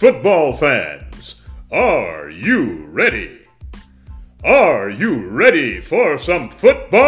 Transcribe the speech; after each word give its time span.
Football 0.00 0.56
fans, 0.56 1.42
are 1.70 2.30
you 2.30 2.86
ready? 2.86 3.40
Are 4.42 4.88
you 4.88 5.28
ready 5.28 5.78
for 5.78 6.16
some 6.16 6.48
football? 6.48 7.02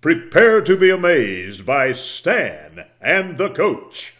Prepare 0.00 0.60
to 0.60 0.76
be 0.76 0.90
amazed 0.90 1.66
by 1.66 1.92
Stan 1.94 2.86
and 3.00 3.36
the 3.36 3.50
coach. 3.50 4.14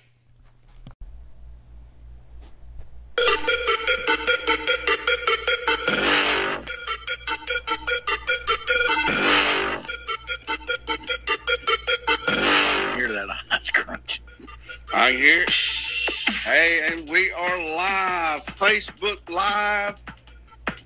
Facebook 18.75 19.31
Live, 19.31 20.03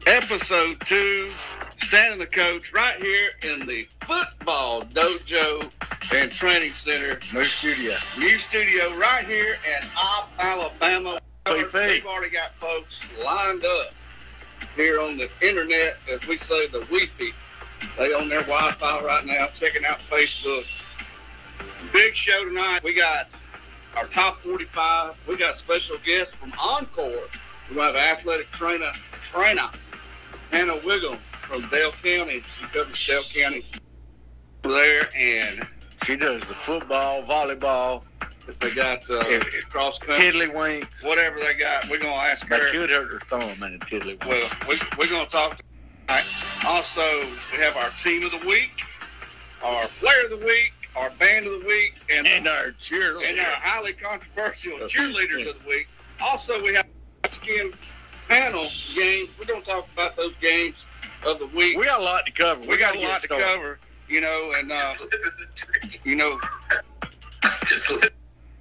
episode 0.07 0.79
two, 0.85 1.31
standing 1.83 2.19
the 2.19 2.27
coach 2.27 2.75
right 2.75 2.97
here 2.97 3.31
in 3.43 3.67
the 3.67 3.89
football 4.03 4.83
dojo 4.83 5.73
and 6.13 6.31
training 6.31 6.75
center, 6.75 7.19
New 7.33 7.45
studio. 7.45 7.97
new 8.19 8.37
studio 8.37 8.95
right 8.99 9.25
here 9.25 9.57
in 9.67 9.89
Opp, 9.97 10.31
Alabama. 10.39 11.19
We've 11.47 12.05
already 12.05 12.29
got 12.29 12.55
folks 12.61 13.01
lined 13.25 13.65
up 13.65 13.95
here 14.77 15.01
on 15.01 15.17
the 15.17 15.31
internet, 15.41 15.97
as 16.13 16.27
we 16.27 16.37
say, 16.37 16.67
the 16.67 16.81
Wi-Fi. 16.81 17.33
They 17.97 18.13
on 18.13 18.29
their 18.29 18.43
Wi-Fi 18.43 19.03
right 19.03 19.25
now, 19.25 19.47
checking 19.55 19.87
out 19.87 20.01
Facebook. 20.01 20.67
Big 21.95 22.15
show 22.15 22.45
tonight. 22.45 22.85
We 22.85 22.93
got 22.93 23.29
our 23.97 24.09
top 24.09 24.43
45. 24.43 25.15
We 25.27 25.39
got 25.39 25.57
special 25.57 25.97
guests 26.05 26.35
from 26.35 26.53
Encore. 26.59 27.29
We 27.71 27.77
have 27.77 27.97
athletic 27.97 28.51
trainer, 28.51 28.93
trainer 29.33 29.69
Hannah 30.51 30.77
Whigham 30.79 31.19
from 31.47 31.69
Dale 31.69 31.93
County. 32.03 32.43
She 32.59 32.67
covers 32.73 33.07
Dale 33.07 33.23
County 33.23 33.65
there, 34.63 35.09
and 35.17 35.67
She 36.05 36.17
does 36.17 36.41
the 36.49 36.55
football, 36.55 37.23
volleyball, 37.25 38.03
If 38.47 38.59
they 38.61 38.71
got 38.71 39.09
uh, 39.11 39.25
Yeah. 39.29 39.41
cross 39.69 39.99
country, 39.99 40.25
tiddlywinks. 40.33 41.05
whatever 41.05 41.39
they 41.41 41.53
got. 41.55 41.89
We're 41.91 41.99
gonna 41.99 42.15
ask 42.15 42.49
That 42.49 42.61
her. 42.61 42.71
could 42.71 42.89
hurt 42.91 43.13
her 43.13 43.21
thumb 43.21 43.63
in 43.63 43.75
a 43.75 43.79
tiddlywink. 43.79 44.25
Well, 44.27 44.49
we, 44.69 44.81
we're 44.99 45.09
going 45.09 45.27
to 45.27 45.31
talk. 45.33 45.61
Tonight. 46.07 46.25
Also, 46.67 47.03
we 47.53 47.59
have 47.59 47.77
our 47.77 47.91
team 47.91 48.23
of 48.25 48.31
the 48.31 48.47
week, 48.49 48.71
our 49.63 49.87
player 50.01 50.25
of 50.25 50.31
the 50.41 50.47
week, 50.47 50.73
our 50.97 51.11
band 51.11 51.47
of 51.47 51.61
the 51.61 51.67
week, 51.67 51.97
and, 52.11 52.27
and 52.27 52.49
our 52.49 52.71
cheerleader. 52.83 53.29
and 53.29 53.39
our 53.41 53.45
highly 53.57 53.93
controversial 53.93 54.79
cheerleaders 54.89 55.47
of 55.51 55.63
the 55.63 55.69
week. 55.69 55.87
Also, 56.21 56.63
we 56.63 56.73
have 56.75 56.87
skin 57.33 57.73
panel 58.29 58.69
games. 58.95 59.29
We're 59.39 59.47
going 59.47 59.63
to 59.63 59.67
talk 59.67 59.89
about 59.93 60.17
those 60.17 60.35
games 60.41 60.77
of 61.25 61.39
the 61.39 61.47
week. 61.47 61.77
we 61.77 61.85
got 61.85 62.01
a 62.01 62.05
lot 62.05 62.27
to 62.27 62.33
cover. 62.33 62.61
We 62.61 62.77
got 62.77 62.95
a 62.95 62.99
gotta 62.99 63.09
lot 63.09 63.21
to 63.23 63.29
cover, 63.29 63.79
you 64.09 64.21
know, 64.21 64.53
and 64.57 64.71
uh, 64.71 64.95
you 66.05 66.17
know, 66.17 66.39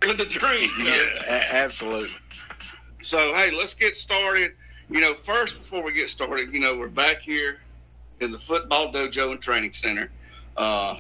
living 0.02 0.18
the 0.18 0.26
dream. 0.26 0.70
so- 0.72 0.84
Yeah, 0.84 1.44
absolutely. 1.52 2.10
So 3.04 3.34
hey, 3.36 3.52
let's 3.52 3.73
get 3.73 3.95
started. 3.95 4.54
You 4.90 5.02
know, 5.02 5.16
first 5.16 5.60
before 5.60 5.84
we 5.84 5.92
get 5.94 6.10
started, 6.10 6.54
you 6.54 6.60
know, 6.60 6.76
we're 6.78 6.88
back 6.88 7.22
here 7.22 7.60
in 8.20 8.32
the 8.32 8.40
football 8.40 8.92
dojo 8.92 9.32
and 9.32 9.42
training 9.42 9.73
center. 9.73 10.10
Uh, 10.56 10.98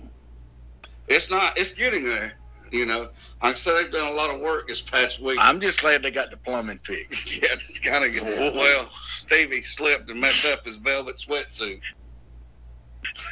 it's 1.07 1.29
not. 1.29 1.57
It's 1.57 1.71
getting 1.71 2.03
there. 2.03 2.33
You 2.71 2.85
know, 2.85 3.09
like 3.41 3.55
I 3.55 3.57
said, 3.57 3.75
they've 3.75 3.91
done 3.91 4.11
a 4.11 4.15
lot 4.15 4.33
of 4.33 4.41
work 4.41 4.67
this 4.67 4.81
past 4.81 5.21
week. 5.21 5.37
I'm 5.39 5.61
just 5.61 5.81
glad 5.81 6.03
they 6.03 6.11
got 6.11 6.31
the 6.31 6.37
plumbing 6.37 6.79
fixed. 6.79 7.35
yeah, 7.41 7.49
it's 7.53 7.79
kind 7.79 8.03
of 8.03 8.23
well. 8.55 8.89
Stevie 9.19 9.63
slipped 9.63 10.09
and 10.09 10.19
messed 10.19 10.45
up 10.45 10.65
his 10.65 10.75
velvet 10.75 11.17
sweatsuit. 11.17 11.79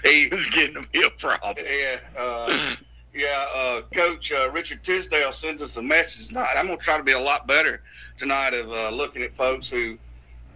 He, 0.04 0.30
was 0.30 0.48
getting 0.48 0.88
me 0.94 1.04
a 1.04 1.10
problem. 1.10 1.66
yeah, 1.68 1.98
uh, 2.18 2.76
yeah. 3.14 3.46
Uh, 3.54 3.82
Coach 3.94 4.32
uh, 4.32 4.50
Richard 4.52 4.84
Tisdale 4.84 5.34
sends 5.34 5.62
us 5.62 5.76
a 5.78 5.82
message 5.82 6.30
tonight. 6.30 6.54
I'm 6.56 6.68
gonna 6.68 6.78
try 6.78 6.98
to 6.98 7.04
be 7.04 7.12
a 7.12 7.20
lot 7.20 7.46
better 7.46 7.82
tonight 8.18 8.54
of 8.54 8.72
uh, 8.72 8.90
looking 8.90 9.22
at 9.22 9.36
folks 9.36 9.68
who 9.68 9.98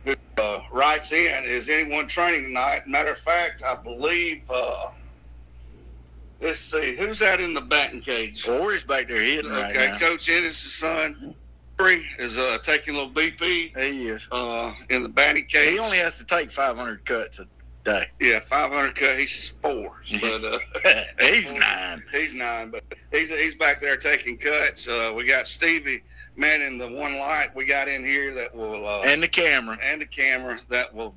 who 0.06 0.16
uh, 0.38 0.62
writes 0.72 1.12
in. 1.12 1.44
Is 1.44 1.70
anyone 1.70 2.08
training 2.08 2.44
tonight? 2.44 2.88
Matter 2.88 3.12
of 3.12 3.20
fact, 3.20 3.62
I 3.62 3.76
believe. 3.76 4.44
Let's 6.42 6.60
see, 6.60 6.96
who's 6.96 7.22
out 7.22 7.42
in 7.42 7.54
the 7.54 7.62
batting 7.62 8.02
cage? 8.02 8.46
Corey's 8.46 8.84
back 8.84 9.08
there 9.10 9.22
hitting 9.22 9.52
right 9.52 9.76
Okay, 9.76 9.88
now. 9.92 9.98
Coach 10.00 10.30
Ennis' 10.30 10.58
son. 10.58 11.36
Corey 11.78 12.06
is 12.18 12.38
uh, 12.38 12.58
taking 12.64 12.96
a 12.96 12.98
little 12.98 13.14
BP 13.14 13.76
He 13.78 14.08
is. 14.10 14.28
uh, 14.32 14.74
in 14.90 15.04
the 15.04 15.10
batting 15.10 15.46
cage. 15.46 15.72
He 15.74 15.80
only 15.80 15.98
has 15.98 16.18
to 16.18 16.24
take 16.24 16.50
500 16.50 17.04
cuts 17.06 17.40
a 17.40 17.48
day. 17.84 18.08
yeah, 18.22 18.40
500 18.40 18.96
cut. 18.96 19.18
He's 19.20 19.52
four, 19.62 20.02
but 20.22 20.44
uh, 20.46 20.60
He's 21.20 21.52
nine. 21.52 22.04
He's 22.12 22.34
nine, 22.34 22.70
but 22.70 22.84
he's 23.12 23.30
he's 23.30 23.56
back 23.56 23.82
there 23.82 23.98
taking 23.98 24.38
cuts. 24.38 24.88
Uh, 24.88 25.12
we 25.16 25.26
got 25.26 25.46
Stevie 25.48 26.04
manning 26.38 26.78
the 26.78 26.88
one 26.88 27.18
light 27.18 27.54
we 27.54 27.66
got 27.66 27.88
in 27.90 28.06
here 28.06 28.34
that 28.34 28.54
will 28.56 28.88
uh, 28.88 29.02
And 29.02 29.22
the 29.22 29.28
camera. 29.28 29.78
and 29.84 30.02
the 30.02 30.06
camera 30.06 30.60
that 30.70 30.94
will 30.94 31.16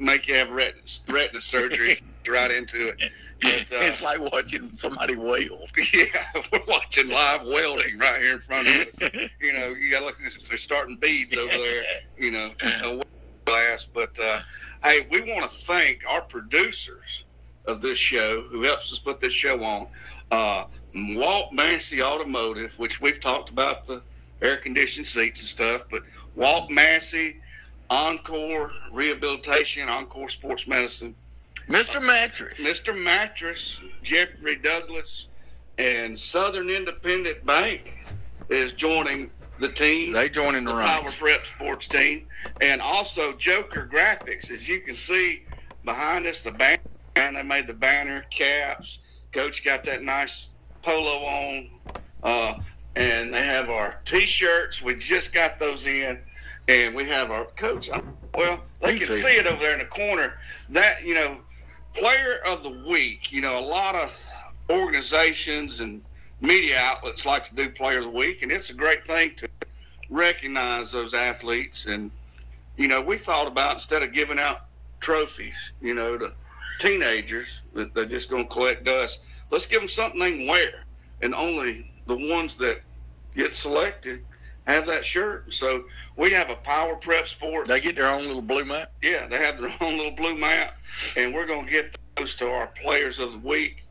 make 0.00 0.26
you 0.28 0.34
have 0.34 0.50
retina, 0.50 0.80
retina 1.08 1.40
surgery 1.40 2.00
right 2.28 2.50
into 2.50 2.88
it. 2.88 3.10
But, 3.42 3.72
uh, 3.72 3.84
it's 3.84 4.02
like 4.02 4.20
watching 4.20 4.70
somebody 4.76 5.16
weld. 5.16 5.70
Yeah, 5.94 6.04
we're 6.52 6.64
watching 6.68 7.08
live 7.08 7.42
welding 7.46 7.98
right 7.98 8.20
here 8.20 8.34
in 8.34 8.40
front 8.40 8.68
of 8.68 8.74
us. 8.74 8.98
You 9.40 9.52
know, 9.52 9.68
you 9.68 9.90
got 9.90 10.00
to 10.00 10.06
look 10.06 10.18
at 10.18 10.24
this. 10.24 10.48
They're 10.48 10.58
starting 10.58 10.96
beads 10.96 11.36
over 11.36 11.56
there. 11.56 11.84
You 12.18 12.30
know, 12.30 12.50
a 12.62 13.02
glass. 13.44 13.86
But 13.92 14.18
uh, 14.18 14.40
hey, 14.84 15.06
we 15.10 15.20
want 15.22 15.50
to 15.50 15.56
thank 15.64 16.02
our 16.08 16.20
producers 16.22 17.24
of 17.66 17.80
this 17.80 17.98
show 17.98 18.42
who 18.42 18.62
helps 18.62 18.92
us 18.92 18.98
put 18.98 19.20
this 19.20 19.32
show 19.32 19.62
on. 19.62 19.86
Uh, 20.30 20.64
Walt 20.94 21.52
Massey 21.52 22.02
Automotive, 22.02 22.72
which 22.78 23.00
we've 23.00 23.20
talked 23.20 23.50
about 23.50 23.86
the 23.86 24.02
air 24.42 24.56
conditioned 24.56 25.06
seats 25.06 25.40
and 25.40 25.48
stuff, 25.48 25.84
but 25.90 26.02
Walt 26.34 26.70
Massey, 26.70 27.40
Encore 27.90 28.72
Rehabilitation, 28.92 29.88
Encore 29.88 30.28
Sports 30.28 30.66
Medicine, 30.66 31.14
Mr. 31.68 32.02
Mattress. 32.04 32.58
Mr. 32.58 32.96
Mattress, 32.96 33.76
Jeffrey 34.02 34.56
Douglas, 34.56 35.26
and 35.78 36.18
Southern 36.18 36.68
Independent 36.68 37.44
Bank 37.46 37.98
is 38.48 38.72
joining 38.72 39.30
the 39.60 39.68
team 39.68 40.12
They 40.12 40.28
joining 40.28 40.64
the 40.64 40.72
the 40.72 40.82
Power. 40.82 41.10
Prep 41.10 41.46
Sports 41.46 41.86
team, 41.86 42.26
and 42.60 42.80
also 42.80 43.34
Joker 43.34 43.88
Graphics. 43.90 44.50
As 44.50 44.66
you 44.68 44.80
can 44.80 44.96
see 44.96 45.42
behind 45.84 46.26
us, 46.26 46.42
the 46.42 46.52
banner. 46.52 46.78
They 47.14 47.42
made 47.42 47.66
the 47.66 47.74
banner, 47.74 48.24
caps. 48.36 48.98
Coach 49.32 49.62
got 49.64 49.84
that 49.84 50.02
nice 50.02 50.46
polo 50.82 51.24
on, 51.24 51.70
uh, 52.22 52.54
and 52.96 53.32
they 53.32 53.44
have 53.44 53.68
our 53.68 54.00
T-shirts. 54.04 54.80
We 54.80 54.94
just 54.94 55.32
got 55.32 55.58
those 55.58 55.86
in, 55.86 56.18
and 56.68 56.94
we 56.94 57.04
have 57.08 57.30
our 57.30 57.44
coach. 57.56 57.90
Well, 58.34 58.60
they 58.80 58.98
can 58.98 59.08
see 59.08 59.36
it 59.36 59.46
over 59.46 59.60
there 59.60 59.74
in 59.74 59.80
the 59.80 59.84
corner. 59.84 60.38
That 60.70 61.04
you 61.04 61.14
know, 61.14 61.38
player 61.94 62.38
of 62.46 62.62
the 62.62 62.70
week. 62.88 63.32
You 63.32 63.40
know, 63.40 63.58
a 63.58 63.66
lot 63.66 63.94
of 63.94 64.12
organizations 64.68 65.80
and 65.80 66.02
media 66.40 66.78
outlets 66.78 67.26
like 67.26 67.48
to 67.48 67.54
do 67.54 67.70
player 67.70 67.98
of 67.98 68.04
the 68.04 68.10
week, 68.10 68.42
and 68.42 68.50
it's 68.50 68.70
a 68.70 68.74
great 68.74 69.04
thing 69.04 69.34
to 69.36 69.48
recognize 70.08 70.92
those 70.92 71.14
athletes. 71.14 71.86
And 71.86 72.10
you 72.76 72.88
know, 72.88 73.00
we 73.00 73.18
thought 73.18 73.46
about 73.46 73.74
instead 73.74 74.02
of 74.02 74.12
giving 74.12 74.38
out 74.38 74.62
trophies, 75.00 75.54
you 75.80 75.94
know, 75.94 76.16
to 76.16 76.32
teenagers 76.78 77.60
that 77.74 77.94
they're 77.94 78.06
just 78.06 78.30
going 78.30 78.44
to 78.44 78.52
collect 78.52 78.84
dust, 78.84 79.20
let's 79.50 79.66
give 79.66 79.80
them 79.80 79.88
something 79.88 80.18
they 80.18 80.32
can 80.32 80.46
wear. 80.46 80.84
And 81.22 81.34
only 81.34 81.90
the 82.06 82.16
ones 82.16 82.56
that 82.56 82.80
get 83.36 83.54
selected 83.54 84.24
have 84.66 84.86
that 84.86 85.04
shirt. 85.04 85.52
So 85.52 85.84
we 86.16 86.30
have 86.32 86.50
a 86.50 86.56
Power 86.56 86.96
Prep 86.96 87.26
sport. 87.26 87.66
They 87.68 87.80
get 87.80 87.96
their 87.96 88.08
own 88.08 88.26
little 88.26 88.42
blue 88.42 88.64
map. 88.64 88.92
Yeah, 89.02 89.26
they 89.26 89.38
have 89.38 89.60
their 89.60 89.74
own 89.80 89.96
little 89.96 90.12
blue 90.12 90.36
map, 90.36 90.76
and 91.16 91.34
we're 91.34 91.46
going 91.46 91.66
to 91.66 91.70
get 91.72 91.96
those 92.16 92.34
to 92.36 92.48
our 92.48 92.68
players 92.68 93.18
of 93.18 93.32
the 93.32 93.38
week 93.38 93.84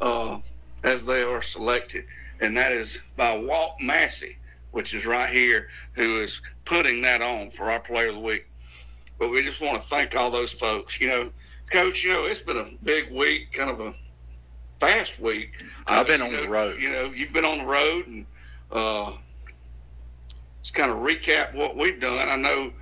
uh, 0.00 0.38
as 0.84 1.04
they 1.04 1.22
are 1.22 1.42
selected. 1.42 2.04
And 2.40 2.56
that 2.56 2.72
is 2.72 2.98
by 3.16 3.36
Walt 3.36 3.76
Massey, 3.80 4.36
which 4.72 4.92
is 4.94 5.06
right 5.06 5.30
here, 5.30 5.68
who 5.92 6.20
is 6.20 6.40
putting 6.64 7.00
that 7.02 7.22
on 7.22 7.50
for 7.50 7.70
our 7.70 7.80
player 7.80 8.08
of 8.08 8.14
the 8.16 8.20
week. 8.20 8.46
But 9.18 9.30
we 9.30 9.42
just 9.42 9.60
want 9.62 9.80
to 9.82 9.88
thank 9.88 10.14
all 10.14 10.30
those 10.30 10.52
folks. 10.52 11.00
You 11.00 11.08
know, 11.08 11.30
Coach, 11.72 12.04
you 12.04 12.12
know, 12.12 12.26
it's 12.26 12.42
been 12.42 12.58
a 12.58 12.68
big 12.82 13.10
week, 13.10 13.52
kind 13.52 13.70
of 13.70 13.80
a 13.80 13.94
fast 14.78 15.18
week. 15.18 15.64
I've 15.86 16.06
been 16.06 16.20
Uh, 16.20 16.26
on 16.26 16.30
you 16.32 16.40
the 16.42 16.48
road. 16.48 16.80
You 16.80 16.92
know, 16.92 17.06
you've 17.06 17.32
been 17.32 17.46
on 17.46 17.58
the 17.58 17.64
road, 17.64 18.06
and 18.06 18.26
uh, 18.70 19.12
just 20.66 20.74
kind 20.74 20.90
of 20.90 20.98
recap 20.98 21.54
what 21.54 21.76
we've 21.76 22.00
done. 22.00 22.28
I 22.28 22.34
know 22.34 22.72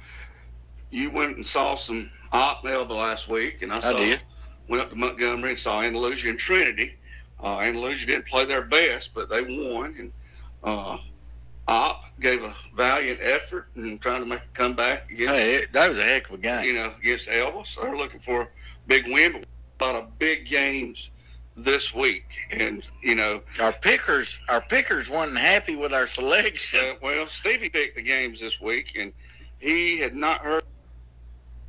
you 0.90 1.10
went 1.10 1.36
and 1.36 1.46
saw 1.46 1.74
some 1.74 2.10
Opp 2.32 2.64
Melba 2.64 2.94
last 2.94 3.28
week, 3.28 3.60
and 3.60 3.70
I 3.70 3.76
I 3.76 3.80
saw 3.80 3.98
did. 3.98 4.22
went 4.68 4.82
up 4.82 4.88
to 4.88 4.96
Montgomery 4.96 5.50
and 5.50 5.58
saw 5.58 5.82
Andalusia 5.82 6.30
and 6.30 6.38
Trinity. 6.38 6.96
Uh, 7.42 7.58
Andalusia 7.58 8.06
didn't 8.06 8.26
play 8.26 8.46
their 8.46 8.62
best, 8.62 9.10
but 9.14 9.28
they 9.28 9.42
won. 9.42 9.94
And 9.98 10.12
uh, 10.62 10.96
Opp 11.68 12.04
gave 12.20 12.42
a 12.42 12.54
valiant 12.74 13.20
effort 13.20 13.68
and 13.74 14.00
trying 14.00 14.20
to 14.20 14.26
make 14.26 14.40
a 14.40 14.56
comeback 14.56 15.10
against, 15.10 15.34
Hey, 15.34 15.54
it- 15.56 15.72
that 15.74 15.86
was 15.90 15.98
a 15.98 16.04
heck 16.04 16.28
of 16.30 16.36
a 16.36 16.38
game. 16.38 16.64
you 16.64 16.72
know, 16.72 16.94
against 16.98 17.28
Elvis. 17.28 17.76
They're 17.78 17.94
looking 17.98 18.20
for 18.20 18.40
a 18.42 18.48
big 18.86 19.06
win, 19.12 19.44
but 19.78 19.84
a 19.84 19.84
lot 19.92 20.02
of 20.02 20.18
big 20.18 20.46
games 20.46 21.10
this 21.56 21.94
week. 21.94 22.24
And, 22.50 22.82
you 23.02 23.14
know, 23.14 23.40
Our 23.60 23.72
pickers, 23.72 24.38
our 24.48 24.60
pickers 24.60 25.08
wasn't 25.08 25.38
happy 25.38 25.76
with 25.76 25.92
our 25.92 26.06
selection. 26.06 26.80
Uh, 26.80 26.94
well, 27.02 27.26
Stevie 27.28 27.68
picked 27.68 27.96
the 27.96 28.02
games 28.02 28.40
this 28.40 28.60
week, 28.60 28.96
and 28.98 29.12
he 29.60 29.98
had 29.98 30.14
not 30.14 30.40
heard 30.40 30.64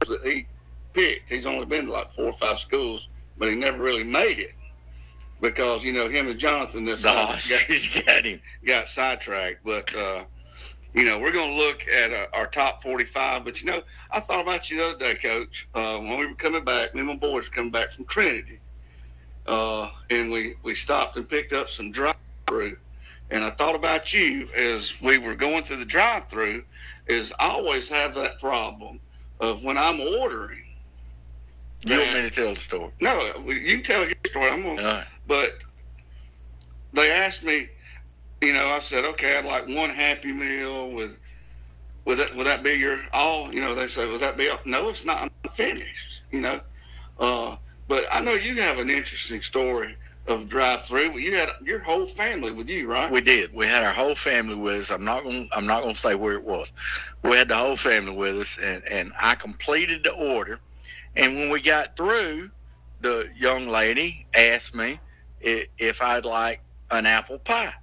that 0.08 0.24
he 0.24 0.48
picked. 0.94 1.30
He's 1.30 1.46
only 1.46 1.66
been 1.66 1.86
to 1.86 1.92
like 1.92 2.14
four 2.14 2.26
or 2.26 2.38
five 2.38 2.60
schools, 2.60 3.08
but 3.38 3.50
he 3.50 3.56
never 3.56 3.78
really 3.82 4.04
made 4.04 4.40
it 4.40 4.54
because 5.42 5.84
you 5.84 5.94
know 5.94 6.10
him 6.10 6.28
and 6.28 6.40
Jonathan 6.40 6.86
this 6.86 7.02
got, 7.04 7.46
got 8.06 8.26
him. 8.26 8.40
got 8.66 8.88
sidetracked. 8.90 9.64
But 9.64 9.94
uh, 9.96 10.24
you 10.94 11.04
know 11.04 11.20
we're 11.20 11.32
going 11.32 11.52
to 11.52 11.64
look 11.64 11.88
at 11.88 12.12
uh, 12.14 12.28
our 12.34 12.48
top 12.48 12.82
forty-five. 12.82 13.44
But 13.46 13.62
you 13.62 13.68
know 13.68 13.82
I 14.12 14.20
thought 14.20 14.42
about 14.42 14.70
you 14.70 14.78
the 14.78 14.86
other 14.90 14.98
day, 14.98 15.16
Coach, 15.16 15.68
uh, 15.76 15.98
when 15.98 16.18
we 16.18 16.26
were 16.26 16.36
coming 16.36 16.64
back. 16.64 16.94
Me 16.94 17.02
and 17.02 17.10
my 17.10 17.16
boys 17.16 17.50
were 17.50 17.56
coming 17.56 17.72
back 17.72 17.92
from 17.92 18.06
Trinity, 18.06 18.60
uh, 19.48 19.90
and 20.10 20.32
we 20.32 20.56
we 20.64 20.76
stopped 20.76 21.18
and 21.18 21.28
picked 21.28 21.54
up 21.54 21.70
some 21.70 21.92
drive-through. 21.92 22.78
And 23.32 23.44
I 23.44 23.50
thought 23.50 23.76
about 23.76 24.14
you 24.14 24.48
as 24.56 24.94
we 25.02 25.18
were 25.18 25.36
going 25.36 25.64
through 25.64 25.78
the 25.78 25.86
drive-through. 25.86 26.64
Is 27.08 27.34
I 27.40 27.50
always 27.50 27.88
have 27.90 28.16
that 28.16 28.40
problem 28.40 29.00
of 29.40 29.64
when 29.64 29.78
I'm 29.78 30.00
ordering. 30.00 30.64
You 31.84 32.00
want 32.00 32.14
me 32.14 32.22
to 32.22 32.32
tell 32.32 32.54
the 32.54 32.60
story? 32.60 32.92
No, 33.00 33.44
you 33.46 33.76
can 33.76 33.84
tell 33.84 34.06
your 34.06 34.16
story. 34.26 34.50
I'm 34.50 34.64
gonna 34.64 34.82
Uh, 34.82 35.04
but 35.28 35.60
they 36.94 37.12
asked 37.12 37.44
me, 37.44 37.70
you 38.42 38.54
know, 38.54 38.68
I 38.70 38.80
said, 38.80 39.06
okay, 39.06 39.38
I'd 39.38 39.46
like 39.46 39.68
one 39.68 39.92
Happy 39.92 40.32
Meal 40.32 40.90
with, 40.92 41.18
would 42.06 42.18
that, 42.18 42.36
would 42.36 42.48
that 42.48 42.64
be 42.64 42.72
your 42.72 43.00
all? 43.14 43.54
You 43.54 43.62
know, 43.62 43.76
they 43.76 43.88
said, 43.88 44.10
would 44.10 44.22
that 44.22 44.38
be 44.38 44.50
all? 44.50 44.60
No, 44.66 44.90
it's 44.90 45.06
not. 45.06 45.32
I'm 45.46 45.52
finished, 45.52 46.22
you 46.32 46.42
know. 46.42 46.62
Uh, 47.20 47.56
but 47.88 48.06
I 48.12 48.22
know 48.22 48.34
you 48.34 48.62
have 48.62 48.80
an 48.80 48.90
interesting 48.90 49.42
story 49.42 49.96
of 50.28 50.50
drive-through. 50.50 51.18
You 51.20 51.36
had 51.36 51.52
your 51.64 51.80
whole 51.80 52.08
family 52.08 52.52
with 52.52 52.68
you, 52.70 52.88
right? 52.88 53.12
we 53.12 53.22
did. 53.22 53.54
We 53.54 53.68
had 53.68 53.84
our 53.84 53.94
whole 53.94 54.16
family 54.16 54.56
with 54.56 54.82
us. 54.84 54.92
I'm 54.92 55.06
not 55.06 55.24
going. 55.24 55.50
to 55.50 55.58
I'm 55.58 55.68
not 55.68 55.84
going 55.84 55.96
to 55.96 56.00
say 56.00 56.16
where 56.16 56.34
it 56.34 56.44
was. 56.44 56.72
We 57.24 57.38
had 57.38 57.50
the 57.50 57.58
whole 57.58 57.78
family 57.78 58.16
with 58.16 58.36
us, 58.38 58.58
and 58.62 58.84
and 58.90 59.14
I 59.20 59.36
completed 59.36 60.04
the 60.04 60.12
order. 60.14 60.60
And 61.16 61.36
when 61.36 61.50
we 61.50 61.62
got 61.62 61.96
through, 61.98 62.52
the 63.02 63.30
young 63.38 63.68
lady 63.68 64.28
asked 64.36 64.76
me 64.76 65.02
i- 65.46 65.68
if 65.78 66.02
I'd 66.02 66.26
like 66.26 66.62
an 66.92 67.06
apple 67.06 67.40
pie, 67.40 67.74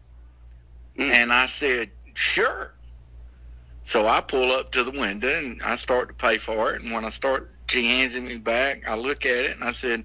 Mm. 0.98 1.10
and 1.10 1.32
I 1.32 1.46
said 1.46 1.92
sure. 2.14 2.74
So 3.84 4.06
I 4.08 4.20
pull 4.20 4.52
up 4.52 4.72
to 4.72 4.84
the 4.84 4.90
window 4.92 5.36
and 5.38 5.62
I 5.62 5.76
start 5.76 6.08
to 6.08 6.14
pay 6.14 6.38
for 6.38 6.72
it. 6.74 6.82
And 6.82 6.92
when 6.92 7.04
I 7.04 7.10
start, 7.10 7.51
she 7.68 7.86
hands 7.86 8.14
it 8.14 8.22
me 8.22 8.36
back. 8.36 8.88
I 8.88 8.96
look 8.96 9.24
at 9.24 9.36
it 9.36 9.56
and 9.56 9.64
I 9.64 9.72
said, 9.72 10.04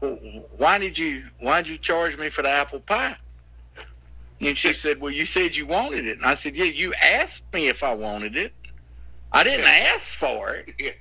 "Well, 0.00 0.16
"Why 0.56 0.78
did 0.78 0.98
you 0.98 1.24
Why 1.40 1.62
did 1.62 1.70
you 1.70 1.78
charge 1.78 2.16
me 2.16 2.30
for 2.30 2.42
the 2.42 2.50
apple 2.50 2.80
pie?" 2.80 3.16
And 4.40 4.56
she 4.56 4.72
said, 4.72 5.00
"Well, 5.00 5.12
you 5.12 5.26
said 5.26 5.56
you 5.56 5.66
wanted 5.66 6.06
it." 6.06 6.18
And 6.18 6.26
I 6.26 6.34
said, 6.34 6.56
"Yeah, 6.56 6.64
you 6.64 6.94
asked 6.94 7.42
me 7.52 7.68
if 7.68 7.82
I 7.82 7.94
wanted 7.94 8.36
it. 8.36 8.52
I 9.32 9.42
didn't 9.42 9.66
ask 9.66 10.14
for 10.14 10.54
it. 10.54 10.74
Yeah. 10.78 10.92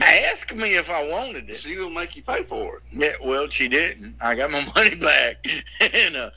Ask 0.00 0.54
me 0.54 0.76
if 0.76 0.90
I 0.90 1.04
wanted 1.08 1.50
it." 1.50 1.58
She 1.60 1.76
will 1.76 1.90
make 1.90 2.14
you 2.14 2.22
pay 2.22 2.44
for 2.44 2.76
it. 2.76 2.82
Yeah, 2.92 3.14
well, 3.22 3.48
she 3.48 3.68
didn't. 3.68 4.14
I 4.20 4.36
got 4.36 4.50
my 4.50 4.64
money 4.74 4.94
back 4.94 5.44
and 5.80 6.16
uh, 6.16 6.30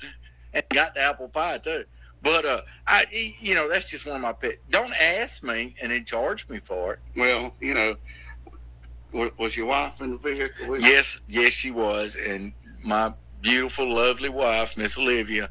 and 0.54 0.64
got 0.70 0.96
the 0.96 1.02
apple 1.02 1.30
pie 1.30 1.60
too. 1.60 1.86
But 2.24 2.46
uh, 2.46 2.62
I, 2.86 3.06
you 3.40 3.56
know, 3.56 3.68
that's 3.68 3.86
just 3.86 4.06
one 4.06 4.16
of 4.16 4.22
my 4.22 4.34
pets. 4.34 4.58
Don't 4.70 4.94
ask 4.94 5.44
me 5.44 5.76
and 5.82 5.92
then 5.92 6.06
charge 6.06 6.48
me 6.50 6.60
for 6.60 6.94
it. 6.94 7.00
Well, 7.16 7.54
you 7.60 7.74
know, 7.74 7.96
was, 9.14 9.32
was 9.38 9.58
your 9.58 9.68
wife 9.68 10.02
in 10.02 10.12
the 10.12 10.18
vehicle? 10.18 10.80
Yes, 10.80 11.20
yes, 11.28 11.54
she 11.54 11.72
was, 11.72 12.16
and 12.16 12.54
my 12.84 13.14
beautiful, 13.42 13.94
lovely 13.94 14.30
wife, 14.30 14.78
Miss 14.78 14.98
Olivia, 14.98 15.50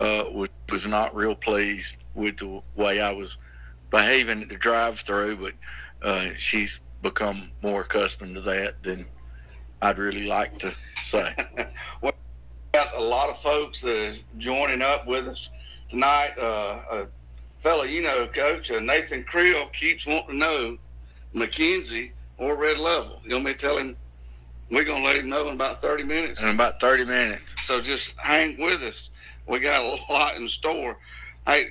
uh, 0.00 0.24
was 0.30 0.48
was 0.70 0.86
not 0.86 1.14
real 1.14 1.34
pleased 1.34 1.96
with 2.14 2.36
the 2.38 2.60
way 2.76 3.00
I 3.00 3.10
was 3.10 3.38
behaving 3.90 4.42
at 4.42 4.48
the 4.50 4.56
drive-through, 4.56 5.36
but 5.36 5.54
uh, 6.06 6.28
she's 6.36 6.78
become 7.00 7.50
more 7.62 7.82
accustomed 7.82 8.34
to 8.34 8.40
that 8.42 8.82
than 8.82 9.06
I'd 9.80 9.98
really 9.98 10.26
like 10.26 10.58
to 10.58 10.74
say. 11.04 11.34
got 12.72 12.94
a 12.96 13.02
lot 13.02 13.30
of 13.30 13.38
folks 13.38 13.80
that 13.80 13.96
is 13.96 14.20
joining 14.36 14.82
up 14.82 15.06
with 15.06 15.26
us 15.26 15.50
tonight. 15.88 16.38
Uh, 16.38 16.80
a 16.90 17.06
fellow 17.60 17.84
you 17.84 18.02
know, 18.02 18.28
Coach, 18.28 18.70
uh, 18.70 18.78
Nathan 18.78 19.24
Creel, 19.24 19.66
keeps 19.68 20.06
wanting 20.06 20.28
to 20.28 20.36
know 20.36 20.78
McKenzie 21.34 22.12
or 22.38 22.56
Red 22.56 22.78
Level. 22.78 23.20
You 23.24 23.34
want 23.34 23.44
me 23.46 23.52
to 23.52 23.58
tell 23.58 23.76
him? 23.76 23.96
We're 24.70 24.84
going 24.84 25.02
to 25.02 25.08
let 25.08 25.16
him 25.16 25.28
know 25.28 25.48
in 25.48 25.54
about 25.54 25.80
30 25.80 26.04
minutes. 26.04 26.40
In 26.40 26.48
about 26.48 26.80
30 26.80 27.04
minutes. 27.04 27.54
So 27.64 27.80
just 27.80 28.14
hang 28.18 28.58
with 28.58 28.82
us. 28.82 29.10
We 29.46 29.60
got 29.60 29.84
a 29.84 29.98
lot 30.12 30.36
in 30.36 30.46
store. 30.46 30.98
Hey, 31.46 31.70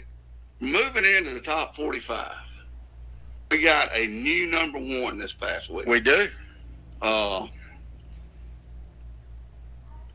moving 0.60 1.06
into 1.06 1.32
the 1.32 1.40
top 1.40 1.76
45, 1.76 2.32
we 3.52 3.62
got 3.62 3.96
a 3.96 4.08
new 4.08 4.48
number 4.48 4.80
one 4.80 5.18
this 5.18 5.34
past 5.34 5.70
week. 5.70 5.86
We 5.86 6.00
do. 6.00 6.30
Uh, 7.02 7.48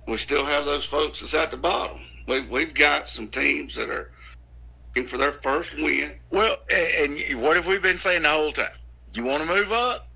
we 0.08 0.18
still 0.18 0.44
have 0.44 0.64
those 0.64 0.84
folks 0.84 1.20
that's 1.20 1.34
at 1.34 1.50
the 1.50 1.56
bottom. 1.56 2.00
We, 2.26 2.40
we've 2.40 2.74
got 2.74 3.08
some 3.08 3.28
teams 3.28 3.74
that 3.76 3.88
are 3.88 4.10
looking 4.88 5.08
for 5.08 5.16
their 5.16 5.32
first 5.32 5.74
win. 5.74 6.12
Well, 6.30 6.56
and 6.70 7.40
what 7.40 7.56
have 7.56 7.66
we 7.66 7.78
been 7.78 7.98
saying 7.98 8.22
the 8.22 8.30
whole 8.30 8.52
time? 8.52 8.72
You 9.14 9.24
want 9.24 9.42
to 9.42 9.48
move 9.48 9.72
up, 9.72 10.08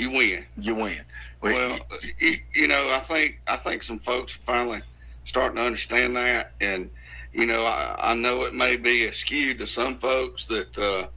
You 0.00 0.10
win. 0.10 0.46
you 0.56 0.74
win. 0.74 1.04
We- 1.42 1.52
Well, 1.52 1.78
you, 2.18 2.38
you 2.54 2.68
know, 2.68 2.88
I 2.88 3.00
think 3.00 3.38
I 3.46 3.58
think 3.58 3.82
some 3.82 3.98
folks 3.98 4.34
are 4.34 4.40
finally 4.40 4.80
starting 5.26 5.56
to 5.56 5.62
understand 5.62 6.16
that, 6.16 6.54
and 6.62 6.88
you 7.34 7.44
know, 7.44 7.66
I, 7.66 8.12
I 8.12 8.14
know 8.14 8.44
it 8.44 8.54
may 8.54 8.76
be 8.76 9.10
skewed 9.12 9.58
to 9.58 9.66
some 9.66 9.98
folks 9.98 10.46
that 10.46 10.78
uh, 10.78 11.08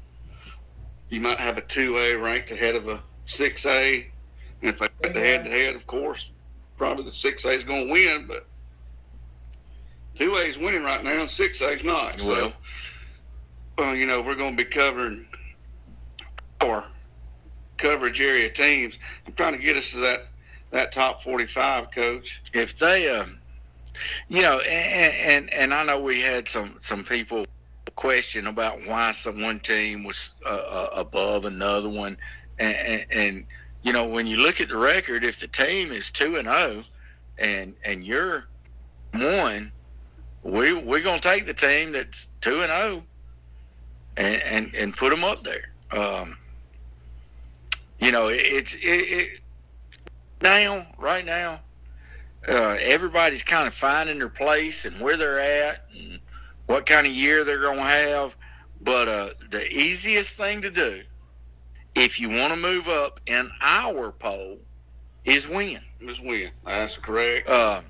you 1.08 1.22
might 1.22 1.40
have 1.40 1.58
a 1.58 1.62
two 1.62 1.98
A 1.98 2.16
ranked 2.16 2.52
ahead 2.52 2.76
of 2.76 2.90
a 2.90 3.02
six 3.24 3.66
A, 3.66 4.06
and 4.62 4.70
if 4.70 4.80
they 4.80 4.90
get 5.02 5.14
the 5.14 5.20
head 5.22 5.46
to 5.46 5.50
head, 5.50 5.76
of 5.76 5.88
course, 5.88 6.32
probably 6.76 7.06
the 7.06 7.12
six 7.14 7.46
A 7.46 7.52
is 7.52 7.64
going 7.64 7.88
to 7.88 7.92
win, 7.94 8.26
but 8.28 8.50
two 10.16 10.36
A 10.36 10.42
is 10.42 10.58
winning 10.58 10.84
right 10.84 11.02
now, 11.02 11.22
and 11.22 11.32
six 11.32 11.62
A 11.62 11.70
is 11.70 11.86
not. 11.86 12.20
So, 12.20 12.28
Well. 12.28 12.54
well, 13.78 13.96
you 13.96 14.06
know, 14.08 14.22
we're 14.22 14.36
going 14.36 14.58
to 14.58 14.62
be 14.62 14.70
covering 14.70 15.26
our 16.60 16.86
coverage 17.78 18.22
area 18.22 18.50
teams. 18.50 18.98
I'm 19.26 19.34
trying 19.34 19.54
to 19.54 19.60
get 19.60 19.78
us 19.78 19.92
to 19.92 20.00
that 20.00 20.28
that 20.72 20.92
top 20.92 21.22
45, 21.22 21.92
coach. 21.92 22.42
if 22.52 22.78
they, 22.80 23.08
uh, 23.08 23.26
you 24.28 24.42
know, 24.42 24.60
and, 24.60 25.16
and 25.16 25.54
and 25.54 25.74
I 25.74 25.84
know 25.84 26.00
we 26.00 26.20
had 26.22 26.48
some 26.48 26.78
some 26.82 27.04
people 27.04 27.46
question 27.96 28.48
about 28.48 28.80
why 28.88 29.12
some 29.12 29.42
one 29.42 29.60
team 29.60 30.04
was 30.04 30.32
uh, 30.46 30.50
uh, 30.50 30.90
above 30.94 31.46
another 31.46 31.90
one, 31.90 32.18
and, 32.58 32.76
and 32.76 33.06
and 33.12 33.46
you 33.84 33.94
know 33.94 34.06
when 34.06 34.26
you 34.26 34.38
look 34.38 34.60
at 34.62 34.70
the 34.70 34.78
record, 34.78 35.24
if 35.24 35.40
the 35.40 35.48
team 35.48 35.92
is 35.92 36.10
two 36.10 36.38
and 36.38 36.48
zero, 36.48 36.84
and 37.38 37.76
and 37.86 38.04
you're 38.04 38.46
one, 39.14 39.72
we 40.42 40.74
we're 40.74 41.04
gonna 41.04 41.20
take 41.20 41.46
the 41.46 41.54
team 41.54 41.92
that's 41.92 42.28
two 42.42 42.62
and 42.62 42.72
zero, 42.72 43.04
and 44.18 44.42
and 44.42 44.76
and 44.76 44.98
put 44.98 45.12
them 45.12 45.24
up 45.24 45.44
there. 45.44 45.70
Um, 45.92 46.38
you 48.04 48.12
know, 48.12 48.28
it's 48.28 48.74
it, 48.76 48.80
it 48.82 49.40
now 50.42 50.86
right 50.98 51.26
now 51.26 51.62
uh, 52.48 52.78
everybody's 52.82 53.44
kind 53.44 53.66
of 53.66 53.74
finding 53.74 54.20
their 54.20 54.30
place 54.30 54.84
and 54.84 55.00
where 55.00 55.16
they're 55.16 55.40
at 55.40 55.86
and 55.98 56.20
what 56.66 56.86
kind 56.86 57.08
of 57.08 57.14
year 57.14 57.44
they're 57.44 57.62
going 57.62 57.78
to 57.78 57.84
have. 57.84 58.36
But 58.82 59.08
uh, 59.08 59.30
the 59.52 59.66
easiest 59.72 60.36
thing 60.36 60.62
to 60.64 60.70
do, 60.70 61.04
if 61.96 62.20
you 62.20 62.30
want 62.30 62.52
to 62.52 62.58
move 62.58 62.90
up 62.90 63.22
in 63.28 63.50
our 63.62 64.12
poll, 64.12 64.58
is 65.24 65.48
win. 65.48 65.80
Let's 66.02 66.20
win. 66.20 66.52
That's 66.66 66.98
correct. 66.98 67.48
Uh, 67.48 67.82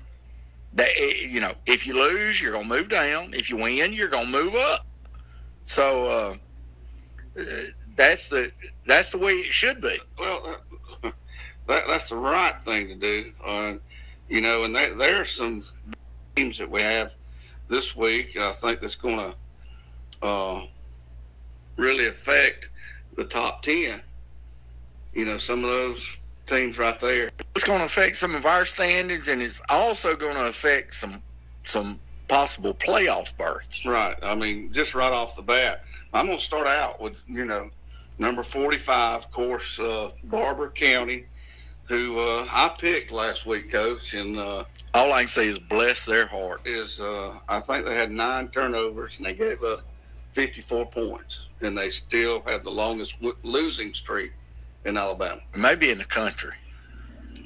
that 0.74 0.90
eh, 0.96 1.26
you 1.26 1.40
know, 1.40 1.54
if 1.66 1.86
you 1.88 1.94
lose, 1.94 2.40
you're 2.40 2.52
going 2.52 2.68
to 2.68 2.74
move 2.76 2.88
down. 2.88 3.34
If 3.34 3.50
you 3.50 3.56
win, 3.56 3.92
you're 3.92 4.08
going 4.08 4.26
to 4.26 4.30
move 4.30 4.54
up. 4.54 4.86
So 5.64 6.38
uh, 7.36 7.40
that's 7.96 8.28
the 8.28 8.52
that's 8.86 9.10
the 9.10 9.18
way 9.18 9.34
it 9.34 9.52
should 9.52 9.80
be. 9.80 9.98
Well, 10.18 10.58
uh, 11.02 11.10
that 11.68 11.84
that's 11.86 12.08
the 12.08 12.16
right 12.16 12.54
thing 12.64 12.88
to 12.88 12.94
do. 12.94 13.32
Uh, 13.44 13.74
you 14.28 14.40
know, 14.40 14.64
and 14.64 14.74
there, 14.74 14.94
there 14.94 15.20
are 15.20 15.26
some 15.26 15.64
teams 16.36 16.58
that 16.58 16.70
we 16.70 16.82
have 16.82 17.12
this 17.68 17.94
week. 17.94 18.36
I 18.36 18.52
think 18.52 18.80
that's 18.80 18.94
going 18.94 19.32
to 20.20 20.26
uh, 20.26 20.66
really 21.76 22.06
affect 22.06 22.68
the 23.16 23.24
top 23.24 23.62
ten. 23.62 24.00
You 25.12 25.24
know, 25.24 25.38
some 25.38 25.64
of 25.64 25.70
those 25.70 26.04
teams 26.46 26.78
right 26.78 26.98
there. 27.00 27.30
It's 27.54 27.64
going 27.64 27.78
to 27.78 27.86
affect 27.86 28.16
some 28.16 28.34
of 28.34 28.46
our 28.46 28.64
standings, 28.64 29.28
and 29.28 29.40
it's 29.40 29.60
also 29.68 30.16
going 30.16 30.34
to 30.34 30.46
affect 30.46 30.94
some 30.94 31.22
some 31.64 32.00
possible 32.28 32.74
playoff 32.74 33.36
berths. 33.36 33.84
Right. 33.86 34.16
I 34.22 34.34
mean, 34.34 34.72
just 34.72 34.94
right 34.94 35.12
off 35.12 35.36
the 35.36 35.42
bat, 35.42 35.84
I'm 36.12 36.26
going 36.26 36.38
to 36.38 36.44
start 36.44 36.66
out 36.66 37.00
with 37.00 37.14
you 37.28 37.44
know 37.44 37.70
number 38.18 38.42
45, 38.42 39.18
of 39.18 39.30
course, 39.30 39.78
uh, 39.78 40.10
Barbour 40.24 40.70
County, 40.70 41.24
who 41.84 42.18
uh, 42.18 42.46
I 42.50 42.74
picked 42.78 43.10
last 43.10 43.46
week, 43.46 43.70
Coach, 43.70 44.14
and 44.14 44.38
uh, 44.38 44.64
All 44.94 45.12
I 45.12 45.22
can 45.22 45.28
say 45.28 45.48
is 45.48 45.58
bless 45.58 46.04
their 46.04 46.26
heart. 46.26 46.60
is 46.64 47.00
uh, 47.00 47.38
I 47.48 47.60
think 47.60 47.84
they 47.86 47.94
had 47.94 48.10
nine 48.10 48.48
turnovers 48.48 49.14
and 49.18 49.26
they 49.26 49.34
gave 49.34 49.62
up 49.62 49.80
54 50.32 50.86
points, 50.86 51.46
and 51.60 51.76
they 51.76 51.90
still 51.90 52.42
have 52.46 52.64
the 52.64 52.70
longest 52.70 53.14
w- 53.20 53.36
losing 53.42 53.92
streak 53.94 54.32
in 54.84 54.96
Alabama. 54.96 55.40
Maybe 55.54 55.90
in 55.90 55.98
the 55.98 56.04
country. 56.04 56.52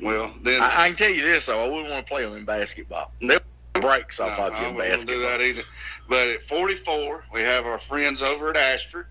Well, 0.02 0.32
then 0.42 0.62
I, 0.62 0.84
I 0.84 0.88
can 0.88 0.96
tell 0.96 1.10
you 1.10 1.22
this 1.22 1.46
though, 1.46 1.64
I 1.64 1.68
wouldn't 1.68 1.90
want 1.90 2.06
to 2.06 2.10
play 2.10 2.25
them 2.25 2.34
in 2.37 2.44
basketball. 2.44 3.12
They'll 3.20 3.40
breaks 3.80 4.18
off 4.18 4.38
No, 4.38 4.44
of 4.46 4.52
you 4.54 4.58
I 4.58 4.68
in 4.68 4.75
wouldn't 4.75 5.08
do 5.08 5.20
that 5.22 5.40
either. 5.40 5.62
But 6.08 6.28
at 6.28 6.42
44, 6.44 7.25
we 7.32 7.42
have 7.42 7.64
our 7.66 7.78
friends 7.78 8.22
over 8.22 8.50
at 8.50 8.56
Ashford. 8.56 9.06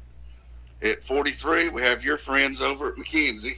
At 0.82 1.04
43, 1.04 1.70
we 1.70 1.82
have 1.82 2.04
your 2.04 2.18
friends 2.18 2.62
over 2.62 2.90
at 2.90 2.96
McKenzie. 2.96 3.58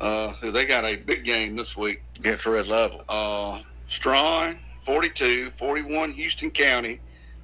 Uh, 0.00 0.32
they 0.50 0.64
got 0.64 0.84
a 0.84 0.96
big 0.96 1.24
game 1.24 1.56
this 1.56 1.76
week. 1.76 2.02
Against 2.18 2.46
Red 2.46 2.66
Level. 2.66 3.02
Uh, 3.08 3.60
Straughn, 3.88 4.58
42, 4.84 5.50
41 5.52 6.12
Houston 6.12 6.50
County, 6.50 7.00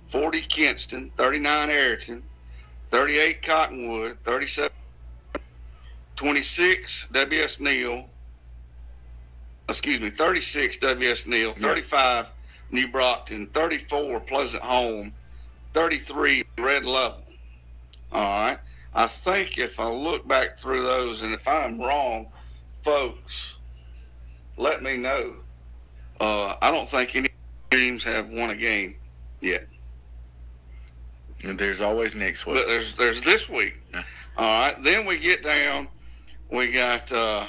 40 0.08 0.40
Kinston, 0.42 1.10
39 1.16 1.68
Ariton, 1.68 2.22
38 2.90 3.42
Cottonwood, 3.42 4.16
37 4.24 4.70
26 6.16 7.06
WS 7.12 7.60
Neal. 7.60 8.08
Excuse 9.68 10.00
me, 10.00 10.08
36 10.10 10.78
WS 10.78 11.26
Neal, 11.26 11.48
Yeah. 11.58 11.68
35 11.68 12.26
New 12.70 12.88
Brockton, 12.88 13.48
34 13.48 14.20
Pleasant 14.20 14.62
Home, 14.62 15.12
33 15.74 16.44
Red 16.58 16.84
Level. 16.86 17.22
All 18.16 18.22
right. 18.22 18.58
I 18.94 19.08
think 19.08 19.58
if 19.58 19.78
I 19.78 19.90
look 19.90 20.26
back 20.26 20.56
through 20.56 20.84
those, 20.84 21.20
and 21.20 21.34
if 21.34 21.46
I'm 21.46 21.78
wrong, 21.78 22.28
folks, 22.82 23.56
let 24.56 24.82
me 24.82 24.96
know. 24.96 25.34
Uh, 26.18 26.54
I 26.62 26.70
don't 26.70 26.88
think 26.88 27.14
any 27.14 27.28
teams 27.70 28.02
have 28.04 28.30
won 28.30 28.48
a 28.48 28.56
game 28.56 28.94
yet. 29.42 29.68
And 31.44 31.58
there's 31.58 31.82
always 31.82 32.14
next 32.14 32.46
week. 32.46 32.56
But 32.56 32.68
there's 32.68 32.96
there's 32.96 33.20
this 33.20 33.50
week. 33.50 33.74
Yeah. 33.92 34.02
All 34.38 34.46
right. 34.46 34.82
Then 34.82 35.04
we 35.04 35.18
get 35.18 35.42
down. 35.42 35.86
We 36.50 36.72
got 36.72 37.12
uh, 37.12 37.44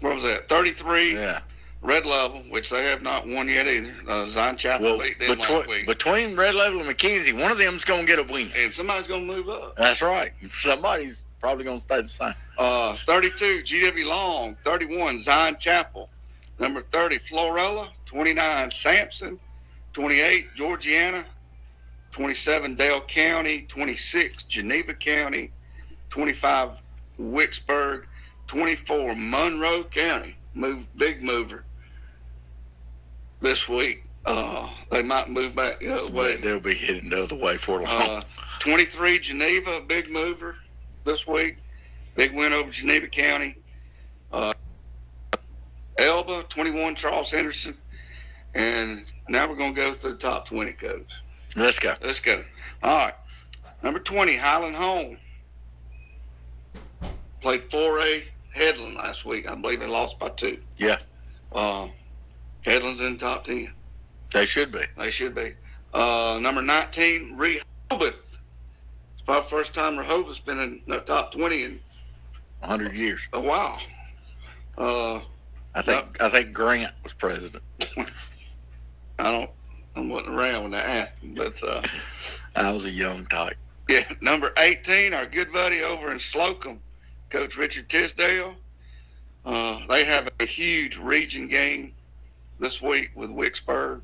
what 0.00 0.16
was 0.16 0.22
that? 0.24 0.50
Thirty 0.50 0.72
three 0.72 1.14
yeah. 1.14 1.40
Red 1.86 2.04
level, 2.04 2.40
which 2.50 2.68
they 2.70 2.82
have 2.86 3.00
not 3.00 3.28
won 3.28 3.48
yet 3.48 3.68
either. 3.68 3.94
Uh, 4.08 4.26
Zion 4.28 4.56
Chapel 4.56 4.86
Well, 4.96 4.98
beat 4.98 5.20
them 5.20 5.38
last 5.38 5.48
between, 5.48 5.68
week, 5.68 5.86
between 5.86 6.36
Red 6.36 6.56
Level 6.56 6.80
and 6.80 6.88
McKenzie, 6.88 7.40
one 7.40 7.52
of 7.52 7.58
them's 7.58 7.84
going 7.84 8.00
to 8.04 8.06
get 8.06 8.18
a 8.18 8.24
win. 8.24 8.50
and 8.56 8.74
somebody's 8.74 9.06
gonna 9.06 9.24
move 9.24 9.48
up. 9.48 9.76
That's 9.76 10.02
right. 10.02 10.32
Somebody's 10.50 11.24
probably 11.40 11.62
going 11.62 11.78
to 11.78 11.82
stay 11.82 12.02
the 12.02 12.08
same. 12.08 12.34
Uh, 12.58 12.96
32 13.06 13.62
GW 13.62 14.04
Long, 14.04 14.56
31 14.64 15.20
Zion 15.20 15.56
Chapel, 15.60 16.10
number 16.58 16.82
30 16.90 17.20
Florala, 17.20 17.90
29 18.06 18.70
Samson, 18.72 19.38
28 19.92 20.54
Georgiana, 20.56 21.24
27 22.10 22.74
Dale 22.74 23.00
County, 23.02 23.62
26 23.68 24.42
Geneva 24.44 24.92
County, 24.92 25.52
25 26.10 26.82
Wicksburg, 27.20 28.06
24 28.48 29.14
Monroe 29.14 29.84
County. 29.84 30.34
Move 30.54 30.84
big 30.96 31.22
mover 31.22 31.64
this 33.40 33.68
week. 33.68 34.04
Uh, 34.24 34.68
they 34.90 35.02
might 35.02 35.30
move 35.30 35.54
back 35.54 35.80
the 35.80 35.88
other 35.88 36.12
way. 36.12 36.36
They'll 36.36 36.58
be 36.58 36.74
heading 36.74 37.10
the 37.10 37.22
other 37.22 37.36
way 37.36 37.56
for 37.56 37.80
long. 37.80 37.86
Uh, 37.86 38.22
23 38.58 39.20
Geneva, 39.20 39.80
big 39.80 40.10
mover 40.10 40.56
this 41.04 41.26
week. 41.26 41.58
Big 42.16 42.34
win 42.34 42.52
over 42.52 42.70
Geneva 42.70 43.06
County. 43.06 43.56
Uh, 44.32 44.52
Elba, 45.98 46.44
21 46.48 46.96
Charles 46.96 47.30
Henderson. 47.30 47.76
And 48.54 49.12
now 49.28 49.48
we're 49.48 49.56
going 49.56 49.74
to 49.74 49.80
go 49.80 49.94
through 49.94 50.12
the 50.12 50.18
top 50.18 50.48
20 50.48 50.72
codes. 50.72 51.12
Let's 51.54 51.78
go. 51.78 51.94
Let's 52.02 52.20
go. 52.20 52.42
All 52.82 52.96
right. 52.96 53.14
Number 53.82 54.00
20, 54.00 54.36
Highland 54.36 54.76
Home. 54.76 55.18
Played 57.40 57.70
4A 57.70 58.24
Headland 58.52 58.96
last 58.96 59.24
week. 59.24 59.48
I 59.48 59.54
believe 59.54 59.80
they 59.80 59.86
lost 59.86 60.18
by 60.18 60.30
two. 60.30 60.58
Yeah. 60.78 60.98
Uh, 61.52 61.88
Headland's 62.66 63.00
in 63.00 63.12
the 63.12 63.18
top 63.18 63.44
10. 63.44 63.70
They 64.32 64.44
should 64.44 64.72
be. 64.72 64.82
They 64.98 65.10
should 65.10 65.34
be. 65.34 65.54
Uh, 65.94 66.38
number 66.42 66.60
19, 66.60 67.36
Rehoboth. 67.36 68.38
It's 69.14 69.22
probably 69.24 69.48
first 69.48 69.72
time 69.72 69.96
Rehoboth's 69.96 70.40
been 70.40 70.58
in 70.58 70.82
the 70.88 70.98
top 70.98 71.32
20 71.32 71.62
in 71.62 71.80
100 72.60 72.94
years. 72.94 73.20
a 73.32 73.40
while. 73.40 73.80
Uh, 74.76 75.20
I 75.74 75.82
think 75.82 76.22
I 76.22 76.28
think 76.28 76.52
Grant 76.52 76.92
was 77.02 77.12
president. 77.12 77.62
I 79.18 79.30
don't, 79.30 79.50
I 79.94 80.00
wasn't 80.00 80.34
around 80.34 80.62
when 80.64 80.72
that 80.72 80.86
happened, 80.86 81.36
but 81.36 81.62
uh, 81.62 81.82
I 82.56 82.72
was 82.72 82.84
a 82.84 82.90
young 82.90 83.26
type. 83.26 83.56
yeah, 83.88 84.04
number 84.20 84.52
18, 84.58 85.14
our 85.14 85.24
good 85.24 85.52
buddy 85.52 85.82
over 85.82 86.12
in 86.12 86.18
Slocomb, 86.18 86.78
Coach 87.30 87.56
Richard 87.56 87.88
Tisdale. 87.88 88.54
Uh, 89.46 89.78
they 89.88 90.04
have 90.04 90.28
a 90.40 90.44
huge 90.44 90.96
region 90.98 91.46
game 91.48 91.92
this 92.58 92.80
week 92.80 93.10
with 93.14 93.30
Wicksburg. 93.30 94.00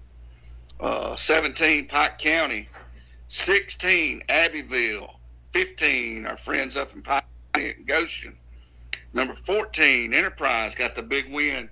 Uh, 0.80 1.16
17, 1.16 1.86
Pike 1.88 2.18
County. 2.18 2.68
16, 3.28 4.22
Abbeville. 4.28 5.20
15, 5.52 6.26
our 6.26 6.36
friends 6.36 6.76
up 6.76 6.94
in 6.94 7.02
Pike 7.02 7.24
and 7.54 7.86
Goshen. 7.86 8.36
Number 9.12 9.34
14, 9.34 10.14
Enterprise 10.14 10.74
got 10.74 10.94
the 10.94 11.02
big 11.02 11.30
win 11.30 11.68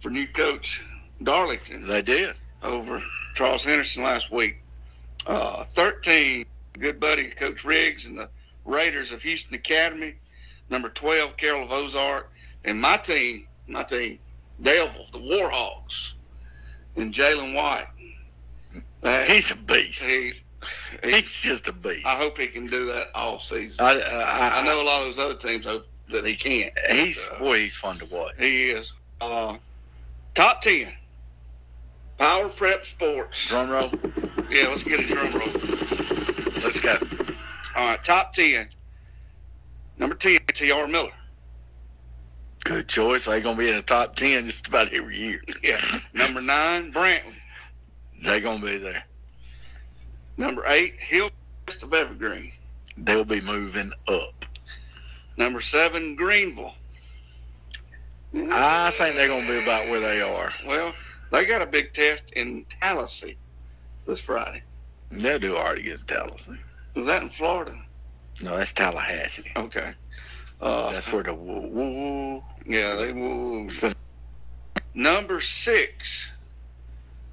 for 0.00 0.10
new 0.10 0.26
coach 0.28 0.80
Darlington 1.22 1.86
They 1.86 2.02
did. 2.02 2.36
over 2.62 3.02
Charles 3.34 3.64
Henderson 3.64 4.04
last 4.04 4.30
week. 4.30 4.58
Uh, 5.26 5.64
13, 5.74 6.46
good 6.78 7.00
buddy 7.00 7.30
Coach 7.30 7.64
Riggs 7.64 8.06
and 8.06 8.16
the 8.16 8.28
Raiders 8.64 9.10
of 9.10 9.22
Houston 9.22 9.54
Academy. 9.54 10.14
Number 10.70 10.88
12, 10.88 11.36
Carroll 11.36 11.64
of 11.64 11.72
Ozark. 11.72 12.30
And 12.64 12.80
my 12.80 12.96
team, 12.96 13.46
my 13.66 13.82
team, 13.82 14.18
Daleville, 14.62 15.10
the 15.12 15.18
Warhawks, 15.18 16.12
and 16.96 17.12
Jalen 17.14 17.54
White. 17.54 17.86
That- 19.02 19.28
He's 19.30 19.50
a 19.50 19.56
beast. 19.56 20.02
he, 20.02 20.32
he, 21.04 21.10
He's 21.12 21.30
just 21.42 21.68
a 21.68 21.72
beast. 21.72 22.04
I 22.06 22.16
hope 22.16 22.36
he 22.38 22.48
can 22.48 22.66
do 22.66 22.86
that 22.86 23.08
all 23.14 23.38
season. 23.38 23.76
I, 23.84 24.00
I, 24.00 24.60
I 24.60 24.64
know 24.64 24.80
a 24.80 24.84
lot 24.84 25.06
of 25.06 25.14
those 25.14 25.18
other 25.24 25.34
teams 25.36 25.64
hope 25.64 25.86
that 26.10 26.24
he 26.26 26.34
can't. 26.34 26.72
he's 26.90 27.18
Uh, 27.32 27.38
boy. 27.38 27.60
He's 27.60 27.76
fun 27.76 27.98
to 27.98 28.04
watch. 28.06 28.34
he 28.38 28.70
is. 28.70 28.92
Uh, 29.20 29.56
top 30.34 30.62
10. 30.62 30.88
Power 32.18 32.48
Prep 32.48 32.84
Sports. 32.84 33.46
Drum 33.46 33.70
roll. 33.70 33.90
Yeah, 34.50 34.68
let's 34.68 34.82
get 34.82 35.00
a 35.00 35.06
drum 35.06 35.32
roll. 35.34 36.62
Let's 36.62 36.80
go. 36.80 36.98
All 37.76 37.86
right, 37.90 38.02
top 38.02 38.32
10. 38.32 38.68
Number 39.98 40.16
10, 40.16 40.38
T.R. 40.52 40.88
Miller. 40.88 41.12
Good 42.64 42.88
choice. 42.88 43.24
They're 43.24 43.40
gonna 43.40 43.56
be 43.56 43.68
in 43.68 43.76
the 43.76 43.82
top 43.82 44.16
ten 44.16 44.46
just 44.48 44.66
about 44.66 44.92
every 44.92 45.18
year. 45.18 45.42
Yeah. 45.62 46.00
Number 46.12 46.40
9, 46.40 46.92
Brantley. 46.92 47.34
They're 48.22 48.40
gonna 48.40 48.64
be 48.64 48.78
there. 48.78 49.04
Number 50.36 50.64
8, 50.66 50.94
Hillcrest 50.98 51.82
of 51.82 51.92
Evergreen. 51.94 52.52
They'll 52.96 53.24
be 53.24 53.40
moving 53.40 53.92
up. 54.06 54.44
Number 55.36 55.60
7, 55.60 56.16
Greenville. 56.16 56.74
I 58.34 58.90
think 58.92 59.16
they're 59.16 59.28
gonna 59.28 59.46
be 59.46 59.62
about 59.62 59.88
where 59.88 60.00
they 60.00 60.20
are. 60.20 60.52
Well, 60.66 60.92
they 61.30 61.44
got 61.44 61.62
a 61.62 61.66
big 61.66 61.92
test 61.92 62.30
in 62.32 62.66
Tallahassee 62.80 63.36
this 64.06 64.20
Friday. 64.20 64.62
They'll 65.10 65.38
do 65.38 65.56
already 65.56 65.82
get 65.82 66.00
to 66.00 66.04
Tallahassee. 66.06 66.58
Was 66.94 67.06
that 67.06 67.22
in 67.22 67.30
Florida? 67.30 67.80
No, 68.42 68.56
that's 68.56 68.72
Tallahassee. 68.72 69.50
Okay. 69.56 69.94
Uh, 70.60 70.92
That's 70.92 71.10
where 71.12 71.22
the 71.22 71.34
woo 71.34 71.68
woo. 71.68 72.42
yeah, 72.66 72.94
they 72.96 73.12
will. 73.12 73.70
So- 73.70 73.92
Number 74.94 75.40
6, 75.40 76.28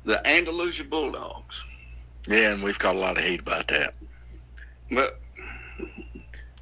the 0.04 0.28
Andalusia 0.28 0.84
Bulldogs. 0.84 1.56
Yeah, 2.28 2.52
and 2.52 2.64
we've 2.64 2.78
got 2.78 2.96
a 2.96 3.00
lot 3.00 3.18
of 3.18 3.24
heat 3.24 3.40
about 3.40 3.68
that. 3.70 3.96
But, 4.92 5.20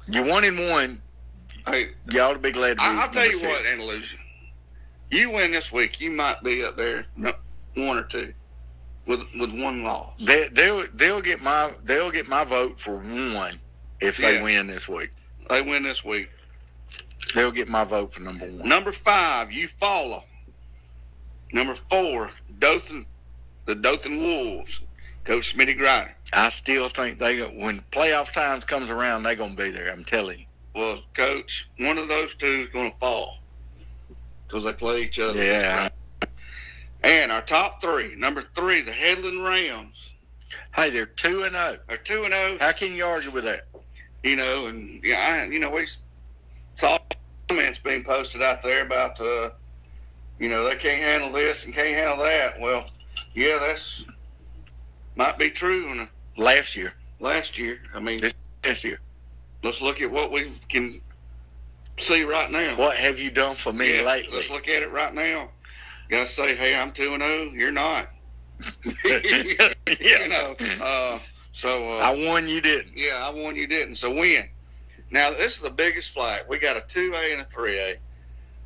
You're 0.08 0.24
one 0.24 0.44
and 0.44 0.68
one. 0.70 1.02
hey, 1.66 1.90
You 2.08 2.20
ought 2.20 2.32
to 2.34 2.38
be 2.38 2.52
glad. 2.52 2.70
To 2.70 2.74
be 2.76 2.82
I, 2.82 3.02
I'll 3.02 3.10
tell 3.10 3.30
you 3.30 3.40
what. 3.42 3.66
Andalusia. 3.66 4.16
You 5.10 5.30
win 5.30 5.52
this 5.52 5.70
week, 5.70 6.00
you 6.00 6.10
might 6.10 6.42
be 6.42 6.64
up 6.64 6.76
there, 6.76 7.06
one 7.16 7.98
or 7.98 8.02
two, 8.04 8.32
with 9.06 9.20
with 9.38 9.52
one 9.52 9.82
loss. 9.84 10.12
They, 10.20 10.48
they'll 10.48 10.84
they'll 10.94 11.20
get 11.20 11.40
my 11.42 11.72
they'll 11.84 12.10
get 12.10 12.26
my 12.28 12.44
vote 12.44 12.80
for 12.80 12.96
one 12.96 13.60
if 14.00 14.16
they 14.16 14.36
Yeah. 14.36 14.42
win 14.42 14.66
this 14.66 14.88
week. 14.88 15.10
They 15.50 15.60
win 15.62 15.82
this 15.82 16.02
week. 16.02 16.30
They'll 17.34 17.50
get 17.50 17.68
my 17.68 17.84
vote 17.84 18.14
for 18.14 18.20
number 18.20 18.46
one. 18.46 18.68
Number 18.68 18.92
five, 18.92 19.48
Eufaula. 19.48 20.22
Number 21.52 21.74
four, 21.74 22.30
Dothan, 22.58 23.06
the 23.66 23.74
Dothan 23.74 24.18
Wolves. 24.18 24.80
Coach 25.24 25.56
Smitty 25.56 25.78
Griner. 25.78 26.10
I 26.34 26.50
still 26.50 26.88
think 26.88 27.18
they 27.18 27.40
when 27.40 27.82
playoff 27.90 28.30
times 28.32 28.62
comes 28.62 28.90
around, 28.90 29.22
they're 29.22 29.34
gonna 29.34 29.54
be 29.54 29.70
there. 29.70 29.90
I'm 29.90 30.04
telling 30.04 30.40
you. 30.40 30.46
Well, 30.74 31.00
Coach, 31.14 31.68
one 31.78 31.98
of 31.98 32.08
those 32.08 32.34
two 32.34 32.66
is 32.66 32.68
going 32.70 32.92
to 32.92 32.98
fall 32.98 33.38
because 34.46 34.64
they 34.64 34.72
play 34.72 35.02
each 35.02 35.20
other. 35.20 35.42
Yeah. 35.42 35.88
And 37.02 37.30
our 37.30 37.42
top 37.42 37.80
three, 37.80 38.16
number 38.16 38.42
three, 38.54 38.80
the 38.82 38.92
Headland 38.92 39.44
Rams. 39.44 40.10
Hey, 40.74 40.90
they're 40.90 41.06
two 41.06 41.44
and 41.44 41.54
zero. 41.54 41.78
They're 41.88 41.96
two 41.98 42.24
and 42.24 42.34
zero. 42.34 42.58
How 42.58 42.72
can 42.72 42.92
you 42.92 43.04
argue 43.06 43.30
with 43.30 43.44
that? 43.44 43.66
You 44.22 44.36
know, 44.36 44.66
and 44.66 45.00
yeah, 45.04 45.44
I, 45.44 45.52
you 45.52 45.60
know, 45.60 45.70
we 45.70 45.86
saw 46.76 46.98
comments 47.48 47.78
being 47.78 48.04
posted 48.04 48.42
out 48.42 48.62
there 48.62 48.82
about, 48.84 49.20
uh, 49.20 49.50
you 50.38 50.48
know, 50.48 50.64
they 50.64 50.76
can't 50.76 51.02
handle 51.02 51.30
this 51.30 51.64
and 51.64 51.74
can't 51.74 51.88
handle 51.94 52.18
that. 52.24 52.60
Well, 52.60 52.86
yeah, 53.34 53.58
that's 53.60 54.04
might 55.16 55.38
be 55.38 55.50
true. 55.50 55.90
In 55.92 56.08
Last 56.36 56.74
year, 56.74 56.94
last 57.20 57.56
year, 57.58 57.78
I 57.94 58.00
mean, 58.00 58.18
This- 58.20 58.34
this 58.62 58.82
year, 58.82 58.98
let's 59.62 59.80
look 59.80 60.00
at 60.00 60.10
what 60.10 60.32
we 60.32 60.52
can 60.68 61.00
see 61.96 62.24
right 62.24 62.50
now. 62.50 62.74
what 62.76 62.96
have 62.96 63.20
you 63.20 63.30
done 63.30 63.54
for 63.54 63.72
me 63.72 63.98
Yeah, 63.98 64.02
lately? 64.02 64.36
Let's 64.38 64.50
look 64.50 64.66
at 64.66 64.82
it 64.82 64.90
right 64.90 65.14
now. 65.14 65.50
Gotta 66.10 66.26
say, 66.26 66.56
hey, 66.56 66.74
I'm 66.74 66.90
two 66.92 67.14
and 67.14 67.22
zero. 67.22 67.44
You're 67.52 67.70
not. 67.70 68.08
yeah. 69.04 69.72
You 70.00 70.28
know. 70.28 70.56
Uh, 70.80 71.20
so 71.52 71.98
uh, 72.00 72.02
I 72.02 72.10
won, 72.26 72.48
you 72.48 72.60
didn't. 72.60 72.96
yeah, 72.96 73.24
I 73.24 73.30
won. 73.30 73.54
You 73.54 73.66
didn't. 73.68 73.96
So 73.96 74.10
win. 74.10 74.48
Now 75.10 75.30
this 75.30 75.56
is 75.56 75.62
the 75.62 75.70
biggest 75.70 76.10
flight. 76.10 76.48
We 76.48 76.58
got 76.58 76.76
a 76.76 76.82
two 76.82 77.14
A 77.14 77.32
and 77.32 77.42
a 77.42 77.46
three 77.46 77.78
A. 77.78 77.96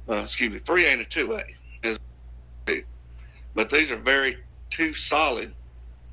Uh, 0.09 0.23
excuse 0.23 0.53
me, 0.53 0.59
three 0.59 0.87
A 0.87 0.89
and 0.91 1.01
a 1.03 1.05
two 1.05 1.35
A. 1.35 2.85
But 3.55 3.71
these 3.71 3.91
are 3.91 3.97
very 3.97 4.39
two 4.71 4.95
solid 4.95 5.53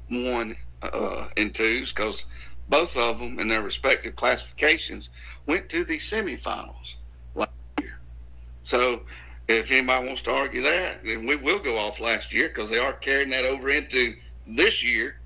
one 0.09 0.55
uh, 0.81 1.27
and 1.37 1.53
twos 1.53 1.93
because 1.93 2.25
both 2.69 2.97
of 2.97 3.19
them 3.19 3.39
in 3.39 3.47
their 3.47 3.61
respective 3.61 4.15
classifications 4.15 5.09
went 5.45 5.69
to 5.69 5.85
the 5.85 5.97
semifinals 5.97 6.95
last 7.35 7.51
year. 7.79 7.99
So 8.63 9.01
if 9.47 9.69
anybody 9.69 10.07
wants 10.07 10.23
to 10.23 10.31
argue 10.31 10.63
that, 10.63 11.03
then 11.03 11.27
we 11.27 11.35
will 11.35 11.59
go 11.59 11.77
off 11.77 11.99
last 11.99 12.33
year 12.33 12.47
because 12.47 12.69
they 12.69 12.79
are 12.79 12.93
carrying 12.93 13.29
that 13.29 13.45
over 13.45 13.69
into 13.69 14.15
this 14.47 14.83
year. 14.83 15.19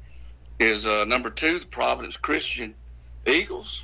Is 0.60 0.86
uh, 0.86 1.06
number 1.06 1.29
two 1.29 1.60
the 1.60 1.65
Providence 1.68 2.18
Christian 2.18 2.75
Eagles? 3.25 3.84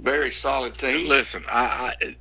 Very 0.00 0.30
solid 0.30 0.78
team. 0.78 1.08
Listen, 1.08 1.44
I, 1.48 1.94
I, 2.02 2.16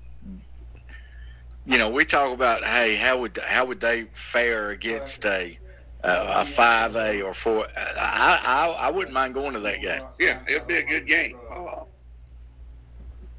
you 1.65 1.77
know, 1.77 1.89
we 1.89 2.05
talk 2.05 2.33
about 2.33 2.63
hey, 2.63 2.95
how 2.95 3.19
would 3.19 3.37
how 3.45 3.65
would 3.65 3.79
they 3.79 4.07
fare 4.13 4.71
against 4.71 5.25
a 5.25 5.57
uh, 6.03 6.33
a 6.37 6.45
five 6.45 6.95
A 6.95 7.21
or 7.21 7.33
four? 7.33 7.67
I, 7.77 8.39
I 8.43 8.67
I 8.87 8.91
wouldn't 8.91 9.13
mind 9.13 9.33
going 9.33 9.53
to 9.53 9.59
that 9.59 9.81
game. 9.81 10.03
Yeah, 10.19 10.39
it'd 10.47 10.67
be 10.67 10.77
a 10.77 10.83
good 10.83 11.05
game. 11.07 11.37
Uh, 11.51 11.83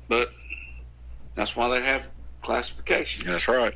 but 0.09 0.33
that's 1.35 1.57
why 1.57 1.69
they 1.69 1.85
have 1.85 2.09
classification. 2.43 3.27
That's 3.27 3.49
right. 3.49 3.75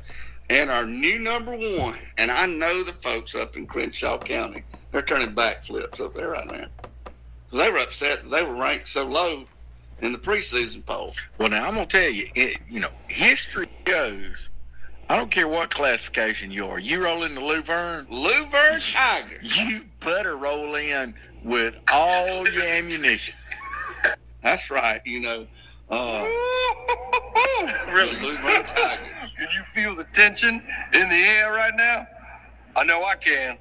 And 0.49 0.69
our 0.69 0.85
new 0.85 1.19
number 1.19 1.55
one, 1.55 1.97
and 2.17 2.29
I 2.29 2.45
know 2.45 2.83
the 2.83 2.93
folks 2.93 3.33
up 3.33 3.55
in 3.55 3.65
Crenshaw 3.65 4.17
County, 4.17 4.63
they're 4.91 5.01
turning 5.01 5.33
backflips 5.33 5.99
up 5.99 6.13
there 6.13 6.29
right 6.29 6.49
now. 6.51 6.67
they 7.51 7.71
were 7.71 7.79
upset 7.79 8.23
that 8.23 8.29
they 8.29 8.43
were 8.43 8.55
ranked 8.55 8.89
so 8.89 9.03
low 9.03 9.45
in 10.01 10.11
the 10.11 10.17
preseason 10.17 10.85
poll. 10.85 11.13
Well, 11.37 11.49
now 11.49 11.67
I'm 11.67 11.73
gonna 11.75 11.85
tell 11.85 12.09
you, 12.09 12.27
it, 12.35 12.57
you 12.69 12.79
know, 12.79 12.89
history 13.07 13.67
shows. 13.87 14.49
I 15.09 15.17
don't 15.17 15.29
care 15.29 15.47
what 15.47 15.69
classification 15.69 16.49
you 16.49 16.65
are. 16.67 16.79
You 16.79 17.03
roll 17.03 17.23
into 17.23 17.41
Luverne, 17.41 18.07
Luverne 18.09 18.93
Tigers. 18.93 19.57
you 19.57 19.85
better 19.99 20.37
roll 20.37 20.75
in 20.75 21.13
with 21.43 21.75
all 21.91 22.47
your 22.49 22.63
ammunition. 22.63 23.35
That's 24.41 24.69
right. 24.71 25.01
You 25.05 25.19
know, 25.19 25.47
uh, 25.89 26.25
Really? 27.91 28.15
Luverne 28.15 28.65
Tigers. 28.75 29.07
Can 29.37 29.47
you 29.53 29.63
feel 29.75 29.95
the 29.95 30.05
tension 30.13 30.61
in 30.93 31.09
the 31.09 31.15
air 31.15 31.51
right 31.51 31.75
now? 31.75 32.07
I 32.75 32.83
know 32.83 33.03
I 33.03 33.15
can. 33.15 33.57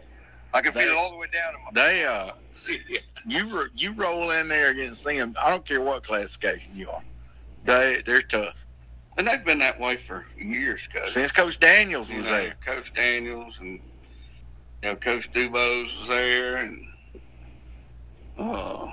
I 0.55 0.61
can 0.61 0.73
feel 0.73 0.83
it 0.89 0.97
all 0.97 1.11
the 1.11 1.17
way 1.17 1.27
down 1.33 1.55
in 1.55 1.65
my. 1.65 1.71
They 1.75 2.05
uh, 2.05 2.31
you 3.27 3.69
you 3.75 3.93
roll 3.93 4.31
in 4.31 4.49
there 4.49 4.71
against 4.71 5.05
them. 5.05 5.35
I 5.43 5.51
don't 5.51 5.65
care 5.65 5.81
what 5.81 6.03
classification 6.05 6.77
you 6.77 6.91
are. 6.91 7.03
They 7.65 8.03
they're 8.05 8.23
tough. 8.23 8.55
And 9.17 9.27
they've 9.27 9.45
been 9.45 9.59
that 9.59 9.79
way 9.79 9.97
for 9.99 10.25
years, 10.39 10.89
Coach. 10.93 11.13
Since 11.13 11.33
Coach 11.33 11.61
Daniels 11.61 12.11
You 12.11 12.17
was 12.19 12.27
know, 12.27 12.31
there. 12.33 12.55
Coach 12.65 12.93
Daniels 12.95 13.55
and 13.61 13.73
you 14.83 14.91
know 14.91 14.97
Coach 14.97 15.31
Dubose 15.33 15.99
was 16.01 16.09
there, 16.09 16.57
and 16.57 16.85
uh, 18.39 18.87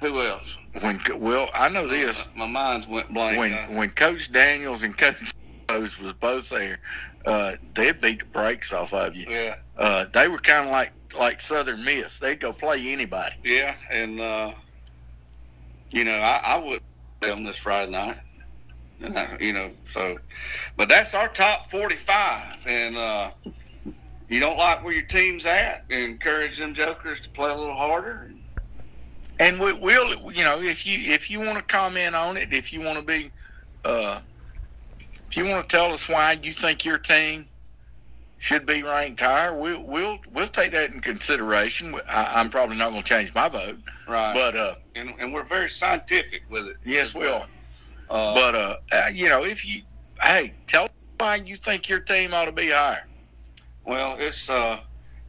who 0.00 0.20
else? 0.22 0.56
When 0.80 1.00
well, 1.18 1.48
I 1.54 1.68
know 1.68 1.86
this. 1.86 2.26
My 2.34 2.46
mind's 2.46 2.86
went 2.86 3.12
blank. 3.14 3.38
When 3.38 3.54
Uh, 3.54 3.66
when 3.68 3.90
Coach 3.90 4.30
Daniels 4.32 4.82
and 4.82 4.96
Coach 4.96 5.32
Rose 5.70 5.98
was 5.98 6.12
both 6.14 6.48
there, 6.50 6.78
uh, 7.24 7.52
they 7.74 7.92
beat 7.92 8.18
the 8.20 8.26
brakes 8.26 8.72
off 8.72 8.92
of 8.92 9.14
you. 9.16 9.26
yeah, 9.28 9.54
Uh, 9.76 10.06
they 10.12 10.28
were 10.28 10.38
kind 10.38 10.66
of 10.66 10.72
like 10.72 10.92
like 11.18 11.40
Southern 11.40 11.84
Miss. 11.84 12.18
They'd 12.18 12.40
go 12.40 12.52
play 12.52 12.92
anybody. 12.92 13.36
yeah, 13.44 13.74
and 13.90 14.20
uh, 14.20 14.52
you 15.90 16.04
know 16.04 16.18
I, 16.18 16.40
I 16.44 16.58
would 16.58 16.80
play 17.20 17.30
them 17.30 17.44
this 17.44 17.56
Friday 17.56 17.92
night. 17.92 18.18
And 19.00 19.18
I, 19.18 19.36
you 19.38 19.52
know, 19.52 19.70
so, 19.92 20.18
but 20.76 20.88
that's 20.88 21.12
our 21.14 21.28
top 21.28 21.70
forty-five, 21.70 22.56
and 22.64 22.96
uh, 22.96 23.30
you 24.28 24.40
don't 24.40 24.56
like 24.56 24.82
where 24.82 24.94
your 24.94 25.02
team's 25.02 25.44
at. 25.44 25.84
Encourage 25.90 26.58
them 26.58 26.74
jokers 26.74 27.20
to 27.20 27.28
play 27.30 27.50
a 27.50 27.54
little 27.54 27.74
harder. 27.74 28.32
And 29.38 29.60
we, 29.60 29.74
we'll, 29.74 30.32
you 30.32 30.44
know, 30.44 30.62
if 30.62 30.86
you 30.86 31.12
if 31.12 31.30
you 31.30 31.40
want 31.40 31.58
to 31.58 31.64
comment 31.64 32.16
on 32.16 32.38
it, 32.38 32.54
if 32.54 32.72
you 32.72 32.80
want 32.80 32.98
to 32.98 33.04
be, 33.04 33.30
uh, 33.84 34.20
if 35.28 35.36
you 35.36 35.44
want 35.44 35.68
to 35.68 35.76
tell 35.76 35.92
us 35.92 36.08
why 36.08 36.38
you 36.42 36.54
think 36.54 36.84
your 36.84 36.96
team 36.96 37.46
should 38.38 38.66
be 38.66 38.82
ranked 38.82 39.20
higher, 39.20 39.54
we'll 39.54 39.82
we'll 39.82 40.18
we'll 40.32 40.48
take 40.48 40.72
that 40.72 40.90
in 40.90 41.00
consideration. 41.00 41.94
I, 42.08 42.40
I'm 42.40 42.50
probably 42.50 42.76
not 42.76 42.90
going 42.90 43.02
to 43.02 43.08
change 43.08 43.34
my 43.34 43.48
vote, 43.48 43.78
Right. 44.06 44.34
but 44.34 44.56
uh, 44.56 44.74
and, 44.94 45.14
and 45.18 45.32
we're 45.32 45.44
very 45.44 45.70
scientific 45.70 46.42
with 46.50 46.66
it. 46.66 46.76
yes, 46.84 47.14
we 47.14 47.26
are. 47.26 47.46
Uh, 48.10 48.34
But 48.34 48.54
uh, 48.54 48.76
uh, 48.92 49.06
you 49.12 49.28
know, 49.28 49.44
if 49.44 49.64
you, 49.66 49.82
hey, 50.22 50.52
tell 50.66 50.88
why 51.18 51.36
you 51.36 51.56
think 51.56 51.88
your 51.88 52.00
team 52.00 52.34
ought 52.34 52.44
to 52.44 52.52
be 52.52 52.70
higher. 52.70 53.06
Well, 53.84 54.16
it's 54.18 54.48
uh, 54.50 54.80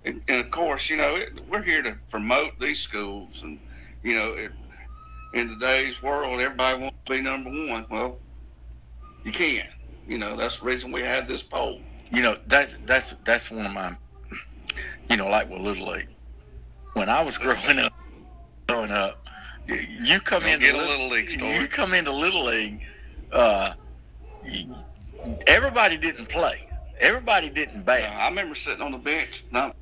and, 0.04 0.22
and 0.28 0.42
of 0.46 0.52
course, 0.52 0.90
you 0.90 0.98
know, 0.98 1.16
it, 1.16 1.30
we're 1.50 1.62
here 1.64 1.82
to 1.84 1.96
promote 2.10 2.60
these 2.60 2.80
schools, 2.80 3.42
and 3.42 3.60
you 4.04 4.16
know, 4.16 4.34
it, 4.34 4.52
in 5.34 5.48
today's 5.50 6.02
world, 6.02 6.40
everybody 6.42 6.80
wants 6.82 6.98
to 7.06 7.12
be 7.14 7.22
number 7.22 7.50
one. 7.50 7.86
Well, 7.90 8.18
you 9.24 9.32
can't. 9.32 9.70
You 10.08 10.18
know, 10.18 10.36
that's 10.38 10.60
the 10.60 10.66
reason 10.66 10.92
we 10.92 11.02
had 11.02 11.28
this 11.28 11.42
poll. 11.44 11.82
You 12.12 12.22
know, 12.22 12.38
that's 12.48 12.76
that's 12.86 13.14
that's 13.26 13.52
one 13.52 13.66
of 13.66 13.72
my, 13.74 13.98
you 15.10 15.18
know, 15.18 15.28
like 15.28 15.50
with 15.50 15.62
little 15.62 15.88
league. 15.92 16.08
When 16.94 17.10
I 17.10 17.24
was 17.24 17.38
growing 17.38 17.80
up, 17.80 17.94
growing 18.68 18.92
up, 18.92 19.26
you- 19.68 20.20
come 20.22 20.44
Don't 20.44 20.54
into 20.54 20.66
get 20.66 20.76
a 20.76 20.78
Lit- 20.78 20.88
little 20.90 21.10
league 21.10 21.32
story. 21.32 21.56
You 21.58 21.68
come 21.68 21.94
into 21.94 22.12
little 22.12 22.46
league, 22.46 22.82
uh, 23.32 23.74
you- 24.46 24.76
everybody 25.46 25.98
didn't 25.98 26.28
play. 26.28 26.68
Everybody 27.00 27.50
didn't 27.50 27.84
bat. 27.84 28.16
I 28.18 28.28
remember 28.30 28.56
sitting 28.56 28.82
on 28.82 28.92
the 28.92 28.98
bench. 28.98 29.44
No, 29.52 29.74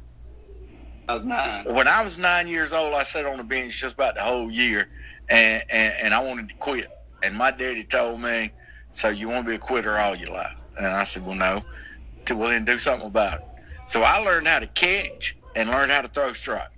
I 1.07 1.13
was 1.13 1.23
nine. 1.23 1.65
When 1.65 1.87
I 1.87 2.03
was 2.03 2.17
nine 2.17 2.47
years 2.47 2.73
old, 2.73 2.93
I 2.93 3.03
sat 3.03 3.25
on 3.25 3.37
the 3.37 3.43
bench 3.43 3.79
just 3.79 3.93
about 3.93 4.15
the 4.15 4.21
whole 4.21 4.51
year, 4.51 4.89
and, 5.29 5.63
and, 5.69 5.93
and 6.01 6.13
I 6.13 6.19
wanted 6.19 6.49
to 6.49 6.55
quit. 6.55 6.87
And 7.23 7.37
my 7.37 7.51
daddy 7.51 7.83
told 7.85 8.19
me, 8.21 8.51
"So 8.91 9.07
you 9.09 9.29
want 9.29 9.45
to 9.45 9.49
be 9.49 9.55
a 9.55 9.59
quitter 9.59 9.97
all 9.97 10.15
your 10.15 10.31
life?" 10.31 10.53
And 10.77 10.87
I 10.87 11.03
said, 11.05 11.25
"Well, 11.25 11.35
no." 11.35 11.63
To 12.25 12.35
well, 12.35 12.49
then 12.49 12.65
do 12.65 12.79
something 12.79 13.07
about 13.07 13.41
it. 13.41 13.47
So 13.87 14.01
I 14.01 14.17
learned 14.17 14.47
how 14.47 14.59
to 14.59 14.67
catch 14.67 15.35
and 15.55 15.69
learned 15.69 15.91
how 15.91 16.01
to 16.01 16.07
throw 16.07 16.33
strikes. 16.33 16.71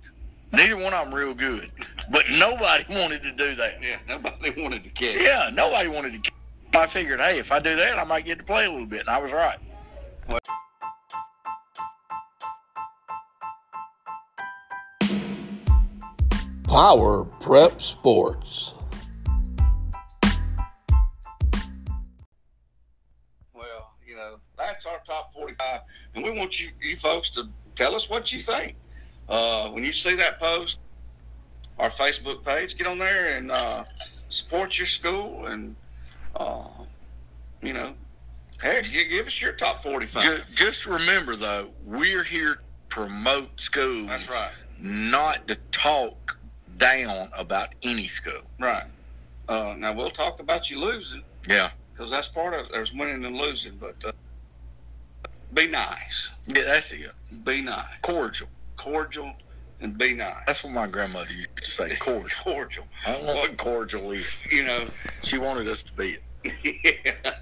Neither 0.52 0.76
one 0.76 0.92
of 0.92 1.06
them 1.06 1.14
real 1.14 1.34
good, 1.34 1.70
but 2.10 2.28
nobody 2.30 2.84
wanted 2.90 3.22
to 3.22 3.32
do 3.32 3.54
that. 3.56 3.82
Yeah, 3.82 3.98
nobody 4.06 4.62
wanted 4.62 4.84
to 4.84 4.90
catch. 4.90 5.16
Yeah, 5.16 5.50
nobody 5.52 5.88
wanted 5.88 6.12
to. 6.12 6.18
catch. 6.18 6.34
I 6.74 6.86
figured, 6.86 7.20
hey, 7.20 7.38
if 7.38 7.50
I 7.50 7.60
do 7.60 7.76
that, 7.76 7.98
I 7.98 8.04
might 8.04 8.26
get 8.26 8.38
to 8.38 8.44
play 8.44 8.66
a 8.66 8.70
little 8.70 8.86
bit, 8.86 9.00
and 9.00 9.08
I 9.08 9.18
was 9.18 9.32
right. 9.32 9.58
Power 16.64 17.24
Prep 17.24 17.80
Sports. 17.80 18.74
That's 24.68 24.86
our 24.86 25.00
top 25.06 25.32
45. 25.34 25.80
And 26.14 26.24
we 26.24 26.30
want 26.30 26.60
you, 26.60 26.70
you 26.80 26.96
folks 26.96 27.30
to 27.30 27.48
tell 27.74 27.94
us 27.94 28.08
what 28.08 28.32
you 28.32 28.40
think. 28.40 28.74
Uh, 29.28 29.68
when 29.70 29.84
you 29.84 29.92
see 29.92 30.14
that 30.16 30.38
post, 30.38 30.78
our 31.78 31.90
Facebook 31.90 32.44
page, 32.44 32.76
get 32.76 32.86
on 32.86 32.98
there 32.98 33.36
and 33.36 33.50
uh, 33.50 33.84
support 34.28 34.78
your 34.78 34.86
school 34.86 35.46
and 35.46 35.74
Uh, 36.36 36.68
you 37.62 37.72
know, 37.72 37.92
gi- 38.62 39.08
give 39.08 39.26
us 39.26 39.40
your 39.40 39.52
top 39.52 39.82
45. 39.82 40.22
Just, 40.22 40.54
just 40.54 40.86
remember, 40.86 41.34
though, 41.34 41.70
we're 41.84 42.22
here 42.22 42.56
to 42.56 42.60
promote 42.88 43.48
schools. 43.60 44.08
That's 44.08 44.28
right. 44.28 44.50
Not 44.78 45.48
to 45.48 45.56
talk 45.72 46.38
down 46.76 47.30
about 47.36 47.74
any 47.82 48.06
school. 48.06 48.42
Right. 48.60 48.84
Uh, 49.48 49.74
now 49.78 49.92
we'll 49.94 50.10
talk 50.10 50.38
about 50.40 50.70
you 50.70 50.78
losing 50.78 51.22
Yeah. 51.48 51.70
because 51.92 52.10
that's 52.10 52.28
part 52.28 52.54
of 52.54 52.66
it. 52.66 52.72
There's 52.72 52.92
winning 52.92 53.24
and 53.24 53.36
losing, 53.36 53.76
but 53.78 53.96
uh, 54.04 54.12
be 55.54 55.66
nice, 55.66 56.28
Yeah, 56.46 56.64
that's 56.64 56.90
it. 56.92 57.10
be 57.44 57.62
nice, 57.62 57.86
Cordial. 58.02 58.48
cordial, 58.76 59.32
and 59.80 59.96
be 59.96 60.14
nice. 60.14 60.34
That's 60.46 60.62
what 60.64 60.72
my 60.72 60.86
grandmother 60.86 61.30
used 61.32 61.56
to 61.62 61.70
say. 61.70 61.96
Cordial. 61.96 62.28
cordial. 62.44 62.84
I 63.06 63.12
don't 63.12 63.26
know 63.26 63.34
what 63.36 63.56
cordial 63.56 64.10
is. 64.12 64.24
You 64.50 64.64
know, 64.64 64.88
She 65.22 65.38
wanted 65.38 65.68
us 65.68 65.82
to 65.84 65.92
be 65.92 66.18
it. 66.44 67.02
yeah. 67.24 67.34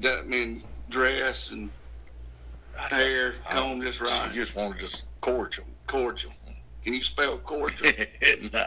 That 0.00 0.28
mean 0.28 0.62
dress 0.88 1.50
and 1.50 1.70
hair, 2.76 3.34
comb 3.48 3.82
just 3.82 4.00
right, 4.00 4.28
She 4.30 4.36
just 4.38 4.54
wanted 4.54 4.82
us 4.84 5.02
cordial. 5.20 5.64
cordial. 5.86 6.32
Can 6.82 6.94
you 6.94 7.04
spell 7.04 7.36
cordial? 7.38 7.92
no, 8.52 8.66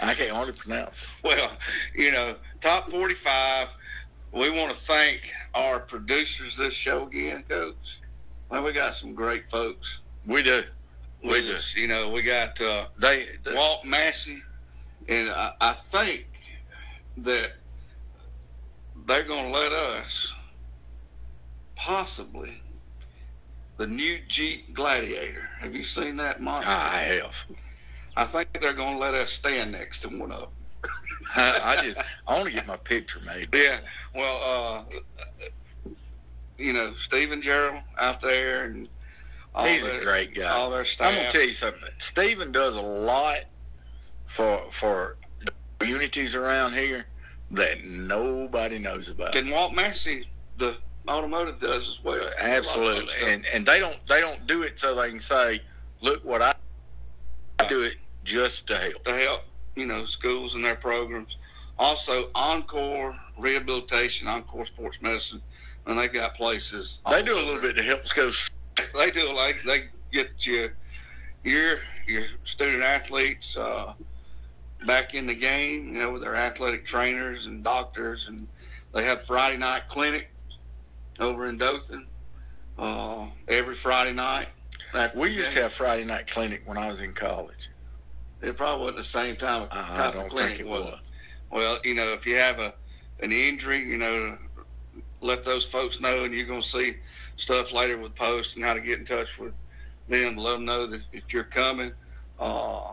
I 0.00 0.14
can't 0.14 0.30
hardly 0.30 0.52
pronounce 0.52 1.02
it. 1.02 1.08
Well, 1.24 1.50
you 1.94 2.12
know, 2.12 2.36
top 2.60 2.88
45. 2.90 3.68
We 4.32 4.50
want 4.50 4.72
to 4.72 4.78
thank 4.78 5.20
our 5.54 5.80
producers 5.80 6.56
this 6.56 6.74
show 6.74 7.06
again, 7.06 7.44
Coach. 7.48 8.00
Well, 8.50 8.62
we 8.62 8.72
got 8.72 8.94
some 8.94 9.14
great 9.14 9.50
folks 9.50 10.00
We 10.26 10.42
do. 10.42 10.64
We 11.22 11.40
do. 11.42 11.54
us. 11.54 11.74
You 11.74 11.88
know, 11.88 12.10
we 12.10 12.22
got 12.22 12.60
uh, 12.60 12.86
They, 13.00 13.26
they 13.44 13.54
Walt 13.54 13.84
Massey, 13.84 14.42
and 15.08 15.30
I, 15.30 15.52
I 15.60 15.72
think 15.72 16.26
that 17.18 17.52
they're 19.06 19.24
going 19.24 19.52
to 19.52 19.58
let 19.58 19.72
us 19.72 20.32
possibly 21.76 22.62
the 23.78 23.86
new 23.86 24.18
Jeep 24.28 24.74
Gladiator. 24.74 25.48
Have 25.60 25.74
you 25.74 25.84
seen 25.84 26.16
that 26.16 26.40
monster? 26.40 26.68
I 26.68 27.20
have. 27.20 27.34
I 28.16 28.24
think 28.24 28.60
they're 28.60 28.72
going 28.72 28.94
to 28.94 29.00
let 29.00 29.14
us 29.14 29.32
stand 29.32 29.72
next 29.72 30.00
to 30.02 30.08
one 30.08 30.32
of 30.32 30.40
them. 30.40 30.50
I, 31.36 31.80
just 31.84 31.98
I 32.26 32.34
want 32.34 32.46
to 32.46 32.52
get 32.52 32.66
my 32.66 32.76
picture 32.76 33.20
made. 33.26 33.48
Yeah. 33.52 33.80
Well, 34.14 34.84
uh, 35.86 35.92
you 36.56 36.72
know, 36.72 36.94
Stephen 37.04 37.42
Gerald 37.42 37.82
out 37.98 38.20
there 38.20 38.64
and 38.64 38.88
all 39.54 39.66
He's 39.66 39.82
their, 39.82 40.00
a 40.00 40.04
great 40.04 40.34
guy. 40.34 40.48
all 40.48 40.70
their 40.70 40.84
staff. 40.84 41.08
I'm 41.12 41.16
gonna 41.16 41.30
tell 41.30 41.42
you 41.42 41.52
something. 41.52 41.82
Stephen 41.98 42.52
does 42.52 42.76
a 42.76 42.80
lot 42.80 43.40
for 44.26 44.62
for 44.70 45.16
the 45.44 45.52
communities 45.78 46.34
around 46.34 46.74
here 46.74 47.06
that 47.52 47.84
nobody 47.84 48.78
knows 48.78 49.08
about. 49.08 49.34
and 49.34 49.50
Walt 49.50 49.74
Massey, 49.74 50.28
the 50.58 50.76
automotive 51.08 51.60
does 51.60 51.88
as 51.88 52.04
well. 52.04 52.28
Absolutely, 52.38 53.14
and 53.24 53.46
and 53.46 53.66
they 53.66 53.78
don't 53.78 53.98
they 54.08 54.20
don't 54.20 54.46
do 54.46 54.62
it 54.62 54.78
so 54.78 54.94
they 54.94 55.10
can 55.10 55.20
say, 55.20 55.62
look 56.00 56.24
what 56.24 56.42
I, 56.42 56.54
I 57.58 57.68
do 57.68 57.82
it 57.82 57.94
just 58.24 58.66
to 58.66 58.76
help. 58.76 59.04
to 59.04 59.14
help, 59.14 59.42
you 59.78 59.86
know, 59.86 60.04
schools 60.04 60.54
and 60.54 60.64
their 60.64 60.74
programs. 60.74 61.36
Also, 61.78 62.28
Encore 62.34 63.16
Rehabilitation, 63.38 64.26
Encore 64.26 64.66
Sports 64.66 64.98
Medicine, 65.00 65.40
and 65.86 65.98
they've 65.98 66.12
got 66.12 66.34
places. 66.34 66.98
They 67.08 67.22
do 67.22 67.36
a 67.38 67.40
little 67.40 67.60
bit 67.60 67.76
to 67.76 67.82
help 67.82 68.06
schools. 68.06 68.50
They 68.94 69.10
do 69.10 69.32
like 69.32 69.58
they 69.64 69.84
get 70.12 70.30
you, 70.40 70.70
your 71.44 71.78
your 72.06 72.24
student 72.44 72.82
athletes 72.82 73.56
uh, 73.56 73.92
back 74.86 75.14
in 75.14 75.26
the 75.26 75.34
game. 75.34 75.94
You 75.94 76.00
know, 76.00 76.12
with 76.12 76.22
their 76.22 76.34
athletic 76.34 76.84
trainers 76.84 77.46
and 77.46 77.62
doctors, 77.62 78.26
and 78.26 78.48
they 78.92 79.04
have 79.04 79.24
Friday 79.24 79.56
night 79.56 79.82
clinic 79.88 80.30
over 81.20 81.46
in 81.46 81.58
Dothan 81.58 82.06
uh, 82.78 83.26
every 83.46 83.76
Friday 83.76 84.12
night. 84.12 84.48
We 85.14 85.30
used 85.30 85.52
to 85.52 85.62
have 85.62 85.72
Friday 85.72 86.04
night 86.04 86.30
clinic 86.30 86.62
when 86.64 86.78
I 86.78 86.90
was 86.90 87.00
in 87.00 87.12
college. 87.12 87.70
It 88.40 88.56
probably 88.56 88.84
wasn't 88.84 88.98
the 88.98 89.04
same 89.04 89.36
time. 89.36 89.68
I 89.70 89.94
type 89.94 90.14
of 90.14 90.28
clinic, 90.30 90.58
think 90.58 90.60
it 90.60 90.70
was 90.70 90.84
was. 90.84 91.00
Well, 91.50 91.78
you 91.84 91.94
know, 91.94 92.12
if 92.12 92.26
you 92.26 92.36
have 92.36 92.58
a 92.58 92.74
an 93.20 93.32
injury, 93.32 93.78
you 93.84 93.98
know, 93.98 94.38
let 95.20 95.44
those 95.44 95.64
folks 95.64 96.00
know, 96.00 96.24
and 96.24 96.32
you're 96.32 96.46
going 96.46 96.62
to 96.62 96.68
see 96.68 96.96
stuff 97.36 97.72
later 97.72 97.98
with 97.98 98.14
posts 98.14 98.54
and 98.54 98.64
how 98.64 98.74
to 98.74 98.80
get 98.80 99.00
in 99.00 99.04
touch 99.04 99.38
with 99.38 99.52
them. 100.08 100.36
Let 100.36 100.52
them 100.52 100.64
know 100.64 100.86
that 100.86 101.02
if 101.12 101.32
you're 101.32 101.44
coming, 101.44 101.92
uh, 102.38 102.92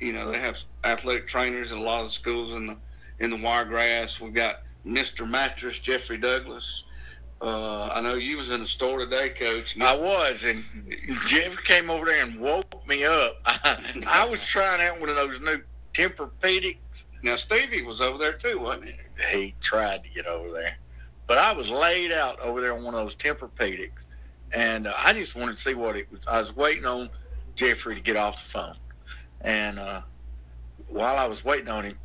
you 0.00 0.12
know, 0.12 0.30
they 0.30 0.38
have 0.38 0.58
athletic 0.84 1.28
trainers 1.28 1.72
in 1.72 1.78
a 1.78 1.82
lot 1.82 2.00
of 2.00 2.06
the 2.08 2.12
schools 2.12 2.54
in 2.54 2.66
the 2.66 2.76
in 3.18 3.30
the 3.30 3.36
Wiregrass. 3.36 4.20
We've 4.20 4.34
got 4.34 4.62
Mr. 4.86 5.28
Mattress 5.28 5.78
Jeffrey 5.78 6.18
Douglas. 6.18 6.84
Uh, 7.40 7.90
I 7.92 8.00
know 8.00 8.14
you 8.14 8.38
was 8.38 8.50
in 8.50 8.60
the 8.60 8.66
store 8.66 8.98
today, 8.98 9.30
Coach. 9.30 9.76
I 9.78 9.96
was, 9.96 10.44
and 10.44 10.64
Jeff 11.26 11.56
came 11.64 11.90
over 11.90 12.06
there 12.06 12.22
and 12.22 12.40
woke 12.40 12.86
me 12.86 13.04
up. 13.04 13.36
I, 13.44 14.02
I 14.06 14.24
was 14.28 14.42
trying 14.44 14.80
out 14.80 15.00
one 15.00 15.10
of 15.10 15.16
those 15.16 15.38
new 15.40 15.62
Tempur-Pedics. 15.92 17.04
Now 17.22 17.36
Stevie 17.36 17.82
was 17.82 18.00
over 18.00 18.18
there 18.18 18.32
too, 18.32 18.58
wasn't 18.58 18.86
he? 18.86 18.94
He 19.30 19.54
tried 19.60 20.04
to 20.04 20.10
get 20.10 20.26
over 20.26 20.50
there, 20.50 20.78
but 21.26 21.38
I 21.38 21.52
was 21.52 21.68
laid 21.68 22.12
out 22.12 22.40
over 22.40 22.60
there 22.60 22.74
on 22.74 22.84
one 22.84 22.94
of 22.94 23.00
those 23.00 23.16
Tempur-Pedics, 23.16 24.06
and 24.52 24.86
uh, 24.86 24.94
I 24.96 25.12
just 25.12 25.34
wanted 25.34 25.56
to 25.56 25.62
see 25.62 25.74
what 25.74 25.96
it 25.96 26.10
was. 26.10 26.26
I 26.26 26.38
was 26.38 26.54
waiting 26.54 26.86
on 26.86 27.10
Jeffrey 27.54 27.94
to 27.96 28.00
get 28.00 28.16
off 28.16 28.36
the 28.36 28.48
phone, 28.48 28.76
and 29.42 29.78
uh, 29.78 30.02
while 30.88 31.16
I 31.16 31.26
was 31.26 31.44
waiting 31.44 31.68
on 31.68 31.84
him, 31.84 31.98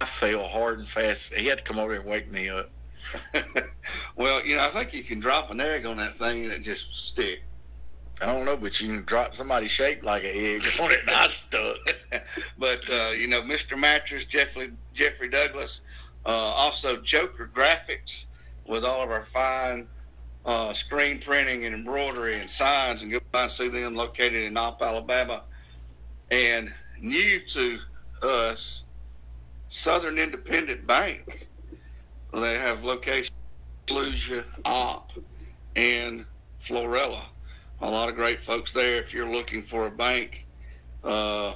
I 0.00 0.06
fell 0.06 0.46
hard 0.46 0.78
and 0.78 0.88
fast. 0.88 1.32
He 1.32 1.46
had 1.46 1.58
to 1.58 1.64
come 1.64 1.78
over 1.78 1.92
there 1.92 2.00
and 2.00 2.10
wake 2.10 2.30
me 2.30 2.48
up. 2.48 2.70
well, 4.16 4.44
you 4.44 4.56
know, 4.56 4.64
I 4.64 4.70
think 4.70 4.92
you 4.92 5.02
can 5.02 5.20
drop 5.20 5.50
an 5.50 5.60
egg 5.60 5.86
on 5.86 5.96
that 5.98 6.16
thing 6.16 6.44
and 6.44 6.52
it 6.52 6.62
just 6.62 6.86
stick. 6.94 7.40
I 8.22 8.26
don't 8.26 8.44
know, 8.44 8.56
but 8.56 8.78
you 8.80 8.88
can 8.88 9.04
drop 9.04 9.34
somebody 9.34 9.66
shaped 9.66 10.04
like 10.04 10.24
an 10.24 10.32
egg 10.34 10.66
on 10.80 10.90
it, 10.90 11.06
not 11.06 11.32
stuck. 11.32 11.76
but 12.58 12.88
uh, 12.90 13.10
you 13.10 13.26
know, 13.26 13.42
Mr. 13.42 13.78
Mattress, 13.78 14.26
Jeffrey 14.26 14.72
Jeffrey 14.92 15.28
Douglas, 15.28 15.80
uh, 16.26 16.28
also 16.28 16.98
Joker 16.98 17.50
Graphics 17.52 18.24
with 18.66 18.84
all 18.84 19.02
of 19.02 19.10
our 19.10 19.24
fine 19.32 19.86
uh, 20.44 20.72
screen 20.72 21.18
printing 21.18 21.64
and 21.64 21.74
embroidery 21.74 22.38
and 22.38 22.50
signs, 22.50 23.02
and 23.02 23.10
go 23.10 23.20
by 23.32 23.42
and 23.42 23.50
see 23.50 23.68
them 23.68 23.94
located 23.94 24.44
in 24.44 24.56
Opp, 24.56 24.82
Alabama. 24.82 25.44
And 26.30 26.72
new 27.00 27.40
to 27.40 27.78
us, 28.22 28.82
Southern 29.68 30.18
Independent 30.18 30.86
Bank. 30.86 31.48
They 32.32 32.54
have 32.54 32.84
locations 32.84 33.30
in 33.88 33.94
Fallujah, 33.96 34.44
Opp, 34.64 35.10
and 35.76 36.24
Florala. 36.64 37.22
A 37.80 37.88
lot 37.88 38.08
of 38.08 38.14
great 38.14 38.40
folks 38.40 38.72
there. 38.72 38.96
If 38.96 39.12
you're 39.12 39.30
looking 39.30 39.62
for 39.62 39.86
a 39.86 39.90
bank, 39.90 40.46
uh, 41.02 41.54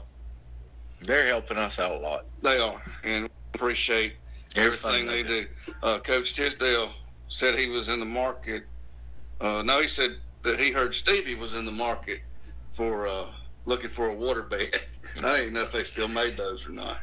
They're 1.00 1.26
helping 1.26 1.58
us 1.58 1.78
out 1.78 1.92
a 1.92 1.98
lot. 1.98 2.24
they 2.42 2.58
are, 2.58 2.82
and 3.04 3.28
appreciate 3.54 4.14
everything, 4.56 5.06
they 5.06 5.22
do. 5.22 5.46
Uh, 5.82 5.98
Coach 6.00 6.32
Tisdale 6.32 6.90
said 7.28 7.58
he 7.58 7.68
was 7.68 7.88
in 7.88 8.00
the 8.00 8.06
market. 8.06 8.64
Uh, 9.40 9.62
no, 9.62 9.80
he 9.82 9.88
said 9.88 10.16
that 10.42 10.58
he 10.58 10.70
heard 10.70 10.94
Stevie 10.94 11.34
was 11.34 11.54
in 11.54 11.64
the 11.66 11.72
market 11.72 12.20
for 12.72 13.06
uh, 13.06 13.26
looking 13.66 13.90
for 13.90 14.08
a 14.08 14.14
water 14.14 14.42
bed. 14.42 14.70
I 15.22 15.36
didn't 15.38 15.52
know 15.54 15.62
if 15.62 15.72
they 15.72 15.84
still 15.84 16.08
made 16.08 16.36
those 16.36 16.66
or 16.66 16.70
not. 16.70 16.98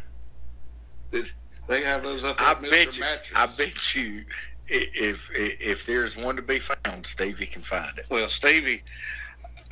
They 1.72 1.84
have 1.84 2.04
those 2.04 2.26
up 2.26 2.36
I 2.38 2.54
Mr. 2.56 2.70
bet 2.70 2.96
you. 2.98 3.00
Mattress? 3.00 3.32
I 3.34 3.46
bet 3.46 3.96
you. 3.96 4.26
i- 4.70 4.90
If 4.94 5.30
if 5.34 5.86
there's 5.86 6.18
one 6.18 6.36
to 6.36 6.42
be 6.42 6.60
found, 6.60 7.06
Stevie 7.08 7.48
can 7.48 7.64
find 7.64 7.98
it. 7.98 8.08
Well, 8.10 8.28
Stevie, 8.28 8.84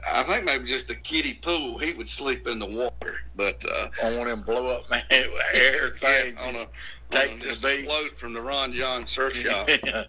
I 0.10 0.24
think 0.24 0.46
maybe 0.46 0.70
just 0.70 0.90
a 0.90 0.96
kiddie 0.96 1.34
pool. 1.34 1.78
He 1.78 1.92
would 1.92 2.08
sleep 2.08 2.48
in 2.48 2.58
the 2.58 2.66
water, 2.66 3.16
but 3.36 3.62
uh, 3.70 3.90
On 4.02 4.16
one 4.18 4.30
of 4.30 4.38
them 4.38 4.46
blow 4.46 4.68
up 4.68 4.90
man 4.90 5.04
air 5.10 5.90
things. 5.90 6.38
yeah, 6.40 6.48
on 6.48 6.56
a, 6.56 6.68
take 7.12 7.32
on 7.32 7.36
a, 7.36 7.40
the 7.40 7.46
just 7.48 7.62
beach. 7.64 7.84
float 7.84 8.18
from 8.18 8.34
the 8.34 8.40
Ron 8.42 8.72
Jon 8.74 9.06
surf 9.06 9.34
shop. 9.36 9.68
that, 9.68 10.08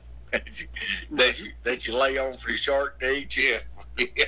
you, 0.61 0.67
that 1.11 1.41
you 1.41 1.51
that 1.65 1.89
you 1.89 1.97
lay 1.97 2.19
on 2.19 2.39
for 2.39 2.53
the 2.53 2.57
shark 2.57 3.01
to 3.01 3.11
eat. 3.13 3.37
Yeah, 3.37 3.59
yeah. 4.17 4.27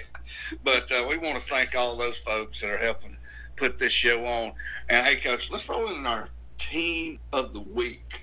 But 0.64 0.90
uh, 0.90 1.06
we 1.08 1.16
want 1.16 1.40
to 1.40 1.48
thank 1.48 1.76
all 1.76 1.96
those 1.96 2.18
folks 2.18 2.60
that 2.60 2.70
are 2.70 2.76
helping 2.78 3.16
put 3.56 3.78
this 3.78 3.92
show 3.92 4.24
on. 4.24 4.52
And 4.88 5.06
hey, 5.06 5.14
Coach, 5.16 5.48
let's 5.48 5.68
roll 5.68 5.94
in 5.94 6.04
our 6.06 6.28
team 6.70 7.18
of 7.32 7.52
the 7.52 7.60
week. 7.60 8.22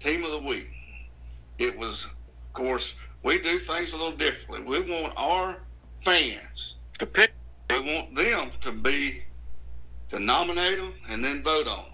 Team 0.00 0.24
of 0.24 0.30
the 0.30 0.38
week. 0.38 0.70
It 1.58 1.76
was, 1.76 2.04
of 2.04 2.52
course, 2.52 2.94
we 3.22 3.38
do 3.40 3.58
things 3.58 3.92
a 3.92 3.96
little 3.96 4.16
differently. 4.16 4.60
We 4.60 4.80
want 4.90 5.14
our 5.16 5.56
fans, 6.04 6.74
To 6.98 7.06
pick. 7.06 7.32
we 7.70 7.80
want 7.80 8.14
them 8.14 8.50
to 8.60 8.72
be, 8.72 9.22
to 10.10 10.18
nominate 10.18 10.78
them 10.78 10.94
and 11.08 11.24
then 11.24 11.42
vote 11.42 11.66
on 11.66 11.84
them. 11.84 11.92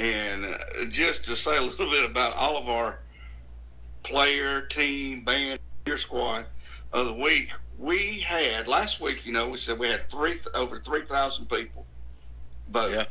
And 0.00 0.44
uh, 0.44 0.84
just 0.88 1.24
to 1.26 1.36
say 1.36 1.56
a 1.56 1.62
little 1.62 1.90
bit 1.90 2.08
about 2.08 2.34
all 2.34 2.56
of 2.56 2.68
our 2.68 3.00
player, 4.04 4.62
team, 4.62 5.24
band, 5.24 5.60
your 5.86 5.98
squad 5.98 6.46
of 6.92 7.06
the 7.06 7.14
week, 7.14 7.50
we 7.78 8.20
had 8.20 8.68
last 8.68 9.00
week. 9.00 9.24
You 9.26 9.32
know, 9.32 9.48
we 9.48 9.58
said 9.58 9.78
we 9.78 9.88
had 9.88 10.08
three 10.10 10.38
over 10.54 10.78
three 10.78 11.04
thousand 11.04 11.48
people 11.48 11.84
vote. 12.70 12.92
Yeah. 12.92 13.04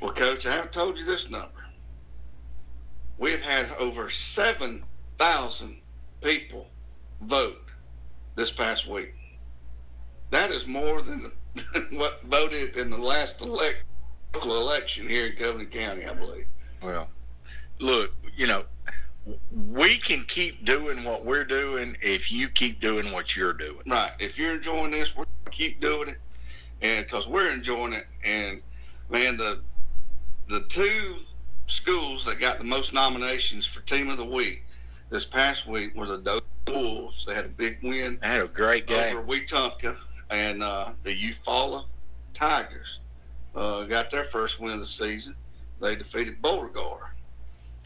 Well, 0.00 0.12
Coach, 0.12 0.46
I 0.46 0.52
haven't 0.52 0.72
told 0.72 0.98
you 0.98 1.04
this 1.04 1.30
number. 1.30 1.64
We've 3.18 3.40
had 3.40 3.72
over 3.78 4.10
7,000 4.10 5.76
people 6.20 6.66
vote 7.22 7.62
this 8.34 8.50
past 8.50 8.86
week. 8.86 9.14
That 10.30 10.50
is 10.50 10.66
more 10.66 11.02
than 11.02 11.32
what 11.92 12.22
voted 12.24 12.76
in 12.76 12.90
the 12.90 12.98
last 12.98 13.40
elect, 13.40 13.84
local 14.34 14.60
election 14.60 15.08
here 15.08 15.26
in 15.26 15.36
Covington 15.36 15.80
County, 15.80 16.04
I 16.04 16.12
believe. 16.12 16.46
Well, 16.82 17.08
look, 17.78 18.12
you 18.36 18.46
know, 18.46 18.64
we 19.50 19.96
can 19.96 20.24
keep 20.24 20.64
doing 20.64 21.04
what 21.04 21.24
we're 21.24 21.44
doing 21.44 21.96
if 22.02 22.30
you 22.30 22.48
keep 22.48 22.80
doing 22.80 23.12
what 23.12 23.34
you're 23.34 23.52
doing. 23.52 23.82
Right. 23.86 24.12
If 24.18 24.36
you're 24.38 24.54
enjoying 24.54 24.90
this, 24.90 25.16
we're 25.16 25.24
keep 25.50 25.80
doing 25.80 26.10
it, 26.10 26.18
and 26.82 27.04
because 27.04 27.26
we're 27.26 27.50
enjoying 27.50 27.92
it, 27.92 28.06
and 28.24 28.60
man, 29.10 29.36
the 29.36 29.60
the 30.48 30.60
two 30.68 31.16
schools 31.66 32.24
that 32.24 32.38
got 32.38 32.58
the 32.58 32.64
most 32.64 32.92
nominations 32.92 33.66
for 33.66 33.80
Team 33.80 34.08
of 34.08 34.16
the 34.16 34.24
Week 34.24 34.62
this 35.10 35.24
past 35.24 35.66
week 35.66 35.94
were 35.94 36.06
the 36.06 36.18
Dothan 36.18 36.42
Wolves. 36.68 37.24
They 37.26 37.34
had 37.34 37.44
a 37.44 37.48
big 37.48 37.78
win 37.82 38.18
I 38.22 38.28
had 38.28 38.42
a 38.42 38.48
great 38.48 38.86
game. 38.86 39.16
over 39.16 39.26
Wetumpka, 39.26 39.96
and 40.30 40.62
uh, 40.62 40.92
the 41.02 41.14
Eufaula 41.14 41.84
Tigers 42.34 43.00
uh, 43.54 43.84
got 43.84 44.10
their 44.10 44.24
first 44.24 44.60
win 44.60 44.72
of 44.72 44.80
the 44.80 44.86
season. 44.86 45.34
They 45.80 45.96
defeated 45.96 46.40
Beauregard. 46.42 47.10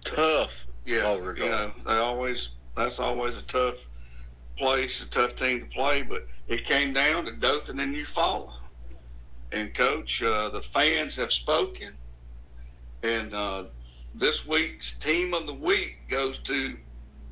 Tough. 0.05 0.67
Yeah, 0.87 1.15
Beauregard. 1.15 1.39
you 1.39 1.45
know 1.45 1.73
they 1.87 1.97
always 1.97 2.51
that's 2.77 2.99
always 2.99 3.37
a 3.37 3.43
tough 3.43 3.77
place, 4.57 5.03
a 5.03 5.07
tough 5.07 5.37
team 5.37 5.61
to 5.61 5.67
play. 5.67 6.03
But 6.03 6.27
it 6.49 6.65
came 6.65 6.93
down 6.93 7.25
to 7.27 7.33
Dothan 7.33 7.81
and 7.81 7.95
Eufaula. 7.95 8.53
And 9.53 9.75
coach, 9.75 10.23
uh, 10.23 10.51
the 10.51 10.63
fans 10.63 11.17
have 11.17 11.33
spoken, 11.33 11.93
and 13.03 13.35
uh, 13.35 13.65
this 14.15 14.47
week's 14.47 14.95
team 15.01 15.35
of 15.35 15.47
the 15.47 15.55
week 15.55 15.97
goes 16.09 16.39
to 16.45 16.77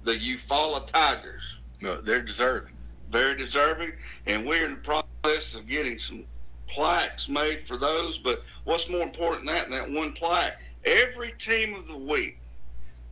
the 0.05 0.15
Eufaula 0.15 0.87
Tigers. 0.87 1.43
No, 1.81 2.01
they're 2.01 2.23
deserving. 2.23 2.73
Very 3.11 3.37
deserving, 3.37 3.93
and 4.27 4.47
we're 4.47 4.67
in 4.67 4.73
the 4.73 5.01
process 5.23 5.55
of 5.55 5.69
getting 5.69 5.99
some 5.99 6.25
plaques 6.67 7.29
made 7.29 7.67
for 7.67 7.77
those. 7.77 8.19
But 8.19 8.43
what's 8.65 8.89
more 8.89 9.03
important 9.03 9.47
than 9.47 9.55
that, 9.55 9.71
that 9.71 9.91
one 9.91 10.13
plaque? 10.13 10.61
Every 10.85 11.33
team 11.39 11.75
of 11.75 11.87
the 11.87 11.97
week, 11.97 12.39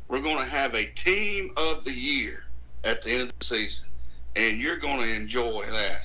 we're 0.08 0.20
going 0.20 0.38
to 0.38 0.50
have 0.50 0.74
a 0.74 0.86
team 0.86 1.52
of 1.56 1.84
the 1.84 1.92
year 1.92 2.44
at 2.84 3.02
the 3.02 3.10
end 3.10 3.22
of 3.22 3.38
the 3.38 3.44
season, 3.44 3.86
and 4.34 4.60
you're 4.60 4.78
going 4.78 5.00
to 5.00 5.12
enjoy 5.12 5.66
that, 5.70 6.02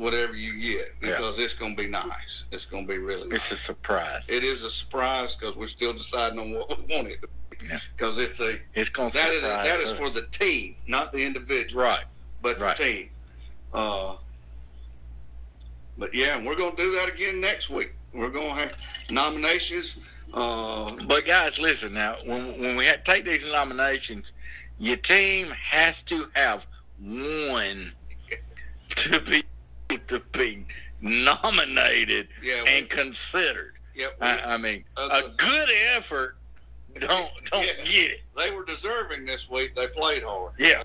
whatever 0.00 0.34
you 0.34 0.58
get, 0.58 0.94
Yeah. 1.02 1.08
because 1.10 1.38
it's 1.38 1.52
going 1.54 1.76
to 1.76 1.82
be 1.82 1.88
nice. 1.88 2.44
It's 2.50 2.64
going 2.64 2.86
to 2.86 2.92
be 2.92 2.98
really 2.98 3.28
nice. 3.28 3.52
It's 3.52 3.60
a 3.60 3.64
surprise. 3.64 4.24
It 4.28 4.42
is 4.42 4.62
a 4.64 4.70
surprise 4.70 5.36
because 5.36 5.54
we're 5.56 5.68
still 5.68 5.92
deciding 5.92 6.38
on 6.38 6.52
what 6.52 6.68
we 6.70 6.94
want 6.94 7.08
it 7.08 7.20
to 7.20 7.28
be. 7.28 7.66
Yeah. 7.68 7.78
Because 7.96 8.16
it's 8.18 8.40
a 8.40 8.58
It's 8.74 8.88
going 8.88 9.10
to 9.10 9.16
that 9.18 9.32
is 9.32 9.42
that 9.42 9.80
is 9.80 9.92
for 9.92 10.08
the 10.08 10.22
team, 10.28 10.76
not 10.88 11.12
the 11.12 11.22
individual 11.24 11.84
right. 11.84 12.04
but 12.40 12.58
Right. 12.58 12.76
the 12.76 12.82
team. 12.84 13.10
Uh, 13.74 14.16
but 15.98 16.14
yeah, 16.14 16.42
we're 16.42 16.56
going 16.56 16.74
to 16.74 16.82
do 16.82 16.92
that 16.92 17.08
again 17.12 17.40
next 17.40 17.68
week. 17.68 17.92
We're 18.14 18.30
going 18.30 18.54
to 18.56 18.60
have 18.62 18.72
nominations. 19.10 19.96
Uh, 20.32 20.90
But 21.06 21.26
guys, 21.26 21.58
listen 21.58 21.92
now. 21.92 22.16
When 22.24 22.58
when 22.58 22.76
we 22.76 22.90
take 23.04 23.24
these 23.26 23.44
nominations, 23.44 24.32
your 24.78 24.96
team 24.96 25.50
has 25.50 26.00
to 26.02 26.28
have 26.34 26.66
one 27.00 27.92
to 28.96 29.20
be 29.20 29.42
to 29.98 30.20
be 30.32 30.66
nominated 31.00 32.28
yeah, 32.42 32.64
and 32.66 32.88
considered. 32.88 33.74
yeah, 33.94 34.08
we- 34.20 34.26
I, 34.26 34.54
I 34.54 34.56
mean, 34.56 34.84
Uh, 34.96 35.22
a 35.24 35.28
good 35.36 35.68
effort. 35.94 36.36
Don't 36.98 37.30
don't 37.50 37.64
Yeah. 37.64 37.84
get 37.84 38.10
it. 38.10 38.20
they 38.36 38.50
were 38.50 38.64
deserving 38.64 39.24
this 39.24 39.48
week. 39.48 39.76
They 39.76 39.86
played 39.88 40.22
hard. 40.24 40.54
Yeah, 40.58 40.82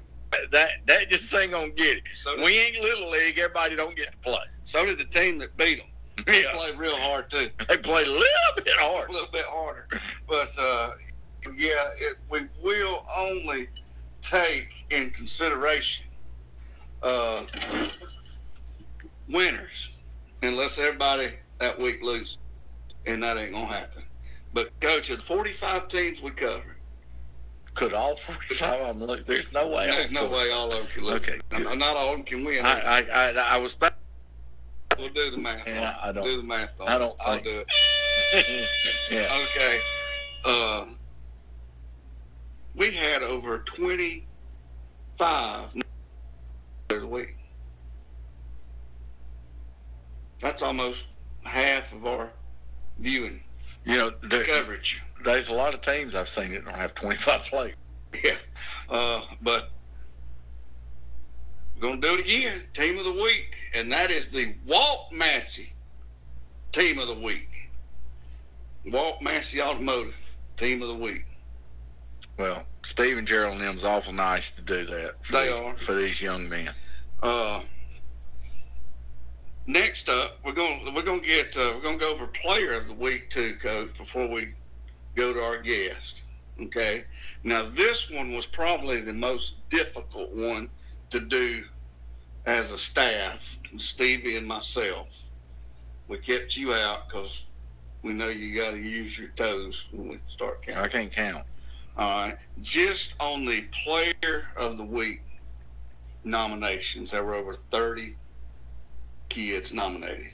that 0.52 0.72
that 0.86 1.10
just 1.10 1.34
ain't 1.34 1.52
gonna 1.52 1.70
get 1.72 1.98
it. 1.98 2.04
So 2.16 2.44
We 2.44 2.58
ain't 2.60 2.80
little 2.80 3.10
league. 3.10 3.38
Everybody 3.40 3.76
don't 3.76 3.96
get 3.96 4.12
to 4.12 4.18
play. 4.20 4.44
so 4.64 4.86
did 4.86 5.00
the 5.00 5.06
team 5.06 5.40
that 5.40 5.58
beat 5.58 5.80
them. 5.80 5.88
They 6.28 6.44
Yeah, 6.44 6.54
played 6.54 6.78
real 6.78 6.96
hard 6.98 7.30
too, 7.32 7.50
they 7.68 7.78
played 7.78 8.08
a 8.08 8.12
little 8.12 8.56
bit 8.58 8.68
hard, 8.78 9.10
a 9.10 9.12
little 9.14 9.32
bit 9.32 9.46
harder. 9.46 9.88
But 10.28 10.58
uh, 10.60 10.92
yeah, 11.56 11.90
it, 12.00 12.18
we 12.30 12.48
will 12.62 13.04
only 13.18 13.68
take 14.22 14.70
in 14.92 15.10
consideration 15.10 16.06
uh, 17.04 17.44
winners 19.30 19.90
unless 20.42 20.78
everybody 20.78 21.34
that 21.60 21.80
week 21.80 22.02
loses, 22.04 22.38
and 23.06 23.24
that 23.24 23.38
ain't 23.38 23.54
gonna 23.54 23.68
happen. 23.68 24.04
But 24.54 24.78
coach, 24.80 25.10
of 25.10 25.20
the 25.20 25.26
45 25.26 25.88
teams 25.88 26.22
we 26.22 26.32
covered, 26.32 26.76
Could 27.74 27.94
all 27.94 28.16
forty-five 28.16 28.82
of 28.82 29.00
them 29.00 29.08
lose? 29.08 29.26
There's 29.26 29.52
no 29.52 29.68
way. 29.68 29.88
there's 29.88 30.12
no 30.12 30.28
way 30.30 30.52
all 30.52 30.72
of 30.72 30.78
them 30.80 30.88
can 30.94 31.04
lose. 31.04 31.16
Okay, 31.16 31.40
Not- 31.52 31.64
good. 31.64 31.80
Not 31.80 31.98
all 31.98 32.12
of 32.12 32.18
them 32.18 32.26
can 32.26 32.46
win. 32.46 32.66
I, 32.66 32.80
I 32.80 33.02
I 33.02 33.30
I 33.32 33.58
was. 33.58 33.74
Back. 33.76 33.96
we'll 34.98 35.10
do 35.10 35.30
the 35.32 35.38
math. 35.38 35.68
Yeah, 35.68 35.90
on. 36.02 36.10
I 36.10 36.12
don't- 36.14 36.24
do 36.24 36.38
the 36.38 36.44
math. 36.44 36.70
On 36.80 36.88
I 36.88 36.98
don't 36.98 37.16
I'll 37.20 37.34
think 37.42 37.46
do 37.46 37.64
it. 38.34 38.68
yeah. 39.12 39.44
Okay. 39.50 39.80
Uh, 40.46 40.86
we 42.76 42.92
had 42.92 43.24
over 43.24 43.60
25 43.60 45.70
of 46.90 47.02
the 47.02 47.08
week. 47.08 47.36
That's 50.40 50.62
almost 50.62 51.04
half 51.44 51.92
of 51.94 52.06
our 52.06 52.30
viewing 53.00 53.42
You 53.86 53.98
know, 53.98 54.10
there, 54.24 54.44
coverage. 54.44 55.02
there's 55.24 55.48
a 55.48 55.54
lot 55.54 55.74
of 55.74 55.82
teams 55.82 56.16
I've 56.16 56.30
seen 56.30 56.52
that 56.52 56.66
don't 56.66 56.76
have 56.76 56.94
25 56.96 57.42
players. 57.50 57.76
Yeah. 58.24 58.36
Uh, 58.90 59.22
but 59.42 59.72
we're 61.76 61.82
going 61.82 62.02
to 62.02 62.08
do 62.08 62.14
it 62.16 62.20
again. 62.22 62.62
Team 62.74 62.98
of 62.98 63.06
the 63.06 63.12
week. 63.12 63.56
And 63.74 63.92
that 63.92 64.12
is 64.12 64.30
the 64.30 64.54
Walt 64.66 65.12
Massey 65.12 65.74
Team 66.72 67.00
of 67.00 67.08
the 67.08 67.14
Week. 67.16 67.50
Walt 68.86 69.22
Massey 69.22 69.62
Automotive 69.62 70.16
Team 70.58 70.82
of 70.82 70.88
the 70.90 70.96
Week. 70.96 71.26
Well, 72.38 72.64
Steve 72.84 73.18
and 73.18 73.28
Gerald 73.28 73.54
and 73.60 73.62
them's 73.62 73.84
awful 73.84 74.14
nice 74.14 74.52
to 74.52 74.62
do 74.62 74.86
that. 74.86 75.16
For 75.26 75.32
They 75.34 75.48
these, 75.52 75.60
are. 75.60 75.76
for 75.76 75.96
these 75.96 76.22
young 76.22 76.48
men. 76.50 76.72
Uh, 77.24 77.62
next 79.68 80.10
up, 80.10 80.40
we're 80.44 80.54
going 80.54 80.94
we're 80.94 81.02
going 81.02 81.22
to 81.22 81.28
get 81.28 81.56
uh, 81.58 81.74
we're 81.76 81.82
going 81.82 82.00
to 82.00 82.06
go 82.06 82.14
over 82.14 82.28
Player 82.28 82.74
of 82.74 82.88
the 82.88 82.94
Week 82.94 83.30
too, 83.30 83.56
Coach. 83.62 83.98
Before 83.98 84.28
we 84.28 84.54
go 85.16 85.34
to 85.34 85.42
our 85.42 85.62
guest, 85.62 86.22
okay? 86.62 87.06
Now 87.44 87.70
this 87.70 88.10
one 88.10 88.34
was 88.34 88.46
probably 88.46 89.02
the 89.02 89.14
most 89.14 89.54
difficult 89.70 90.32
one 90.32 90.70
to 91.12 91.20
do 91.20 91.64
as 92.46 92.72
a 92.72 92.78
staff, 92.78 93.58
Stevie 93.78 94.38
and 94.38 94.48
myself. 94.48 95.08
We 96.08 96.20
kept 96.20 96.56
you 96.56 96.74
out 96.74 97.08
because 97.08 97.44
we 98.04 98.14
know 98.14 98.28
you 98.28 98.56
got 98.56 98.72
to 98.72 98.78
use 98.78 99.18
your 99.18 99.30
toes 99.30 99.86
when 99.92 100.08
we 100.08 100.20
start 100.28 100.62
counting. 100.62 100.84
I 100.84 100.88
can't 100.88 101.12
count. 101.12 101.46
All 101.98 102.08
right. 102.08 102.38
Just 102.62 103.16
on 103.20 103.46
the 103.46 103.66
player 103.84 104.48
of 104.56 104.78
the 104.78 104.84
week 104.84 105.22
nominations, 106.24 107.12
there 107.12 107.24
were 107.24 107.34
over 107.34 107.58
30 107.72 108.16
kids 109.36 109.74
nominated. 109.74 110.32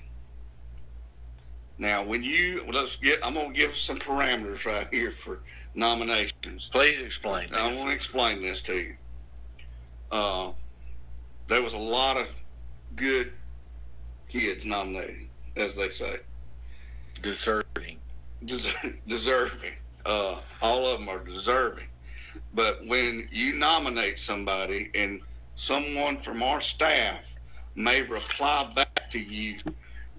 Now, 1.80 2.04
when 2.04 2.24
you, 2.24 2.64
let's 2.72 2.98
get, 2.98 3.20
I'm 3.26 3.34
going 3.34 3.52
to 3.52 3.58
give 3.58 3.76
some 3.76 3.98
parameters 3.98 4.66
right 4.66 4.88
here 4.92 5.12
for 5.12 5.40
nominations. 5.74 6.70
Please 6.72 7.02
explain. 7.02 7.52
I 7.52 7.66
want 7.66 7.78
to 7.78 7.90
explain 7.90 8.40
this 8.40 8.62
to 8.64 8.76
you. 8.76 8.96
Uh, 10.12 10.52
there 11.48 11.64
was 11.64 11.74
a 11.74 11.80
lot 11.80 12.18
of 12.18 12.28
good 12.96 13.32
kids 14.30 14.66
nominated, 14.66 15.28
as 15.56 15.76
they 15.76 15.90
say. 15.90 16.20
Deserving. 17.24 17.98
Des- 18.46 18.74
deserving. 19.08 19.74
Uh, 20.06 20.42
all 20.62 20.86
of 20.86 21.00
them 21.00 21.10
are 21.10 21.24
deserving. 21.24 21.88
But 22.54 22.86
when 22.86 23.28
you 23.32 23.54
nominate 23.54 24.20
somebody 24.20 24.92
and 24.94 25.22
someone 25.56 26.22
from 26.22 26.44
our 26.44 26.62
staff 26.62 27.24
may 27.74 28.04
reply 28.04 28.72
back 28.76 28.91
to 29.12 29.20
you, 29.20 29.58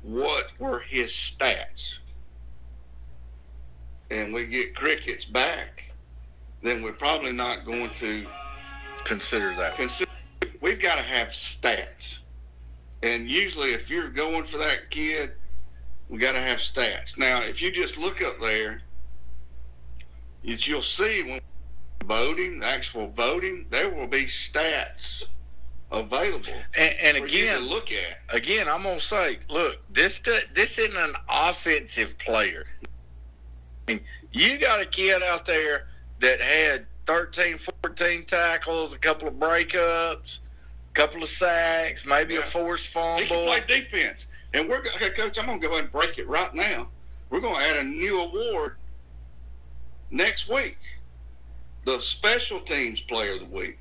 what 0.02 0.48
were 0.58 0.80
his 0.80 1.10
stats? 1.10 1.94
And 4.10 4.32
we 4.32 4.46
get 4.46 4.74
crickets 4.74 5.24
back, 5.24 5.84
then 6.62 6.82
we're 6.82 6.92
probably 6.92 7.32
not 7.32 7.64
going 7.64 7.90
to 7.90 8.26
Consider 9.04 9.54
that. 9.56 9.76
consider. 9.76 10.10
We've 10.60 10.80
got 10.80 10.96
to 10.96 11.02
have 11.02 11.28
stats. 11.28 12.18
And 13.02 13.28
usually, 13.28 13.72
if 13.72 13.90
you're 13.90 14.10
going 14.10 14.44
for 14.44 14.58
that 14.58 14.90
kid, 14.90 15.32
we 16.08 16.18
got 16.18 16.32
to 16.32 16.40
have 16.40 16.58
stats. 16.58 17.18
Now, 17.18 17.40
if 17.42 17.60
you 17.60 17.72
just 17.72 17.98
look 17.98 18.22
up 18.22 18.40
there, 18.40 18.82
you'll 20.42 20.82
see 20.82 21.22
when 21.22 21.40
voting, 22.04 22.62
actual 22.62 23.08
voting, 23.08 23.66
there 23.70 23.90
will 23.90 24.06
be 24.06 24.26
stats 24.26 25.24
available 25.92 26.54
And, 26.74 26.94
and 27.00 27.16
for 27.18 27.26
you 27.26 27.44
to 27.44 27.50
again, 27.56 27.68
look 27.68 27.88
at. 27.92 28.18
again, 28.34 28.68
I'm 28.68 28.82
gonna 28.82 28.98
say, 29.00 29.38
look, 29.48 29.76
this 29.92 30.18
this 30.54 30.78
isn't 30.78 30.96
an 30.96 31.14
offensive 31.28 32.18
player. 32.18 32.64
I 33.88 33.92
mean, 33.92 34.00
you 34.32 34.58
got 34.58 34.80
a 34.80 34.86
kid 34.86 35.22
out 35.22 35.44
there 35.44 35.84
that 36.20 36.40
had 36.40 36.86
13, 37.06 37.58
14 37.82 38.24
tackles, 38.24 38.94
a 38.94 38.98
couple 38.98 39.28
of 39.28 39.34
breakups, 39.34 40.38
a 40.90 40.94
couple 40.94 41.22
of 41.22 41.28
sacks, 41.28 42.06
maybe 42.06 42.36
a 42.36 42.40
Yeah. 42.40 42.46
forced 42.46 42.86
He 42.86 42.92
can 42.92 43.26
fumble. 43.28 43.44
play 43.46 43.60
defense. 43.66 44.26
And 44.54 44.68
we're 44.68 44.78
okay, 44.78 45.10
coach. 45.10 45.38
I'm 45.38 45.46
gonna 45.46 45.58
go 45.58 45.70
ahead 45.72 45.84
and 45.84 45.92
break 45.92 46.18
it 46.18 46.28
right 46.28 46.54
now. 46.54 46.88
We're 47.30 47.40
gonna 47.40 47.58
add 47.64 47.76
a 47.76 47.82
new 47.84 48.20
award 48.20 48.76
next 50.10 50.48
week. 50.48 50.78
The 51.84 52.00
special 52.00 52.60
teams 52.60 53.00
player 53.00 53.32
of 53.34 53.40
the 53.40 53.46
week. 53.46 53.78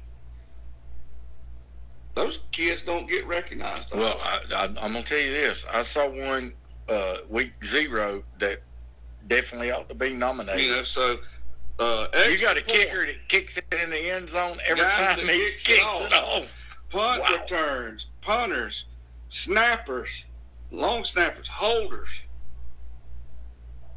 Those 2.16 2.40
kids 2.52 2.82
don't 2.82 3.08
get 3.08 3.26
recognized. 3.26 3.94
Well, 3.94 4.20
I, 4.22 4.42
I, 4.54 4.64
I'm 4.66 4.74
gonna 4.76 5.04
tell 5.04 5.18
you 5.18 5.32
this. 5.32 5.66
I 5.72 5.82
saw 5.84 6.10
one 6.10 6.54
uh, 6.90 7.18
week 7.30 7.54
zero 7.64 8.24
that 8.40 8.62
definitely 9.28 9.72
ought 9.72 9.88
to 9.90 9.96
be 9.96 10.14
nominated. 10.14 10.62
you 10.66 10.72
know, 10.72 10.84
so 10.84 11.20
uh, 11.80 12.08
you 12.30 12.38
got 12.40 12.58
a 12.58 12.62
kicker 12.62 13.06
that 13.06 13.28
kicks 13.30 13.58
it 13.58 13.66
in 13.72 13.90
the 13.90 14.10
end 14.12 14.30
zone 14.30 14.58
every 14.66 14.84
time 14.84 15.20
he 15.20 15.26
kicks 15.52 15.64
kicks, 15.64 15.82
it 15.82 15.86
off. 15.86 16.06
it 16.12 16.14
off. 16.14 16.54
punt 16.90 17.22
Wow. 17.22 17.38
returns, 17.42 18.08
punters, 18.20 18.86
snappers, 19.30 20.10
long 20.70 21.06
snappers, 21.06 21.48
holders. 21.48 22.10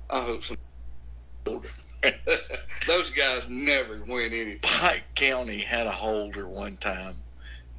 I 0.08 0.20
hope 0.22 0.44
some. 0.44 0.56
Those 2.86 3.10
guys 3.10 3.44
never 3.48 4.02
win 4.06 4.32
anything. 4.32 4.58
Pike 4.62 5.04
County 5.14 5.58
had 5.60 5.86
a 5.86 5.92
holder 5.92 6.46
one 6.46 6.76
time 6.76 7.16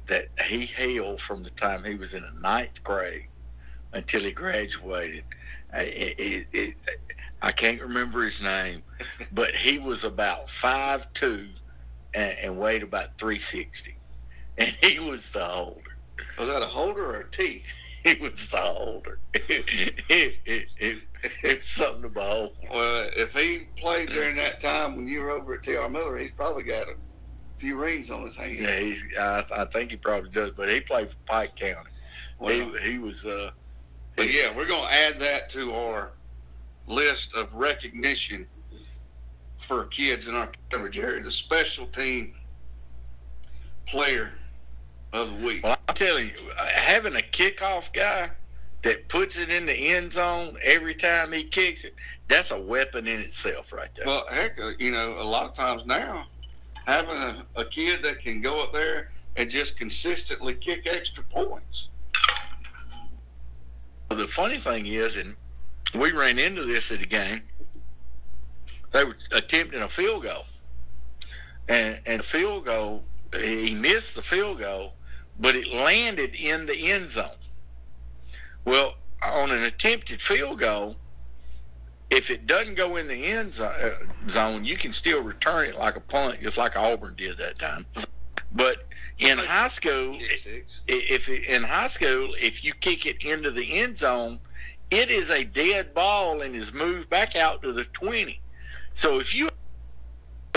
that 0.08 0.26
he 0.48 0.66
held 0.66 1.20
from 1.20 1.42
the 1.42 1.50
time 1.50 1.84
he 1.84 1.94
was 1.96 2.14
in 2.14 2.22
the 2.22 2.40
ninth 2.40 2.82
grade 2.84 3.28
until 3.92 4.22
he 4.22 4.32
graduated. 4.32 5.24
I- 5.72 5.82
It, 5.82 6.16
it, 6.18 6.46
it, 6.52 6.74
I 7.42 7.52
can't 7.52 7.82
remember 7.82 8.24
his 8.24 8.40
name, 8.42 8.84
but 9.32 9.54
he 9.56 9.78
was 9.78 10.04
about 10.04 10.50
five 10.50 11.06
two 11.14 11.50
and, 12.14 12.38
and 12.38 12.58
weighed 12.58 12.82
about 12.82 13.18
three 13.18 13.38
sixty, 13.38 13.98
and 14.58 14.70
he 14.82 14.98
was 15.00 15.30
the 15.30 15.44
holder. 15.44 15.80
Was 16.38 16.48
that 16.48 16.62
a 16.62 16.66
holder 16.66 17.06
or 17.16 17.20
a 17.22 17.30
T? 17.30 17.64
He 18.04 18.14
was 18.14 18.48
the 18.50 18.58
holder. 18.58 19.20
it, 19.34 20.34
it, 20.46 20.68
it, 20.78 20.98
it's 21.42 21.68
something 21.70 22.02
to 22.02 22.08
behold. 22.08 22.52
Well, 22.72 23.08
if 23.16 23.32
he 23.32 23.68
played 23.78 24.10
during 24.10 24.36
that 24.36 24.60
time 24.60 24.96
when 24.96 25.08
you 25.08 25.20
were 25.20 25.30
over 25.32 25.54
at 25.54 25.64
T.R. 25.64 25.88
Miller, 25.90 26.16
he's 26.18 26.32
probably 26.32 26.62
got 26.62 26.88
a 26.88 26.94
few 27.58 27.76
rings 27.76 28.10
on 28.10 28.24
his 28.26 28.36
hand. 28.36 28.58
Yeah, 28.58 28.78
he's. 28.78 29.02
I, 29.18 29.44
I 29.50 29.64
think 29.66 29.90
he 29.90 29.96
probably 29.96 30.30
does, 30.30 30.50
but 30.56 30.68
he 30.68 30.80
played 30.80 31.10
for 31.10 31.16
Pike 31.26 31.56
County. 31.56 31.90
Well, 32.38 32.50
he 32.50 32.90
he 32.92 32.98
was. 32.98 33.24
Uh, 33.24 33.50
But 34.16 34.32
yeah, 34.32 34.54
we're 34.54 34.66
going 34.66 34.88
to 34.88 34.92
add 34.94 35.20
that 35.20 35.50
to 35.50 35.74
our 35.74 36.12
list 36.86 37.34
of 37.34 37.52
recognition 37.52 38.46
for 39.58 39.84
kids 39.86 40.28
in 40.28 40.34
our 40.34 40.50
coverage 40.70 40.98
area. 40.98 41.22
The 41.22 41.30
special 41.30 41.86
team 41.86 42.34
player 43.86 44.32
of 45.12 45.30
the 45.30 45.46
week. 45.46 45.64
Well, 45.64 45.76
I'm 45.88 45.94
telling 45.94 46.28
you, 46.28 46.50
uh, 46.58 46.66
having 46.66 47.14
a 47.16 47.20
kickoff 47.20 47.92
guy 47.92 48.30
that 48.82 49.08
puts 49.08 49.38
it 49.38 49.50
in 49.50 49.66
the 49.66 49.72
end 49.74 50.12
zone 50.12 50.56
every 50.62 50.94
time 50.94 51.32
he 51.32 51.44
kicks 51.44 51.84
it, 51.84 51.94
that's 52.28 52.50
a 52.50 52.60
weapon 52.60 53.06
in 53.06 53.20
itself 53.20 53.72
right 53.72 53.90
there. 53.96 54.06
Well, 54.06 54.24
heck, 54.30 54.58
uh, 54.58 54.72
you 54.78 54.90
know, 54.92 55.20
a 55.20 55.24
lot 55.24 55.44
of 55.44 55.54
times 55.54 55.82
now, 55.86 56.26
having 56.86 57.16
a, 57.16 57.44
a 57.56 57.64
kid 57.64 58.02
that 58.02 58.20
can 58.20 58.40
go 58.40 58.62
up 58.62 58.72
there 58.72 59.10
and 59.36 59.50
just 59.50 59.76
consistently 59.76 60.54
kick 60.54 60.86
extra 60.86 61.22
points. 61.24 61.88
the 64.08 64.28
funny 64.28 64.58
thing 64.58 64.86
is, 64.86 65.16
and 65.16 65.36
we 65.94 66.12
ran 66.12 66.38
into 66.38 66.64
this 66.64 66.90
at 66.90 67.00
the 67.00 67.06
game, 67.06 67.42
they 68.92 69.04
were 69.04 69.16
attempting 69.32 69.82
a 69.82 69.88
field 69.88 70.22
goal. 70.22 70.44
And, 71.68 71.98
and 72.06 72.24
field 72.24 72.64
goal, 72.64 73.02
he 73.34 73.74
missed 73.74 74.14
the 74.14 74.22
field 74.22 74.60
goal, 74.60 74.94
but 75.38 75.56
it 75.56 75.66
landed 75.68 76.34
in 76.34 76.64
the 76.66 76.92
end 76.92 77.10
zone. 77.10 77.30
Well, 78.64 78.94
on 79.22 79.50
an 79.50 79.62
attempted 79.64 80.22
field 80.22 80.60
goal, 80.60 80.96
if 82.10 82.30
it 82.30 82.46
doesn't 82.46 82.76
go 82.76 82.96
in 82.96 83.08
the 83.08 83.26
end 83.26 83.58
uh, 83.60 83.90
zone, 84.28 84.64
you 84.64 84.76
can 84.76 84.92
still 84.92 85.22
return 85.22 85.68
it 85.68 85.76
like 85.76 85.96
a 85.96 86.00
punt, 86.00 86.40
just 86.40 86.56
like 86.56 86.76
Auburn 86.76 87.14
did 87.16 87.38
that 87.38 87.58
time. 87.58 87.84
But 88.52 88.86
in 89.18 89.38
high 89.38 89.68
school, 89.68 90.18
if 90.86 91.28
in 91.28 91.62
high 91.62 91.88
school, 91.88 92.34
if 92.38 92.62
you 92.62 92.72
kick 92.74 93.06
it 93.06 93.24
into 93.24 93.50
the 93.50 93.78
end 93.78 93.98
zone, 93.98 94.38
it 94.90 95.10
is 95.10 95.30
a 95.30 95.44
dead 95.44 95.94
ball 95.94 96.42
and 96.42 96.54
is 96.54 96.72
moved 96.72 97.10
back 97.10 97.34
out 97.34 97.62
to 97.62 97.72
the 97.72 97.84
20. 97.84 98.40
So 98.94 99.18
if 99.18 99.34
you 99.34 99.48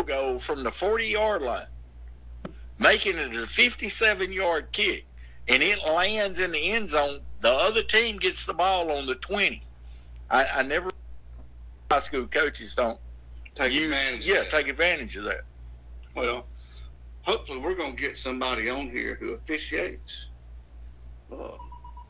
go 0.05 0.39
from 0.39 0.63
the 0.63 0.71
40 0.71 1.07
yard 1.07 1.41
line, 1.41 1.65
making 2.77 3.17
it 3.17 3.35
a 3.35 3.47
57 3.47 4.31
yard 4.31 4.71
kick, 4.71 5.05
and 5.47 5.63
it 5.63 5.79
lands 5.79 6.39
in 6.39 6.51
the 6.51 6.71
end 6.71 6.91
zone, 6.91 7.21
the 7.41 7.51
other 7.51 7.81
team 7.81 8.17
gets 8.17 8.45
the 8.45 8.53
ball 8.53 8.91
on 8.91 9.07
the 9.07 9.15
20. 9.15 9.63
I, 10.29 10.45
I 10.45 10.62
never, 10.62 10.91
high 11.91 11.99
school 11.99 12.28
coaches 12.28 12.75
don't 12.75 12.99
Take 13.56 13.73
use, 13.73 13.86
advantage. 13.95 14.25
yeah, 14.25 14.36
of 14.38 14.43
that. 14.45 14.52
take 14.52 14.67
advantage 14.67 15.15
of 15.15 15.23
that. 15.25 15.41
Well, 16.15 16.45
hopefully 17.23 17.58
we're 17.60 17.75
going 17.75 17.95
to 17.95 18.02
get 18.02 18.15
somebody 18.17 18.69
on 18.69 18.89
here 18.89 19.15
who 19.19 19.32
officiates. 19.34 20.28
Uh, 21.32 21.49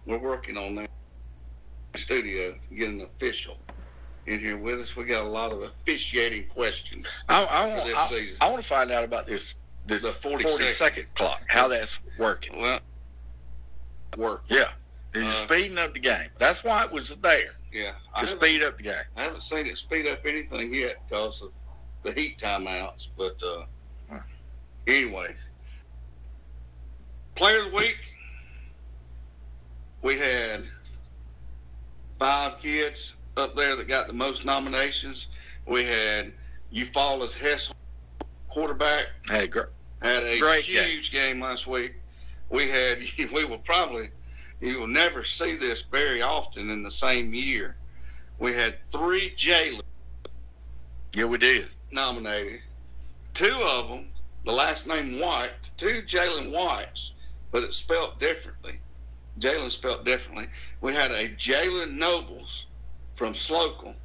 we're 0.05 0.17
working 0.19 0.57
on 0.57 0.75
that 0.75 0.89
studio, 1.95 2.55
getting 2.75 3.01
an 3.01 3.07
official 3.15 3.57
in 4.27 4.39
here 4.39 4.57
with 4.57 4.79
us. 4.81 4.95
We 4.95 5.05
got 5.05 5.23
a 5.23 5.27
lot 5.29 5.51
of 5.53 5.61
officiating 5.63 6.47
questions. 6.47 7.05
I, 7.29 7.43
I 7.49 7.63
For 7.69 7.75
want, 7.75 7.85
this 7.87 7.97
I, 7.97 8.07
season. 8.09 8.37
I 8.41 8.49
want 8.49 8.61
to 8.61 8.67
find 8.67 8.91
out 8.91 9.03
about 9.03 9.25
this 9.25 9.53
this 9.87 10.03
The 10.03 10.11
40 10.11 10.43
40 10.43 10.67
second 10.71 11.05
clock, 11.15 11.41
how 11.47 11.67
that's 11.67 11.97
working. 12.17 12.61
Well, 12.61 12.79
work. 14.17 14.43
Yeah, 14.49 14.69
it's 15.15 15.39
Uh, 15.39 15.45
speeding 15.45 15.77
up 15.79 15.93
the 15.93 15.99
game. 15.99 16.29
That's 16.37 16.63
why 16.63 16.83
it 16.83 16.91
was 16.91 17.09
there 17.21 17.53
Yeah, 17.71 17.91
to 17.91 17.97
I 18.15 18.19
haven't, 18.21 18.39
speed 18.39 18.63
up 18.63 18.77
the 18.77 18.83
game. 18.83 18.95
I 19.15 19.23
haven't 19.23 19.43
seen 19.43 19.67
it 19.67 19.77
speed 19.77 20.07
up 20.07 20.19
anything 20.25 20.73
yet 20.73 20.97
because 21.07 21.41
of 21.41 21.51
the 22.03 22.11
heat 22.11 22.39
timeouts. 22.39 23.07
But 23.17 23.37
uh, 23.43 23.65
Huh. 24.09 24.19
anyway, 24.87 25.35
player 27.35 27.65
of 27.65 27.71
the 27.71 27.77
week. 27.77 27.97
We 30.01 30.17
had 30.17 30.65
five 32.17 32.57
kids 32.59 33.13
up 33.37 33.55
there 33.55 33.75
that 33.75 33.87
got 33.87 34.07
the 34.07 34.13
most 34.13 34.45
nominations. 34.45 35.27
We 35.67 35.83
had 35.83 36.33
Eufaula's 36.73 37.35
Hess 37.35 37.69
quarterback 38.47 39.07
Hey, 39.29 39.47
gr- 39.47 39.69
had 40.01 40.23
a 40.23 40.39
Great 40.39 40.65
game. 40.65 40.87
huge 40.89 41.11
game. 41.11 41.41
last 41.41 41.67
week. 41.67 41.95
We 42.49 42.67
had 42.69 42.99
we 43.33 43.45
will 43.45 43.59
probably 43.59 44.09
you 44.59 44.79
will 44.79 44.87
never 44.87 45.23
see 45.23 45.55
this 45.55 45.81
very 45.83 46.21
often 46.21 46.69
in 46.69 46.83
the 46.83 46.91
same 46.91 47.33
year. 47.33 47.75
We 48.39 48.53
had 48.53 48.75
three 48.91 49.33
Jalen 49.37 49.81
yeah, 51.15 51.25
we 51.25 51.37
did. 51.37 51.69
nominated. 51.91 52.61
Two 53.33 53.61
of 53.63 53.89
them, 53.89 54.09
the 54.45 54.51
last 54.51 54.85
name 54.85 55.19
White, 55.19 55.71
two 55.77 56.03
Jalen 56.03 56.51
Whites, 56.51 57.11
but 57.51 57.63
it's 57.63 57.77
spelled 57.77 58.19
differently. 58.19 58.79
Jalen 59.39 59.71
spelled 59.71 60.05
differently. 60.05 60.47
We 60.81 60.93
had 60.93 61.11
a 61.11 61.29
Jalen 61.29 61.93
Nobles 61.95 62.65
from 63.15 63.33
Slocomb 63.33 63.95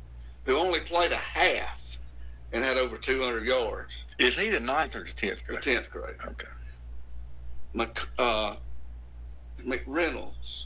who 0.46 0.56
only 0.56 0.80
played 0.80 1.12
a 1.12 1.16
half 1.16 1.80
and 2.52 2.64
had 2.64 2.76
over 2.76 2.96
200 2.96 3.44
yards. 3.44 3.92
Is 4.18 4.36
he 4.36 4.50
the 4.50 4.60
ninth 4.60 4.94
or 4.96 5.04
the 5.04 5.12
tenth 5.12 5.44
grade? 5.44 5.62
The 5.62 5.70
10th 5.70 5.90
grade. 5.90 6.16
Okay. 6.24 6.48
Mc, 7.74 8.00
uh, 8.18 8.56
McReynolds. 9.62 10.64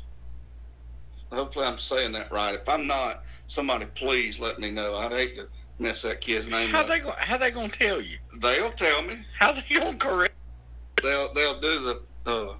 Hopefully, 1.30 1.66
I'm 1.66 1.78
saying 1.78 2.12
that 2.12 2.32
right. 2.32 2.54
If 2.54 2.68
I'm 2.68 2.86
not, 2.86 3.22
somebody 3.48 3.86
please 3.94 4.38
let 4.38 4.58
me 4.58 4.70
know. 4.70 4.96
I'd 4.96 5.12
hate 5.12 5.36
to 5.36 5.48
mess 5.78 6.02
that 6.02 6.20
kid's 6.20 6.46
name 6.46 6.70
How 6.70 6.80
up. 6.80 6.88
they 6.88 6.98
go, 7.00 7.12
how 7.18 7.36
they 7.36 7.50
gonna 7.50 7.68
tell 7.68 8.00
you? 8.00 8.18
They'll 8.40 8.72
tell 8.72 9.02
me. 9.02 9.18
How 9.38 9.52
they 9.52 9.62
gonna 9.74 9.96
correct? 9.96 10.34
They'll 11.02 11.32
they'll 11.34 11.60
do 11.60 11.80
the 12.24 12.30
uh, 12.30 12.54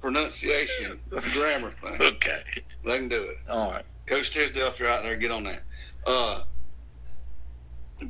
pronunciation 0.00 1.00
grammar 1.32 1.72
thing. 1.82 1.98
Okay. 2.00 2.42
They 2.84 2.96
can 2.96 3.08
do 3.08 3.22
it. 3.22 3.38
All 3.48 3.70
right. 3.70 3.84
Coach 4.06 4.30
Tisdale, 4.30 4.68
if 4.68 4.78
you're 4.78 4.88
out 4.88 5.02
there, 5.02 5.16
get 5.16 5.30
on 5.30 5.44
that. 5.44 5.62
Uh, 6.06 6.44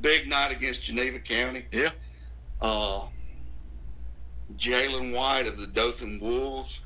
big 0.00 0.28
night 0.28 0.52
against 0.52 0.82
Geneva 0.82 1.18
County. 1.18 1.64
Yeah. 1.72 1.90
Uh, 2.61 3.06
Jalen 4.56 5.12
White 5.12 5.46
of 5.46 5.59
the 5.59 5.66
Dothan 5.66 6.20
Wolves. 6.20 6.80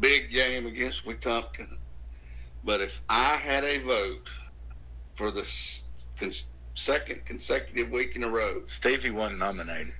Big 0.00 0.30
game 0.32 0.66
against 0.66 1.04
Wetumpka. 1.04 1.66
But 2.64 2.80
if 2.80 3.00
I 3.08 3.36
had 3.36 3.64
a 3.64 3.78
vote 3.78 4.28
for 5.14 5.30
the 5.30 5.46
cons- 6.18 6.44
second 6.74 7.24
consecutive 7.24 7.90
week 7.90 8.16
in 8.16 8.22
a 8.24 8.28
row, 8.28 8.62
Stevie 8.66 9.10
wasn't 9.10 9.38
nominated. 9.40 9.92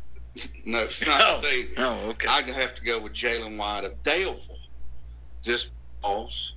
no, 0.64 0.80
it's 0.84 1.00
not 1.06 1.18
No. 1.18 1.26
Oh. 1.36 1.40
Stevie. 1.42 1.74
Oh, 1.78 1.94
okay. 2.10 2.28
I'd 2.28 2.48
have 2.48 2.74
to 2.76 2.84
go 2.84 3.00
with 3.00 3.12
Jalen 3.14 3.56
White 3.56 3.84
of 3.84 4.02
Daleville. 4.02 4.40
Just 5.42 5.70
because 6.00 6.52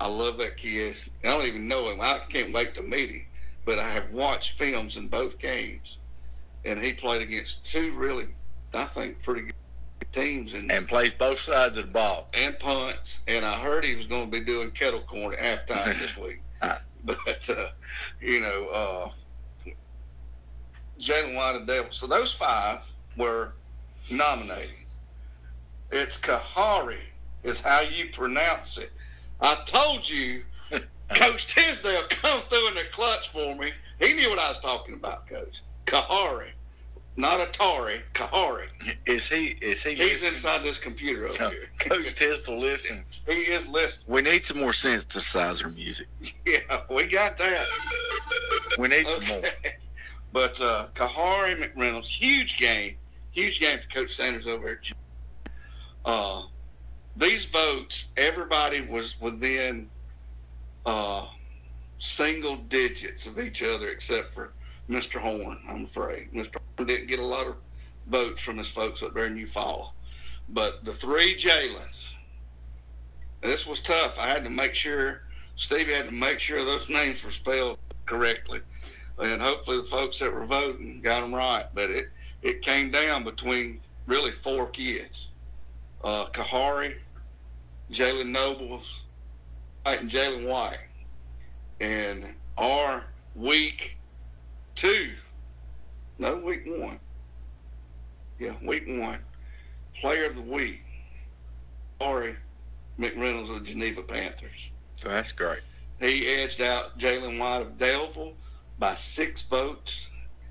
I 0.00 0.06
love 0.06 0.38
that 0.38 0.56
kid. 0.56 0.96
I 1.24 1.28
don't 1.28 1.46
even 1.46 1.68
know 1.68 1.90
him. 1.90 2.00
I 2.00 2.20
can't 2.28 2.52
wait 2.52 2.74
to 2.74 2.82
meet 2.82 3.10
him. 3.10 3.26
but 3.64 3.78
I 3.78 3.90
have 3.92 4.12
watched 4.12 4.58
films 4.58 4.96
in 4.96 5.08
both 5.08 5.38
games, 5.38 5.98
and 6.64 6.82
he 6.82 6.92
played 6.92 7.22
against 7.22 7.64
two 7.64 7.92
really, 7.92 8.26
I 8.74 8.86
think, 8.86 9.22
pretty 9.22 9.42
good 9.42 9.54
teams 10.04 10.52
and 10.54 10.70
And 10.70 10.88
plays 10.88 11.12
both 11.12 11.40
sides 11.40 11.76
of 11.78 11.86
the 11.86 11.92
ball. 11.92 12.28
and 12.34 12.58
punts. 12.58 13.20
And 13.28 13.44
I 13.44 13.58
heard 13.60 13.84
he 13.84 13.94
was 13.94 14.06
going 14.06 14.30
to 14.30 14.30
be 14.30 14.44
doing 14.44 14.70
kettle 14.72 15.00
corn 15.02 15.34
at 15.34 15.66
halftime 15.68 15.98
this 16.00 16.16
week. 16.16 16.40
Ah. 16.62 16.80
But 17.04 17.18
uh, 17.50 17.68
you 18.20 18.40
know, 18.40 18.66
uh, 18.68 19.10
Jalen 21.00 21.34
White 21.34 21.56
and 21.56 21.66
Devil. 21.66 21.90
So 21.92 22.06
those 22.06 22.32
five 22.32 22.80
were 23.16 23.54
nominated. 24.10 24.70
It's 25.90 26.16
Kahari 26.16 27.00
is 27.42 27.60
how 27.60 27.80
you 27.80 28.10
pronounce 28.12 28.78
it. 28.78 28.92
I 29.40 29.62
told 29.66 30.08
you, 30.08 30.44
Coach 31.14 31.52
Tisdale 31.52 32.04
come 32.08 32.42
through 32.48 32.68
in 32.68 32.74
the 32.74 32.84
clutch 32.92 33.30
for 33.30 33.54
me. 33.56 33.72
He 33.98 34.14
knew 34.14 34.30
what 34.30 34.38
I 34.38 34.48
was 34.48 34.58
talking 34.60 34.94
about, 34.94 35.26
Coach. 35.26 35.60
Kahari, 35.86 36.51
not 37.16 37.40
Atari. 37.40 38.00
Kahari. 38.14 38.66
Is 39.06 39.26
he? 39.28 39.46
Is 39.62 39.82
he? 39.82 39.90
He's 39.94 39.98
listening? 40.22 40.34
inside 40.34 40.62
this 40.62 40.78
computer 40.78 41.28
over 41.28 41.36
Co- 41.36 41.50
here. 41.50 41.60
Coach 41.78 42.14
Tisdale, 42.14 42.58
listen. 42.58 43.04
He 43.26 43.32
is 43.32 43.66
listening. 43.68 44.04
We 44.06 44.22
need 44.22 44.44
some 44.44 44.58
more 44.58 44.72
synthesizer 44.72 45.74
music. 45.74 46.08
Yeah, 46.46 46.80
we 46.90 47.06
got 47.06 47.38
that. 47.38 47.66
We 48.78 48.88
need 48.88 49.06
some 49.06 49.26
more. 49.28 49.42
But 50.32 50.58
uh, 50.62 50.88
Kahari 50.94 51.54
McReynolds, 51.60 52.06
huge 52.06 52.56
game, 52.56 52.96
huge 53.32 53.60
game 53.60 53.78
for 53.80 53.88
Coach 53.88 54.14
Sanders 54.14 54.46
over. 54.46 54.76
G- 54.76 54.94
Uh, 56.06 56.42
these 57.16 57.44
votes, 57.44 58.06
everybody 58.16 58.80
was 58.80 59.16
within 59.20 59.90
uh, 60.86 61.26
single 61.98 62.56
digits 62.56 63.26
of 63.26 63.38
each 63.38 63.62
other, 63.62 63.88
except 63.88 64.32
for 64.32 64.54
Mr. 64.88 65.20
Horn. 65.20 65.58
I'm 65.68 65.84
afraid 65.84 66.32
Mr. 66.32 66.56
Horn 66.76 66.88
didn't 66.88 67.08
get 67.08 67.18
a 67.18 67.24
lot 67.24 67.46
of 67.46 67.56
votes 68.06 68.42
from 68.42 68.58
his 68.58 68.68
folks 68.68 69.02
up 69.02 69.14
there 69.14 69.26
in 69.26 69.36
Eufaula. 69.36 69.90
But 70.48 70.84
the 70.84 70.92
three 70.92 71.36
Jalen's, 71.36 72.10
this 73.40 73.66
was 73.66 73.80
tough. 73.80 74.18
I 74.18 74.28
had 74.28 74.44
to 74.44 74.50
make 74.50 74.74
sure 74.74 75.22
Stevie 75.56 75.92
had 75.92 76.06
to 76.06 76.12
make 76.12 76.40
sure 76.40 76.64
those 76.64 76.88
names 76.88 77.24
were 77.24 77.30
spelled 77.30 77.78
correctly 78.06 78.60
and 79.18 79.40
hopefully 79.40 79.78
the 79.78 79.84
folks 79.84 80.18
that 80.18 80.32
were 80.32 80.46
voting 80.46 81.00
got 81.02 81.20
them 81.20 81.34
right. 81.34 81.66
But 81.74 81.90
it 81.90 82.08
it 82.42 82.62
came 82.62 82.90
down 82.90 83.24
between 83.24 83.80
really 84.06 84.32
four 84.32 84.68
kids: 84.68 85.28
uh, 86.02 86.26
Kahari, 86.26 86.96
Jalen 87.90 88.30
Nobles, 88.30 89.02
and 89.84 90.10
Jalen 90.10 90.46
White. 90.46 90.78
And 91.80 92.34
our 92.56 93.04
week 93.34 93.96
two, 94.74 95.10
no 96.18 96.36
week 96.36 96.62
one, 96.66 96.98
yeah, 98.38 98.54
week 98.62 98.84
one, 98.86 99.18
player 100.00 100.26
of 100.26 100.34
the 100.34 100.42
week, 100.42 100.80
Ari 102.00 102.36
McReynolds 102.98 103.50
of 103.50 103.64
the 103.64 103.70
Geneva 103.70 104.02
Panthers. 104.02 104.70
So 104.96 105.08
that's 105.08 105.32
great. 105.32 105.60
He 106.00 106.26
edged 106.28 106.60
out 106.60 106.98
Jalen 106.98 107.38
White 107.38 107.62
of 107.62 107.78
Daleville 107.78 108.34
by 108.78 108.94
six 108.94 109.42
votes. 109.42 110.08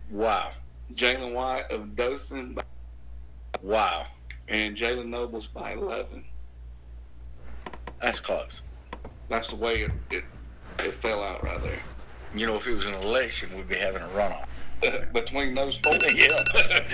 Wow. 0.09 0.51
Jalen 0.93 1.33
White 1.33 1.69
of 1.71 1.95
Dothan 1.95 2.53
by, 2.53 2.63
Wow. 3.61 4.07
and 4.47 4.75
Jalen 4.75 5.07
Nobles 5.07 5.47
by 5.47 5.73
11. 5.73 6.23
That's 8.01 8.19
close. 8.19 8.61
That's 9.29 9.47
the 9.49 9.55
way 9.55 9.83
it, 9.83 9.91
it, 10.09 10.23
it 10.79 10.95
fell 10.95 11.23
out 11.23 11.43
right 11.43 11.61
there. 11.61 11.79
You 12.33 12.47
know, 12.47 12.55
if 12.55 12.67
it 12.67 12.75
was 12.75 12.85
an 12.85 12.93
election, 12.93 13.55
we'd 13.55 13.67
be 13.67 13.75
having 13.75 14.01
a 14.01 14.07
runoff. 14.07 14.45
Between 15.13 15.53
those 15.53 15.77
four. 15.77 15.93
Yeah. 16.13 16.43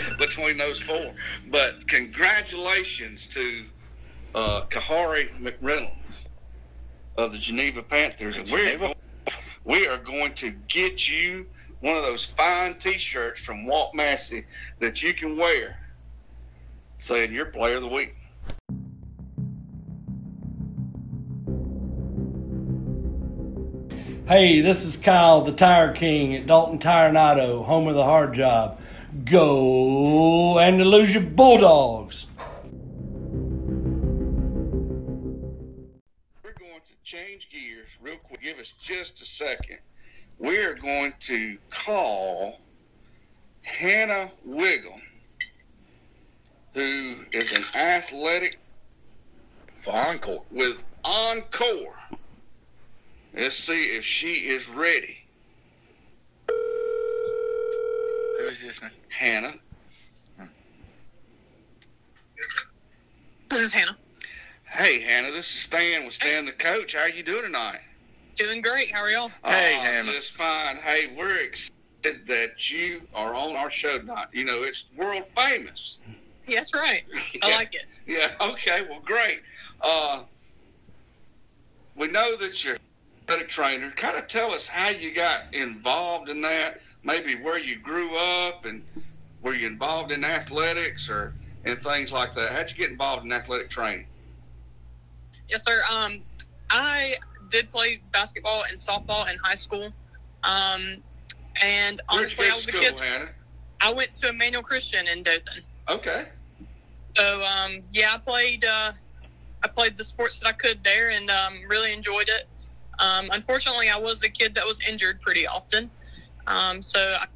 Between 0.19 0.57
those 0.57 0.79
four. 0.79 1.13
But 1.49 1.87
congratulations 1.87 3.27
to 3.27 3.65
uh, 4.35 4.65
Kahari 4.65 5.29
McReynolds 5.39 5.93
of 7.17 7.31
the 7.31 7.37
Geneva 7.37 7.81
Panthers. 7.81 8.35
And 8.37 8.49
we're 8.49 8.77
going, 8.77 8.95
we 9.63 9.87
are 9.87 9.97
going 9.97 10.33
to 10.35 10.51
get 10.67 11.07
you 11.09 11.47
one 11.79 11.95
of 11.95 12.03
those 12.03 12.25
fine 12.25 12.77
T-shirts 12.79 13.41
from 13.41 13.65
Walt 13.65 13.93
Massey 13.93 14.45
that 14.79 15.01
you 15.03 15.13
can 15.13 15.37
wear 15.37 15.77
saying 16.99 17.31
you're 17.31 17.45
player 17.45 17.75
of 17.75 17.83
the 17.83 17.87
week. 17.87 18.15
Hey, 24.27 24.59
this 24.59 24.83
is 24.83 24.97
Kyle, 24.97 25.39
the 25.39 25.53
Tire 25.53 25.93
King 25.93 26.35
at 26.35 26.47
Dalton 26.47 26.79
Tire 26.79 27.07
and 27.07 27.17
Auto, 27.17 27.63
home 27.63 27.87
of 27.87 27.95
the 27.95 28.03
hard 28.03 28.33
job. 28.33 28.77
Go 29.23 30.59
Andalusia 30.59 31.21
Bulldogs! 31.21 32.27
We're 36.43 36.51
going 36.59 36.81
to 36.85 36.93
change 37.05 37.47
gears 37.49 37.87
real 38.01 38.17
quick. 38.17 38.41
Give 38.41 38.59
us 38.59 38.73
just 38.83 39.21
a 39.21 39.25
second. 39.25 39.77
We're 40.39 40.73
going 40.73 41.13
to 41.21 41.57
call 41.69 42.59
Hannah 43.61 44.31
Whigham, 44.43 45.03
who 46.73 47.19
is 47.31 47.53
an 47.53 47.63
athletic 47.73 48.59
For 49.85 49.95
encore. 49.95 50.43
with 50.51 50.83
Encore. 51.05 51.95
Let's 53.37 53.55
see 53.55 53.83
if 53.95 54.03
she 54.03 54.47
is 54.49 54.67
ready. 54.67 55.17
Who 58.39 58.47
is 58.47 58.61
this 58.63 58.81
now? 58.81 58.89
Hannah. 59.09 59.53
This 63.51 63.59
is 63.59 63.73
Hannah. 63.73 63.95
Hey, 64.65 64.99
Hannah, 65.01 65.31
this 65.31 65.45
is 65.55 65.61
Stan 65.61 66.05
with 66.05 66.15
Stan 66.15 66.45
the 66.45 66.51
coach. 66.51 66.95
How 66.95 67.01
are 67.01 67.09
you 67.09 67.21
doing 67.23 67.43
tonight? 67.43 67.79
Doing 68.37 68.61
great. 68.61 68.91
How 68.91 69.01
are 69.01 69.09
y'all? 69.09 69.29
Hey, 69.45 69.75
Ah, 69.77 69.81
Hannah. 69.83 70.11
Just 70.11 70.31
fine. 70.35 70.77
Hey, 70.77 71.13
we're 71.15 71.37
excited 71.37 72.27
that 72.27 72.69
you 72.71 73.01
are 73.13 73.35
on 73.35 73.55
our 73.55 73.69
show 73.71 73.99
tonight. 73.99 74.27
You 74.33 74.45
know, 74.45 74.63
it's 74.63 74.85
world 74.95 75.23
famous. 75.35 75.97
Yes, 76.47 76.71
right. 76.73 77.03
I 77.43 77.49
Yeah. 77.49 77.55
like 77.55 77.73
it. 77.75 77.85
Yeah, 78.07 78.31
okay, 78.41 78.81
well, 78.89 79.01
great. 79.05 79.41
Uh, 79.81 80.23
we 81.95 82.07
know 82.07 82.35
that 82.37 82.63
you're 82.63 82.75
a 82.75 82.79
athletic 83.27 83.49
trainer. 83.49 83.91
Kind 83.91 84.17
of 84.17 84.27
tell 84.27 84.51
us 84.51 84.67
how 84.67 84.89
you 84.89 85.13
got 85.13 85.53
involved 85.53 86.29
in 86.29 86.41
that, 86.41 86.79
maybe 87.03 87.35
where 87.35 87.59
you 87.59 87.77
grew 87.77 88.15
up 88.15 88.65
and 88.65 88.83
were 89.41 89.53
you 89.53 89.67
involved 89.67 90.11
in 90.11 90.23
athletics 90.23 91.09
or 91.09 91.33
and 91.65 91.81
things 91.81 92.11
like 92.13 92.33
that. 92.35 92.53
How'd 92.53 92.69
you 92.69 92.77
get 92.77 92.89
involved 92.89 93.25
in 93.25 93.31
athletic 93.33 93.69
training? 93.69 94.05
Yes, 95.49 95.65
sir. 95.65 95.83
Um, 95.89 96.21
I 96.69 97.17
did 97.51 97.69
play 97.69 98.01
basketball 98.13 98.63
and 98.69 98.79
softball 98.79 99.29
in 99.29 99.37
high 99.43 99.55
school. 99.55 99.91
Um, 100.43 100.97
and 101.61 102.01
honestly, 102.07 102.49
I 102.49 102.55
was 102.55 102.67
a 102.67 102.71
kid. 102.71 102.97
Hannah? 102.97 103.29
I 103.81 103.91
went 103.91 104.15
to 104.15 104.29
Emmanuel 104.29 104.63
Christian 104.63 105.07
in 105.07 105.23
Dothan. 105.23 105.63
Okay. 105.89 106.27
So 107.17 107.43
um, 107.43 107.81
yeah, 107.91 108.15
I 108.15 108.17
played. 108.19 108.63
Uh, 108.63 108.93
I 109.63 109.67
played 109.67 109.97
the 109.97 110.05
sports 110.05 110.39
that 110.39 110.47
I 110.47 110.53
could 110.53 110.83
there, 110.83 111.09
and 111.09 111.29
um, 111.29 111.59
really 111.67 111.91
enjoyed 111.91 112.29
it. 112.29 112.47
Um, 112.99 113.29
unfortunately, 113.31 113.89
I 113.89 113.97
was 113.97 114.23
a 114.23 114.29
kid 114.29 114.55
that 114.55 114.65
was 114.65 114.79
injured 114.87 115.21
pretty 115.21 115.47
often. 115.47 115.89
Um, 116.47 116.81
so 116.81 116.99
I 116.99 117.27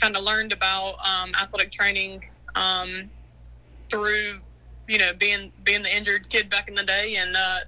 kind 0.00 0.16
of 0.16 0.24
learned 0.24 0.52
about 0.52 0.96
um, 1.06 1.34
athletic 1.34 1.70
training 1.70 2.28
um, 2.54 3.10
through, 3.88 4.40
you 4.88 4.98
know, 4.98 5.12
being 5.12 5.52
being 5.64 5.82
the 5.82 5.94
injured 5.94 6.28
kid 6.28 6.50
back 6.50 6.68
in 6.68 6.74
the 6.74 6.82
day, 6.82 7.16
and 7.16 7.36
uh, 7.36 7.60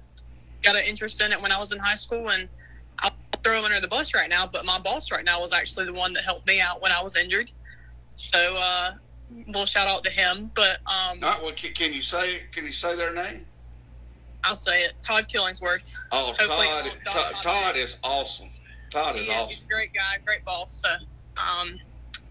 got 0.61 0.75
an 0.75 0.83
interest 0.83 1.21
in 1.21 1.31
it 1.31 1.41
when 1.41 1.51
I 1.51 1.59
was 1.59 1.71
in 1.71 1.79
high 1.79 1.95
school. 1.95 2.29
And 2.29 2.47
I'll 2.99 3.13
throw 3.43 3.59
him 3.59 3.65
under 3.65 3.79
the 3.79 3.87
bus 3.87 4.13
right 4.13 4.29
now, 4.29 4.47
but 4.47 4.65
my 4.65 4.79
boss 4.79 5.11
right 5.11 5.25
now 5.25 5.41
was 5.41 5.53
actually 5.53 5.85
the 5.85 5.93
one 5.93 6.13
that 6.13 6.23
helped 6.23 6.47
me 6.47 6.59
out 6.59 6.81
when 6.81 6.91
I 6.91 7.01
was 7.01 7.15
injured. 7.15 7.51
So 8.17 8.57
uh, 8.57 8.93
little 9.47 9.65
shout 9.65 9.87
out 9.87 10.03
to 10.03 10.11
him. 10.11 10.51
But 10.55 10.79
um, 10.85 11.19
right, 11.21 11.41
well, 11.41 11.53
can, 11.55 11.73
can 11.73 11.93
you 11.93 12.01
say 12.01 12.41
can 12.53 12.65
you 12.65 12.73
say 12.73 12.95
their 12.95 13.13
name? 13.13 13.45
I'll 14.43 14.55
say 14.55 14.83
it. 14.83 14.93
Todd 15.05 15.27
Killingsworth. 15.33 15.83
Oh, 16.11 16.33
Hopefully 16.37 16.67
Todd. 16.67 16.91
Todd, 17.05 17.33
Todd 17.41 17.77
is 17.77 17.95
awesome. 18.03 18.49
Todd 18.91 19.15
is 19.15 19.25
He 19.25 19.31
awesome. 19.31 19.49
he's 19.49 19.63
a 19.63 19.67
great 19.67 19.93
guy, 19.93 20.17
great 20.25 20.43
boss. 20.45 20.81
So 20.83 20.89
um, 21.41 21.79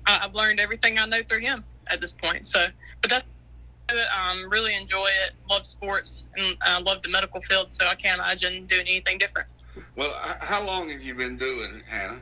I, 0.06 0.20
I've 0.24 0.34
learned 0.34 0.60
everything 0.60 0.98
I 0.98 1.06
know 1.06 1.22
through 1.28 1.40
him 1.40 1.64
at 1.88 2.00
this 2.00 2.12
point. 2.12 2.44
So, 2.46 2.66
but 3.00 3.10
that's 3.10 3.24
um, 4.16 4.48
really 4.50 4.74
enjoy 4.74 5.06
it. 5.06 5.32
Love 5.50 5.66
sports 5.66 6.24
and 6.36 6.56
I 6.62 6.80
love 6.80 7.02
the 7.02 7.08
medical 7.08 7.40
field. 7.42 7.68
So 7.70 7.86
I 7.86 7.94
can't 7.94 8.18
imagine 8.20 8.66
doing 8.66 8.82
anything 8.82 9.18
different. 9.18 9.48
Well, 9.96 10.12
how 10.40 10.62
long 10.62 10.90
have 10.90 11.00
you 11.00 11.14
been 11.14 11.36
doing 11.38 11.76
it, 11.76 11.82
Hannah? 11.88 12.20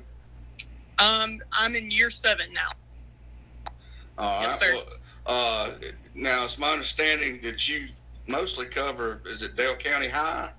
Um, 0.99 1.41
I'm 1.53 1.75
in 1.75 1.91
year 1.91 2.11
seven 2.11 2.47
now. 2.53 3.73
All 4.19 4.43
Yes, 4.43 4.53
right. 4.53 4.61
sir. 4.61 4.75
Well, 4.75 4.87
uh, 5.27 5.71
now 6.15 6.45
it's 6.45 6.59
my 6.59 6.73
understanding 6.73 7.41
that 7.43 7.69
you 7.69 7.89
mostly 8.31 8.67
cover 8.67 9.21
is 9.27 9.43
it 9.43 9.57
Dale 9.57 9.77
County 9.77 10.09
High, 10.09 10.51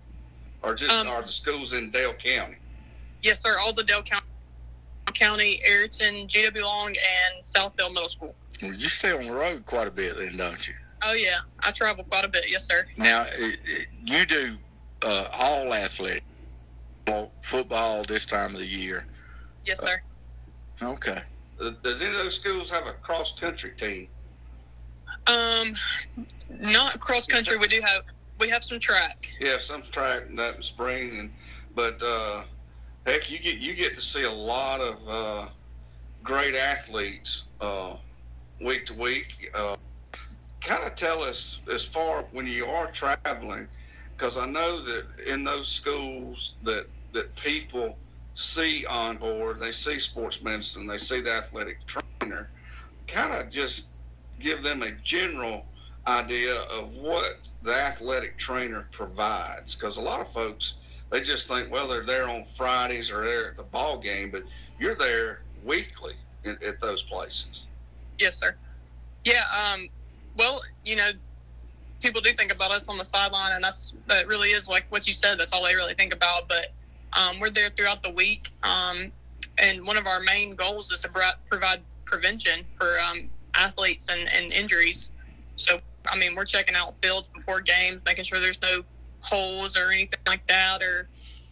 or 0.61 0.76
just 0.76 0.91
Um, 0.91 1.07
are 1.07 1.22
the 1.22 1.30
schools 1.30 1.74
in 1.74 1.89
Dale 1.91 2.13
County? 2.13 2.57
Yes, 3.24 3.41
sir. 3.41 3.57
All 3.57 3.74
the 3.74 3.84
Dale 3.84 4.03
County 4.03 4.26
County, 5.13 5.61
Ariton, 5.67 6.28
GW 6.28 6.61
Long, 6.61 6.89
and 6.89 7.43
Southfield 7.43 7.93
Middle 7.93 8.09
School. 8.09 8.36
Well, 8.61 8.74
you 8.74 8.89
stay 8.89 9.11
on 9.11 9.26
the 9.26 9.34
road 9.34 9.65
quite 9.65 9.88
a 9.88 9.91
bit, 9.91 10.17
then, 10.17 10.38
don't 10.38 10.67
you? 10.67 10.74
Oh 11.03 11.13
yeah, 11.13 11.39
I 11.59 11.72
travel 11.72 12.03
quite 12.03 12.26
a 12.26 12.28
bit. 12.28 12.45
Yes, 12.47 12.65
sir. 12.67 12.86
Now, 12.95 13.24
it, 13.24 13.59
it, 13.65 13.88
you 14.03 14.26
do 14.26 14.57
uh, 15.03 15.28
all 15.32 15.74
athletic 15.74 16.24
football 17.41 18.03
this 18.03 18.26
time 18.26 18.53
of 18.53 18.59
the 18.59 18.67
year. 18.67 19.05
Yes, 19.65 19.80
sir. 19.80 20.01
Okay. 20.82 21.22
Does 21.59 22.01
any 22.01 22.09
of 22.09 22.13
those 22.17 22.36
schools 22.36 22.69
have 22.69 22.88
a 22.88 22.93
cross 22.93 23.34
country 23.39 23.72
team? 23.78 24.07
Um, 25.28 25.76
not 26.59 26.99
cross 26.99 27.26
country. 27.26 27.57
We 27.57 27.67
do 27.67 27.82
have 27.82 28.03
we 28.39 28.49
have 28.49 28.63
some 28.63 28.80
track. 28.80 29.28
Yeah, 29.39 29.57
some 29.59 29.84
track 29.91 30.24
that 30.36 30.63
spring, 30.63 31.19
and 31.19 31.32
but 31.76 32.01
uh, 32.01 32.43
heck, 33.05 33.30
you 33.30 33.39
get 33.39 33.57
you 33.57 33.76
get 33.76 33.95
to 33.95 34.01
see 34.01 34.24
a 34.24 34.32
lot 34.32 34.82
of 34.82 35.07
uh, 35.07 35.49
great 36.24 36.55
athletes 36.55 37.43
uh, 37.61 37.95
week 38.59 38.88
to 38.88 38.93
week. 38.93 39.51
Uh, 39.53 39.76
kind 40.61 40.84
of 40.84 40.95
tell 40.95 41.22
us 41.22 41.59
as 41.72 41.84
far 41.84 42.26
when 42.32 42.47
you 42.47 42.65
are 42.65 42.91
traveling, 42.91 43.67
because 44.17 44.38
I 44.38 44.45
know 44.45 44.84
that 44.84 45.05
in 45.26 45.43
those 45.43 45.67
schools 45.67 46.55
that 46.63 46.88
that 47.13 47.36
people 47.36 47.95
see 48.34 48.86
on 48.86 49.17
board, 49.17 49.59
they 49.59 49.72
see 49.72 49.99
sports 49.99 50.41
medicine, 50.41 50.88
they 50.88 50.97
see 50.97 51.22
the 51.22 51.32
athletic 51.32 51.78
trainer. 51.86 52.49
Kind 53.07 53.34
of 53.34 53.51
just 53.51 53.88
give 54.41 54.63
them 54.63 54.83
a 54.83 54.91
general 55.03 55.65
idea 56.07 56.55
of 56.63 56.91
what 56.93 57.37
the 57.63 57.73
athletic 57.73 58.37
trainer 58.37 58.87
provides, 58.91 59.75
because 59.75 59.97
a 59.97 60.01
lot 60.01 60.19
of 60.19 60.31
folks 60.33 60.73
they 61.11 61.21
just 61.21 61.47
think, 61.47 61.69
well, 61.69 61.89
they're 61.89 62.05
there 62.05 62.29
on 62.29 62.45
Fridays 62.57 63.11
or 63.11 63.25
they're 63.25 63.49
at 63.49 63.57
the 63.57 63.63
ball 63.63 63.99
game, 63.99 64.31
but 64.31 64.43
you're 64.79 64.95
there 64.95 65.41
weekly 65.63 66.13
in, 66.45 66.57
at 66.65 66.79
those 66.79 67.03
places. 67.03 67.63
Yes, 68.17 68.39
sir. 68.39 68.55
Yeah. 69.25 69.43
Um, 69.51 69.89
well, 70.37 70.61
you 70.85 70.95
know, 70.95 71.11
people 72.01 72.21
do 72.21 72.33
think 72.33 72.51
about 72.51 72.71
us 72.71 72.87
on 72.87 72.97
the 72.97 73.03
sideline, 73.03 73.51
and 73.53 73.63
that's 73.63 73.93
that 74.07 74.25
really 74.27 74.51
is 74.51 74.67
like 74.67 74.85
what 74.89 75.05
you 75.05 75.13
said. 75.13 75.37
That's 75.37 75.51
all 75.51 75.63
they 75.63 75.75
really 75.75 75.95
think 75.95 76.13
about. 76.13 76.47
But 76.47 76.67
um, 77.13 77.41
we're 77.41 77.49
there 77.49 77.69
throughout 77.69 78.01
the 78.01 78.09
week, 78.09 78.49
um, 78.63 79.11
and 79.57 79.85
one 79.85 79.97
of 79.97 80.07
our 80.07 80.21
main 80.21 80.55
goals 80.55 80.91
is 80.91 81.01
to 81.01 81.09
provide 81.49 81.81
prevention 82.05 82.65
for 82.77 82.99
um, 83.01 83.29
athletes 83.54 84.08
and, 84.10 84.28
and 84.30 84.52
injuries. 84.52 85.12
So, 85.56 85.80
I 86.08 86.18
mean, 86.18 86.36
we're 86.36 86.45
checking 86.45 86.76
out 86.76 86.97
fields 86.97 87.30
before 87.34 87.62
games, 87.62 88.02
making 88.06 88.26
sure 88.26 88.39
there's 88.39 88.62
no 88.62 88.84
holes 89.22 89.78
or 89.78 89.91
anything 89.91 90.20
like 90.26 90.45
that, 90.47 90.82
or 90.82 91.08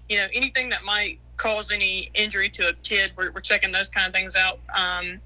you 0.07 0.17
know, 0.17 0.27
anything 0.33 0.69
that 0.69 0.83
might 0.83 1.19
cause 1.37 1.71
any 1.71 2.09
injury 2.15 2.49
to 2.49 2.69
a 2.69 2.73
kid. 2.73 3.11
We're, 3.15 3.31
we're 3.31 3.41
checking 3.41 3.71
those 3.71 3.89
kind 3.89 4.07
of 4.07 4.13
things 4.13 4.35
out, 4.35 4.59
um, 4.75 5.19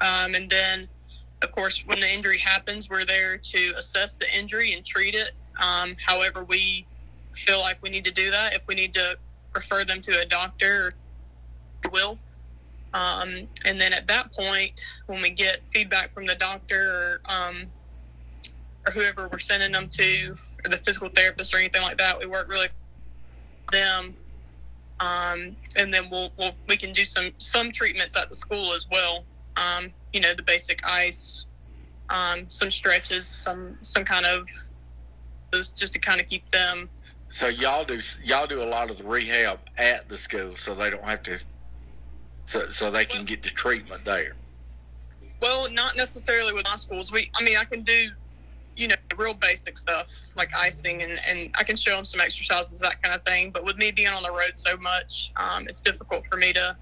um, 0.00 0.34
and 0.34 0.48
then 0.48 0.88
of 1.42 1.52
course, 1.52 1.82
when 1.86 2.00
the 2.00 2.12
injury 2.12 2.38
happens, 2.38 2.90
we're 2.90 3.04
there 3.04 3.38
to 3.38 3.74
assess 3.76 4.16
the 4.16 4.36
injury 4.36 4.72
and 4.72 4.84
treat 4.84 5.14
it. 5.14 5.32
Um, 5.60 5.96
however, 6.04 6.44
we 6.44 6.86
feel 7.46 7.60
like 7.60 7.80
we 7.82 7.90
need 7.90 8.04
to 8.04 8.10
do 8.10 8.30
that. 8.30 8.54
If 8.54 8.66
we 8.66 8.74
need 8.74 8.94
to 8.94 9.16
refer 9.54 9.84
them 9.84 10.00
to 10.02 10.20
a 10.20 10.24
doctor, 10.24 10.94
will. 11.92 12.18
Um, 12.94 13.48
and 13.64 13.80
then 13.80 13.92
at 13.92 14.06
that 14.06 14.32
point, 14.32 14.80
when 15.06 15.20
we 15.20 15.30
get 15.30 15.60
feedback 15.72 16.10
from 16.10 16.26
the 16.26 16.34
doctor 16.34 17.20
or, 17.26 17.32
um, 17.32 17.66
or 18.86 18.92
whoever 18.92 19.28
we're 19.28 19.38
sending 19.38 19.72
them 19.72 19.88
to, 19.90 20.36
or 20.64 20.70
the 20.70 20.78
physical 20.78 21.08
therapist 21.14 21.52
or 21.54 21.58
anything 21.58 21.82
like 21.82 21.98
that, 21.98 22.18
we 22.18 22.26
work 22.26 22.48
really 22.48 22.68
them. 23.70 24.16
Um, 25.00 25.54
and 25.76 25.92
then 25.92 26.10
we'll, 26.10 26.32
we'll, 26.38 26.52
we 26.66 26.76
can 26.76 26.92
do 26.92 27.04
some, 27.04 27.30
some 27.38 27.70
treatments 27.70 28.16
at 28.16 28.30
the 28.30 28.36
school 28.36 28.72
as 28.72 28.86
well 28.90 29.24
um, 29.58 29.92
you 30.12 30.20
know, 30.20 30.34
the 30.34 30.42
basic 30.42 30.84
ice, 30.86 31.44
um, 32.08 32.46
some 32.48 32.70
stretches, 32.70 33.26
some 33.26 33.76
some 33.82 34.04
kind 34.04 34.26
of 34.26 34.48
just 35.52 35.92
to 35.92 35.98
kind 35.98 36.20
of 36.20 36.26
keep 36.28 36.48
them. 36.50 36.88
So 37.30 37.48
y'all 37.48 37.84
do 37.84 38.00
y'all 38.22 38.46
do 38.46 38.62
a 38.62 38.64
lot 38.64 38.90
of 38.90 38.98
the 38.98 39.04
rehab 39.04 39.58
at 39.76 40.08
the 40.08 40.16
school, 40.16 40.54
so 40.56 40.74
they 40.74 40.90
don't 40.90 41.04
have 41.04 41.22
to, 41.24 41.38
so 42.48 42.70
so 42.70 42.90
they 42.90 43.04
can 43.04 43.24
get 43.24 43.42
the 43.42 43.50
treatment 43.50 44.04
there. 44.04 44.34
Well, 45.40 45.70
not 45.70 45.96
necessarily 45.96 46.52
with 46.52 46.64
my 46.64 46.76
schools. 46.76 47.12
We, 47.12 47.30
I 47.38 47.44
mean, 47.44 47.56
I 47.56 47.64
can 47.64 47.82
do, 47.82 48.10
you 48.76 48.88
know, 48.88 48.96
real 49.16 49.34
basic 49.34 49.78
stuff 49.78 50.08
like 50.34 50.52
icing, 50.54 51.02
and 51.02 51.20
and 51.26 51.50
I 51.54 51.62
can 51.62 51.76
show 51.76 51.94
them 51.94 52.04
some 52.04 52.20
exercises, 52.20 52.80
that 52.80 53.02
kind 53.02 53.14
of 53.14 53.22
thing. 53.24 53.50
But 53.50 53.64
with 53.64 53.76
me 53.76 53.90
being 53.90 54.08
on 54.08 54.22
the 54.22 54.32
road 54.32 54.54
so 54.56 54.76
much, 54.76 55.30
um, 55.36 55.68
it's 55.68 55.80
difficult 55.80 56.24
for 56.28 56.36
me 56.36 56.52
to 56.54 56.76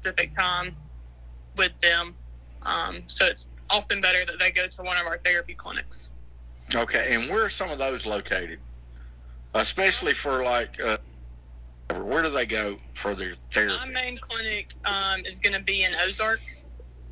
specific 0.00 0.34
time 0.34 0.74
with 1.56 1.72
them. 1.80 2.14
Um, 2.62 3.02
so 3.06 3.26
it's 3.26 3.46
often 3.70 4.00
better 4.00 4.24
that 4.24 4.38
they 4.38 4.50
go 4.50 4.66
to 4.66 4.82
one 4.82 4.96
of 4.96 5.06
our 5.06 5.18
therapy 5.18 5.54
clinics. 5.54 6.10
Okay, 6.74 7.14
and 7.14 7.30
where 7.30 7.44
are 7.44 7.48
some 7.48 7.70
of 7.70 7.78
those 7.78 8.06
located? 8.06 8.60
Especially 9.54 10.14
for 10.14 10.42
like, 10.42 10.80
uh, 10.80 10.98
where 11.94 12.22
do 12.22 12.30
they 12.30 12.46
go 12.46 12.76
for 12.94 13.14
their 13.14 13.34
therapy? 13.50 13.74
My 13.74 13.86
main 13.86 14.18
clinic 14.18 14.74
um, 14.84 15.24
is 15.24 15.38
going 15.38 15.52
to 15.52 15.60
be 15.60 15.84
in 15.84 15.92
Ozark. 15.94 16.40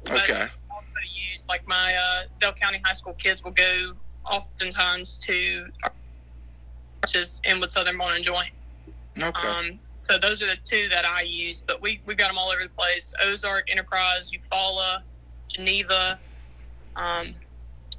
Okay. 0.06 0.48
also 0.70 0.86
use 1.12 1.44
like 1.48 1.66
my 1.66 1.94
uh, 1.94 2.22
Dale 2.40 2.52
County 2.52 2.80
High 2.84 2.94
School 2.94 3.14
kids 3.14 3.42
will 3.42 3.52
go 3.52 3.92
oftentimes 4.24 5.18
to 5.22 5.66
is 7.14 7.40
Inwood 7.44 7.70
Southern 7.70 7.98
Bone 7.98 8.14
and 8.14 8.24
Joint. 8.24 8.50
Okay. 9.20 9.48
Um, 9.48 9.78
so 9.98 10.18
those 10.18 10.42
are 10.42 10.46
the 10.46 10.58
two 10.64 10.88
that 10.88 11.04
I 11.04 11.22
use, 11.22 11.62
but 11.66 11.80
we 11.80 12.00
we've 12.06 12.16
got 12.16 12.28
them 12.28 12.38
all 12.38 12.50
over 12.50 12.62
the 12.62 12.68
place: 12.70 13.14
Ozark, 13.22 13.70
Enterprise, 13.70 14.30
Eufaula, 14.30 15.02
Geneva. 15.48 16.18
Um, 16.96 17.34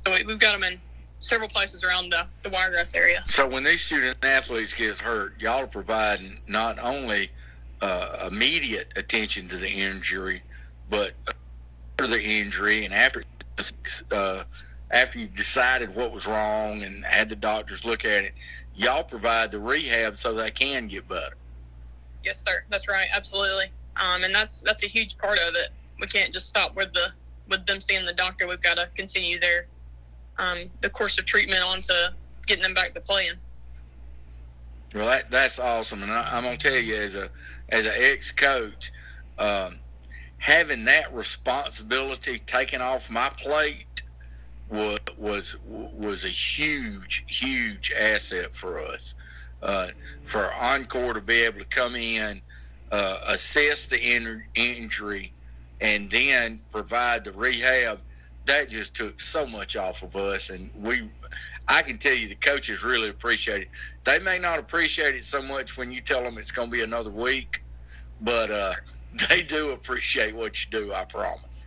so 0.05 0.13
we, 0.13 0.23
have 0.23 0.39
got 0.39 0.53
them 0.53 0.63
in 0.63 0.79
several 1.25 1.49
places 1.49 1.83
around 1.83 2.11
the, 2.11 2.25
the 2.43 2.49
Wiregrass 2.49 2.93
area. 2.93 3.23
So 3.29 3.47
when 3.47 3.63
these 3.63 3.81
student 3.81 4.23
athletes 4.23 4.73
get 4.73 4.97
hurt, 4.99 5.33
y'all 5.39 5.63
are 5.63 5.67
providing 5.67 6.39
not 6.47 6.77
only 6.79 7.31
uh, 7.81 8.27
immediate 8.31 8.93
attention 8.95 9.49
to 9.49 9.57
the 9.57 9.67
injury, 9.67 10.41
but 10.89 11.13
after 11.97 12.07
the 12.07 12.21
injury 12.21 12.85
and 12.85 12.93
after 12.93 13.23
uh, 14.11 14.43
after 14.91 15.19
you've 15.19 15.35
decided 15.35 15.95
what 15.95 16.11
was 16.11 16.27
wrong 16.27 16.83
and 16.83 17.03
had 17.05 17.29
the 17.29 17.35
doctors 17.35 17.83
look 17.85 18.05
at 18.05 18.23
it, 18.23 18.33
y'all 18.75 19.03
provide 19.03 19.51
the 19.51 19.59
rehab 19.59 20.19
so 20.19 20.33
they 20.33 20.51
can 20.51 20.87
get 20.87 21.07
better. 21.07 21.35
Yes, 22.23 22.41
sir. 22.45 22.63
That's 22.69 22.87
right. 22.87 23.07
Absolutely. 23.13 23.65
Um, 23.97 24.23
and 24.23 24.35
that's 24.35 24.61
that's 24.61 24.83
a 24.83 24.87
huge 24.87 25.17
part 25.17 25.39
of 25.39 25.55
it. 25.55 25.69
We 25.99 26.07
can't 26.07 26.31
just 26.33 26.49
stop 26.49 26.75
with 26.75 26.93
the 26.93 27.07
with 27.47 27.65
them 27.65 27.81
seeing 27.81 28.05
the 28.05 28.13
doctor. 28.13 28.47
We've 28.47 28.61
got 28.61 28.75
to 28.75 28.89
continue 28.95 29.39
their 29.39 29.67
um, 30.37 30.69
the 30.81 30.89
course 30.89 31.17
of 31.17 31.25
treatment 31.25 31.63
on 31.63 31.81
to 31.83 32.13
getting 32.45 32.63
them 32.63 32.73
back 32.73 32.93
to 32.93 33.01
playing. 33.01 33.33
Well, 34.93 35.07
that, 35.07 35.29
that's 35.29 35.59
awesome, 35.59 36.03
and 36.03 36.11
I, 36.11 36.37
am 36.37 36.43
gonna 36.43 36.57
tell 36.57 36.75
you 36.75 36.95
as 36.95 37.15
a 37.15 37.29
as 37.69 37.85
an 37.85 37.93
ex 37.95 38.31
coach, 38.31 38.91
um, 39.37 39.79
having 40.37 40.85
that 40.85 41.13
responsibility 41.13 42.39
taken 42.39 42.81
off 42.81 43.09
my 43.09 43.29
plate 43.29 44.03
was 44.69 44.99
was 45.17 45.55
was 45.65 46.23
a 46.23 46.29
huge 46.29 47.25
huge 47.27 47.91
asset 47.97 48.55
for 48.55 48.79
us 48.79 49.15
uh, 49.65 49.87
for 50.25 50.53
Encore 50.53 51.13
to 51.13 51.21
be 51.21 51.41
able 51.41 51.59
to 51.59 51.65
come 51.65 51.95
in, 51.95 52.41
uh, 52.91 53.17
assess 53.25 53.87
the 53.87 53.99
in- 53.99 54.43
injury, 54.53 55.33
and 55.81 56.09
then 56.09 56.61
provide 56.71 57.23
the 57.23 57.31
rehab. 57.31 57.99
That 58.45 58.69
just 58.69 58.93
took 58.93 59.19
so 59.19 59.45
much 59.45 59.75
off 59.75 60.03
of 60.03 60.15
us, 60.15 60.49
and 60.49 60.69
we. 60.75 61.09
I 61.67 61.81
can 61.81 61.97
tell 61.97 62.13
you 62.13 62.27
the 62.27 62.35
coaches 62.35 62.83
really 62.83 63.09
appreciate 63.09 63.63
it. 63.63 63.69
They 64.03 64.19
may 64.19 64.37
not 64.37 64.59
appreciate 64.59 65.15
it 65.15 65.25
so 65.25 65.41
much 65.41 65.77
when 65.77 65.91
you 65.91 66.01
tell 66.01 66.21
them 66.21 66.37
it's 66.37 66.51
going 66.51 66.69
to 66.69 66.71
be 66.71 66.83
another 66.83 67.09
week, 67.09 67.63
but 68.21 68.51
uh, 68.51 68.75
they 69.29 69.41
do 69.41 69.71
appreciate 69.71 70.35
what 70.35 70.53
you 70.63 70.71
do. 70.71 70.93
I 70.93 71.05
promise. 71.05 71.65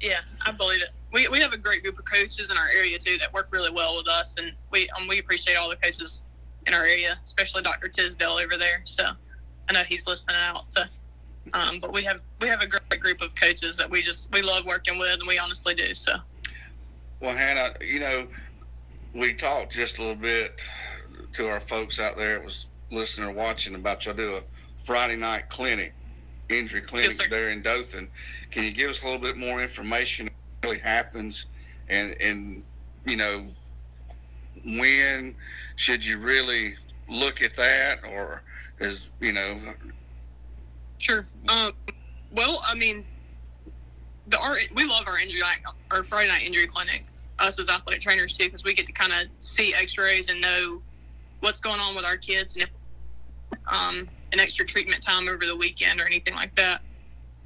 Yeah, 0.00 0.20
I 0.44 0.52
believe 0.52 0.82
it. 0.82 0.90
We, 1.12 1.28
we 1.28 1.40
have 1.40 1.52
a 1.52 1.56
great 1.56 1.82
group 1.82 1.98
of 1.98 2.04
coaches 2.04 2.50
in 2.50 2.58
our 2.58 2.68
area 2.68 2.98
too 2.98 3.16
that 3.18 3.32
work 3.32 3.48
really 3.50 3.70
well 3.72 3.96
with 3.96 4.08
us, 4.08 4.34
and 4.38 4.52
we 4.70 4.88
um, 4.90 5.08
we 5.08 5.18
appreciate 5.18 5.56
all 5.56 5.70
the 5.70 5.76
coaches 5.76 6.22
in 6.66 6.74
our 6.74 6.82
area, 6.82 7.18
especially 7.24 7.62
Dr. 7.62 7.88
Tisdale 7.88 8.32
over 8.32 8.56
there. 8.58 8.82
So 8.84 9.04
I 9.68 9.72
know 9.72 9.82
he's 9.82 10.06
listening 10.06 10.36
out. 10.36 10.64
So, 10.68 10.82
um, 11.52 11.80
but 11.80 11.92
we 11.92 12.02
have 12.04 12.20
we 12.40 12.48
have 12.48 12.60
a 12.60 12.66
great 12.66 13.00
group 13.00 13.20
of 13.20 13.34
coaches 13.34 13.76
that 13.76 13.88
we 13.90 14.02
just 14.02 14.28
we 14.32 14.42
love 14.42 14.64
working 14.64 14.98
with, 14.98 15.18
and 15.18 15.26
we 15.26 15.38
honestly 15.38 15.74
do. 15.74 15.94
So. 15.94 16.16
Well, 17.20 17.36
Hannah, 17.36 17.74
you 17.80 18.00
know, 18.00 18.28
we 19.12 19.34
talked 19.34 19.72
just 19.72 19.98
a 19.98 20.00
little 20.00 20.14
bit 20.14 20.60
to 21.34 21.48
our 21.48 21.60
folks 21.60 21.98
out 21.98 22.16
there 22.16 22.38
that 22.38 22.44
was 22.44 22.66
listening 22.90 23.28
or 23.28 23.32
watching 23.32 23.74
about 23.74 24.04
y'all 24.06 24.14
do 24.14 24.36
a 24.36 24.42
Friday 24.84 25.16
night 25.16 25.50
clinic, 25.50 25.92
injury 26.48 26.80
clinic 26.80 27.18
yes, 27.18 27.28
there 27.28 27.50
in 27.50 27.62
Dothan. 27.62 28.08
Can 28.50 28.64
you 28.64 28.70
give 28.70 28.90
us 28.90 29.02
a 29.02 29.04
little 29.04 29.20
bit 29.20 29.36
more 29.36 29.60
information 29.60 30.26
what 30.26 30.70
really 30.70 30.78
happens 30.78 31.46
and 31.88 32.14
and 32.20 32.62
you 33.06 33.16
know 33.16 33.46
when 34.64 35.34
should 35.76 36.04
you 36.04 36.18
really 36.18 36.74
look 37.08 37.42
at 37.42 37.56
that, 37.56 38.00
or 38.04 38.42
is 38.80 39.02
you 39.20 39.32
know 39.32 39.58
Sure. 40.98 41.26
Um, 41.48 41.72
well, 42.32 42.62
I 42.66 42.74
mean, 42.74 43.04
the 44.26 44.38
our, 44.38 44.56
we 44.74 44.84
love 44.84 45.04
our 45.06 45.18
injury 45.18 45.42
our 45.90 46.04
Friday 46.04 46.28
night 46.28 46.42
injury 46.42 46.66
clinic. 46.66 47.04
Us 47.38 47.58
as 47.60 47.68
athletic 47.68 48.02
trainers 48.02 48.32
too, 48.32 48.46
because 48.46 48.64
we 48.64 48.74
get 48.74 48.86
to 48.86 48.92
kind 48.92 49.12
of 49.12 49.28
see 49.38 49.72
X-rays 49.72 50.28
and 50.28 50.40
know 50.40 50.82
what's 51.40 51.60
going 51.60 51.78
on 51.78 51.94
with 51.94 52.04
our 52.04 52.16
kids, 52.16 52.54
and 52.54 52.64
if 52.64 52.70
um, 53.68 54.08
an 54.32 54.40
extra 54.40 54.66
treatment 54.66 55.04
time 55.04 55.28
over 55.28 55.46
the 55.46 55.56
weekend 55.56 56.00
or 56.00 56.06
anything 56.06 56.34
like 56.34 56.54
that. 56.56 56.80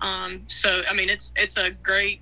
Um, 0.00 0.44
so, 0.48 0.82
I 0.88 0.94
mean, 0.94 1.10
it's 1.10 1.32
it's 1.36 1.56
a 1.56 1.70
great 1.70 2.20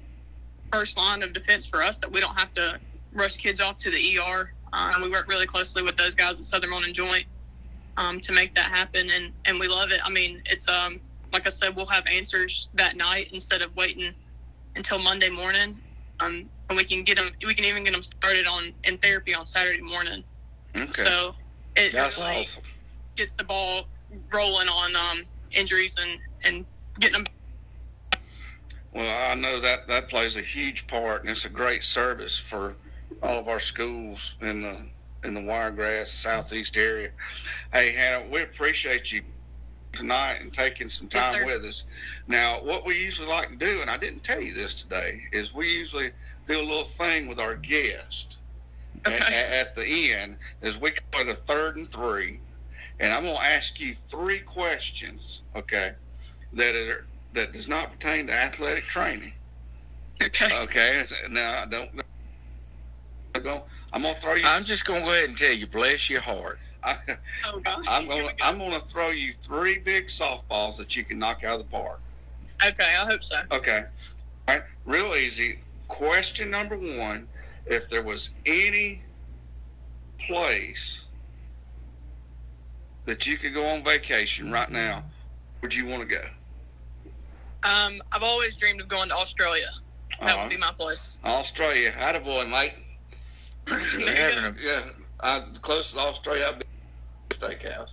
first 0.72 0.97
line 0.97 1.22
of 1.22 1.33
defense 1.33 1.66
for 1.66 1.83
us 1.83 1.99
that 2.01 2.11
we 2.11 2.20
don't 2.20 2.37
have 2.37 2.53
to 2.55 2.81
rush 3.12 3.37
kids 3.37 3.61
off 3.61 3.78
to 3.78 3.91
the 3.91 4.18
ER. 4.18 4.53
Um, 4.72 5.03
we 5.03 5.11
work 5.11 5.28
really 5.28 5.47
closely 5.47 5.83
with 5.83 5.97
those 5.97 6.14
guys 6.14 6.39
at 6.41 6.47
Southern 6.47 6.70
Bone 6.70 6.85
and 6.85 6.95
Joint 6.95 7.24
um, 7.97 8.20
to 8.20 8.33
make 8.33 8.55
that 8.55 8.66
happen, 8.66 9.11
and 9.11 9.33
and 9.45 9.59
we 9.61 9.68
love 9.68 9.91
it. 9.91 10.01
I 10.05 10.11
mean, 10.11 10.43
it's 10.47 10.68
um 10.68 11.01
like 11.33 11.47
I 11.47 11.51
said, 11.51 11.76
we'll 11.76 11.87
have 11.87 12.05
answers 12.07 12.68
that 12.74 12.97
night 12.97 13.28
instead 13.33 13.62
of 13.62 13.74
waiting 13.76 14.14
until 14.76 14.99
Monday 14.99 15.31
morning. 15.31 15.78
Um, 16.20 16.49
and 16.68 16.76
we 16.76 16.85
can 16.85 17.05
get 17.05 17.16
them. 17.16 17.31
We 17.45 17.55
can 17.55 17.64
even 17.64 17.85
get 17.85 17.93
them 17.93 18.03
started 18.03 18.47
on 18.47 18.72
in 18.85 18.99
therapy 18.99 19.35
on 19.35 19.47
Saturday 19.47 19.81
morning. 19.81 20.22
Okay. 20.76 21.05
So 21.05 21.35
it 21.76 21.93
That's 21.93 22.16
really 22.18 22.43
awesome. 22.43 22.62
gets 23.16 23.37
the 23.37 23.45
ball 23.45 23.85
rolling 24.33 24.68
on 24.68 24.95
um, 24.97 25.24
injuries 25.51 25.97
and 26.01 26.18
and 26.43 26.66
getting 26.99 27.24
them. 27.24 27.26
Well, 28.93 29.31
I 29.31 29.35
know 29.35 29.61
that 29.61 29.89
that 29.89 30.09
plays 30.09 30.37
a 30.37 30.43
huge 30.43 30.87
part, 30.87 31.22
and 31.22 31.31
it's 31.31 31.45
a 31.45 31.51
great 31.51 31.83
service 31.83 32.37
for 32.37 32.74
all 33.22 33.39
of 33.39 33.49
our 33.49 33.61
schools 33.61 34.35
in 34.41 34.62
the 34.62 34.76
in 35.24 35.35
the 35.35 35.41
Wiregrass 35.41 36.11
Southeast 36.11 36.76
area. 36.76 37.11
Hey, 37.72 37.93
Hannah, 37.93 38.26
we 38.31 38.43
appreciate 38.43 39.11
you 39.12 39.22
tonight 39.93 40.38
and 40.41 40.53
taking 40.53 40.88
some 40.88 41.09
time 41.09 41.34
sir. 41.34 41.47
with 41.47 41.64
us. 41.64 41.84
Now, 42.28 42.62
what 42.62 42.84
we 42.84 42.97
usually 42.97 43.28
like 43.28 43.49
to 43.51 43.57
do, 43.57 43.80
and 43.80 43.91
I 43.91 43.97
didn't 43.97 44.24
tell 44.24 44.41
you 44.41 44.55
this 44.55 44.74
today, 44.74 45.22
is 45.32 45.53
we 45.55 45.68
usually 45.68 46.11
do 46.49 46.59
a 46.59 46.62
little 46.62 46.84
thing 46.84 47.26
with 47.26 47.38
our 47.38 47.55
guest 47.55 48.36
Okay. 49.07 49.16
a- 49.16 49.61
at 49.61 49.74
the 49.74 50.12
end. 50.12 50.36
Is 50.62 50.76
we 50.78 50.93
call 51.12 51.22
it 51.22 51.28
a 51.28 51.34
third 51.34 51.76
and 51.76 51.91
three, 51.91 52.41
and 52.99 53.12
I'm 53.12 53.22
going 53.24 53.36
to 53.36 53.43
ask 53.43 53.80
you 53.80 53.95
three 54.09 54.41
questions, 54.41 55.43
okay, 55.57 55.93
that 56.53 56.74
are 56.74 57.07
that 57.32 57.53
does 57.53 57.68
not 57.68 57.93
pertain 57.93 58.26
to 58.26 58.32
athletic 58.32 58.84
training. 58.88 59.32
Okay. 60.20 60.53
Okay, 60.53 61.07
now 61.30 61.62
I 61.62 61.66
don't. 61.66 61.91
I'm 63.93 64.03
gonna 64.03 64.20
throw 64.20 64.34
you. 64.34 64.45
I'm 64.45 64.64
just 64.64 64.84
gonna 64.84 65.01
go 65.01 65.12
ahead 65.12 65.28
and 65.28 65.38
tell 65.38 65.53
you, 65.53 65.66
bless 65.66 66.11
your 66.11 66.20
heart. 66.20 66.59
I, 66.83 66.97
oh 67.47 67.61
gosh. 67.61 67.85
I'm 67.89 68.07
gonna. 68.07 68.33
I'm 68.43 68.59
gonna 68.59 68.81
throw 68.81 69.11
you 69.11 69.35
three 69.43 69.78
big 69.78 70.09
softballs 70.09 70.76
that 70.78 70.97
you 70.97 71.05
can 71.05 71.18
knock 71.18 71.45
out 71.45 71.61
of 71.61 71.66
the 71.66 71.70
park. 71.70 72.01
Okay, 72.64 72.95
I 73.01 73.07
hope 73.07 73.22
so. 73.22 73.41
Okay, 73.51 73.85
all 74.49 74.55
right, 74.55 74.62
real 74.85 75.14
easy. 75.14 75.61
Question 75.89 76.51
number 76.51 76.76
one: 76.76 77.28
If 77.66 77.89
there 77.89 78.03
was 78.03 78.31
any 78.47 79.03
place 80.26 81.03
that 83.07 83.26
you 83.26 83.37
could 83.37 83.55
go 83.55 83.66
on 83.66 83.83
vacation 83.83 84.51
right 84.51 84.70
now, 84.70 85.05
would 85.62 85.74
you 85.74 85.87
want 85.87 86.09
to 86.09 86.14
go? 86.14 86.22
Um, 87.62 88.03
I've 88.12 88.22
always 88.22 88.57
dreamed 88.57 88.81
of 88.81 88.89
going 88.89 89.09
to 89.09 89.14
Australia. 89.14 89.70
That 90.20 90.39
would 90.39 90.51
be 90.51 90.57
my 90.57 90.72
place. 90.72 91.18
Australia, 91.24 91.93
attaboy, 91.93 92.49
mate. 92.49 92.74
They're 93.66 94.16
having 94.16 94.57
Yeah, 94.62 94.83
I, 95.20 95.41
the 95.53 95.59
closest 95.61 95.95
to 95.95 96.01
Australia 96.01 96.47
I've 96.49 96.59
been 96.59 96.66
to 96.66 96.70
steakhouse. 97.31 97.89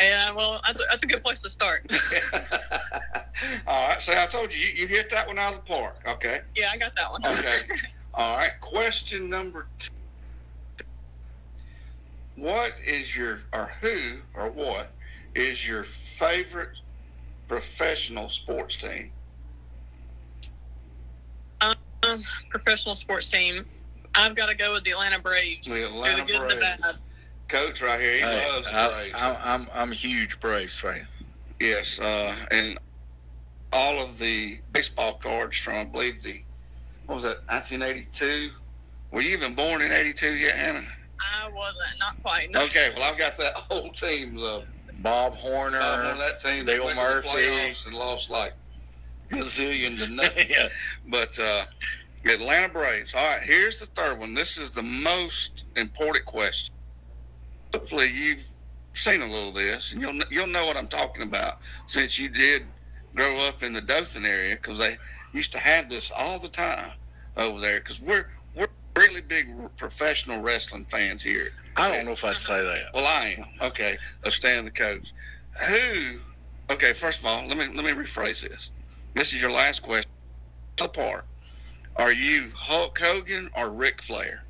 Yeah, 0.00 0.32
well, 0.32 0.60
that's 0.66 0.78
a, 0.78 0.84
that's 0.90 1.02
a 1.02 1.06
good 1.06 1.22
place 1.22 1.40
to 1.42 1.50
start. 1.50 1.90
All 3.66 3.88
right. 3.88 4.00
So 4.00 4.12
I 4.12 4.26
told 4.26 4.54
you, 4.54 4.60
you, 4.60 4.82
you 4.82 4.86
hit 4.86 5.10
that 5.10 5.26
one 5.26 5.38
out 5.38 5.54
of 5.54 5.60
the 5.60 5.66
park. 5.66 5.96
Okay. 6.06 6.42
Yeah, 6.54 6.70
I 6.72 6.76
got 6.76 6.92
that 6.96 7.10
one. 7.10 7.24
Okay. 7.24 7.60
All 8.14 8.36
right. 8.36 8.52
Question 8.60 9.30
number 9.30 9.66
two. 9.78 9.90
What 12.36 12.72
is 12.84 13.16
your, 13.16 13.40
or 13.54 13.70
who, 13.80 14.18
or 14.34 14.50
what 14.50 14.92
is 15.34 15.66
your 15.66 15.86
favorite 16.18 16.76
professional 17.48 18.28
sports 18.28 18.76
team? 18.76 19.10
Um, 21.62 22.22
professional 22.50 22.96
sports 22.96 23.30
team. 23.30 23.64
I've 24.14 24.34
got 24.34 24.46
to 24.46 24.54
go 24.54 24.72
with 24.72 24.84
the 24.84 24.90
Atlanta 24.90 25.18
Braves. 25.18 25.66
The 25.66 25.86
Atlanta 25.86 26.22
the 26.22 26.32
good 26.32 26.42
and 26.42 26.50
the 26.50 26.56
Braves. 26.56 26.98
Bad. 27.48 27.58
Coach 27.66 27.82
right 27.82 28.00
here, 28.00 28.14
he 28.14 28.20
Hey, 28.20 28.48
loves 28.48 28.66
the 28.66 28.74
I, 28.76 28.88
Braves. 28.92 29.14
I, 29.16 29.54
I'm 29.54 29.68
I'm 29.74 29.92
a 29.92 29.94
huge 29.94 30.40
Braves 30.40 30.78
fan. 30.78 31.06
Yes, 31.60 31.98
uh, 31.98 32.34
and 32.50 32.78
all 33.72 34.00
of 34.00 34.18
the 34.18 34.58
baseball 34.72 35.14
cards 35.22 35.56
from, 35.58 35.74
I 35.76 35.84
believe, 35.84 36.22
the, 36.22 36.40
what 37.06 37.16
was 37.16 37.24
that, 37.24 37.38
1982? 37.48 38.50
Were 39.10 39.20
you 39.22 39.30
even 39.36 39.54
born 39.54 39.82
in 39.82 39.90
82 39.92 40.34
yet, 40.34 40.54
Hannah? 40.56 40.84
I 41.20 41.48
wasn't, 41.50 41.98
not 41.98 42.22
quite. 42.22 42.50
No. 42.50 42.62
Okay, 42.64 42.92
well, 42.94 43.10
I've 43.10 43.18
got 43.18 43.38
that 43.38 43.54
whole 43.54 43.90
team, 43.92 44.34
the 44.36 44.64
Bob 45.00 45.34
Horner. 45.34 45.80
I'm 45.80 46.12
on 46.12 46.18
that 46.18 46.40
team. 46.40 46.66
Dale 46.66 46.86
that 46.86 46.94
the 46.94 47.00
Murphy. 47.00 47.74
and 47.86 47.94
lost 47.94 48.28
like 48.30 48.52
gazillion 49.30 49.98
to 49.98 50.06
nothing. 50.08 50.48
yeah. 50.50 50.68
But 51.08 51.38
uh, 51.38 51.64
Atlanta 52.24 52.68
Braves. 52.72 53.14
All 53.14 53.24
right, 53.24 53.42
here's 53.42 53.78
the 53.80 53.86
third 53.86 54.18
one. 54.18 54.34
This 54.34 54.58
is 54.58 54.70
the 54.72 54.82
most 54.82 55.64
important 55.76 56.24
question. 56.26 56.74
Hopefully, 57.76 58.10
you've 58.10 58.42
seen 58.94 59.20
a 59.20 59.26
little 59.26 59.50
of 59.50 59.54
this, 59.54 59.92
and 59.92 60.00
you'll 60.00 60.18
you'll 60.30 60.46
know 60.46 60.64
what 60.64 60.78
I'm 60.78 60.88
talking 60.88 61.22
about 61.22 61.58
since 61.86 62.18
you 62.18 62.30
did 62.30 62.62
grow 63.14 63.36
up 63.40 63.62
in 63.62 63.74
the 63.74 63.82
Dothan 63.82 64.24
area 64.24 64.56
because 64.56 64.78
they 64.78 64.96
used 65.34 65.52
to 65.52 65.58
have 65.58 65.90
this 65.90 66.10
all 66.16 66.38
the 66.38 66.48
time 66.48 66.92
over 67.36 67.60
there. 67.60 67.80
Because 67.80 68.00
we're 68.00 68.30
we're 68.54 68.68
really 68.96 69.20
big 69.20 69.48
professional 69.76 70.40
wrestling 70.40 70.86
fans 70.90 71.22
here. 71.22 71.52
I 71.76 71.90
don't 71.90 72.06
know 72.06 72.12
if 72.12 72.24
I'd 72.24 72.38
say 72.38 72.64
that. 72.64 72.94
Well, 72.94 73.04
I 73.04 73.36
am. 73.38 73.68
Okay, 73.68 73.98
let's 74.24 74.36
stay 74.36 74.56
on 74.56 74.64
the 74.64 74.70
coach. 74.70 75.12
Who? 75.68 76.16
Okay, 76.70 76.94
first 76.94 77.18
of 77.18 77.26
all, 77.26 77.46
let 77.46 77.58
me 77.58 77.68
let 77.74 77.84
me 77.84 77.92
rephrase 77.92 78.40
this. 78.40 78.70
This 79.12 79.34
is 79.34 79.34
your 79.34 79.50
last 79.50 79.82
question. 79.82 80.10
Apart, 80.80 81.26
are 81.96 82.12
you 82.12 82.52
Hulk 82.54 82.98
Hogan 82.98 83.50
or 83.54 83.68
Ric 83.68 84.02
Flair? 84.02 84.44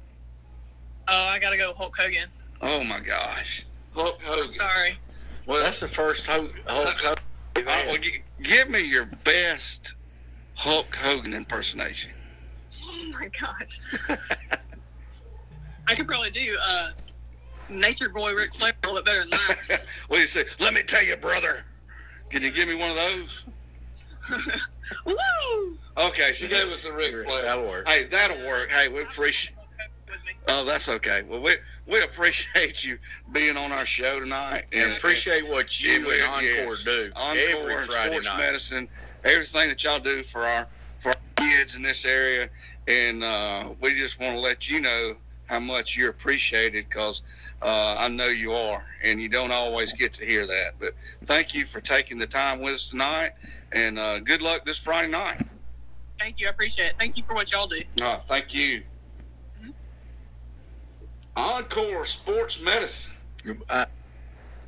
Oh, 1.09 1.24
I 1.24 1.41
got 1.41 1.51
to 1.51 1.57
go 1.57 1.74
Hulk 1.74 1.97
Hogan. 1.97 2.29
Oh 2.61 2.83
my 2.85 3.01
gosh, 3.01 3.65
Hulk 3.93 4.21
Hogan. 4.23 4.53
Sorry. 4.53 4.99
Well, 5.47 5.63
That's 5.63 5.81
the 5.81 5.89
first 5.89 6.27
Hulk. 6.27 6.53
Hulk 6.67 6.89
Hogan 6.89 7.23
we've 7.55 7.67
uh, 7.67 7.83
well, 7.87 7.97
had. 7.97 8.03
give 8.43 8.71
me 8.71 8.81
your 8.81 9.07
best 9.25 9.95
Hulk 10.55 10.95
Hogan 10.95 11.35
impersonation. 11.35 12.11
Oh 12.83 13.11
my 13.13 13.29
gosh. 13.29 13.81
I 15.89 15.95
could 15.95 16.07
probably 16.07 16.31
do 16.31 16.57
uh, 16.61 16.91
Nature 17.69 18.09
Boy 18.09 18.35
Ric 18.35 18.55
Flair 18.55 18.73
a 18.83 18.87
little 18.87 19.03
bit 19.03 19.07
better 19.07 19.21
than 19.21 19.31
that. 19.31 19.83
what 20.09 20.17
do 20.17 20.23
you 20.23 20.27
say? 20.27 20.47
Let 20.59 20.75
me 20.75 20.83
tell 20.83 21.03
you, 21.03 21.17
brother. 21.17 21.65
Can 22.31 22.43
you 22.43 22.51
give 22.51 22.69
me 22.69 22.75
one 22.75 22.91
of 22.91 22.97
those? 22.97 23.45
Woo! 25.07 25.79
Okay, 25.97 26.33
she 26.33 26.49
gave 26.49 26.67
us 26.69 26.85
a 26.85 26.93
Ric 26.93 27.13
Flair. 27.27 27.43
That'll 27.43 27.69
work. 27.69 27.89
Hey, 27.89 28.07
that'll 28.07 28.45
work. 28.47 28.71
Hey, 28.71 28.89
we 28.89 29.03
appreciate. 29.03 29.56
With 30.17 30.27
me. 30.27 30.33
Oh, 30.49 30.64
that's 30.64 30.89
okay. 30.89 31.23
Well, 31.23 31.41
we 31.41 31.57
we 31.87 32.03
appreciate 32.03 32.85
you 32.85 32.99
being 33.33 33.57
on 33.57 33.73
our 33.73 33.87
show 33.87 34.19
tonight, 34.21 34.64
And 34.73 34.93
appreciate 34.93 35.47
what 35.47 35.81
you 35.81 36.07
Yeah, 36.09 36.14
and 36.14 36.23
Encore 36.25 36.75
yes. 36.75 36.83
do 36.85 37.12
Encore 37.14 37.39
every 37.39 37.75
and 37.77 37.87
Friday 37.87 38.11
sports 38.11 38.27
night. 38.27 38.39
medicine, 38.39 38.89
everything 39.25 39.69
that 39.69 39.83
y'all 39.85 40.01
do 40.01 40.23
for 40.23 40.43
our 40.43 40.67
for 41.01 41.11
our 41.11 41.17
kids 41.37 41.75
in 41.75 41.83
this 41.83 42.05
area, 42.05 42.49
and 42.89 43.23
uh, 43.23 43.69
we 43.81 43.95
just 43.95 44.19
want 44.19 44.35
to 44.35 44.41
let 44.41 44.69
you 44.69 44.81
know 44.81 45.17
how 45.47 45.61
much 45.61 45.97
you're 45.97 46.11
appreciated 46.11 46.87
because 46.89 47.23
uh, 47.62 47.97
I 47.99 48.09
know 48.09 48.27
you 48.29 48.53
are, 48.53 48.85
and 49.03 49.21
you 49.21 49.29
don't 49.29 49.53
always 49.53 49.93
get 49.93 50.12
to 50.14 50.25
hear 50.27 50.47
that. 50.47 50.73
But 50.81 50.95
thank 51.27 51.55
you 51.55 51.67
for 51.67 51.81
taking 51.81 52.19
the 52.19 52.27
time 52.27 52.61
with 52.61 52.75
us 52.75 52.89
tonight, 52.91 53.33
and 53.73 53.99
uh, 53.99 54.19
good 54.21 54.43
luck 54.43 54.64
this 54.64 54.79
Friday 54.79 55.09
night. 55.09 55.43
Thank 56.19 56.41
you. 56.41 56.47
I 56.47 56.51
appreciate 56.51 56.87
it. 56.87 56.95
Thank 56.99 57.17
you 57.17 57.23
for 57.27 57.35
what 57.35 57.53
y'all 57.53 57.67
do. 57.69 57.83
Uh, 58.01 58.19
thank 58.27 58.55
you. 58.55 58.83
Encore 61.37 62.07
Sports 62.07 62.61
Medicine. 62.61 63.12
I 63.68 63.87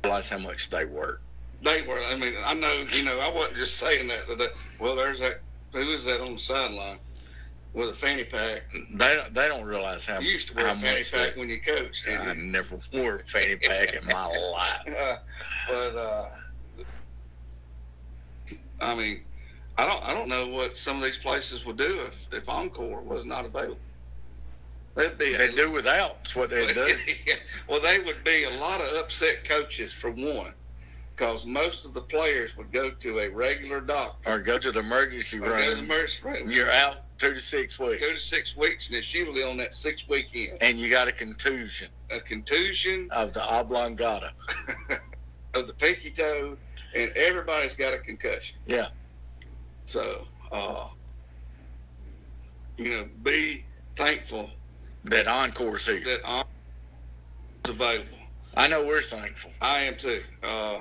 realize 0.03 0.29
how 0.29 0.37
much 0.37 0.69
they 0.69 0.85
work. 0.85 1.21
They 1.63 1.81
were. 1.81 1.99
I 1.99 2.15
mean, 2.15 2.35
I 2.45 2.53
know. 2.53 2.85
You 2.93 3.03
know, 3.03 3.19
I 3.19 3.27
wasn't 3.27 3.57
just 3.57 3.77
saying 3.77 4.07
that. 4.07 4.27
that 4.37 4.51
well, 4.79 4.95
there's 4.95 5.19
that. 5.19 5.41
Who 5.73 5.91
is 5.91 6.05
that 6.05 6.21
on 6.21 6.35
the 6.35 6.39
sideline 6.39 6.99
with 7.73 7.89
a 7.89 7.93
fanny 7.93 8.23
pack? 8.23 8.63
They 8.93 9.15
don't, 9.15 9.33
they 9.33 9.47
don't 9.47 9.65
realize 9.65 10.05
how, 10.05 10.19
You 10.19 10.31
used 10.31 10.47
to 10.47 10.53
wear 10.55 10.67
a 10.67 10.75
fanny 10.75 11.03
pack 11.03 11.33
they, 11.35 11.39
when 11.39 11.49
you 11.49 11.59
coached. 11.59 12.03
I 12.07 12.33
you? 12.33 12.41
never 12.41 12.79
wore 12.93 13.15
a 13.17 13.25
fanny 13.25 13.57
pack 13.57 13.93
in 13.93 14.05
my 14.05 14.25
life. 14.51 14.87
Uh, 14.87 15.17
but 15.67 15.95
uh, 15.95 16.29
I 18.79 18.95
mean, 18.95 19.21
I 19.77 19.85
don't. 19.85 20.03
I 20.03 20.13
don't 20.13 20.29
know 20.29 20.47
what 20.47 20.77
some 20.77 20.97
of 20.97 21.03
these 21.03 21.17
places 21.17 21.65
would 21.65 21.77
do 21.77 22.01
if 22.07 22.15
if 22.31 22.47
Encore 22.47 23.01
was 23.01 23.25
not 23.25 23.45
available. 23.45 23.77
They'd 24.95 25.17
be. 25.17 25.35
They 25.35 25.53
do 25.53 25.71
without. 25.71 26.23
That's 26.23 26.35
what 26.35 26.49
they 26.49 26.73
do. 26.73 26.95
well, 27.69 27.81
they 27.81 27.99
would 27.99 28.23
be 28.23 28.43
a 28.43 28.49
lot 28.49 28.81
of 28.81 28.95
upset 28.97 29.43
coaches 29.47 29.93
for 29.93 30.11
one, 30.11 30.53
because 31.15 31.45
most 31.45 31.85
of 31.85 31.93
the 31.93 32.01
players 32.01 32.57
would 32.57 32.71
go 32.71 32.91
to 32.91 33.19
a 33.19 33.29
regular 33.29 33.81
doctor 33.81 34.29
Or 34.29 34.39
go 34.39 34.57
to 34.57 34.71
the 34.71 34.79
emergency 34.79 35.37
or 35.37 35.41
go 35.41 35.55
to 35.57 35.61
the 35.61 35.75
room. 35.75 35.85
emergency 35.85 36.19
room. 36.23 36.51
You're 36.51 36.71
out 36.71 36.97
two 37.17 37.33
to 37.33 37.41
six 37.41 37.77
weeks. 37.79 38.01
two 38.01 38.13
to 38.13 38.19
six 38.19 38.55
weeks, 38.57 38.87
and 38.87 38.95
it's 38.97 39.13
usually 39.13 39.43
on 39.43 39.57
that 39.57 39.73
six 39.73 40.07
weekend. 40.09 40.57
And 40.61 40.79
you 40.79 40.89
got 40.89 41.07
a 41.07 41.11
contusion 41.11 41.89
A 42.11 42.19
contusion 42.19 43.07
of 43.11 43.33
the 43.33 43.43
oblongata. 43.43 44.31
of 45.53 45.67
the 45.67 45.73
pinky 45.73 46.11
toe, 46.11 46.57
and 46.95 47.11
everybody's 47.11 47.73
got 47.73 47.93
a 47.93 47.99
concussion. 47.99 48.57
Yeah. 48.65 48.87
So, 49.87 50.25
uh, 50.51 50.87
you 52.77 52.89
know, 52.91 53.07
be 53.23 53.65
thankful 53.97 54.49
That 55.05 55.27
encore's 55.27 55.85
here. 55.85 56.03
that 56.03 56.21
I'm 56.25 56.45
available. 57.65 58.17
I 58.55 58.67
know 58.67 58.85
we're 58.85 59.01
thankful. 59.01 59.51
I 59.61 59.81
am 59.81 59.97
too. 59.97 60.21
Uh, 60.43 60.79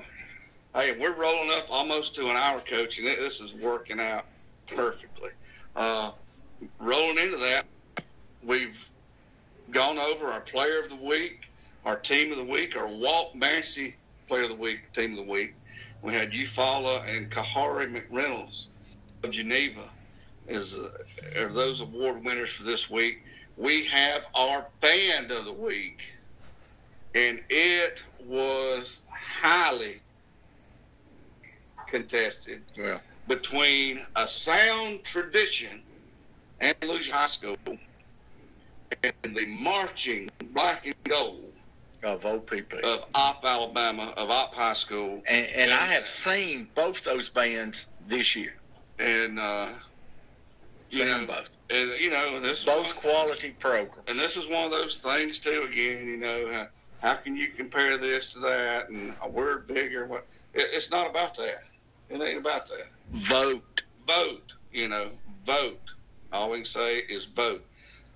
hey, 0.75 0.97
we're 0.99 1.15
rolling 1.15 1.51
up 1.51 1.67
almost 1.71 2.15
to 2.17 2.29
an 2.29 2.37
hour, 2.37 2.61
coach, 2.61 2.99
and 2.99 3.07
this 3.07 3.41
is 3.41 3.55
working 3.55 4.01
out 4.01 4.25
perfectly. 4.67 5.31
Uh, 5.77 6.13
rolling 6.81 7.19
into 7.19 7.37
that, 7.37 7.67
we've 8.43 8.79
gone 9.71 9.99
over 9.99 10.27
our 10.27 10.41
player 10.41 10.83
of 10.83 10.89
the 10.89 10.97
week, 10.97 11.43
our 11.85 11.97
team 11.97 12.33
of 12.33 12.39
the 12.39 12.45
week, 12.45 12.77
our 12.77 12.89
Walt 12.89 13.35
Massey 13.35 13.97
player 14.27 14.45
of 14.45 14.51
the 14.51 14.57
week, 14.57 14.93
team 14.93 15.13
of 15.13 15.25
the 15.25 15.31
week. 15.31 15.55
We 16.03 16.13
had 16.13 16.33
Eufaula 16.33 17.09
and 17.09 17.31
Kahari 17.31 17.91
McReynolds 17.91 18.67
of 19.23 19.31
Geneva 19.31 19.89
is 20.49 20.75
uh, 20.75 20.91
are 21.37 21.53
those 21.53 21.81
award 21.81 22.25
winners 22.25 22.51
for 22.51 22.63
this 22.65 22.89
week. 22.89 23.23
We 23.59 23.85
have 23.87 24.23
our 24.35 24.67
band 24.81 25.31
of 25.33 25.45
the 25.45 25.53
week 25.53 25.99
and 27.15 27.41
it 27.51 28.03
was 28.25 28.99
highly 29.11 30.01
contested 31.89 32.63
Well, 32.79 33.01
between 33.27 34.07
a 34.15 34.29
sound 34.29 35.03
tradition 35.05 35.83
Andalusia 36.61 37.13
High 37.13 37.27
School 37.29 37.57
and 39.03 39.15
the 39.37 39.47
marching 39.47 40.31
black 40.53 40.87
and 40.87 40.95
gold 41.05 41.53
of 42.03 42.25
OPP. 42.25 42.75
of 42.85 43.05
Opp 43.15 43.45
Alabama 43.45 44.13
of 44.17 44.31
Opp 44.31 44.55
High 44.55 44.73
School 44.75 45.23
and, 45.27 45.47
and 45.47 45.73
I 45.73 45.87
have 45.87 46.07
seen 46.07 46.69
both 46.75 47.03
those 47.03 47.29
bands 47.29 47.87
this 48.07 48.37
year. 48.37 48.55
and 49.01 49.39
uh, 49.39 49.69
you 50.91 50.99
Seen 50.99 51.09
know 51.09 51.17
them 51.19 51.27
both. 51.27 51.49
And 51.71 51.91
you 52.01 52.11
know 52.11 52.41
this 52.41 52.65
Both 52.65 52.95
quality 52.97 53.51
programs. 53.59 53.99
and 54.07 54.19
this 54.19 54.37
is 54.37 54.47
one 54.49 54.65
of 54.65 54.71
those 54.71 54.97
things 54.99 55.39
too. 55.39 55.67
Again, 55.71 56.07
you 56.07 56.17
know, 56.17 56.51
how, 56.53 56.69
how 57.09 57.15
can 57.17 57.37
you 57.37 57.49
compare 57.49 57.97
this 57.99 58.33
to 58.33 58.41
that? 58.41 58.89
And 58.89 59.15
we're 59.31 59.59
bigger. 59.59 60.07
What? 60.07 60.27
It, 60.55 60.69
it's 60.73 60.91
not 60.91 61.09
about 61.09 61.37
that. 61.37 61.65
It 62.09 62.21
ain't 62.21 62.39
about 62.39 62.69
that. 62.69 62.87
Vote. 63.13 63.83
Vote. 64.07 64.53
You 64.73 64.89
know, 64.89 65.11
vote. 65.47 65.81
All 66.33 66.51
we 66.51 66.59
can 66.59 66.67
say 66.67 66.99
is 66.99 67.27
vote. 67.37 67.65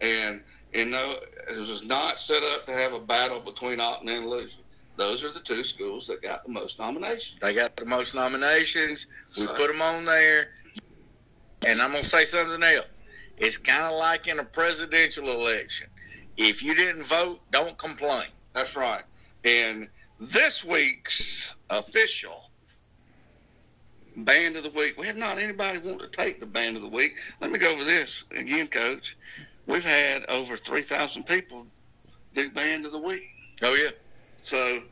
And 0.00 0.40
you 0.72 0.86
know, 0.86 1.16
it 1.50 1.59
was 1.59 1.82
not 1.82 2.18
set 2.20 2.42
up 2.42 2.64
to 2.66 2.72
have 2.72 2.94
a 2.94 2.98
battle 3.00 3.40
between 3.40 3.80
Alton 3.80 4.09
and 4.09 4.24
Illusion. 4.24 4.59
Those 4.96 5.22
are 5.24 5.32
the 5.32 5.40
two 5.40 5.64
schools 5.64 6.07
that 6.07 6.22
got 6.22 6.44
the 6.44 6.50
most 6.50 6.78
nominations. 6.78 7.38
They 7.40 7.55
got 7.55 7.76
the 7.76 7.84
most 7.86 8.14
nominations. 8.14 9.07
We 9.36 9.46
So- 9.46 9.55
put 9.55 9.68
them 9.68 9.82
on 9.82 10.05
there. 10.07 10.48
And 11.64 11.80
I'm 11.80 11.92
going 11.92 12.03
to 12.03 12.09
say 12.09 12.26
something 12.26 12.62
else. 12.62 12.86
It's 13.43 13.59
kind 13.59 13.82
of 13.82 13.99
like 13.99 14.28
in 14.28 14.38
a 14.38 14.45
presidential 14.45 15.28
election. 15.28 15.88
If 16.36 16.62
you 16.62 16.76
didn't 16.76 17.03
vote, 17.03 17.40
don't 17.51 17.76
complain. 17.76 18.28
That's 18.55 18.76
right. 18.76 19.03
And 19.43 19.88
this 20.20 20.62
week's 20.62 21.53
official 21.68 22.51
band 24.16 24.55
of 24.55 24.62
the 24.62 24.70
week, 24.70 24.97
we 24.97 25.09
have 25.09 25.16
not 25.16 25.38
anybody 25.38 25.78
want 25.78 25.99
to 25.99 26.07
take 26.07 26.38
the 26.38 26.47
band 26.47 26.76
of 26.76 26.82
the 26.82 26.88
week. 26.88 27.16
Let 27.40 27.51
me 27.51 27.59
go 27.59 27.72
over 27.72 27.82
this 27.82 28.22
again, 28.30 28.68
Coach. 28.68 29.16
We've 29.66 29.82
had 29.82 30.24
over 30.26 30.57
3,000 30.57 31.24
people 31.24 31.66
do 32.36 32.49
band 32.49 32.86
of 32.86 32.93
the 32.93 32.99
week. 33.01 33.24
Oh, 33.61 33.74
yeah. 33.74 33.90
So 34.45 34.82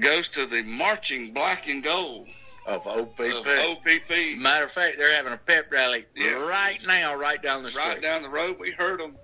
goes 0.00 0.26
to 0.30 0.46
the 0.46 0.62
marching 0.62 1.32
black 1.32 1.68
and 1.68 1.80
gold 1.80 2.26
Of 2.66 2.86
OPP. 2.86 3.20
of 3.20 3.46
OPP 3.46 4.38
Matter 4.38 4.64
of 4.64 4.72
fact, 4.72 4.96
they're 4.98 5.14
having 5.14 5.32
a 5.34 5.36
pep 5.36 5.70
rally 5.70 6.06
Yeah. 6.16 6.32
right 6.48 6.78
now, 6.86 7.14
right 7.14 7.42
down 7.42 7.62
the 7.62 7.70
street. 7.70 7.82
right 7.84 8.00
down 8.02 8.22
the 8.22 8.28
road. 8.30 8.58
We 8.58 8.70
heard 8.70 9.00
them 9.00 9.16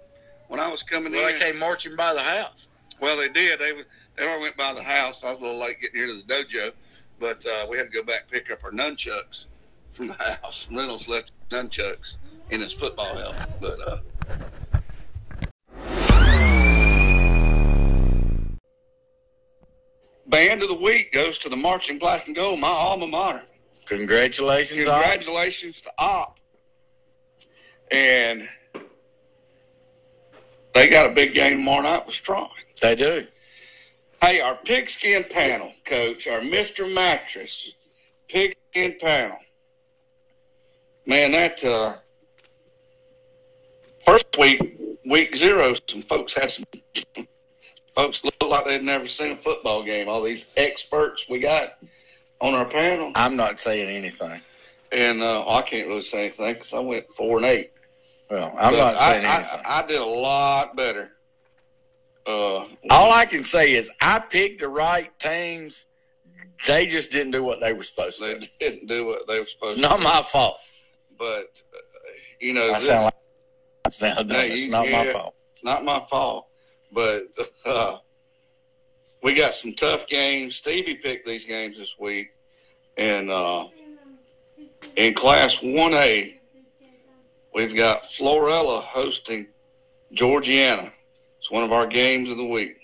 when 0.48 0.60
I 0.60 0.68
was 0.68 0.82
coming 0.82 1.12
Well, 1.12 1.26
in. 1.28 1.34
they 1.34 1.40
came 1.40 1.58
marching 1.58 1.96
by 1.96 2.12
the 2.12 2.22
house. 2.22 2.68
Well, 3.00 3.16
they 3.16 3.28
did. 3.28 3.58
They 3.58 3.72
they 4.16 4.24
already 4.24 4.42
went 4.42 4.56
by 4.58 4.74
the 4.74 4.82
house. 4.82 5.24
I 5.24 5.30
was 5.30 5.38
a 5.38 5.42
little 5.42 5.58
late 5.58 5.80
getting 5.80 5.96
here 5.96 6.06
to 6.08 6.14
the 6.16 6.22
dojo, 6.22 6.72
but 7.18 7.44
uh, 7.46 7.66
we 7.70 7.78
had 7.78 7.84
to 7.90 7.92
go 7.96 8.02
back 8.02 8.28
pick 8.30 8.50
up 8.50 8.62
our 8.62 8.72
nunchucks 8.72 9.46
from 9.94 10.08
the 10.08 10.12
house. 10.42 10.66
Reynolds 10.70 11.08
left 11.08 11.30
nunchucks 11.48 12.16
in 12.50 12.60
his 12.60 12.74
football 12.74 13.16
helmet, 13.16 13.48
but. 13.60 13.80
Uh, 13.80 13.98
Band 20.30 20.62
of 20.62 20.68
the 20.68 20.74
week 20.74 21.12
goes 21.12 21.38
to 21.38 21.48
the 21.48 21.56
Marching 21.56 21.98
Black 21.98 22.26
and 22.28 22.36
Gold, 22.36 22.60
my 22.60 22.68
alma 22.68 23.08
mater. 23.08 23.42
Congratulations, 23.86 24.86
Opp. 24.86 25.02
Congratulations 25.02 25.80
to 25.80 25.90
Opp. 25.98 26.38
And 27.90 28.48
they 30.72 30.88
got 30.88 31.10
a 31.10 31.12
big 31.12 31.34
game 31.34 31.58
tomorrow 31.58 31.82
night 31.82 32.06
with 32.06 32.14
Straughn. 32.14 32.48
They 32.80 32.94
do. 32.94 33.26
Hey, 34.22 34.40
our 34.40 34.54
pigskin 34.54 35.24
panel, 35.24 35.72
coach, 35.84 36.28
our 36.28 36.40
Mr. 36.40 36.92
Mattress 36.92 37.74
pigskin 38.28 38.96
panel. 39.00 39.38
Man, 41.06 41.32
that 41.32 41.64
uh, 41.64 41.94
first 44.04 44.26
week, 44.38 44.78
week 45.04 45.34
zero, 45.34 45.74
some 45.88 46.02
folks 46.02 46.34
had 46.34 46.52
some 46.52 46.64
folks 48.00 48.24
looked 48.24 48.42
like 48.42 48.64
they'd 48.64 48.82
never 48.82 49.06
seen 49.06 49.32
a 49.32 49.36
football 49.36 49.82
game. 49.82 50.08
All 50.08 50.22
these 50.22 50.46
experts 50.56 51.26
we 51.28 51.38
got 51.38 51.78
on 52.40 52.54
our 52.54 52.66
panel, 52.66 53.12
I'm 53.14 53.36
not 53.36 53.60
saying 53.60 53.88
anything. 53.88 54.40
and 54.92 55.22
uh, 55.22 55.46
I 55.48 55.62
can't 55.62 55.88
really 55.88 56.00
say 56.02 56.20
anything 56.26 56.54
because 56.54 56.72
I 56.72 56.80
went 56.80 57.12
four 57.12 57.36
and 57.38 57.46
eight. 57.46 57.72
Well, 58.30 58.52
I'm 58.58 58.72
But 58.72 58.78
not 58.78 58.94
I, 58.96 59.12
saying 59.12 59.24
anything. 59.26 59.60
I, 59.64 59.82
I 59.82 59.86
did 59.86 60.00
a 60.00 60.04
lot 60.04 60.76
better. 60.76 61.10
Uh, 62.26 62.66
All 62.90 63.12
I 63.12 63.24
can 63.26 63.44
say 63.44 63.72
is 63.72 63.90
I 64.00 64.18
picked 64.18 64.60
the 64.60 64.68
right 64.68 65.16
teams. 65.18 65.86
They 66.66 66.86
just 66.86 67.10
didn't 67.12 67.32
do 67.32 67.42
what 67.42 67.60
they 67.60 67.72
were 67.72 67.82
supposed 67.82 68.18
to. 68.20 68.26
they 68.26 68.46
didn't 68.60 68.86
do 68.86 69.06
what 69.06 69.26
they 69.26 69.40
were 69.40 69.46
supposed 69.46 69.76
to. 69.78 69.80
It's 69.82 69.88
to. 69.88 70.00
not 70.00 70.02
my 70.02 70.22
fault. 70.22 70.58
but 71.18 71.26
uh, 71.74 71.78
you 72.40 72.52
know, 72.54 72.70
I 72.72 72.78
this- 72.78 72.86
sound 72.86 73.04
like 73.04 74.00
now. 74.00 74.22
No, 74.22 74.38
it's 74.40 74.64
you- 74.66 74.70
not 74.70 74.88
my 74.88 75.06
fault. 75.06 75.34
not 75.64 75.84
my 75.84 75.98
fault. 76.00 76.46
But 76.92 77.22
uh, 77.64 77.98
we 79.22 79.34
got 79.34 79.54
some 79.54 79.74
tough 79.74 80.06
games. 80.06 80.56
Stevie 80.56 80.94
picked 80.96 81.26
these 81.26 81.44
games 81.44 81.78
this 81.78 81.96
week, 81.98 82.30
and 82.96 83.30
uh, 83.30 83.66
in 84.96 85.14
Class 85.14 85.62
One 85.62 85.94
A, 85.94 86.40
we've 87.54 87.74
got 87.76 88.02
Florala 88.02 88.82
hosting 88.82 89.46
Georgiana. 90.12 90.92
It's 91.38 91.50
one 91.50 91.62
of 91.64 91.72
our 91.72 91.86
games 91.86 92.30
of 92.30 92.36
the 92.36 92.44
week. 92.44 92.76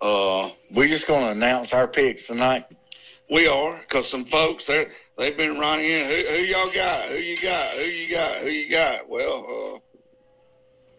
Uh, 0.00 0.50
We're 0.70 0.88
just 0.88 1.06
going 1.06 1.24
to 1.24 1.30
announce 1.30 1.74
our 1.74 1.86
picks 1.88 2.26
tonight. 2.26 2.64
we 3.30 3.46
are 3.46 3.78
because 3.82 4.08
some 4.08 4.24
folks 4.24 4.66
they 4.66 4.88
they've 5.18 5.36
been 5.36 5.58
running 5.58 5.86
in. 5.86 6.06
Who, 6.06 6.14
who 6.14 6.42
y'all 6.42 6.70
got? 6.74 7.04
Who 7.08 7.16
you 7.16 7.36
got? 7.40 7.68
Who 7.74 7.82
you 7.82 8.10
got? 8.14 8.36
Who 8.36 8.48
you 8.48 8.70
got? 8.70 9.08
Well, 9.08 9.44
uh, 9.74 9.78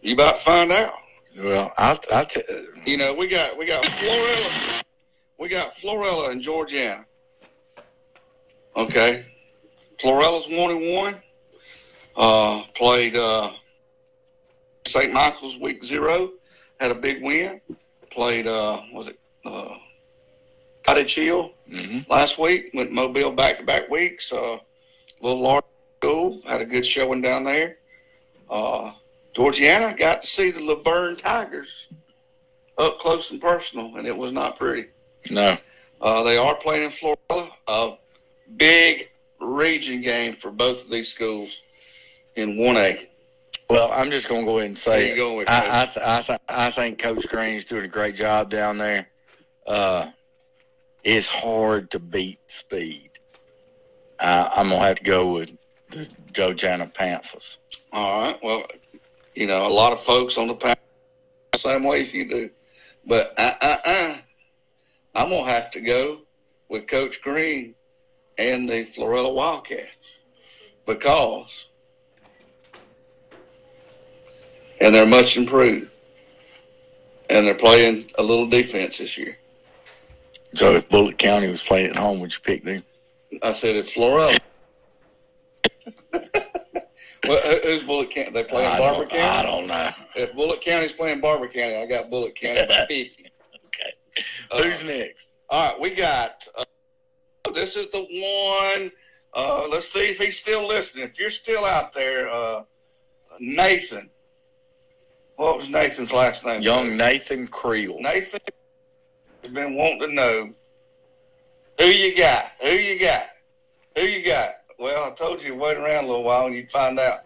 you 0.02 0.14
about 0.14 0.36
to 0.36 0.42
find 0.42 0.72
out. 0.72 0.94
Well, 1.38 1.72
I'll, 1.78 2.00
I'll 2.12 2.26
t- 2.26 2.42
You 2.86 2.98
know, 2.98 3.14
we 3.14 3.28
got 3.28 3.58
we 3.58 3.66
got 3.66 3.84
Florala, 3.84 4.84
we 5.40 5.48
got 5.50 5.74
Florala 5.74 6.32
and 6.32 6.42
Georgiana. 6.42 7.06
Okay, 8.76 9.26
Florala's 9.98 10.48
one 10.50 10.72
and 10.72 10.94
one. 10.94 11.16
Uh, 12.16 12.64
played 12.76 13.16
uh, 13.16 13.52
St. 14.86 15.14
Michael's 15.14 15.58
week 15.58 15.84
zero, 15.84 16.32
had 16.80 16.92
a 16.92 16.96
big 16.96 17.24
win. 17.24 17.62
Played 18.10 18.48
uh, 18.48 18.82
was 18.92 19.08
it 19.08 19.20
uh, 19.46 19.76
Cottage 20.84 21.16
Hill 21.16 21.54
mhm. 21.72 22.08
last 22.10 22.38
week. 22.38 22.72
Went 22.74 22.92
Mobile 22.92 23.32
back 23.32 23.60
to 23.60 23.64
back 23.64 23.90
weeks. 23.90 24.34
Uh, 24.34 24.58
little 25.22 25.40
large 25.40 25.64
school 26.00 26.42
had 26.46 26.62
a 26.62 26.66
good 26.66 26.86
showing 26.86 27.22
down 27.22 27.46
there. 27.46 27.78
Uh, 28.50 28.92
Georgiana 29.34 29.96
got 29.96 30.22
to 30.22 30.28
see 30.28 30.52
the 30.52 30.60
Luverne 30.60 31.18
Tigers 31.18 31.88
up 32.78 33.00
close 33.00 33.32
and 33.32 33.40
personal, 33.42 33.96
and 33.96 34.08
it 34.08 34.18
was 34.18 34.32
not 34.32 34.58
pretty. 34.58 34.88
no. 35.30 35.58
Uh, 36.02 36.24
they 36.24 36.36
are 36.36 36.56
playing 36.56 36.84
in 36.84 36.90
Florala. 36.90 37.52
A 37.68 37.94
big 38.58 39.10
region 39.40 40.02
game 40.02 40.34
for 40.34 40.50
both 40.50 40.86
of 40.86 40.90
these 40.90 41.14
schools 41.14 41.62
in 42.36 42.58
1A. 42.58 43.08
Well, 43.70 43.92
I'm 43.92 44.10
just 44.10 44.28
going 44.28 44.42
to 44.42 44.46
go 44.46 44.58
ahead 44.58 44.70
and 44.70 44.78
say 44.80 45.02
There 45.02 45.10
you 45.12 45.16
go 45.16 45.38
with 45.38 45.48
I, 45.50 45.84
I, 45.84 45.86
th- 45.86 46.06
I, 46.06 46.22
th- 46.22 46.40
I 46.50 46.70
think 46.72 46.98
Coach 47.00 47.28
Green's 47.28 47.66
doing 47.66 47.86
a 47.86 47.88
great 47.88 48.16
job 48.16 48.50
down 48.50 48.80
there. 48.80 49.08
Uh, 49.68 50.10
it's 51.04 51.28
hard 51.28 51.92
to 51.92 52.00
beat 52.00 52.40
speed. 52.50 53.12
Uh, 54.20 54.50
I'm 54.56 54.70
gonna 54.70 54.84
have 54.84 54.98
to 54.98 55.04
go 55.04 55.34
with 55.34 55.52
the 55.90 56.08
Georgiana 56.32 56.88
Panthers. 56.88 57.60
All 57.94 58.22
right. 58.22 58.44
Well, 58.44 58.66
you 59.36 59.48
know, 59.48 59.66
a 59.66 59.70
lot 59.70 59.94
of 59.94 60.00
folks 60.00 60.38
on 60.38 60.48
the 60.48 60.54
panel 60.54 60.76
the 61.54 61.60
same 61.60 61.84
way 61.84 62.02
as 62.02 62.14
you 62.14 62.28
do, 62.28 62.50
but 63.06 63.34
uh, 63.38 63.54
uh, 63.62 63.78
uh, 63.86 64.18
I'm 65.16 65.30
gonna 65.30 65.50
have 65.50 65.72
to 65.72 65.82
go 65.82 66.22
with 66.70 66.88
Coach 66.88 67.22
Green 67.22 67.76
and 68.38 68.68
the 68.68 68.86
Florala 68.86 69.34
Wildcats 69.34 70.20
because, 70.86 71.70
and 74.80 74.94
they're 74.94 75.06
much 75.06 75.38
improved, 75.38 75.92
and 77.30 77.46
they're 77.46 77.54
playing 77.54 78.10
a 78.18 78.24
little 78.24 78.48
defense 78.48 78.98
this 78.98 79.18
year. 79.18 79.38
So 80.54 80.74
if 80.74 80.90
Bullock 80.90 81.18
County 81.18 81.50
was 81.50 81.62
playing 81.62 81.92
at 81.92 81.98
home, 81.98 82.20
would 82.20 82.34
you 82.34 82.40
pick 82.42 82.64
them? 82.64 82.84
I 83.42 83.54
said 83.54 83.78
if 83.78 83.94
Florala. 83.94 84.38
well, 87.28 87.60
who's 87.64 87.84
Bullock 87.84 88.10
County? 88.12 88.32
They 88.32 88.44
playing 88.44 88.70
I 88.72 88.78
Barbour 88.78 89.06
don't, 89.06 89.22
I 89.22 89.44
don't 89.44 89.68
know. 89.68 89.92
If 90.16 90.34
Bullock 90.36 90.62
County's 90.62 90.92
playing 90.92 91.20
Barbour 91.22 91.48
County, 91.48 91.76
I 91.76 91.86
got 91.86 92.10
Bullock 92.10 92.36
County 92.36 92.66
by 92.68 92.86
fifty. 92.90 93.26
Okay. 93.66 93.94
Uh, 94.52 94.64
Who's 94.64 94.84
next? 94.84 95.32
All 95.50 95.72
right, 95.72 95.80
we 95.82 95.92
got. 95.92 96.48
Uh, 96.58 96.64
this 97.54 97.76
is 97.76 97.90
the 97.92 98.00
one. 98.00 98.92
Uh, 99.34 99.68
let's 99.72 99.88
see 99.92 100.10
if 100.10 100.18
he's 100.18 100.40
still 100.40 100.68
listening. 100.68 101.06
If 101.06 101.20
you're 101.20 101.30
still 101.30 101.66
out 101.66 101.94
there, 101.94 102.30
uh, 102.30 102.64
Nathan. 103.40 104.10
What 105.36 105.58
was 105.58 105.70
Nathan's 105.70 106.14
last 106.14 106.46
name? 106.46 106.62
Young 106.62 106.96
Nathan 106.98 107.48
Creel. 107.48 107.98
Nathan 108.00 108.40
has 109.44 109.52
been 109.52 109.76
wanting 109.76 110.00
to 110.02 110.14
know 110.14 110.50
who 111.80 111.86
you 111.86 112.16
got. 112.16 112.46
Who 112.62 112.70
you 112.70 113.00
got? 113.00 113.24
Who 113.98 114.04
you 114.04 114.24
got? 114.26 114.50
Well, 114.82 115.12
I 115.12 115.14
told 115.14 115.44
you 115.44 115.54
wait 115.54 115.78
around 115.78 116.06
a 116.06 116.08
little 116.08 116.24
while 116.24 116.48
and 116.48 116.56
you'd 116.56 116.72
find 116.72 117.00
out. 117.00 117.20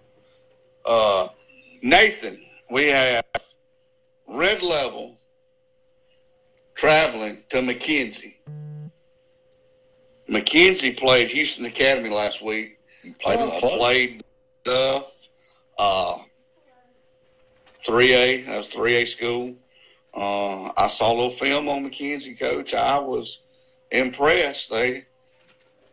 Uh, 0.84 1.30
Nathan, 1.82 2.42
we 2.70 2.88
have 2.88 3.24
Red 4.28 4.62
Level 4.62 5.18
traveling 6.74 7.44
to 7.48 7.62
McKenzie. 7.62 8.36
McKenzie 10.30 10.98
played 10.98 11.30
Houston 11.30 11.64
Academy 11.64 12.10
last 12.10 12.42
week. 12.42 12.78
Played 13.22 13.40
uh, 13.40 13.60
played 13.62 14.26
Duff, 14.66 15.30
uh, 15.78 16.18
3A. 17.88 18.48
That 18.48 18.58
was 18.58 18.68
3A 18.68 19.08
school. 19.08 19.56
Uh, 20.14 20.74
I 20.76 20.88
saw 20.88 21.14
a 21.14 21.16
little 21.16 21.30
film 21.30 21.70
on 21.70 21.90
McKenzie, 21.90 22.38
coach. 22.38 22.74
I 22.74 23.00
was 23.00 23.44
impressed. 23.92 24.72
They, 24.72 25.06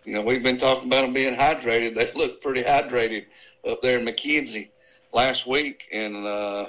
you 0.05 0.13
know, 0.15 0.23
we've 0.23 0.43
been 0.43 0.59
talking 0.59 0.89
about 0.89 1.03
them 1.03 1.13
being 1.13 1.35
hydrated. 1.35 1.95
They 1.95 2.11
look 2.15 2.41
pretty 2.41 2.63
hydrated 2.63 3.27
up 3.69 3.81
there 3.83 3.99
in 3.99 4.05
McKenzie 4.05 4.71
last 5.13 5.47
week. 5.47 5.89
And 5.93 6.27
uh, 6.27 6.67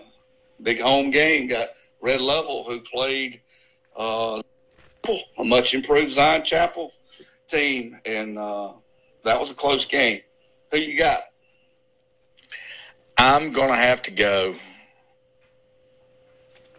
big 0.61 0.79
home 0.79 1.09
game 1.09 1.47
got 1.47 1.69
Red 2.01 2.21
Level, 2.21 2.63
who 2.63 2.79
played 2.81 3.41
uh, 3.95 4.39
a 5.37 5.43
much 5.43 5.73
improved 5.73 6.11
Zion 6.11 6.43
Chapel 6.43 6.91
team. 7.47 7.97
And 8.05 8.37
uh, 8.37 8.73
that 9.23 9.39
was 9.39 9.49
a 9.49 9.55
close 9.55 9.85
game. 9.85 10.21
Who 10.71 10.77
you 10.77 10.97
got? 10.97 11.23
I'm 13.17 13.51
going 13.51 13.69
to 13.69 13.75
have 13.75 14.01
to 14.03 14.11
go 14.11 14.55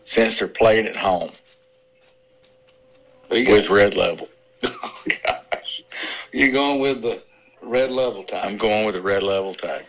since 0.04 0.38
they're 0.38 0.48
playing 0.48 0.86
at 0.86 0.96
home 0.96 1.30
Who 3.30 3.38
you 3.38 3.46
got? 3.46 3.52
with 3.54 3.70
Red 3.70 3.96
Level. 3.96 4.28
Oh. 4.66 5.43
You're 6.34 6.50
going 6.50 6.80
with 6.80 7.02
the 7.02 7.22
red 7.62 7.92
level 7.92 8.24
time. 8.24 8.44
I'm 8.44 8.56
going 8.56 8.84
with 8.84 8.96
the 8.96 9.02
Red 9.02 9.22
Level 9.22 9.54
tag. 9.54 9.84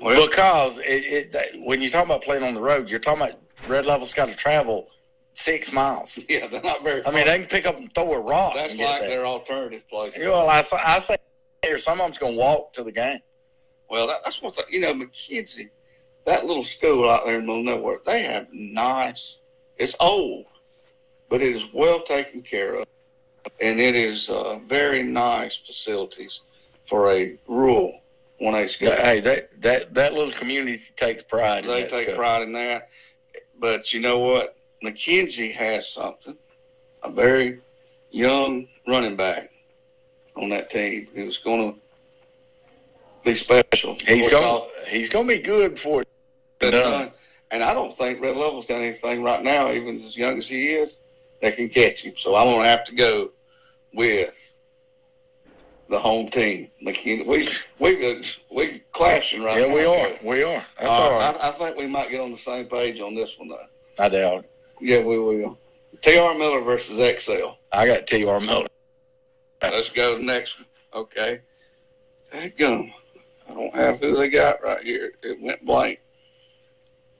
Well, 0.00 0.28
Because 0.28 0.78
it, 0.78 1.34
it, 1.34 1.60
when 1.64 1.82
you 1.82 1.90
talk 1.90 2.04
about 2.04 2.22
playing 2.22 2.44
on 2.44 2.54
the 2.54 2.60
road, 2.60 2.88
you're 2.88 3.00
talking 3.00 3.22
about 3.22 3.40
Red 3.66 3.86
Level's 3.86 4.14
got 4.14 4.28
to 4.28 4.36
travel 4.36 4.88
six 5.34 5.72
miles. 5.72 6.16
yeah, 6.28 6.46
they're 6.46 6.62
not 6.62 6.84
very. 6.84 7.04
I 7.04 7.10
mean, 7.10 7.26
they 7.26 7.40
can 7.40 7.48
pick 7.48 7.66
up 7.66 7.76
and 7.76 7.92
throw 7.92 8.12
a 8.12 8.20
rock. 8.20 8.54
that's 8.54 8.78
like 8.78 9.00
their 9.00 9.26
alternative 9.26 9.86
place. 9.88 10.16
You 10.16 10.26
know, 10.26 10.46
I, 10.46 10.62
th- 10.62 10.80
I 10.80 11.00
think 11.00 11.20
there's 11.60 11.82
some 11.82 12.00
of 12.00 12.06
them's 12.06 12.18
going 12.18 12.34
to 12.34 12.38
walk 12.38 12.72
to 12.74 12.84
the 12.84 12.92
game. 12.92 13.18
Well, 13.90 14.06
that, 14.06 14.20
that's 14.22 14.40
what 14.40 14.54
the, 14.54 14.62
you 14.70 14.78
know, 14.78 14.94
McKenzie, 14.94 15.70
that 16.24 16.46
little 16.46 16.62
school 16.62 17.10
out 17.10 17.24
there 17.24 17.40
in 17.40 17.46
the 17.46 17.46
middle 17.48 17.72
of 17.72 17.80
nowhere. 17.80 17.98
They 18.06 18.22
have 18.22 18.46
nice. 18.52 19.40
It's 19.76 19.96
old, 19.98 20.46
but 21.28 21.42
it 21.42 21.48
is 21.52 21.66
well 21.74 22.00
taken 22.00 22.42
care 22.42 22.76
of, 22.76 22.86
and 23.60 23.80
it 23.80 23.94
is 23.94 24.30
uh, 24.30 24.58
very 24.66 25.02
nice 25.02 25.56
facilities 25.56 26.40
for 26.84 27.10
a 27.10 27.36
rural 27.46 28.00
one 28.38 28.54
A 28.54 28.66
school. 28.66 28.90
Hey, 28.90 29.20
that, 29.20 29.60
that, 29.60 29.94
that 29.94 30.14
little 30.14 30.32
community 30.32 30.82
takes 30.96 31.22
pride 31.22 31.64
in 31.64 31.70
They 31.70 31.86
take 31.86 32.04
stuff. 32.04 32.16
pride 32.16 32.42
in 32.42 32.52
that. 32.54 32.88
But 33.58 33.92
you 33.92 34.00
know 34.00 34.18
what? 34.18 34.56
McKenzie 34.82 35.52
has 35.52 35.88
something. 35.88 36.36
A 37.02 37.10
very 37.10 37.60
young 38.10 38.66
running 38.86 39.16
back 39.16 39.50
on 40.36 40.48
that 40.50 40.70
team. 40.70 41.08
Was 41.14 41.38
going 41.38 41.72
to 41.74 41.78
be 43.24 43.34
special. 43.34 43.96
He's 44.06 44.28
going 44.28 44.68
he's 44.88 45.08
going 45.08 45.28
to 45.28 45.36
be 45.36 45.42
good 45.42 45.78
for 45.78 46.02
it. 46.02 46.08
done. 46.58 47.10
And 47.50 47.62
I 47.62 47.74
don't 47.74 47.96
think 47.96 48.20
Red 48.20 48.36
Level's 48.36 48.66
got 48.66 48.80
anything 48.80 49.22
right 49.22 49.42
now, 49.42 49.70
even 49.72 49.96
as 49.96 50.16
young 50.16 50.38
as 50.38 50.48
he 50.48 50.68
is, 50.68 50.98
that 51.42 51.56
can 51.56 51.68
catch 51.68 52.02
him. 52.04 52.14
So 52.16 52.36
I'm 52.36 52.46
going 52.46 52.60
to 52.62 52.68
have 52.68 52.84
to 52.84 52.94
go 52.94 53.30
with 53.94 54.54
the 55.88 55.98
home 55.98 56.28
team. 56.28 56.70
McKenzie. 56.84 57.26
We 57.26 57.48
we 57.80 58.24
we 58.54 58.78
clashing 58.92 59.42
right 59.42 59.60
Yeah, 59.60 59.66
now. 59.68 59.74
we 59.74 59.84
are. 59.84 60.10
We 60.22 60.42
are. 60.42 60.64
That's 60.78 60.90
Uh, 60.90 61.02
all 61.02 61.12
right. 61.18 61.34
I, 61.42 61.48
I 61.48 61.50
think 61.52 61.76
we 61.76 61.86
might 61.86 62.10
get 62.10 62.20
on 62.20 62.30
the 62.30 62.36
same 62.36 62.66
page 62.66 63.00
on 63.00 63.14
this 63.14 63.38
one, 63.38 63.48
though. 63.48 63.66
I 63.98 64.08
doubt 64.08 64.44
it. 64.44 64.50
Yeah, 64.80 65.00
we 65.02 65.18
will. 65.18 65.58
T.R. 66.00 66.38
Miller 66.38 66.60
versus 66.60 66.98
Excel. 67.00 67.58
I 67.72 67.86
got 67.86 68.06
T.R. 68.06 68.40
Miller. 68.40 68.66
Let's 69.62 69.90
go 69.90 70.12
to 70.14 70.18
the 70.20 70.24
next 70.24 70.58
one. 70.58 70.66
Okay. 71.02 71.40
Dadgum. 72.32 72.92
I 73.48 73.54
don't 73.54 73.74
have 73.74 73.98
who 73.98 74.14
they 74.16 74.28
got 74.30 74.62
right 74.62 74.82
here. 74.82 75.12
It 75.22 75.40
went 75.42 75.64
blank. 75.66 76.00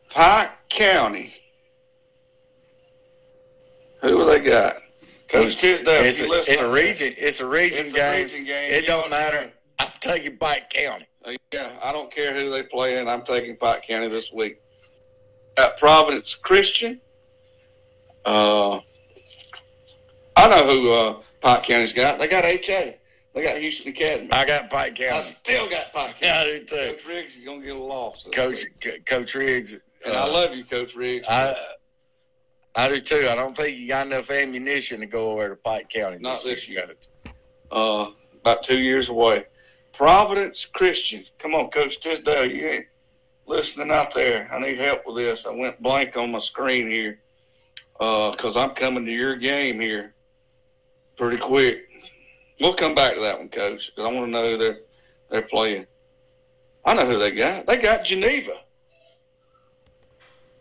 Pike 0.09 0.51
County. 0.69 1.35
Who 4.03 4.25
they 4.25 4.41
got? 4.41 4.77
Coach 5.29 5.57
Tisdale, 5.59 5.95
if 5.95 6.07
It's 6.07 6.19
you 6.19 6.27
a, 6.27 6.29
listen 6.29 6.53
it's 6.55 6.63
a 6.63 6.71
region. 6.71 7.15
It's 7.17 7.41
a 7.41 7.47
region 7.47 7.79
It's 7.81 7.93
a 7.93 7.97
game. 7.97 8.23
region 8.23 8.45
game. 8.45 8.73
It 8.73 8.83
You 8.83 8.87
don't 8.89 9.11
know- 9.11 9.17
matter. 9.19 9.53
I'm 9.79 9.89
taking 10.01 10.37
Pike 10.37 10.69
County. 10.71 11.07
Uh, 11.25 11.33
Yeah, 11.53 11.71
I 11.83 11.93
don't 11.93 12.11
care 12.11 12.33
who 12.35 12.51
they 12.51 12.63
play 12.65 12.99
in. 12.99 13.09
I'm 13.09 13.23
taking 13.23 13.57
Pike 13.57 13.83
County 13.87 14.09
this 14.09 14.33
week. 14.33 14.61
At 15.57 15.79
Providence 15.79 16.35
Christian. 16.35 17.01
Uh, 18.25 18.81
I 20.37 20.49
know 20.49 20.65
who 20.67 20.93
uh, 20.93 21.15
Pike 21.41 21.63
County's 21.65 21.93
got. 21.93 22.19
They 22.19 22.29
got 22.29 22.45
HA. 22.45 22.97
They 23.35 23.43
got 23.43 23.59
Houston 23.59 23.93
Academy. 23.93 24.29
I 24.33 24.45
got 24.45 24.69
Pike 24.71 24.97
County. 24.97 25.11
I 25.17 25.21
still 25.21 25.69
got 25.69 25.93
Pike 25.93 26.17
Yeah, 26.21 26.41
I 26.41 26.45
County. 26.45 26.59
do 26.61 26.65
too. 26.65 26.77
Coach 26.77 27.07
Riggs, 27.07 27.37
you're 27.37 27.47
gonna 27.55 27.65
get 27.65 27.77
a 27.77 27.79
loss. 27.79 28.29
Coach. 28.33 28.65
Coach 29.07 29.35
Riggs. 29.35 29.75
and 30.05 30.15
uh, 30.15 30.25
I 30.25 30.29
love 30.29 30.55
you, 30.57 30.65
Coach 30.65 30.95
Riggs. 30.97 31.27
I 31.29 31.55
I 32.75 32.89
do 32.89 33.01
too. 33.01 33.29
I 33.29 33.35
don't 33.35 33.57
think 33.57 33.77
you 33.77 33.89
got 33.89 34.07
enough 34.07 34.31
ammunition 34.31 35.01
to 35.01 35.07
go 35.07 35.33
over 35.33 35.49
to 35.49 35.57
Pike 35.57 35.89
County. 35.89 36.19
Not 36.19 36.43
this 36.45 36.69
year. 36.69 36.87
year. 36.87 37.35
uh, 37.71 38.11
about 38.41 38.63
two 38.63 38.79
years 38.79 39.09
away. 39.09 39.47
Providence 39.93 40.65
Christian. 40.67 41.25
Come 41.39 41.55
on, 41.55 41.69
Coach 41.71 42.01
Tisdale. 42.01 42.47
You 42.47 42.67
ain't 42.67 42.87
listening 43.47 43.91
out 43.91 44.15
there. 44.15 44.49
I 44.53 44.59
need 44.61 44.79
help 44.79 45.07
with 45.07 45.17
this. 45.17 45.47
I 45.47 45.55
went 45.55 45.83
blank 45.83 46.17
on 46.17 46.31
my 46.33 46.39
screen 46.39 46.89
here 46.89 47.19
because 47.95 48.57
I'm 48.57 48.71
coming 48.71 49.05
to 49.05 49.13
your 49.13 49.37
game 49.37 49.81
here 49.81 50.15
pretty 51.17 51.37
quick. 51.37 51.87
We'll 52.61 52.75
come 52.75 52.95
back 52.95 53.15
to 53.15 53.21
that 53.21 53.39
one, 53.39 53.49
Coach, 53.49 53.91
because 53.95 54.09
I 54.09 54.13
want 54.13 54.27
to 54.27 54.31
know 54.31 54.51
who 54.51 54.57
they're, 54.57 54.81
they're 55.31 55.43
playing. 55.43 55.87
I 56.85 56.95
know 56.95 57.07
who 57.07 57.19
they 57.19 57.31
got. 57.33 57.67
They 57.67 57.77
got 57.79 58.05
Geneva. 58.05 58.53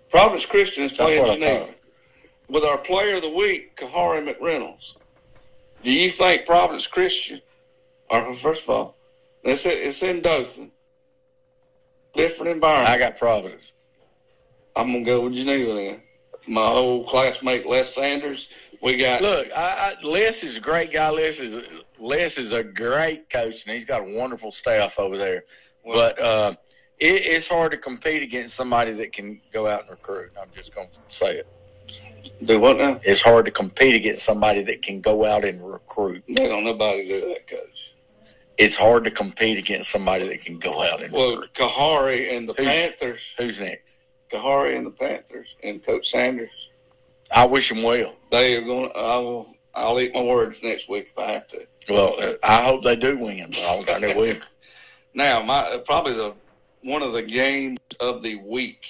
Providence 0.10 0.46
Christian 0.46 0.86
is 0.86 0.94
playing 0.94 1.26
Geneva. 1.28 1.70
With 2.50 2.64
our 2.64 2.78
player 2.78 3.18
of 3.18 3.22
the 3.22 3.30
week, 3.30 3.76
Kahari 3.78 4.28
McReynolds. 4.28 4.96
Do 5.84 5.92
you 5.94 6.10
think 6.10 6.46
Providence 6.46 6.88
Christian, 6.88 7.42
or 8.10 8.34
first 8.34 8.64
of 8.64 8.70
all, 8.70 8.96
it's, 9.44 9.66
it's 9.66 10.04
in 10.04 10.22
Dothan, 10.22 10.72
different 12.14 12.52
environment. 12.52 12.90
I 12.90 12.98
got 12.98 13.18
Providence. 13.18 13.74
I'm 14.76 14.92
gonna 14.92 15.06
go 15.06 15.22
with 15.22 15.34
Geneva 15.34 15.74
then. 15.74 16.02
My 16.48 16.66
old 16.66 17.08
classmate 17.08 17.66
Les 17.66 17.94
Sanders. 17.94 18.50
We 18.82 18.98
got 18.98 19.22
Look, 19.22 19.48
I, 19.56 19.94
I, 20.02 20.06
Les 20.06 20.44
is 20.44 20.58
a 20.58 20.62
great 20.62 20.92
guy. 20.92 21.10
Les 21.10 21.40
is 21.40 21.68
Les 22.00 22.38
is 22.38 22.52
a 22.52 22.64
great 22.64 23.30
coach, 23.30 23.66
and 23.66 23.74
he's 23.74 23.86
got 23.86 24.02
a 24.02 24.14
wonderful 24.16 24.52
staff 24.52 25.00
over 25.00 25.18
there. 25.18 25.44
But 25.86 26.20
uh, 26.20 26.56
it, 26.98 27.22
it's 27.26 27.48
hard 27.48 27.72
to 27.72 27.78
compete 27.78 28.24
against 28.24 28.56
somebody 28.56 28.92
that 28.94 29.12
can 29.12 29.40
go 29.52 29.68
out 29.68 29.82
and 29.82 29.92
recruit. 29.92 30.32
I'm 30.42 30.52
just 30.52 30.74
going 30.74 30.90
to 30.90 31.00
say 31.08 31.38
it. 31.38 31.48
Do 32.44 32.60
what 32.60 32.78
now? 32.78 33.00
It's 33.04 33.22
hard 33.22 33.46
to 33.46 33.52
compete 33.52 33.96
against 33.96 34.24
somebody 34.24 34.62
that 34.64 34.82
can 34.82 35.02
go 35.02 35.26
out 35.26 35.44
and 35.46 35.66
recruit. 35.66 36.24
They 36.28 36.48
don't 36.48 36.64
nobody 36.64 37.08
do 37.08 37.22
that, 37.30 37.48
coach. 37.48 37.94
It's 38.58 38.76
hard 38.76 39.04
to 39.06 39.12
compete 39.12 39.58
against 39.58 39.90
somebody 39.90 40.28
that 40.28 40.42
can 40.42 40.58
go 40.60 40.82
out 40.82 41.02
and 41.02 41.14
Well, 41.14 41.32
recruit. 41.38 41.54
Kahari 41.54 42.36
and 42.36 42.48
the 42.48 42.54
Who's- 42.54 42.68
Panthers, 42.68 43.34
Who's 43.38 43.60
next? 43.60 43.98
Kahari 44.30 44.76
and 44.78 44.86
the 44.86 44.92
Panthers, 44.92 45.56
and 45.64 45.84
Coach 45.84 46.08
Sanders. 46.10 46.70
I 47.32 47.46
wish 47.46 47.70
them 47.70 47.82
well. 47.84 48.16
They 48.32 48.56
are 48.56 48.62
going. 48.62 48.92
I 48.96 49.18
will. 49.18 49.56
I'll 49.76 50.00
eat 50.00 50.14
my 50.14 50.22
words 50.24 50.62
next 50.64 50.90
week 50.90 51.10
if 51.12 51.18
I 51.20 51.32
have 51.34 51.48
to. 51.50 51.66
Well, 51.90 52.16
I 52.44 52.64
hope 52.64 52.84
they 52.84 52.96
do 52.96 53.18
win, 53.18 53.46
but 53.50 53.60
I 53.60 53.76
don't 53.76 53.86
think 53.86 54.00
they 54.14 54.20
will. 54.20 54.36
Now, 55.16 55.42
my 55.42 55.82
probably 55.86 56.14
the 56.14 56.34
one 56.84 57.02
of 57.02 57.14
the 57.14 57.24
games 57.24 57.80
of 58.00 58.22
the 58.22 58.36
week. 58.38 58.86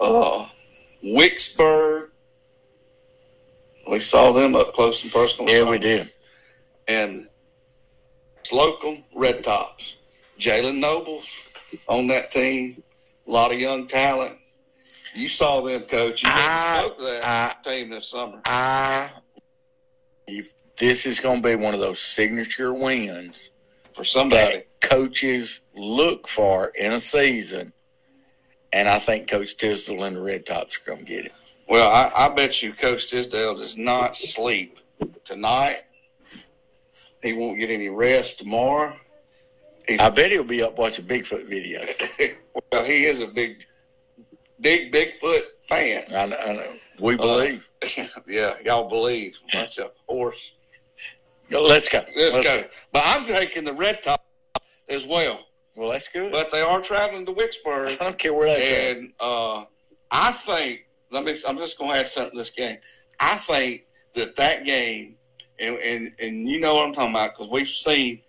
Uh, 0.00 0.46
Wicksburg. 1.04 2.08
We 3.90 3.98
saw 3.98 4.32
them 4.32 4.54
up 4.54 4.74
close 4.74 5.02
and 5.02 5.12
personal. 5.12 5.52
Yeah, 5.52 5.68
we 5.68 5.78
did. 5.78 6.10
And 6.88 7.28
Slocomb 8.44 9.02
Red 9.14 9.42
Tops. 9.42 9.96
Jalen 10.38 10.78
Nobles 10.78 11.28
on 11.88 12.06
that 12.08 12.30
team. 12.30 12.82
A 13.26 13.30
lot 13.30 13.52
of 13.52 13.58
young 13.60 13.86
talent. 13.86 14.38
You 15.14 15.28
saw 15.28 15.60
them, 15.60 15.82
coach. 15.82 16.22
You 16.22 16.30
I- 16.32 16.80
spoke 16.80 16.98
to 16.98 17.04
that 17.04 17.62
team 17.64 17.90
this 17.90 18.08
summer. 18.08 18.40
I, 18.44 19.10
if 20.26 20.52
this 20.76 21.04
is 21.06 21.20
going 21.20 21.42
to 21.42 21.48
be 21.48 21.54
one 21.56 21.74
of 21.74 21.80
those 21.80 22.00
signature 22.00 22.72
wins 22.72 23.52
For 23.94 24.04
somebody. 24.04 24.56
that 24.56 24.80
coaches 24.80 25.66
look 25.76 26.26
for 26.26 26.68
in 26.68 26.92
a 26.92 27.00
season, 27.00 27.72
and 28.72 28.88
I 28.88 28.98
think 28.98 29.28
Coach 29.28 29.56
Tisdale 29.56 30.04
and 30.04 30.16
the 30.16 30.20
Red 30.20 30.46
Tops 30.46 30.78
are 30.78 30.86
going 30.86 31.00
to 31.00 31.04
get 31.04 31.26
it. 31.26 31.32
Well, 31.68 31.90
I, 31.90 32.26
I 32.26 32.34
bet 32.34 32.62
you 32.62 32.72
Coach 32.72 33.08
Tisdale 33.08 33.56
does 33.56 33.76
not 33.76 34.16
sleep 34.16 34.78
tonight. 35.24 35.84
He 37.22 37.32
won't 37.32 37.58
get 37.58 37.70
any 37.70 37.88
rest 37.88 38.40
tomorrow. 38.40 38.96
I 40.00 40.10
bet 40.10 40.30
he'll 40.30 40.44
be 40.44 40.62
up 40.62 40.78
watching 40.78 41.04
Bigfoot 41.04 41.48
videos. 41.48 42.36
well, 42.72 42.84
he 42.84 43.04
is 43.04 43.22
a 43.22 43.26
big, 43.26 43.64
big 44.60 44.92
Bigfoot 44.92 45.42
fan. 45.68 46.04
I 46.14 46.26
know, 46.26 46.36
I 46.36 46.52
know. 46.52 46.72
We 47.00 47.14
uh, 47.14 47.18
believe. 47.18 47.70
yeah, 48.28 48.54
y'all 48.64 48.88
believe. 48.88 49.38
Bunch 49.52 49.78
of 49.78 49.90
horse. 50.06 50.54
Let's 51.50 51.88
go. 51.88 52.02
Let's, 52.16 52.34
Let's 52.34 52.48
go. 52.48 52.64
But 52.92 53.02
I'm 53.04 53.24
taking 53.24 53.64
the 53.64 53.72
Red 53.72 54.02
Top 54.02 54.24
as 54.88 55.06
well. 55.06 55.46
Well, 55.74 55.90
that's 55.90 56.08
good. 56.08 56.32
But 56.32 56.50
they 56.50 56.60
are 56.60 56.80
traveling 56.80 57.26
to 57.26 57.32
Wicksburg. 57.32 57.92
I 57.92 57.94
don't 57.96 58.18
care 58.18 58.34
where 58.34 58.54
they 58.54 58.94
go. 58.94 59.00
and 59.00 59.12
uh, 59.20 59.64
I 60.10 60.32
think. 60.32 60.86
Let 61.10 61.24
me. 61.24 61.34
I'm 61.46 61.58
just 61.58 61.78
going 61.78 61.92
to 61.92 61.98
add 61.98 62.08
something 62.08 62.32
to 62.32 62.38
this 62.38 62.50
game. 62.50 62.78
I 63.20 63.36
think 63.36 63.86
that 64.14 64.36
that 64.36 64.64
game, 64.64 65.16
and 65.58 65.76
and 65.76 66.12
and 66.18 66.48
you 66.48 66.60
know 66.60 66.74
what 66.74 66.86
I'm 66.86 66.94
talking 66.94 67.10
about 67.10 67.36
because 67.36 67.50
we've 67.50 67.68
seen 67.68 68.20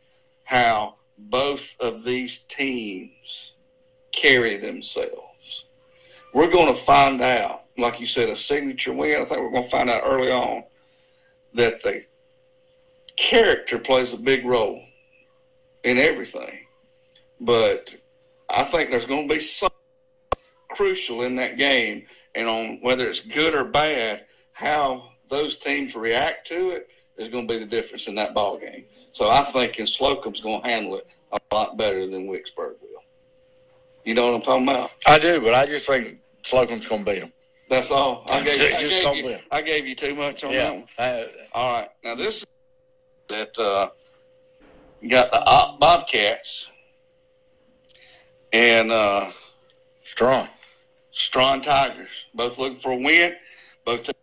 how 0.44 0.96
both 1.18 1.76
of 1.80 2.04
these 2.04 2.39
teams 2.39 3.54
carry 4.12 4.58
themselves. 4.58 5.66
We're 6.34 6.52
going 6.52 6.74
to 6.74 6.80
find 6.80 7.22
out, 7.22 7.66
like 7.78 8.00
you 8.00 8.06
said, 8.06 8.30
a 8.30 8.36
signature 8.36 8.94
win. 8.94 9.22
I 9.22 9.26
think 9.26 9.41
we're 9.41 9.52
going 9.52 9.64
to 9.64 9.70
find 9.70 9.89
out 9.89 10.02
early 10.06 10.32
on 10.32 10.64
that 11.54 11.84
the 11.84 12.04
character 13.16 13.78
plays 13.78 14.14
a 14.14 14.18
big 14.18 14.44
role 14.46 14.84
in 15.84 15.98
everything. 15.98 16.62
But 17.44 17.96
I 18.50 18.64
think 18.64 18.89
there's 18.89 19.06
going 19.06 19.28
to 19.28 19.34
be 19.34 19.41
something 19.41 19.78
crucial 20.72 21.24
in 21.24 21.36
that 21.36 21.58
game, 21.58 22.06
and 22.36 22.48
on 22.48 22.80
whether 22.82 23.08
it's 23.08 23.20
good 23.20 23.54
or 23.54 23.66
bad, 23.66 24.26
how 24.54 25.10
those 25.30 25.58
teams 25.58 25.96
react 25.96 26.48
to 26.48 26.72
it 26.72 26.88
is 27.18 27.28
going 27.28 27.48
to 27.48 27.54
be 27.54 27.60
the 27.60 27.66
difference 27.66 28.08
in 28.08 28.16
that 28.16 28.34
ball 28.34 28.58
game. 28.58 28.86
So 29.12 29.30
I 29.30 29.44
think 29.44 29.78
in 29.78 29.86
Slocomb's 29.86 30.39
going 30.39 30.62
to 30.62 30.68
handle 30.68 30.96
it 30.96 31.08
a 31.32 31.39
lot 31.54 31.78
better 31.78 32.08
than 32.08 32.28
Wicksburg 32.28 32.76
will. 32.82 33.04
You 34.06 34.14
know 34.14 34.28
what 34.28 34.36
I'm 34.36 34.41
talking 34.41 34.68
about? 34.68 34.91
I 35.06 35.20
do, 35.20 35.41
but 35.41 35.54
I 35.54 35.66
just 35.66 35.86
think 35.86 36.20
Slocomb's 36.44 36.88
going 36.88 37.04
to 37.04 37.12
beat 37.12 37.20
them. 37.20 37.34
That's 37.70 37.91
all. 37.91 38.26
I 38.32 38.41
gave, 38.44 38.62
I 38.62 38.82
gave 38.82 39.26
you. 39.26 39.38
I 39.52 39.62
gave 39.62 39.88
you 39.88 39.96
too 39.96 40.16
much 40.16 40.44
on 40.44 40.54
that 40.54 40.74
one. 40.74 40.86
Uh, 40.98 41.24
All 41.54 41.80
right. 41.80 41.89
Now 42.04 42.16
this 42.16 42.38
is 42.38 42.46
that 43.30 43.58
uh, 43.58 43.89
got 45.08 45.32
the 45.32 45.78
Bobcats 45.80 46.68
and 48.54 48.91
uh, 48.91 49.32
strong. 50.04 50.47
Straughn 51.12 51.62
Tigers, 51.62 52.28
both 52.34 52.58
looking 52.58 52.80
for 52.80 52.93
a 52.93 52.97
win. 52.97 53.36
Both 53.86 54.04
teams 54.04 54.14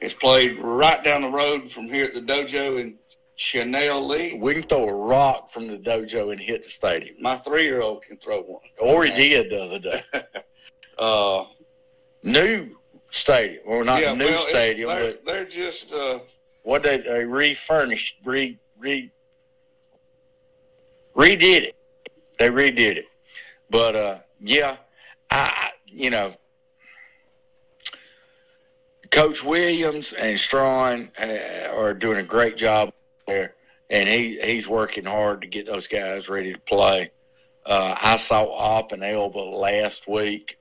it's 0.00 0.14
played 0.14 0.58
right 0.60 1.02
down 1.02 1.22
the 1.22 1.30
road 1.30 1.70
from 1.70 1.86
here 1.86 2.04
at 2.06 2.14
the 2.14 2.20
dojo 2.20 2.78
in 2.80 2.96
Chanel 3.36 4.06
Lee. 4.06 4.38
We 4.38 4.54
can 4.54 4.62
throw 4.64 4.88
a 4.88 4.92
rock 4.92 5.50
from 5.50 5.66
the 5.68 5.78
dojo 5.78 6.32
and 6.32 6.40
hit 6.40 6.64
the 6.64 6.68
stadium. 6.68 7.16
My 7.20 7.36
three-year-old 7.36 8.02
can 8.02 8.18
throw 8.18 8.42
one. 8.42 8.60
Or 8.78 9.04
he 9.04 9.12
did 9.12 9.50
the 9.50 9.62
other 9.62 9.78
day. 9.78 10.02
Uh, 10.96 11.44
New 12.22 12.76
stadium, 13.10 13.62
or 13.66 13.84
not 13.84 14.00
yeah, 14.00 14.14
new 14.14 14.24
well, 14.24 14.38
stadium, 14.38 14.88
they're, 14.88 15.12
but 15.12 15.24
they're 15.26 15.44
just 15.44 15.92
uh, 15.92 16.20
what 16.62 16.82
they, 16.82 16.98
they 16.98 17.24
refurnished, 17.24 18.18
re 18.24 18.58
re 18.78 19.10
redid 21.14 21.62
it. 21.64 21.73
They 22.38 22.48
redid 22.48 22.96
it, 22.96 23.06
but 23.70 23.96
uh, 23.96 24.18
yeah, 24.40 24.76
I 25.30 25.70
you 25.86 26.10
know, 26.10 26.34
Coach 29.10 29.44
Williams 29.44 30.12
and 30.12 30.38
Straughn 30.38 31.10
uh, 31.22 31.72
are 31.72 31.94
doing 31.94 32.18
a 32.18 32.24
great 32.24 32.56
job 32.56 32.92
there, 33.26 33.54
and 33.88 34.08
he 34.08 34.40
he's 34.40 34.68
working 34.68 35.04
hard 35.04 35.42
to 35.42 35.46
get 35.46 35.66
those 35.66 35.86
guys 35.86 36.28
ready 36.28 36.52
to 36.52 36.58
play. 36.60 37.10
Uh, 37.64 37.94
I 38.02 38.16
saw 38.16 38.44
Opp 38.44 38.92
and 38.92 39.04
Elba 39.04 39.38
last 39.38 40.08
week. 40.08 40.58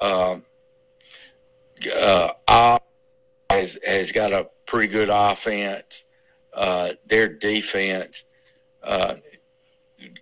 Um, 0.00 0.44
uh, 2.00 2.30
Opp 2.46 2.86
has 3.50 3.78
has 3.86 4.12
got 4.12 4.32
a 4.32 4.48
pretty 4.66 4.92
good 4.92 5.10
offense. 5.10 6.04
Uh, 6.54 6.92
their 7.06 7.28
defense, 7.28 8.24
uh, 8.82 9.14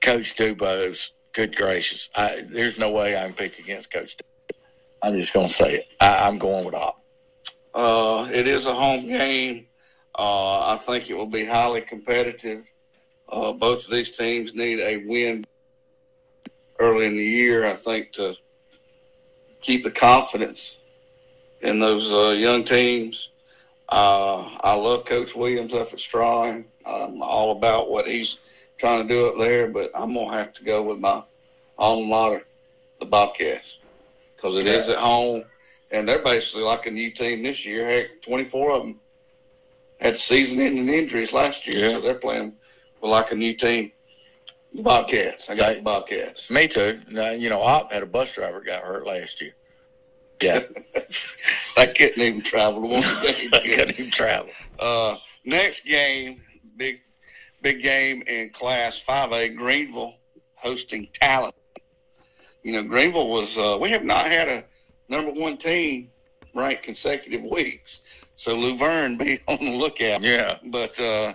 Coach 0.01 0.37
Dubose, 0.37 1.11
good 1.33 1.57
gracious, 1.57 2.09
I, 2.17 2.43
there's 2.49 2.79
no 2.79 2.91
way 2.91 3.17
I 3.17 3.27
can 3.27 3.35
pick 3.35 3.59
against 3.59 3.93
Coach. 3.93 4.17
Dubose. 4.17 4.57
I'm 5.03 5.17
just 5.17 5.33
going 5.33 5.49
to 5.49 5.55
say 5.55 5.77
it. 5.77 5.85
I, 6.01 6.27
I'm 6.27 6.39
going 6.39 6.65
with 6.65 6.75
Opp. 6.75 7.03
Uh, 7.75 8.29
it 8.33 8.47
is 8.47 8.67
a 8.67 8.75
home 8.75 9.07
game. 9.07 9.67
Uh, 10.19 10.75
I 10.75 10.77
think 10.77 11.09
it 11.09 11.15
will 11.15 11.31
be 11.31 11.45
highly 11.45 11.81
competitive. 11.81 12.65
Uh, 13.29 13.53
both 13.53 13.85
of 13.85 13.91
these 13.91 14.17
teams 14.17 14.55
need 14.55 14.81
a 14.81 14.99
win 15.07 15.45
early 16.81 17.07
in 17.07 17.15
the 17.15 17.25
year, 17.25 17.65
I 17.65 17.75
think, 17.75 18.13
to 18.13 18.35
keep 19.61 19.85
the 19.85 19.91
confidence 19.91 20.79
in 21.63 21.79
those 21.79 22.13
uh, 22.13 22.31
young 22.31 22.65
teams. 22.65 23.31
Uh, 23.89 24.57
I 24.61 24.75
love 24.75 25.05
Coach 25.05 25.35
Williams 25.35 25.75
up 25.75 25.93
at 25.93 25.99
Straughn. 25.99 26.65
I'm 26.85 27.23
all 27.23 27.53
about 27.53 27.91
what 27.91 28.07
he's 28.09 28.39
trying 28.81 29.07
to 29.07 29.15
do 29.15 29.27
up 29.29 29.35
there, 29.39 29.69
but 29.69 29.91
I'm 29.95 30.15
to 30.15 30.29
have 30.31 30.53
to 30.55 30.65
go 30.65 30.83
with 30.83 30.99
my 30.99 31.23
alma 31.79 32.07
mater, 32.07 32.47
the 32.99 33.07
Bobcats, 33.07 33.79
because 34.37 34.57
it 34.57 34.65
is 34.67 34.89
at 34.89 34.97
home 34.99 35.45
and 35.93 36.09
they're 36.09 36.23
basically 36.23 36.63
like 36.63 36.87
a 36.87 36.91
new 36.91 37.11
team 37.11 37.43
this 37.43 37.67
year. 37.67 37.85
Heck, 37.87 38.23
24 38.23 38.73
of 38.73 38.83
them 38.83 39.01
had 40.01 40.17
season-ending 40.17 40.89
injuries 40.89 41.33
last 41.33 41.67
year, 41.67 41.87
Yeah. 41.87 41.93
so 41.93 42.01
they're 42.01 42.15
playing 42.15 42.55
with 43.01 43.11
like 43.11 43.33
a 43.33 43.35
new 43.35 43.53
team. 43.55 43.93
The 44.73 44.83
Bobcats. 44.83 45.51
I 45.51 45.57
got 45.57 45.77
the 45.77 45.83
Bobcats. 45.83 46.49
Me 46.49 46.69
too. 46.69 47.01
Now, 47.11 47.31
you 47.33 47.51
know, 47.51 47.61
Opp 47.61 47.93
had 47.93 48.03
a 48.03 48.07
bus 48.07 48.33
driver 48.35 48.61
got 48.61 48.83
hurt 48.83 49.05
last 49.07 49.41
year. 49.41 49.55
Yeah, 50.43 50.61
I 51.77 51.87
couldn't 51.87 52.23
even 52.23 52.41
travel 52.41 52.81
to 52.83 52.89
one 52.89 53.03
game. 53.23 53.51
they 53.51 53.61
couldn't 53.77 53.99
even 54.01 54.11
travel. 54.11 54.49
Uh, 54.79 55.17
next 55.45 55.85
game, 55.85 56.41
big, 56.77 57.01
big 57.63 57.83
game 57.83 58.23
in 58.27 58.51
Class 58.51 59.03
5A, 59.05 59.57
Greenville 59.57 60.15
hosting 60.55 61.09
Talent. 61.13 61.55
You 62.63 62.73
know, 62.73 62.83
Greenville 62.83 63.29
was. 63.29 63.57
Uh, 63.57 63.79
we 63.81 63.91
have 63.91 64.05
not 64.05 64.27
had 64.27 64.49
a 64.49 64.65
number 65.09 65.33
one 65.33 65.57
team 65.57 66.11
ranked 66.55 66.83
consecutive 66.83 67.43
weeks, 67.43 68.03
so 68.35 68.55
Luverne 68.55 69.19
be 69.19 69.41
on 69.49 69.59
the 69.59 69.77
lookout. 69.77 70.23
Yeah, 70.23 70.59
But 70.67 70.99
uh, 71.01 71.35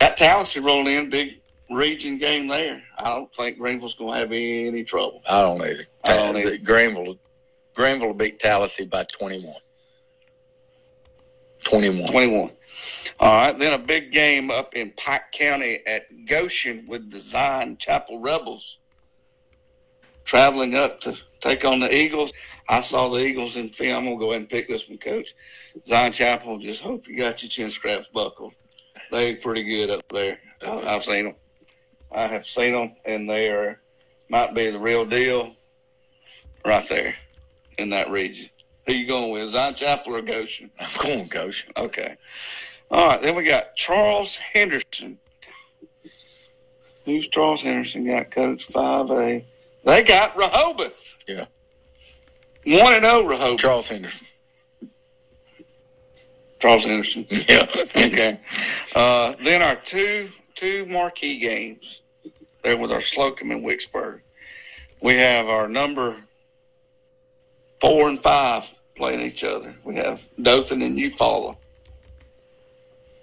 that 0.00 0.16
Tallassee 0.16 0.60
rolled 0.60 0.88
in, 0.88 1.10
big 1.10 1.40
region 1.70 2.18
game 2.18 2.48
there. 2.48 2.82
I 2.98 3.14
don't 3.14 3.34
think 3.34 3.58
Greenville's 3.58 3.94
going 3.94 4.14
to 4.14 4.18
have 4.18 4.32
any 4.32 4.82
trouble. 4.82 5.22
I 5.28 5.42
don't 5.42 5.60
either. 5.62 5.84
I 6.04 6.16
don't 6.16 6.36
either. 6.36 6.56
Greenville, 6.58 7.16
Greenville 7.74 8.14
beat 8.14 8.38
Tallassee 8.38 8.86
by 8.86 9.04
21. 9.04 9.54
21. 11.64 12.06
21. 12.08 12.50
All 13.20 13.32
right, 13.34 13.58
then 13.58 13.72
a 13.72 13.78
big 13.78 14.12
game 14.12 14.50
up 14.50 14.74
in 14.74 14.92
Pike 14.96 15.32
County 15.32 15.80
at 15.86 16.02
Goshen 16.26 16.86
with 16.86 17.10
the 17.10 17.18
Zion 17.18 17.76
Chapel 17.76 18.18
Rebels. 18.18 18.78
traveling 20.24 20.76
up 20.76 21.00
to 21.00 21.16
take 21.40 21.64
on 21.64 21.80
the 21.80 21.94
Eagles. 21.94 22.32
I 22.68 22.80
saw 22.80 23.08
the 23.08 23.24
Eagles 23.24 23.56
in 23.56 23.68
film. 23.68 23.96
I'm 23.96 24.04
gonna 24.04 24.16
go 24.18 24.30
ahead 24.30 24.42
and 24.42 24.48
pick 24.48 24.68
this 24.68 24.88
one, 24.88 24.98
Coach. 24.98 25.34
Zion 25.86 26.12
Chapel. 26.12 26.58
Just 26.58 26.82
hope 26.82 27.08
you 27.08 27.16
got 27.16 27.42
your 27.42 27.50
chin 27.50 27.70
straps 27.70 28.08
buckled. 28.08 28.54
They're 29.10 29.36
pretty 29.36 29.64
good 29.64 29.90
up 29.90 30.08
there. 30.08 30.38
I've 30.66 31.02
seen 31.04 31.24
them. 31.24 31.34
I 32.12 32.26
have 32.26 32.46
seen 32.46 32.72
them, 32.74 32.94
and 33.04 33.28
they 33.28 33.48
are 33.50 33.80
might 34.28 34.54
be 34.54 34.70
the 34.70 34.78
real 34.78 35.04
deal 35.04 35.54
right 36.64 36.86
there 36.88 37.14
in 37.78 37.90
that 37.90 38.10
region. 38.10 38.48
Who 38.86 38.92
you 38.92 39.06
going 39.06 39.30
with, 39.30 39.50
Zion 39.50 39.74
Chapel 39.74 40.16
or 40.16 40.22
Goshen? 40.22 40.70
I'm 40.80 40.88
going 41.02 41.26
Goshen. 41.26 41.72
Okay. 41.76 42.16
All 42.90 43.06
right. 43.08 43.22
Then 43.22 43.34
we 43.34 43.44
got 43.44 43.76
Charles 43.76 44.36
Henderson. 44.36 45.18
Who's 47.04 47.28
Charles 47.28 47.62
Henderson 47.62 48.06
got, 48.06 48.30
Coach? 48.30 48.68
5A. 48.68 49.44
They 49.84 50.02
got 50.02 50.36
Rehoboth. 50.36 51.24
Yeah. 51.26 51.46
1 52.66 52.94
and 52.94 53.04
0 53.04 53.22
Rehoboth. 53.24 53.58
Charles 53.58 53.88
Henderson. 53.88 54.26
Charles 56.58 56.84
Henderson. 56.84 57.26
Yeah. 57.48 57.66
Okay. 57.96 58.38
Uh, 58.94 59.34
then 59.42 59.62
our 59.62 59.76
two 59.76 60.28
two 60.54 60.84
marquee 60.86 61.38
games 61.38 62.02
there 62.62 62.76
with 62.76 62.92
our 62.92 63.00
Slocomb 63.00 63.52
and 63.52 63.64
Wicksburg. 63.64 64.20
We 65.00 65.14
have 65.14 65.48
our 65.48 65.68
number 65.68 66.16
four 67.80 68.08
and 68.08 68.20
five 68.20 68.72
playing 68.96 69.20
each 69.20 69.44
other. 69.44 69.74
We 69.84 69.96
have 69.96 70.28
Dothan 70.42 70.82
and 70.82 70.96
Eufaula 70.98 71.56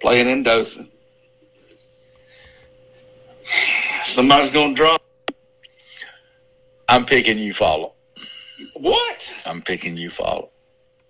playing 0.01 0.27
in 0.27 0.43
Dothan. 0.43 0.89
Somebody's 4.03 4.51
going 4.51 4.75
to 4.75 4.81
drop. 4.81 5.01
I'm 6.89 7.05
picking 7.05 7.37
Eufaula. 7.37 7.91
What? 8.75 9.43
I'm 9.45 9.61
picking 9.61 9.95
Eufaula. 9.95 10.49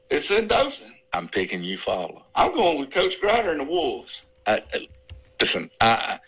It's 0.10 0.32
in 0.32 0.48
Dothan. 0.48 0.94
I'm 1.14 1.28
picking 1.28 1.62
Eufaula. 1.62 2.22
I'm 2.36 2.54
going 2.54 2.80
with 2.80 2.92
Coach 2.92 3.20
Grider 3.22 3.52
and 3.52 3.62
the 3.62 3.64
Wolves. 3.64 4.24
I, 4.46 4.62
I- 4.74 4.88
listen, 5.40 5.70
I, 5.80 6.20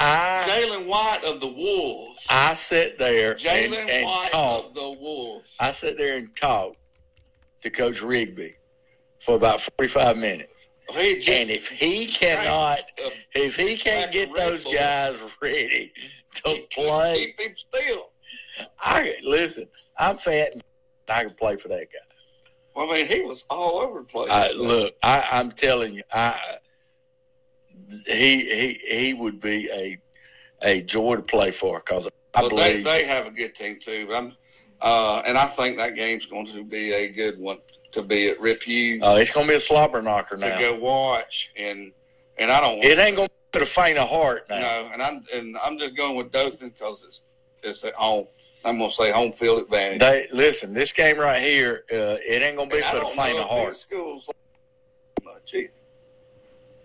I, 0.00 0.44
Jalen 0.48 0.86
White 0.86 1.24
of 1.24 1.40
the 1.40 1.46
Wolves. 1.46 2.26
I 2.30 2.54
sit 2.54 2.98
there 2.98 3.32
and, 3.32 3.40
Jalen 3.40 3.88
and 3.88 4.06
White 4.06 4.28
talk. 4.30 4.66
of 4.66 4.74
the 4.74 4.96
Wolves. 5.00 5.56
I 5.60 5.70
sit 5.70 5.96
there 5.96 6.16
and 6.16 6.34
talk 6.36 6.76
to 7.62 7.70
Coach 7.70 8.02
Rigby 8.02 8.56
for 9.20 9.36
about 9.36 9.60
45 9.78 10.16
minutes. 10.16 10.68
He 10.90 11.14
And 11.14 11.48
if 11.48 11.68
he 11.68 12.06
cannot, 12.06 12.80
if 13.34 13.56
he 13.56 13.76
can't 13.76 14.12
get 14.12 14.34
those 14.34 14.64
guys 14.64 15.18
ready 15.40 15.92
to 16.34 16.56
play, 16.70 17.14
keep 17.16 17.40
him 17.40 17.56
still. 17.56 18.10
I 18.78 19.14
listen. 19.24 19.66
I'm 19.98 20.16
fat. 20.16 20.52
and 20.52 20.62
I 21.08 21.24
can 21.24 21.34
play 21.34 21.56
for 21.56 21.68
that 21.68 21.86
guy. 21.90 22.14
Well, 22.76 22.90
I 22.90 22.96
mean, 22.98 23.06
he 23.06 23.22
was 23.22 23.44
all 23.50 23.78
over 23.80 24.00
the 24.00 24.04
place. 24.04 24.30
I, 24.30 24.52
look, 24.52 24.94
I, 25.02 25.24
I'm 25.32 25.52
telling 25.52 25.94
you, 25.94 26.02
I 26.12 26.38
he 28.06 28.40
he 28.40 28.80
he 28.88 29.14
would 29.14 29.40
be 29.40 29.68
a 29.72 29.98
a 30.62 30.82
joy 30.82 31.16
to 31.16 31.22
play 31.22 31.50
for 31.50 31.78
because 31.78 32.08
I 32.34 32.42
they, 32.42 32.48
believe 32.48 32.84
they 32.84 33.04
have 33.04 33.26
a 33.26 33.30
good 33.30 33.54
team 33.54 33.78
too. 33.80 34.06
But 34.08 34.16
I'm, 34.16 34.32
uh, 34.80 35.22
and 35.26 35.36
I 35.36 35.46
think 35.46 35.76
that 35.76 35.94
game's 35.94 36.26
going 36.26 36.46
to 36.46 36.64
be 36.64 36.92
a 36.92 37.08
good 37.08 37.38
one 37.38 37.58
to 37.92 38.02
be 38.02 38.28
at 38.28 38.40
Rip 38.40 38.62
Hewes 38.62 39.02
uh, 39.04 39.16
it's 39.18 39.30
going 39.30 39.46
to 39.46 39.52
be 39.52 39.56
a 39.56 39.60
slobber 39.60 40.02
knocker 40.02 40.36
to 40.36 40.56
go 40.58 40.74
watch. 40.78 41.52
And 41.56 41.92
and 42.38 42.50
I 42.50 42.60
don't 42.60 42.78
want 42.78 42.84
It 42.84 42.98
ain't 42.98 43.16
going 43.16 43.28
to 43.28 43.62
a 43.62 43.66
faint 43.66 43.98
of 43.98 44.08
heart 44.08 44.48
now. 44.48 44.60
no. 44.60 44.88
And 44.92 45.02
I'm 45.02 45.22
and 45.34 45.56
I'm 45.64 45.78
just 45.78 45.96
going 45.96 46.16
with 46.16 46.32
Dothan 46.32 46.70
because 46.70 47.04
it's 47.04 47.22
it's 47.62 47.84
at 47.84 47.94
home. 47.94 48.26
I'm 48.64 48.78
going 48.78 48.90
to 48.90 48.96
say 48.96 49.10
home 49.12 49.32
field 49.32 49.62
advantage. 49.62 50.00
They 50.00 50.26
listen. 50.32 50.72
This 50.72 50.90
game 50.92 51.18
right 51.18 51.40
here, 51.40 51.84
uh, 51.92 52.16
it 52.26 52.42
ain't 52.42 52.56
going 52.56 52.70
to 52.70 52.76
be 52.76 52.82
And 52.82 52.90
for 52.90 53.00
the 53.00 53.06
faint 53.06 53.38
of 53.38 53.46
heart. 53.46 53.76
schools 53.76 54.28
much 55.22 55.54
either. 55.54 55.70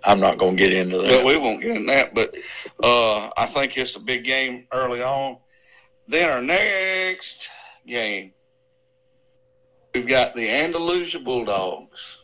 I'm 0.06 0.20
not 0.20 0.38
going 0.38 0.56
to 0.56 0.64
get 0.64 0.74
into 0.74 0.98
But 0.98 1.08
that. 1.08 1.26
we 1.26 1.38
won't 1.38 1.62
get 1.62 1.76
in 1.76 1.86
that. 1.88 2.14
But 2.16 2.34
uh, 2.84 3.30
I 3.38 3.46
think 3.46 3.78
it's 3.78 3.96
a 3.96 4.00
big 4.00 4.24
game 4.24 4.68
early 4.74 5.02
on. 5.02 5.38
Then 6.08 6.30
our 6.30 6.42
next 6.42 7.50
game, 7.86 8.34
we've 9.94 10.08
got 10.08 10.36
the 10.36 10.50
Andalusia 10.50 11.20
Bulldogs 11.20 12.24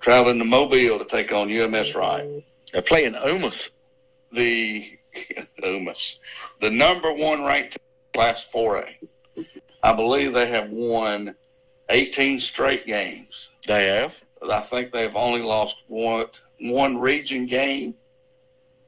traveling 0.00 0.38
to 0.38 0.44
Mobile 0.44 0.98
to 0.98 1.04
take 1.04 1.32
on 1.32 1.50
UMS 1.50 1.94
Wright. 1.94 2.26
They're 2.72 2.82
playing 2.82 3.14
Umas. 3.14 3.70
The 4.32 4.98
UMS, 5.64 6.20
the 6.60 6.70
number 6.70 7.12
one 7.12 7.44
ranked 7.44 7.76
Class 8.14 8.50
4A. 8.50 8.94
I 9.82 9.92
believe 9.92 10.32
they 10.32 10.46
have 10.46 10.70
won 10.70 11.34
18 11.90 12.38
straight 12.38 12.86
games. 12.86 13.50
They 13.66 13.86
have. 13.88 14.22
I 14.50 14.60
think 14.60 14.90
they've 14.90 15.14
only 15.14 15.42
lost 15.42 15.82
one 15.86 16.26
one 16.62 16.98
region 16.98 17.46
game 17.46 17.94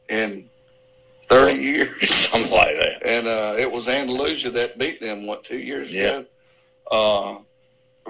in 0.09 0.49
30 1.29 1.61
years. 1.61 2.11
Something 2.15 2.53
like 2.53 2.77
that. 2.77 3.07
and 3.07 3.27
uh, 3.27 3.55
it 3.59 3.71
was 3.71 3.89
Andalusia 3.89 4.51
that 4.51 4.79
beat 4.79 5.01
them 5.01 5.27
what 5.27 5.45
two 5.45 5.59
years 5.59 5.93
Yeah. 5.93 6.03
ago. 6.21 6.27
Uh, 6.91 7.39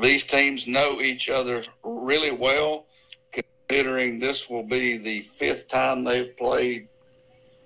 these 0.02 0.24
teams 0.24 0.66
know 0.66 1.00
each 1.00 1.28
other 1.28 1.62
really 1.84 2.32
well, 2.32 2.86
considering 3.30 4.18
this 4.18 4.50
will 4.50 4.64
be 4.64 4.96
the 4.96 5.20
fifth 5.20 5.68
time 5.68 6.02
they've 6.04 6.36
played 6.36 6.88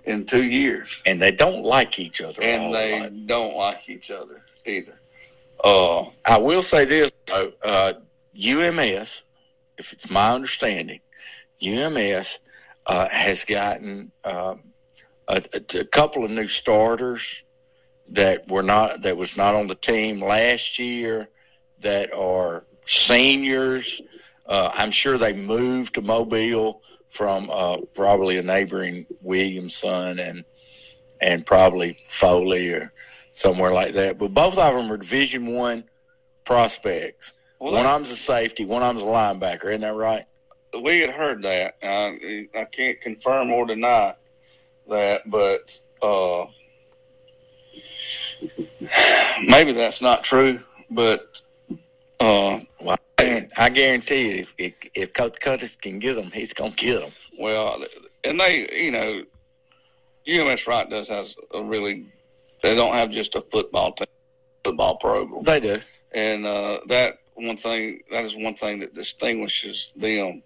in 0.05 0.24
two 0.24 0.44
years, 0.44 1.03
And 1.07 1.20
they 1.20 1.32
don't 1.32 1.62
like 1.64 1.99
each 1.99 2.20
other. 2.20 2.42
and 2.42 2.74
they 2.74 3.11
don't 3.26 3.57
like 3.57 3.88
each 3.88 4.11
other 4.11 4.42
either. 4.64 4.99
Uh, 5.64 6.05
I 6.24 6.38
will 6.38 6.62
say 6.62 6.84
this 6.84 7.11
though, 7.26 7.53
uh, 7.64 7.94
UMS, 8.34 9.24
if 9.78 9.92
it's 9.92 10.09
my 10.11 10.32
understanding, 10.32 11.01
UMS 11.63 12.41
uh, 12.87 13.09
has 13.09 13.45
gotten 13.45 14.13
uh, 14.25 14.55
a, 15.29 15.43
a, 15.55 15.85
couple 15.85 16.25
of 16.25 16.31
new 16.31 16.49
starters 16.49 17.45
that 18.11 18.49
were 18.51 18.63
not 18.63 19.03
that 19.03 19.17
was 19.17 19.37
not 19.37 19.55
on 19.55 19.67
the 19.67 19.75
team 19.75 20.23
last 20.23 20.79
year 20.79 21.29
that 21.81 22.13
are 22.15 22.65
seniors. 22.83 24.01
Uh, 24.47 24.71
I'm 24.75 24.91
sure 24.91 25.19
they 25.19 25.35
moved 25.35 25.95
to 25.95 26.03
Mobile 26.03 26.81
from 27.11 27.51
uh, 27.53 27.79
probably 27.95 28.39
a 28.39 28.43
neighboring 28.43 29.07
Williamson 29.23 30.19
and 30.19 30.45
and 31.21 31.45
probably 31.45 31.99
Foley 32.09 32.72
or 32.72 32.93
somewhere 33.30 33.72
like 33.72 33.93
that. 33.95 34.18
But 34.18 34.33
both 34.33 34.57
of 34.57 34.75
them 34.75 34.91
are 34.91 34.97
Division 34.97 35.47
One 35.47 35.85
prospects. 36.45 37.35
well, 37.59 37.72
one 37.72 37.85
of 37.85 37.93
them's 37.93 38.13
a 38.13 38.17
safety, 38.17 38.64
one 38.64 38.83
of 38.83 38.89
them's 38.89 39.03
a 39.03 39.07
linebacker. 39.07 39.67
Isn't 39.67 39.83
that 39.83 39.95
right? 39.95 40.25
We 40.82 41.00
had 41.00 41.11
heard 41.11 41.42
that. 41.42 41.76
Uh, 41.82 42.12
I 42.58 42.64
can't 42.70 43.00
confirm 43.00 43.50
or 43.50 43.66
deny 43.66 44.14
that, 44.88 45.22
but 45.30 45.78
uh, 46.03 46.46
maybe 49.46 49.72
that's 49.72 50.00
not 50.00 50.24
true. 50.24 50.61
But 50.90 51.40
uh, 52.20 52.61
Well, 52.80 52.99
I, 53.18 53.49
I 53.57 53.68
guarantee 53.68 54.28
you, 54.30 54.34
if 54.42 54.54
if, 54.58 54.74
if 54.95 55.12
Coach 55.14 55.40
Curtis 55.40 55.76
can 55.76 55.99
get 55.99 56.14
them, 56.14 56.30
he's 56.32 56.53
gonna 56.53 56.70
get 56.70 57.00
them. 57.00 57.12
well, 57.38 57.82
and 58.24 58.38
they, 58.40 58.68
you 58.72 58.90
know, 58.90 59.22
UMS 60.28 60.66
Wright 60.66 60.88
does 60.88 61.08
has 61.08 61.36
a 61.54 61.62
really. 61.62 62.07
They 62.62 62.74
don't 62.74 62.92
have 62.95 63.11
just 63.11 63.36
a 63.36 63.40
football 63.40 63.92
team, 63.92 64.08
football 64.64 64.96
program, 64.96 65.45
They 65.45 65.61
do. 65.61 65.78
and 66.12 66.45
uh, 66.45 66.80
that 66.88 67.18
one 67.34 67.57
thing 67.57 68.00
that 68.11 68.24
is 68.24 68.34
one 68.36 68.54
thing 68.54 68.80
that 68.80 68.95
distinguishes 68.95 69.92
them 69.95 70.42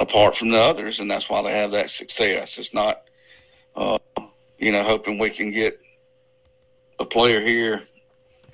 apart 0.00 0.36
from 0.36 0.50
the 0.50 0.58
others, 0.58 1.00
and 1.00 1.10
that's 1.10 1.28
why 1.28 1.42
they 1.42 1.52
have 1.52 1.70
that 1.72 1.90
success. 1.90 2.58
It's 2.58 2.74
not, 2.74 3.02
uh, 3.76 3.98
you 4.58 4.72
know, 4.72 4.82
hoping 4.82 5.18
we 5.18 5.30
can 5.30 5.50
get 5.50 5.80
a 6.98 7.04
player 7.04 7.40
here. 7.40 7.82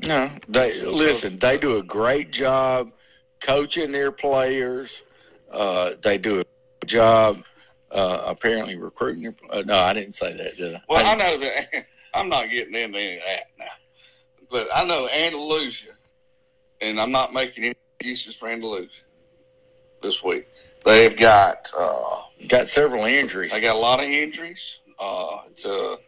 No, 0.06 0.30
they 0.48 0.82
listen. 0.82 1.38
They 1.38 1.58
do 1.58 1.76
a 1.76 1.82
great 1.82 2.30
job 2.30 2.92
coaching 3.40 3.92
their 3.92 4.12
players. 4.12 5.02
Uh, 5.52 5.90
they 6.02 6.18
do 6.18 6.40
a 6.40 6.44
good 6.44 6.88
job. 6.88 7.42
Uh, 7.90 8.22
apparently 8.26 8.78
recruiting. 8.78 9.22
Their, 9.22 9.34
uh, 9.50 9.62
no, 9.62 9.76
I 9.76 9.92
didn't 9.92 10.14
say 10.14 10.36
that, 10.36 10.56
did 10.56 10.76
I? 10.76 10.82
Well, 10.88 11.04
I 11.04 11.12
I 11.12 11.16
know 11.16 11.38
that 11.38 11.86
I'm 12.14 12.28
not 12.28 12.48
getting 12.48 12.74
into 12.74 12.98
any 12.98 13.16
of 13.16 13.22
that 13.24 13.44
now, 13.58 13.64
but 14.50 14.68
I 14.74 14.84
know 14.84 15.08
Andalusia, 15.08 15.90
and 16.80 17.00
I'm 17.00 17.10
not 17.10 17.32
making 17.32 17.64
any 17.64 17.74
excuses 17.98 18.36
for 18.36 18.48
Andalusia 18.48 19.02
this 20.02 20.22
week. 20.22 20.46
They've 20.84 21.16
got 21.16 21.70
uh, 21.78 22.22
got 22.48 22.68
several 22.68 23.04
injuries. 23.04 23.52
they 23.52 23.60
got 23.60 23.76
a 23.76 23.78
lot 23.78 24.00
of 24.00 24.06
injuries. 24.06 24.78
Uh, 24.98 25.42
to 25.56 25.98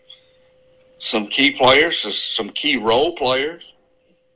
some 0.99 1.27
key 1.27 1.53
players, 1.53 1.99
some 1.99 2.51
key 2.51 2.77
role 2.77 3.15
players 3.15 3.75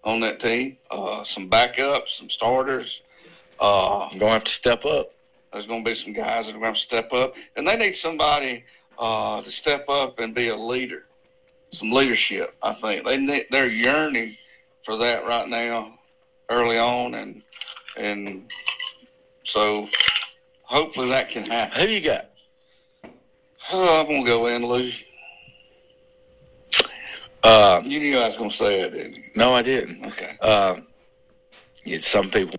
on 0.04 0.20
that 0.20 0.40
team. 0.40 0.78
Uh, 0.90 1.22
some 1.24 1.48
backups, 1.50 2.08
some 2.08 2.30
starters. 2.30 3.02
Uh, 3.60 4.08
I'm 4.10 4.18
gonna 4.18 4.32
have 4.32 4.44
to 4.44 4.52
step 4.52 4.84
up. 4.84 5.12
there's 5.52 5.66
going 5.66 5.82
to 5.84 5.90
be 5.90 5.94
some 5.94 6.12
guys 6.12 6.46
that 6.46 6.56
are 6.56 6.60
going 6.60 6.74
to 6.74 6.78
step 6.78 7.12
up, 7.12 7.34
and 7.56 7.66
they 7.66 7.76
need 7.78 7.94
somebody 7.94 8.64
uh, 8.98 9.40
to 9.40 9.50
step 9.50 9.88
up 9.88 10.18
and 10.18 10.34
be 10.34 10.48
a 10.48 10.56
leader 10.56 11.06
some 11.72 11.92
leadership. 11.92 12.56
I 12.62 12.72
think 12.72 13.04
they 13.04 13.44
they're 13.50 13.68
yearning 13.68 14.36
for 14.82 14.96
that 14.98 15.26
right 15.26 15.48
now, 15.48 15.98
early 16.48 16.78
on, 16.78 17.14
and 17.14 17.42
and 17.96 18.52
so 19.44 19.86
hopefully 20.66 21.08
that 21.08 21.30
can 21.30 21.44
happen. 21.44 21.80
Who 21.80 21.88
you 21.88 22.00
got? 22.00 22.30
Oh, 23.72 24.00
I'm 24.00 24.06
gonna 24.06 24.24
go 24.26 24.46
in, 24.46 24.64
Lucy. 24.66 25.06
Uh, 27.42 27.80
You 27.84 28.00
knew 28.00 28.18
I 28.18 28.26
was 28.26 28.36
gonna 28.36 28.50
say 28.50 28.80
it, 28.80 28.92
didn't 28.92 29.16
you? 29.16 29.22
no, 29.36 29.54
I 29.54 29.62
didn't. 29.62 30.04
Okay, 30.06 30.36
Uh, 30.40 30.76
it's 31.84 32.06
some 32.06 32.30
people, 32.30 32.56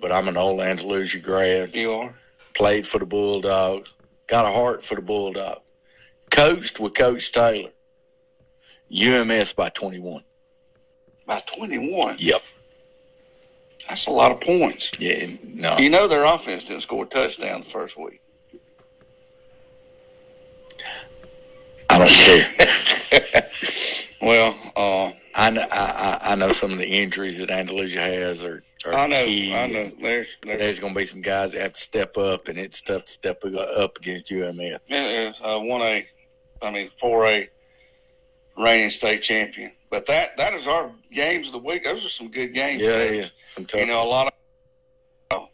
but 0.00 0.10
I'm 0.10 0.28
an 0.28 0.36
old 0.36 0.60
Andalusia 0.60 1.18
grad. 1.20 1.74
you 1.74 1.92
are. 1.92 2.14
Played 2.54 2.86
for 2.86 2.98
the 2.98 3.06
Bulldogs. 3.06 3.92
Got 4.26 4.44
a 4.44 4.50
heart 4.50 4.82
for 4.82 4.96
the 4.96 5.02
Bulldog. 5.02 5.60
Coached 6.30 6.80
with 6.80 6.94
Coach 6.94 7.30
Taylor. 7.32 7.70
UMS 8.92 9.52
by 9.52 9.68
21. 9.68 10.24
By 11.26 11.40
21. 11.46 12.16
Yep. 12.18 12.42
That's 13.90 14.06
a 14.06 14.12
lot 14.12 14.30
of 14.30 14.40
points. 14.40 14.92
Yeah. 15.00 15.26
No. 15.42 15.76
You 15.78 15.90
know 15.90 16.06
their 16.06 16.24
offense 16.24 16.62
didn't 16.62 16.82
score 16.82 17.02
a 17.02 17.06
touchdown 17.08 17.62
the 17.62 17.66
first 17.66 17.98
week. 17.98 18.22
I 21.90 21.98
don't 21.98 22.08
care. 22.08 23.42
Well, 24.22 24.54
uh, 24.76 25.12
I 25.34 25.48
know, 25.48 25.66
I, 25.72 26.18
I 26.22 26.34
know 26.34 26.52
some 26.52 26.72
of 26.72 26.78
the 26.78 26.86
injuries 26.86 27.38
that 27.38 27.50
Andalusia 27.50 28.00
has 28.00 28.44
are, 28.44 28.62
I 28.86 29.06
know, 29.06 29.24
key. 29.24 29.54
I 29.54 29.66
know. 29.66 29.90
There's, 29.98 30.36
there's 30.42 30.58
There's 30.58 30.78
going 30.78 30.92
to 30.92 30.98
be 30.98 31.06
some 31.06 31.22
guys 31.22 31.52
that 31.52 31.62
have 31.62 31.72
to 31.72 31.80
step 31.80 32.18
up, 32.18 32.48
and 32.48 32.58
it's 32.58 32.82
tough 32.82 33.06
to 33.06 33.12
step 33.12 33.42
up 33.44 33.96
against 33.96 34.30
UMS. 34.30 34.60
It 34.60 34.80
is 34.90 35.40
uh, 35.42 35.58
one 35.58 35.80
A, 35.80 36.06
I 36.60 36.70
mean 36.70 36.90
four 36.98 37.26
A, 37.26 37.48
reigning 38.58 38.90
state 38.90 39.22
champion. 39.22 39.72
But 39.90 40.06
that 40.06 40.36
that 40.36 40.54
is 40.54 40.68
our 40.68 40.92
games 41.10 41.48
of 41.48 41.52
the 41.52 41.58
week. 41.58 41.84
Those 41.84 42.04
are 42.06 42.08
some 42.08 42.30
good 42.30 42.54
games. 42.54 42.80
Yeah, 42.80 42.90
Coach. 42.90 43.16
yeah. 43.16 43.28
Some 43.44 43.64
tough. 43.64 43.80
You 43.80 43.86
know, 43.86 44.02
a 44.02 44.06
lot 44.06 44.32
of 45.30 45.42
uh, 45.42 45.46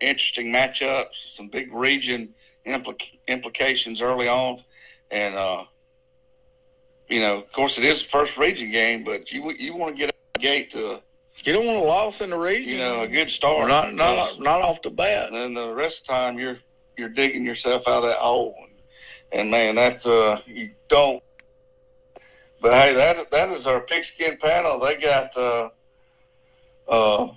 interesting 0.00 0.52
matchups, 0.52 1.34
some 1.34 1.48
big 1.48 1.72
region 1.72 2.34
implic- 2.66 3.18
implications 3.26 4.02
early 4.02 4.28
on, 4.28 4.62
and 5.10 5.34
uh, 5.34 5.64
you 7.08 7.20
know, 7.20 7.38
of 7.38 7.52
course, 7.52 7.78
it 7.78 7.84
is 7.84 8.02
the 8.02 8.08
first 8.08 8.36
region 8.36 8.70
game, 8.70 9.02
but 9.02 9.32
you 9.32 9.50
you 9.58 9.74
want 9.74 9.96
to 9.96 9.98
get 9.98 10.10
out 10.10 10.14
the 10.34 10.40
gate 10.40 10.70
to 10.70 11.00
you 11.42 11.52
don't 11.52 11.66
want 11.66 11.78
a 11.78 11.82
loss 11.82 12.20
in 12.20 12.30
the 12.30 12.38
region. 12.38 12.68
you 12.68 12.78
know 12.78 13.02
a 13.02 13.08
good 13.08 13.26
or 13.26 13.28
start. 13.28 13.68
not, 13.68 13.92
not, 13.92 14.38
not 14.40 14.60
off 14.60 14.80
the 14.82 14.90
bat. 14.90 15.28
and 15.28 15.36
then 15.36 15.54
the 15.54 15.74
rest 15.74 16.02
of 16.02 16.06
the 16.06 16.12
time 16.12 16.38
you're 16.38 16.58
you're 16.96 17.08
digging 17.08 17.44
yourself 17.44 17.88
out 17.88 17.98
of 17.98 18.02
that 18.04 18.18
hole, 18.18 18.54
and, 19.32 19.40
and 19.40 19.50
man, 19.50 19.74
that's 19.74 20.06
uh 20.06 20.40
you 20.46 20.70
don't. 20.88 21.22
But 22.64 22.72
hey, 22.72 22.94
that 22.94 23.30
that 23.30 23.50
is 23.50 23.66
our 23.66 23.78
pigskin 23.80 24.38
panel. 24.38 24.80
They 24.80 24.96
got 24.96 25.36
uh 25.36 25.68
uh. 26.88 27.28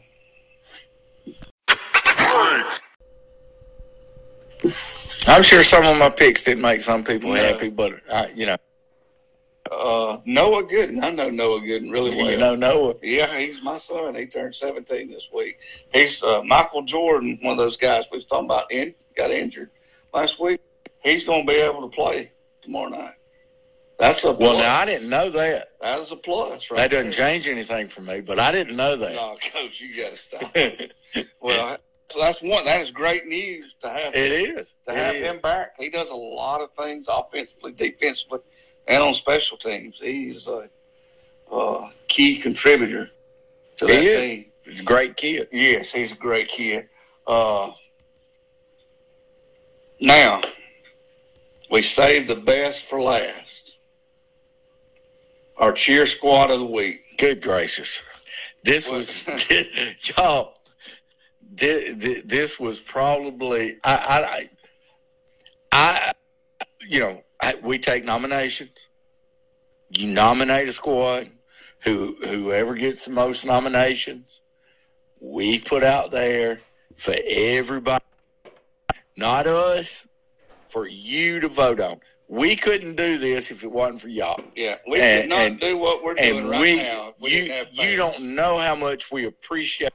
I'm 5.28 5.44
sure 5.44 5.64
some 5.64 5.86
of 5.86 5.98
my 5.98 6.10
picks 6.10 6.44
didn't 6.44 6.62
make 6.62 6.80
some 6.80 7.04
people 7.04 7.34
No. 7.34 7.44
happy, 7.44 7.70
but 7.70 7.96
I, 8.10 8.28
you 8.28 8.46
know, 8.46 8.56
Uh, 9.70 10.20
Noah 10.24 10.64
Gooden. 10.64 11.04
I 11.04 11.10
know 11.12 11.30
Noah 11.30 11.60
Gooden 11.60 11.92
really 11.92 12.16
well. 12.16 12.32
you 12.32 12.38
know, 12.38 12.56
Noah. 12.56 12.94
Yeah, 13.04 13.38
he's 13.38 13.62
my 13.62 13.78
son. 13.80 14.16
He 14.16 14.28
turned 14.28 14.56
17 14.56 15.10
this 15.10 15.28
week. 15.34 15.58
He's 15.94 16.24
uh, 16.24 16.42
Michael 16.46 16.84
Jordan, 16.84 17.38
one 17.42 17.52
of 17.52 17.58
those 17.58 17.76
guys 17.76 18.06
we 18.10 18.16
was 18.16 18.26
talking 18.26 18.46
about, 18.46 18.72
in, 18.72 18.96
got 19.18 19.32
injured 19.32 19.72
last 20.14 20.40
week. 20.40 20.62
He's 21.04 21.26
going 21.26 21.46
to 21.46 21.52
be 21.52 21.60
able 21.60 21.82
to 21.82 21.94
play 21.94 22.32
tomorrow 22.62 22.88
night. 22.88 23.17
That's 23.98 24.24
a 24.24 24.34
plus. 24.34 24.40
Well, 24.40 24.58
now 24.60 24.80
I 24.80 24.86
didn't 24.86 25.10
know 25.10 25.30
that. 25.32 25.70
that 25.82 26.00
is 26.00 26.12
a 26.12 26.16
plus, 26.16 26.70
right? 26.70 26.78
That 26.78 26.92
doesn't 26.92 27.06
there. 27.18 27.30
change 27.30 27.48
anything 27.48 27.88
for 27.88 28.02
me, 28.02 28.22
but 28.22 28.38
I 28.40 28.52
didn't 28.52 28.76
know 28.76 28.96
that. 28.96 29.14
No, 29.14 29.36
coach, 29.52 29.82
you 29.82 29.96
got 30.02 30.12
to 30.12 30.18
stop. 30.18 30.56
well, 31.42 31.78
so 32.10 32.20
that's 32.20 32.42
one. 32.44 32.64
That 32.66 32.80
is 32.80 32.92
great 32.92 33.26
news 33.26 33.76
to 33.82 33.90
have 33.90 34.14
It 34.16 34.32
is. 34.32 34.76
to 34.88 34.94
It 34.94 34.98
have 34.98 35.16
is. 35.16 35.28
him 35.28 35.40
back. 35.40 35.72
He 35.80 35.90
does 35.90 36.12
a 36.12 36.16
lot 36.16 36.62
of 36.62 36.72
things 36.74 37.08
offensively, 37.10 37.72
defensively, 37.72 38.40
and 38.88 39.02
on 39.02 39.14
special 39.16 39.58
teams. 39.58 40.00
He's 40.00 40.48
a, 40.48 40.70
uh 41.52 41.90
key 42.08 42.38
contributor 42.38 43.10
to 43.78 43.88
He 43.88 43.94
that 43.94 44.04
is. 44.04 44.22
team. 44.22 44.46
He's 44.64 44.82
a 44.82 44.84
great 44.84 45.16
kid. 45.18 45.48
Yes, 45.52 45.92
he's 45.92 46.12
a 46.12 46.16
great 46.16 46.50
kid. 46.50 46.88
Uh, 47.26 47.72
now, 50.00 50.42
we 51.72 51.82
saved 51.82 52.28
the 52.28 52.36
best 52.36 52.84
for 52.86 53.02
last. 53.02 53.67
Our 55.58 55.72
cheer 55.72 56.06
squad 56.06 56.52
of 56.52 56.60
the 56.60 56.66
week. 56.66 57.18
Good 57.18 57.42
gracious. 57.42 58.02
This 58.64 58.88
What? 58.88 58.98
was, 58.98 59.24
y'all, 60.18 60.54
thi- 61.56 61.94
thi- 61.94 62.22
this 62.26 62.60
was 62.60 62.80
probably, 62.80 63.78
I, 63.84 63.96
I, 63.96 64.50
I, 65.72 66.12
you 66.88 67.00
know, 67.00 67.24
I, 67.42 67.56
we 67.64 67.80
take 67.80 68.06
nominations. 68.06 68.88
You 69.90 70.08
nominate 70.08 70.68
a 70.68 70.74
squad. 70.74 71.30
Who 71.82 72.16
whoever 72.26 72.74
gets 72.74 73.06
the 73.06 73.12
most 73.12 73.46
nominations, 73.46 74.42
we 75.22 75.60
put 75.60 75.84
out 75.84 76.10
there 76.10 76.60
for 76.96 77.14
everybody, 77.24 78.04
not 79.16 79.46
us, 79.46 80.08
for 80.68 80.88
you 80.88 81.40
to 81.40 81.48
vote 81.48 81.80
on. 81.80 82.00
We 82.30 82.56
couldn't 82.58 82.96
do 82.96 83.18
this 83.18 83.52
if 83.52 83.64
it 83.64 83.72
wasn't 83.72 84.02
for 84.02 84.10
y'all. 84.10 84.42
Yeah, 84.56 84.76
we 84.88 85.00
And- 85.00 85.22
could 85.24 85.30
not 85.30 85.40
and- 85.40 85.60
do 85.60 85.78
what 85.78 86.04
we're 86.04 86.16
doing 86.16 86.40
And 86.40 86.50
right 86.50 86.62
we, 86.62 86.76
now. 86.78 87.10
If 87.16 87.22
we 87.22 87.30
you, 87.32 87.42
didn't 87.46 87.56
have 87.78 87.86
you 87.90 87.96
don't 87.96 88.20
know 88.36 88.58
how 88.58 88.76
much 88.76 89.12
we 89.12 89.26
appreciate 89.26 89.94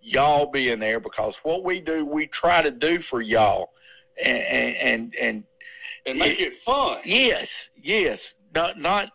y'all 0.00 0.46
being 0.46 0.78
there 0.78 1.00
because 1.00 1.36
what 1.38 1.62
we 1.62 1.80
do, 1.80 2.06
we 2.06 2.26
try 2.26 2.62
to 2.62 2.70
do 2.70 2.98
for 2.98 3.20
y'all, 3.20 3.72
and 4.24 4.38
and 4.42 4.76
and, 4.76 5.14
and 5.20 5.44
and 6.06 6.18
make 6.18 6.40
it 6.40 6.54
fun. 6.54 6.98
yes, 7.04 7.70
yes, 7.76 8.36
not 8.54 8.78
not 8.78 9.10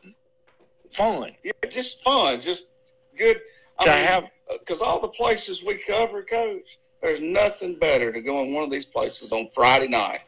fun 0.91 1.35
Yeah, 1.43 1.51
just 1.69 2.03
fun, 2.03 2.39
just 2.41 2.67
good. 3.17 3.41
to 3.81 3.91
have. 3.91 4.25
Uh, 4.49 4.57
because 4.59 4.79
all 4.81 4.99
the 4.99 5.07
places 5.07 5.63
we 5.63 5.73
cover, 5.79 6.21
coach, 6.21 6.77
there's 7.01 7.19
nothing 7.19 7.79
better 7.79 8.13
to 8.13 8.21
go 8.21 8.43
in 8.43 8.53
one 8.53 8.63
of 8.63 8.69
these 8.69 8.85
places 8.85 9.31
on 9.31 9.49
Friday 9.51 9.87
night 9.87 10.19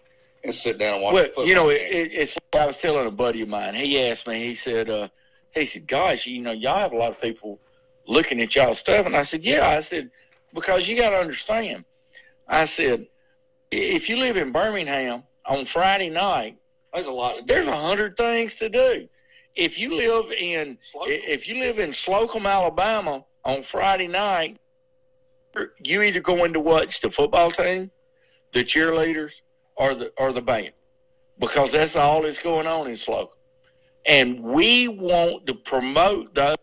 and 0.48 0.56
sit 0.56 0.80
down 0.80 0.96
and 0.96 1.04
watch. 1.04 1.14
Well, 1.14 1.26
football 1.26 1.46
you 1.46 1.56
know, 1.56 1.70
it, 1.70 1.82
it, 1.82 2.14
it's. 2.14 2.38
I 2.58 2.66
was 2.66 2.78
telling 2.78 3.06
a 3.06 3.12
buddy 3.12 3.42
of 3.42 3.50
mine. 3.50 3.76
He 3.76 4.02
asked 4.02 4.28
me. 4.28 4.46
He 4.46 4.56
said, 4.56 4.90
uh, 4.90 5.10
"He 5.54 5.66
said, 5.66 5.88
gosh, 5.88 6.26
you 6.26 6.42
know, 6.42 6.52
y'all 6.52 6.78
have 6.80 6.94
a 6.94 6.98
lot 6.98 7.12
of 7.12 7.22
people 7.22 7.60
looking 8.08 8.42
at 8.42 8.56
y'all 8.56 8.74
stuff." 8.74 9.06
And 9.06 9.16
I 9.16 9.22
said, 9.22 9.44
"Yeah." 9.44 9.68
I 9.68 9.80
said, 9.82 10.10
"Because 10.54 10.88
you 10.88 10.98
got 10.98 11.12
to 11.12 11.18
understand." 11.18 11.86
I 12.48 12.66
said, 12.66 13.06
"If 13.72 14.10
you 14.10 14.18
live 14.18 14.38
in 14.38 14.52
Birmingham 14.52 15.24
on 15.46 15.66
Friday 15.66 16.10
night, 16.10 16.58
there's 16.94 17.06
a 17.06 17.12
lot. 17.12 17.46
There's 17.46 17.68
a 17.68 17.76
hundred 17.76 18.18
things 18.18 18.56
to 18.56 18.70
do. 18.70 19.08
If 19.56 19.78
you 19.78 19.96
live 19.96 20.32
in 20.32 20.78
Slocomb. 20.78 21.08
if 21.08 21.48
you 21.48 21.60
live 21.60 21.80
in 21.80 21.90
Slocomb, 21.90 22.46
Alabama 22.46 23.26
on 23.44 23.64
Friday 23.64 24.08
night, 24.08 24.58
you 25.84 26.04
either 26.04 26.22
going 26.22 26.54
to 26.54 26.60
watch 26.60 27.02
the 27.02 27.10
football 27.10 27.50
team, 27.50 27.92
the 28.54 28.64
cheerleaders, 28.64 29.42
or 29.78 29.94
the 29.96 30.12
or 30.18 30.34
the 30.34 30.42
band, 30.42 30.72
because 31.40 31.72
that's 31.72 31.96
all 31.96 32.22
that's 32.24 32.38
going 32.38 32.68
on 32.68 32.88
in 32.88 32.94
Slocomb. 32.94 33.30
And 34.06 34.42
we 34.42 34.88
want 34.88 35.46
to 35.48 35.54
promote 35.54 36.34
that 36.36 36.60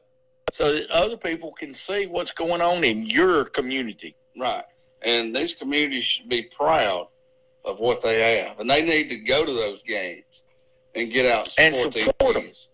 so 0.51 0.73
that 0.73 0.91
other 0.91 1.17
people 1.17 1.53
can 1.53 1.75
see 1.75 2.07
what's 2.07 2.33
going 2.33 2.61
on 2.61 2.85
in 2.85 3.07
your 3.07 3.45
community. 3.45 4.17
Right. 4.39 4.65
And 5.03 5.35
these 5.35 5.55
communities 5.55 6.05
should 6.05 6.29
be 6.29 6.43
proud 6.43 7.09
of 7.65 7.81
what 7.81 8.01
they 8.01 8.39
have. 8.39 8.61
And 8.61 8.71
they 8.71 8.83
need 8.83 9.09
to 9.11 9.17
go 9.17 9.45
to 9.45 9.53
those 9.53 9.83
games 9.83 10.45
and 10.95 11.13
get 11.13 11.27
out 11.27 11.53
And 11.59 11.75
support, 11.75 11.95
these 11.95 12.05
support 12.05 12.37
'em. 12.37 12.43
kids. 12.43 12.69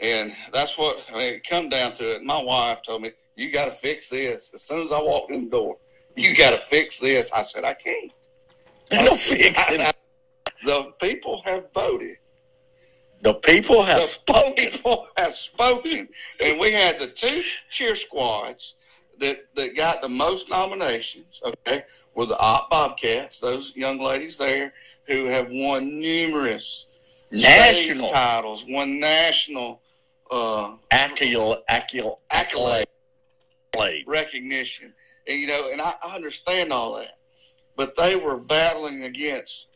And 0.00 0.34
that's 0.52 0.78
what, 0.78 1.04
I 1.10 1.12
mean, 1.12 1.34
it 1.34 1.48
come 1.48 1.68
down 1.68 1.92
to 1.94 2.14
it. 2.14 2.22
My 2.22 2.42
wife 2.42 2.82
told 2.82 3.02
me, 3.02 3.12
you 3.36 3.50
got 3.50 3.66
to 3.66 3.70
fix 3.72 4.10
this. 4.10 4.52
As 4.54 4.62
soon 4.62 4.84
as 4.84 4.92
I 4.92 5.00
walked 5.02 5.32
in 5.32 5.44
the 5.44 5.50
door, 5.50 5.76
you 6.16 6.36
got 6.36 6.50
to 6.50 6.58
fix 6.58 6.98
this. 6.98 7.32
I 7.32 7.42
said, 7.42 7.64
I 7.64 7.74
can't. 7.74 8.12
No 8.92 9.14
fixing. 9.14 9.80
it. 9.80 9.96
The 10.64 10.92
people 11.00 11.42
have 11.44 11.72
voted. 11.72 12.16
The 13.22 13.34
people 13.34 13.82
have 13.82 14.00
the 14.02 14.06
spoken. 14.06 14.54
people 14.54 15.06
have 15.16 15.34
spoken, 15.34 16.08
and 16.42 16.58
we 16.58 16.72
had 16.72 16.98
the 16.98 17.06
two 17.06 17.42
cheer 17.70 17.96
squads 17.96 18.74
that 19.18 19.44
that 19.54 19.76
got 19.76 20.02
the 20.02 20.08
most 20.08 20.50
nominations. 20.50 21.40
Okay, 21.44 21.84
were 22.14 22.26
the 22.26 22.38
Opp 22.38 22.70
Bobcats, 22.70 23.40
those 23.40 23.74
young 23.76 23.98
ladies 23.98 24.36
there 24.36 24.74
who 25.06 25.24
have 25.26 25.48
won 25.50 26.00
numerous 26.00 26.86
National 27.30 28.08
titles, 28.08 28.64
won 28.68 29.00
national 29.00 29.80
uh, 30.30 30.74
accolade 30.90 31.58
accolade. 32.30 32.86
recognition, 34.06 34.94
and 35.26 35.38
you 35.38 35.46
know, 35.46 35.70
and 35.72 35.80
I, 35.80 35.94
I 36.02 36.14
understand 36.14 36.72
all 36.72 36.96
that, 36.96 37.18
but 37.76 37.94
they 37.96 38.16
were 38.16 38.38
battling 38.38 39.02
against 39.04 39.68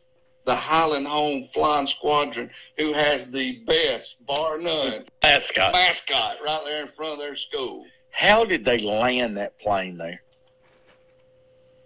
the 0.45 0.55
Highland 0.55 1.07
Home 1.07 1.43
Flying 1.43 1.85
Squadron, 1.87 2.49
who 2.77 2.93
has 2.93 3.29
the 3.29 3.59
best, 3.65 4.25
bar 4.25 4.57
none, 4.57 5.03
Mascot. 5.21 5.73
mascot 5.73 6.37
right 6.43 6.61
there 6.65 6.81
in 6.83 6.87
front 6.87 7.13
of 7.13 7.19
their 7.19 7.35
school. 7.35 7.85
How 8.11 8.45
did 8.45 8.63
they 8.65 8.79
land 8.79 9.37
that 9.37 9.59
plane 9.59 9.97
there? 9.97 10.21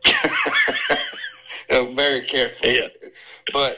Uh, 1.70 1.86
very 1.92 2.22
carefully. 2.22 2.76
Yeah. 2.78 2.88
But 3.52 3.78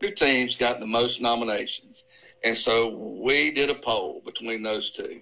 two 0.00 0.10
teams 0.10 0.56
got 0.56 0.80
the 0.80 0.86
most 0.86 1.20
nominations. 1.20 2.04
And 2.44 2.56
so 2.56 2.88
we 3.20 3.50
did 3.50 3.68
a 3.70 3.74
poll 3.74 4.22
between 4.24 4.62
those 4.62 4.90
two. 4.92 5.20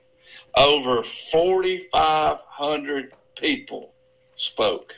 Over 0.58 1.02
4,500 1.02 3.12
people 3.40 3.94
spoke. 4.34 4.94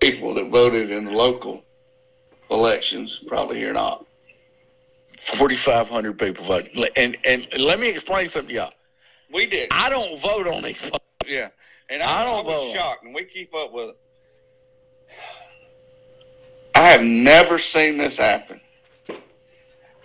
People 0.00 0.34
that 0.34 0.48
voted 0.48 0.90
in 0.90 1.04
the 1.04 1.12
local 1.12 1.62
elections, 2.50 3.22
probably 3.26 3.58
here 3.58 3.72
not. 3.72 4.06
4,500 5.18 6.18
people 6.18 6.44
voted. 6.44 6.76
And, 6.96 7.16
and 7.24 7.46
let 7.58 7.78
me 7.78 7.90
explain 7.90 8.28
something 8.28 8.54
y'all. 8.54 8.72
We 9.32 9.46
did. 9.46 9.68
I 9.70 9.88
don't 9.90 10.18
vote 10.18 10.46
on 10.46 10.62
these. 10.62 10.80
polls. 10.82 11.02
Yeah. 11.26 11.48
And 11.90 12.02
I 12.02 12.22
I, 12.22 12.24
don't 12.24 12.46
I 12.46 12.48
was 12.48 12.72
vote. 12.72 12.78
shocked, 12.78 13.04
and 13.04 13.14
we 13.14 13.24
keep 13.24 13.54
up 13.54 13.72
with 13.72 13.90
it. 13.90 13.96
I 16.74 16.88
have 16.88 17.02
never 17.02 17.58
seen 17.58 17.98
this 17.98 18.16
happen. 18.16 18.60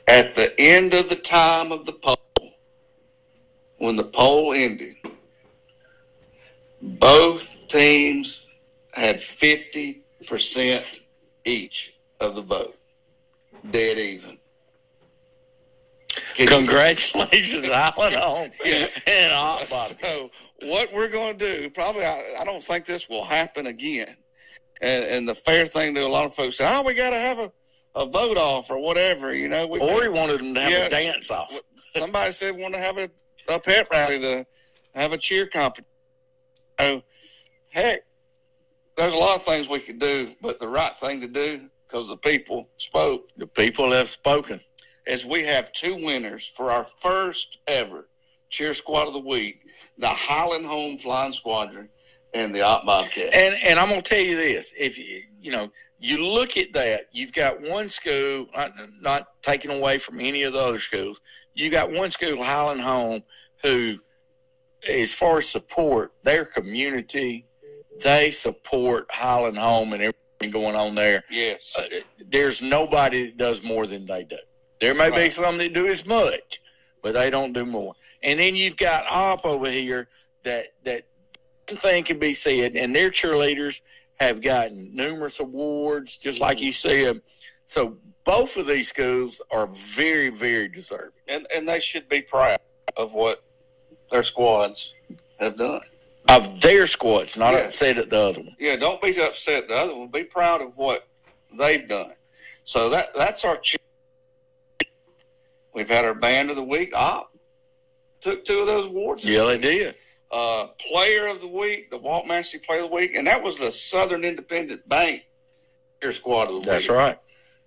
At 0.08 0.36
the 0.36 0.54
end 0.60 0.94
of 0.94 1.10
the 1.10 1.16
time 1.16 1.72
of 1.72 1.86
the 1.86 1.94
poll, 1.94 2.18
when 3.78 3.96
the 3.96 4.04
poll 4.04 4.54
ended, 4.54 4.96
both 6.82 7.56
teams 7.68 8.45
had 8.96 9.18
50% 9.18 10.02
each 11.46 11.96
of 12.20 12.36
the 12.36 12.42
vote. 12.42 12.76
Dead 13.72 13.98
even. 13.98 14.38
Can 16.36 16.48
Congratulations, 16.48 17.68
Highland 17.70 18.16
Home 18.20 18.52
Yeah. 18.64 18.88
and 19.08 19.70
Bobby. 19.70 19.96
So 20.02 20.30
what 20.64 20.92
we're 20.94 21.10
going 21.10 21.38
to 21.38 21.60
do, 21.62 21.70
probably, 21.70 22.06
I, 22.06 22.22
I 22.40 22.46
don't 22.46 22.64
think 22.64 22.86
this 22.86 23.10
will 23.10 23.24
happen 23.24 23.68
again. 23.68 24.16
And, 24.82 25.06
and 25.06 25.28
the 25.28 25.36
fair 25.36 25.66
thing 25.66 25.96
to 25.96 26.02
a 26.02 26.08
lot 26.08 26.26
of 26.26 26.34
folks 26.34 26.58
say, 26.58 26.66
oh, 26.70 26.84
we 26.84 26.94
got 26.94 27.10
to 27.12 27.18
have 27.18 27.40
a, 27.40 27.52
a 27.96 28.06
vote 28.06 28.38
off 28.38 28.70
or 28.70 28.78
whatever, 28.80 29.34
you 29.34 29.48
know. 29.50 29.68
We 29.68 29.80
Or 29.80 30.04
he 30.04 30.10
wanted 30.10 30.40
them 30.40 30.54
to 30.56 30.62
have 30.62 30.72
Yeah. 30.72 30.86
a 30.86 30.90
dance 30.90 31.32
off. 31.32 31.54
somebody 31.96 32.32
said 32.32 32.56
we 32.56 32.62
want 32.62 32.74
to 32.76 32.80
have 32.82 32.98
a, 32.98 33.10
a 33.50 33.60
pep 33.60 33.90
rally 33.92 34.20
to 34.20 34.46
have 34.94 35.12
a 35.14 35.18
cheer 35.18 35.48
competition. 35.48 35.86
So, 36.80 37.02
heck, 37.70 38.02
there's 38.98 39.14
a 39.14 39.18
lot 39.18 39.36
of 39.36 39.44
things 39.44 39.70
we 39.70 39.80
could 39.80 40.00
do, 40.00 40.30
but 40.42 40.60
the 40.60 40.68
right 40.68 40.98
thing 40.98 41.22
to 41.22 41.28
do, 41.28 41.70
because 41.88 42.08
the 42.08 42.18
people 42.18 42.70
spoke, 42.78 43.30
The 43.38 43.48
people 43.48 43.92
have 43.92 44.10
spoken. 44.10 44.60
As 45.08 45.26
we 45.26 45.44
have 45.44 45.72
two 45.72 45.96
winners 45.96 46.48
for 46.48 46.72
our 46.72 46.84
first 46.84 47.60
ever 47.68 48.08
cheer 48.50 48.74
squad 48.74 49.08
of 49.08 49.14
the 49.14 49.20
week: 49.20 49.62
the 49.98 50.08
Highland 50.08 50.66
Home 50.66 50.98
Flying 50.98 51.34
Squadron 51.34 51.90
and 52.34 52.54
the 52.54 52.62
Opp 52.62 52.86
Bobcat. 52.86 53.34
And 53.34 53.56
and 53.64 53.80
I'm 53.80 53.90
gonna 53.90 54.02
tell 54.02 54.20
you 54.20 54.36
this: 54.36 54.74
if 54.78 54.98
you 54.98 55.22
you 55.40 55.52
know 55.52 55.70
you 56.00 56.26
look 56.28 56.58
at 56.58 56.74
that, 56.74 57.02
you've 57.12 57.34
got 57.34 57.62
one 57.62 57.90
school, 57.90 58.48
not, 58.56 58.72
not 59.02 59.28
taking 59.42 59.72
away 59.72 59.98
from 59.98 60.20
any 60.20 60.44
of 60.44 60.54
the 60.54 60.60
other 60.62 60.80
schools. 60.80 61.22
You 61.54 61.70
got 61.70 61.92
one 61.92 62.12
school, 62.12 62.44
Highland 62.44 62.82
Home, 62.82 63.24
who, 63.64 63.98
as 64.90 65.14
far 65.14 65.38
as 65.38 65.48
support, 65.48 66.12
their 66.24 66.46
community, 66.46 67.48
they 68.04 68.32
support 68.32 69.08
Highland 69.12 69.58
Home 69.58 69.94
and 69.94 70.02
everything 70.02 70.52
going 70.52 70.76
on 70.76 70.96
there. 70.96 71.24
yes, 71.30 71.76
Uh, 71.78 71.84
there's 72.28 72.62
nobody 72.62 73.28
that 73.28 73.38
does 73.38 73.64
more 73.64 73.88
than 73.88 74.06
they 74.06 74.24
do. 74.24 74.38
There 74.82 74.94
may 74.94 75.10
be 75.10 75.30
some 75.30 75.58
that 75.60 75.74
do 75.74 75.88
as 75.88 76.06
much, 76.06 76.62
but 77.02 77.14
they 77.14 77.30
don't 77.30 77.54
do 77.54 77.66
more. 77.66 77.94
And 78.22 78.40
then 78.40 78.56
you've 78.56 78.78
got 78.78 79.06
Opp 79.10 79.46
over 79.46 79.70
here 79.70 80.10
that 80.44 80.68
that 80.84 81.04
thing 81.68 82.04
can 82.04 82.20
be 82.20 82.34
said, 82.34 82.76
and 82.76 82.94
their 82.96 83.10
cheerleaders 83.10 83.82
have 84.20 84.42
gotten 84.42 84.94
numerous 84.94 85.40
awards, 85.40 86.18
just 86.18 86.40
like 86.40 86.60
you 86.62 86.72
said. 86.72 87.22
So 87.66 87.98
both 88.24 88.58
of 88.58 88.68
these 88.68 88.90
schools 88.90 89.42
are 89.52 89.68
very, 89.68 90.30
very 90.30 90.68
deserving. 90.68 91.12
and 91.28 91.48
and 91.56 91.68
they 91.68 91.80
should 91.80 92.08
be 92.10 92.22
proud 92.22 92.60
of 92.98 93.14
what 93.14 93.44
their 94.12 94.24
squads 94.24 94.94
have 95.40 95.58
done. 95.58 95.82
Of 96.28 96.60
their 96.62 96.88
squads, 96.88 97.38
not 97.38 97.54
Yeah. 97.54 97.60
upset 97.62 97.98
at 98.00 98.10
the 98.10 98.20
other 98.20 98.42
one. 98.42 98.56
Yeah, 98.60 98.76
don't 98.78 99.02
be 99.02 99.10
upset. 99.22 99.64
at 99.64 99.70
The 99.70 99.76
other 99.76 99.96
one, 99.96 100.08
be 100.08 100.24
proud 100.24 100.62
of 100.62 100.76
what 100.78 101.08
they've 101.56 101.88
done. 101.88 102.14
So 102.64 102.90
that 102.90 103.14
that's 103.16 103.46
our. 103.46 103.58
Cheer. 103.58 103.78
We've 105.74 105.90
had 105.90 106.06
our 106.06 106.14
band 106.14 106.50
of 106.50 106.56
the 106.56 106.64
week. 106.64 106.96
Opp 106.96 107.32
took 108.22 108.44
two 108.46 108.60
of 108.60 108.68
those 108.68 108.86
awards. 108.88 109.24
Yeah, 109.24 109.44
they 109.44 109.58
did. 109.58 109.96
uh, 110.32 110.68
player 110.90 111.28
of 111.28 111.40
the 111.42 111.48
week, 111.48 111.90
the 111.92 111.98
Walt 111.98 112.26
Massey 112.26 112.58
player 112.58 112.80
of 112.82 112.90
the 112.90 112.96
week, 112.96 113.16
and 113.16 113.28
that 113.28 113.42
was 113.42 113.60
the 113.60 113.72
Southern 113.72 114.26
Independent 114.26 114.88
Bank 114.90 115.24
cheer 116.02 116.12
squad 116.12 116.44
of 116.44 116.50
the 116.50 116.56
Week. 116.56 116.64
That's 116.66 116.90
week. 116.90 116.98
right. 116.98 117.20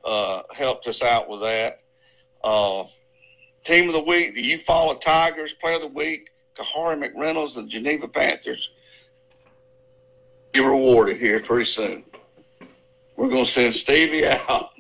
Uh, 0.05 0.43
helped 0.55 0.87
us 0.89 1.03
out 1.03 1.29
with 1.31 1.41
that. 1.43 1.81
Uh, 2.43 2.85
team 3.65 3.89
of 3.89 3.95
the 3.95 4.03
week, 4.03 4.35
the 4.35 4.43
Eufaula 4.53 5.01
Tigers 5.01 5.55
player 5.55 5.77
of 5.77 5.81
the 5.83 5.87
week, 5.87 6.31
Kahari 6.59 6.97
McReynolds, 7.13 7.55
the 7.55 7.63
Geneva 7.65 8.09
Panthers. 8.09 8.75
Be 10.53 10.61
rewarded 10.61 11.17
here 11.19 11.41
pretty 11.41 11.65
soon. 11.65 12.05
We're 13.17 13.29
going 13.29 13.45
to 13.45 13.51
send 13.51 13.75
Stevie 13.75 14.27
out 14.27 14.71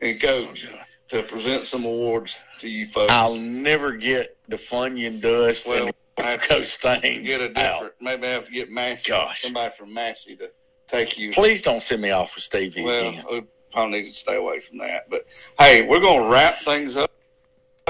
and 0.00 0.20
coach 0.20 0.66
to 1.08 1.22
present 1.22 1.64
some 1.64 1.84
awards 1.84 2.42
to 2.58 2.68
you 2.68 2.86
folks. 2.86 3.10
I'll 3.12 3.36
never 3.36 3.92
get 3.92 4.36
the 4.48 4.56
Funyun 4.56 5.20
dust 5.20 5.66
Well, 5.66 5.86
and 5.86 5.94
I 6.18 6.36
the 6.36 6.42
coast 6.42 6.80
thing 6.80 7.22
get 7.24 7.40
a 7.40 7.46
out. 7.58 7.72
different. 7.74 7.94
Maybe 8.00 8.26
I 8.26 8.30
have 8.30 8.46
to 8.46 8.52
get 8.52 8.70
Massey, 8.70 9.10
Gosh. 9.10 9.42
somebody 9.42 9.72
from 9.74 9.92
Massey 9.92 10.34
to 10.36 10.50
take 10.86 11.18
you. 11.18 11.30
Please 11.32 11.62
don't 11.62 11.82
send 11.82 12.02
me 12.02 12.10
off 12.10 12.34
with 12.34 12.44
Stevie 12.44 12.84
Well, 12.84 13.08
again. 13.10 13.24
we 13.30 13.42
probably 13.70 14.00
need 14.02 14.08
to 14.08 14.14
stay 14.14 14.36
away 14.36 14.60
from 14.60 14.78
that. 14.78 15.08
But 15.10 15.22
hey, 15.58 15.86
we're 15.86 16.00
going 16.00 16.22
to 16.22 16.28
wrap 16.28 16.58
things 16.58 16.96
up. 16.96 17.10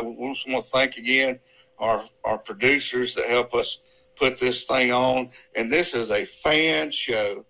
We 0.03 0.33
just 0.33 0.49
want 0.49 0.65
to 0.65 0.71
thank 0.71 0.97
again 0.97 1.39
our 1.79 2.03
our 2.25 2.39
producers 2.39 3.15
that 3.15 3.27
help 3.27 3.55
us 3.55 3.81
put 4.17 4.39
this 4.39 4.65
thing 4.65 4.93
on. 4.93 5.31
And 5.55 5.71
this 5.71 5.95
is 5.95 6.11
a 6.11 6.25
fan 6.25 6.91
show 6.91 7.45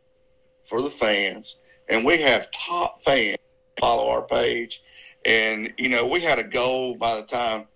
for 0.64 0.82
the 0.82 0.90
fans, 0.90 1.56
and 1.88 2.04
we 2.04 2.20
have 2.22 2.50
top 2.50 3.02
fans 3.04 3.38
follow 3.78 4.08
our 4.08 4.22
page. 4.22 4.82
And 5.24 5.72
you 5.78 5.88
know, 5.88 6.06
we 6.06 6.20
had 6.20 6.38
a 6.38 6.44
goal 6.44 6.96
by 6.96 7.16
the 7.16 7.22
time 7.22 7.66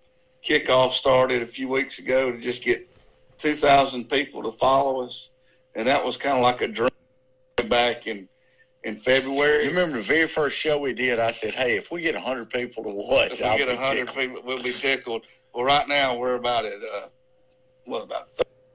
kickoff 0.43 0.91
started 0.91 1.41
a 1.41 1.47
few 1.47 1.67
weeks 1.67 1.99
ago 1.99 2.31
to 2.31 2.37
just 2.39 2.63
get 2.63 2.89
two 3.37 3.53
thousand 3.53 4.09
people 4.09 4.43
to 4.43 4.51
follow 4.51 5.05
us, 5.05 5.31
and 5.75 5.87
that 5.87 6.03
was 6.03 6.17
kind 6.17 6.37
of 6.37 6.43
like 6.43 6.61
a 6.61 6.67
dream 6.67 6.89
back 7.69 8.07
in 8.07 8.27
in 8.83 8.95
February. 8.95 9.63
You 9.63 9.69
remember 9.69 9.97
the 9.97 10.03
very 10.03 10.27
first 10.27 10.57
show 10.57 10.79
we 10.79 10.93
did? 10.93 11.19
I 11.19 11.31
said, 11.31 11.53
"Hey, 11.53 11.77
if 11.77 11.91
we 11.91 12.01
get 12.01 12.15
hundred 12.15 12.49
people 12.49 12.83
to 12.83 12.89
watch, 12.89 13.33
if 13.33 13.39
we 13.39 13.45
I'll 13.45 13.57
get 13.57 13.69
a 13.69 13.77
hundred 13.77 14.13
people, 14.13 14.41
we'll 14.43 14.63
be 14.63 14.73
tickled. 14.73 15.23
Well, 15.53 15.65
right 15.65 15.87
now 15.87 16.15
we're 16.15 16.35
about 16.35 16.65
at 16.65 16.73
uh, 16.73 17.07
what 17.85 18.03
about 18.03 18.29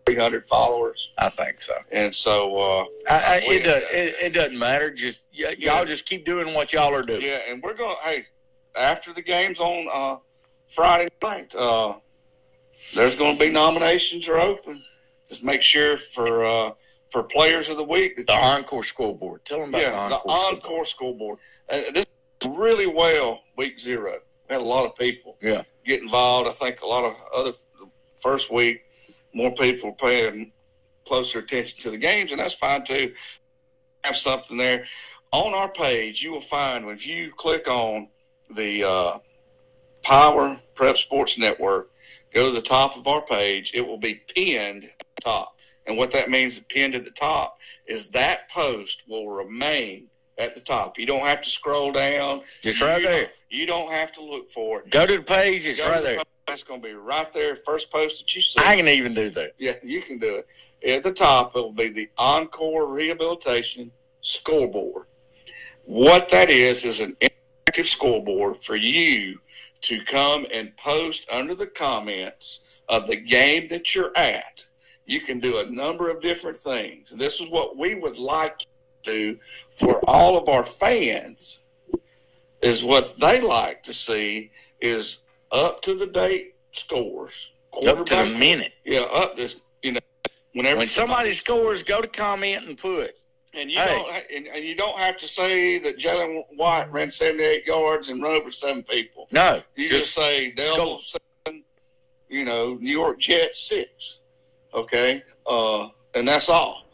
three 0.06 0.16
hundred 0.16 0.46
followers, 0.46 1.12
I 1.18 1.28
think 1.28 1.60
so. 1.60 1.74
and 1.90 2.14
so 2.14 2.56
uh, 2.56 2.84
I, 3.10 3.14
I, 3.14 3.40
it, 3.44 3.64
does, 3.64 3.82
it, 3.90 4.14
it 4.22 4.32
doesn't 4.32 4.58
matter. 4.58 4.90
Just 4.90 5.26
y- 5.36 5.56
y'all 5.58 5.84
just 5.84 6.06
keep 6.06 6.24
doing 6.24 6.54
what 6.54 6.72
y'all 6.72 6.94
are 6.94 7.02
doing. 7.02 7.22
yeah, 7.22 7.38
and 7.48 7.62
we're 7.62 7.74
going. 7.74 7.96
to 7.96 8.08
Hey, 8.08 8.24
after 8.78 9.12
the 9.12 9.22
games 9.22 9.58
on 9.58 9.88
uh, 9.92 10.18
Friday 10.68 11.08
night, 11.22 11.54
uh, 11.54 11.94
there's 12.94 13.16
going 13.16 13.36
to 13.36 13.44
be 13.44 13.50
nominations 13.50 14.28
are 14.28 14.38
open. 14.38 14.80
Just 15.28 15.42
make 15.42 15.62
sure 15.62 15.96
for 15.96 16.44
uh, 16.44 16.70
for 17.10 17.22
players 17.22 17.68
of 17.68 17.76
the 17.76 17.84
week 17.84 18.16
The 18.26 18.32
encore 18.32 18.82
scoreboard. 18.82 19.44
Tell 19.44 19.60
them 19.60 19.70
about 19.70 19.80
yeah, 19.82 20.08
the 20.08 20.08
the 20.08 20.14
encore. 20.14 20.28
scoreboard. 20.28 20.64
encore 20.64 20.84
scoreboard. 20.84 21.38
Uh, 21.68 21.80
this 21.92 22.06
really 22.48 22.86
well 22.86 23.42
week 23.56 23.78
zero. 23.78 24.14
We 24.48 24.52
had 24.54 24.62
a 24.62 24.64
lot 24.64 24.84
of 24.86 24.94
people 24.96 25.36
Yeah. 25.40 25.62
get 25.84 26.02
involved. 26.02 26.48
I 26.48 26.52
think 26.52 26.80
a 26.82 26.86
lot 26.86 27.04
of 27.04 27.16
other 27.34 27.52
first 28.20 28.52
week, 28.52 28.84
more 29.32 29.52
people 29.54 29.90
were 29.90 29.96
paying 29.96 30.52
closer 31.06 31.38
attention 31.40 31.80
to 31.82 31.90
the 31.90 31.98
games, 31.98 32.30
and 32.32 32.40
that's 32.40 32.54
fine 32.54 32.84
too. 32.84 33.14
Have 34.04 34.16
something 34.16 34.56
there 34.56 34.84
on 35.32 35.54
our 35.54 35.70
page. 35.70 36.22
You 36.22 36.32
will 36.32 36.40
find 36.40 36.88
if 36.90 37.06
you 37.06 37.32
click 37.36 37.68
on 37.68 38.08
the 38.54 38.84
uh, 38.84 39.18
Power 40.02 40.58
Prep 40.74 40.96
Sports 40.96 41.38
Network, 41.38 41.90
go 42.32 42.46
to 42.46 42.52
the 42.52 42.62
top 42.62 42.96
of 42.96 43.06
our 43.08 43.22
page. 43.22 43.72
It 43.74 43.86
will 43.86 43.98
be 43.98 44.22
pinned 44.34 44.84
at 44.84 44.98
the 45.16 45.22
top, 45.22 45.55
and 45.86 45.96
what 45.96 46.10
that 46.12 46.28
means, 46.30 46.58
pinned 46.58 46.94
at 46.94 47.04
the 47.04 47.10
top, 47.10 47.58
is 47.86 48.08
that 48.08 48.48
post 48.50 49.04
will 49.08 49.30
remain 49.30 50.08
at 50.38 50.54
the 50.54 50.60
top. 50.60 50.98
You 50.98 51.06
don't 51.06 51.24
have 51.24 51.40
to 51.42 51.50
scroll 51.50 51.92
down. 51.92 52.42
It's 52.64 52.80
right 52.82 53.00
You 53.00 53.06
there. 53.08 53.20
don't- 53.22 53.30
You 53.48 53.64
don't 53.66 53.90
have 53.92 54.12
to 54.14 54.22
look 54.22 54.50
for 54.50 54.80
it. 54.80 54.90
Go 54.90 55.06
to 55.06 55.16
the 55.18 55.22
page. 55.22 55.66
It's 55.66 55.80
Go 55.80 55.88
right 55.88 55.98
the 55.98 56.06
there. 56.08 56.16
post. 56.16 56.26
It's 56.48 56.62
going 56.64 56.80
to 56.82 56.88
be 56.88 56.94
right 56.94 57.32
there. 57.32 57.56
First 57.56 57.90
post 57.92 58.18
that 58.18 58.34
you 58.34 58.42
see. 58.42 58.58
I 58.60 58.76
can 58.76 58.88
even 58.88 59.14
do 59.14 59.30
that. 59.30 59.52
yeah, 59.58 59.74
you 59.82 60.02
can 60.02 60.18
do 60.18 60.36
it. 60.36 60.46
At 60.88 61.02
the 61.04 61.12
top, 61.12 61.56
it 61.56 61.60
will 61.60 61.72
be 61.72 61.88
the 61.88 62.08
Encore 62.18 62.86
Rehabilitation 62.86 63.90
Scoreboard. 64.20 65.06
What 65.84 66.28
that 66.30 66.50
is 66.50 66.84
is 66.84 67.00
an 67.00 67.16
interactive 67.20 67.84
scoreboard 67.86 68.62
for 68.62 68.74
you 68.76 69.40
to 69.82 70.04
come 70.04 70.46
and 70.52 70.76
post 70.76 71.30
under 71.30 71.54
the 71.54 71.66
comments 71.68 72.60
of 72.88 73.06
the 73.06 73.16
game 73.16 73.68
that 73.68 73.94
you're 73.94 74.16
at. 74.16 74.64
You 75.06 75.20
can 75.20 75.38
do 75.40 75.58
a 75.58 75.70
number 75.70 76.10
of 76.10 76.20
different 76.20 76.56
things. 76.56 77.12
And 77.12 77.20
this 77.20 77.40
is 77.40 77.48
what 77.50 77.76
we 77.76 77.98
would 78.00 78.18
like 78.18 78.58
to 78.58 78.66
do 79.04 79.38
for 79.76 80.00
all 80.08 80.36
of 80.36 80.48
our 80.48 80.64
fans 80.64 81.60
is 82.62 82.82
what 82.82 83.16
they 83.20 83.40
like 83.40 83.82
to 83.84 83.92
see 83.92 84.50
is 84.80 85.22
up 85.52 85.80
to 85.82 85.94
the 85.94 86.06
date 86.06 86.54
scores. 86.72 87.50
Up 87.86 88.04
to 88.06 88.14
the 88.16 88.26
minute. 88.26 88.72
Yeah, 88.84 89.00
up 89.02 89.36
this 89.36 89.60
you 89.82 89.92
know 89.92 90.00
whenever 90.54 90.78
When 90.78 90.88
somebody 90.88 91.32
scores, 91.32 91.82
go 91.82 92.00
to 92.00 92.08
comment 92.08 92.66
and 92.66 92.76
put. 92.76 93.12
and 93.54 93.70
you 93.70 93.78
Hey. 93.78 93.86
don't 94.34 94.48
and, 94.56 94.64
you 94.64 94.74
don't 94.74 94.98
have 94.98 95.16
to 95.18 95.28
say 95.28 95.78
that 95.78 95.98
Jalen 95.98 96.42
White 96.56 96.90
ran 96.90 97.10
seventy 97.10 97.44
eight 97.44 97.66
yards 97.66 98.08
and 98.08 98.20
run 98.22 98.34
over 98.34 98.50
seven 98.50 98.82
people. 98.82 99.28
No, 99.30 99.62
You 99.76 99.88
just, 99.88 100.04
just 100.04 100.14
say 100.14 100.50
Devil 100.52 101.00
seven, 101.00 101.62
you 102.28 102.44
know, 102.44 102.74
New 102.80 102.90
York 102.90 103.20
Jets 103.20 103.68
six. 103.68 104.20
Okay? 104.76 105.22
Uh 105.46 105.88
and 106.14 106.26
that's 106.28 106.48
all. 106.48 106.86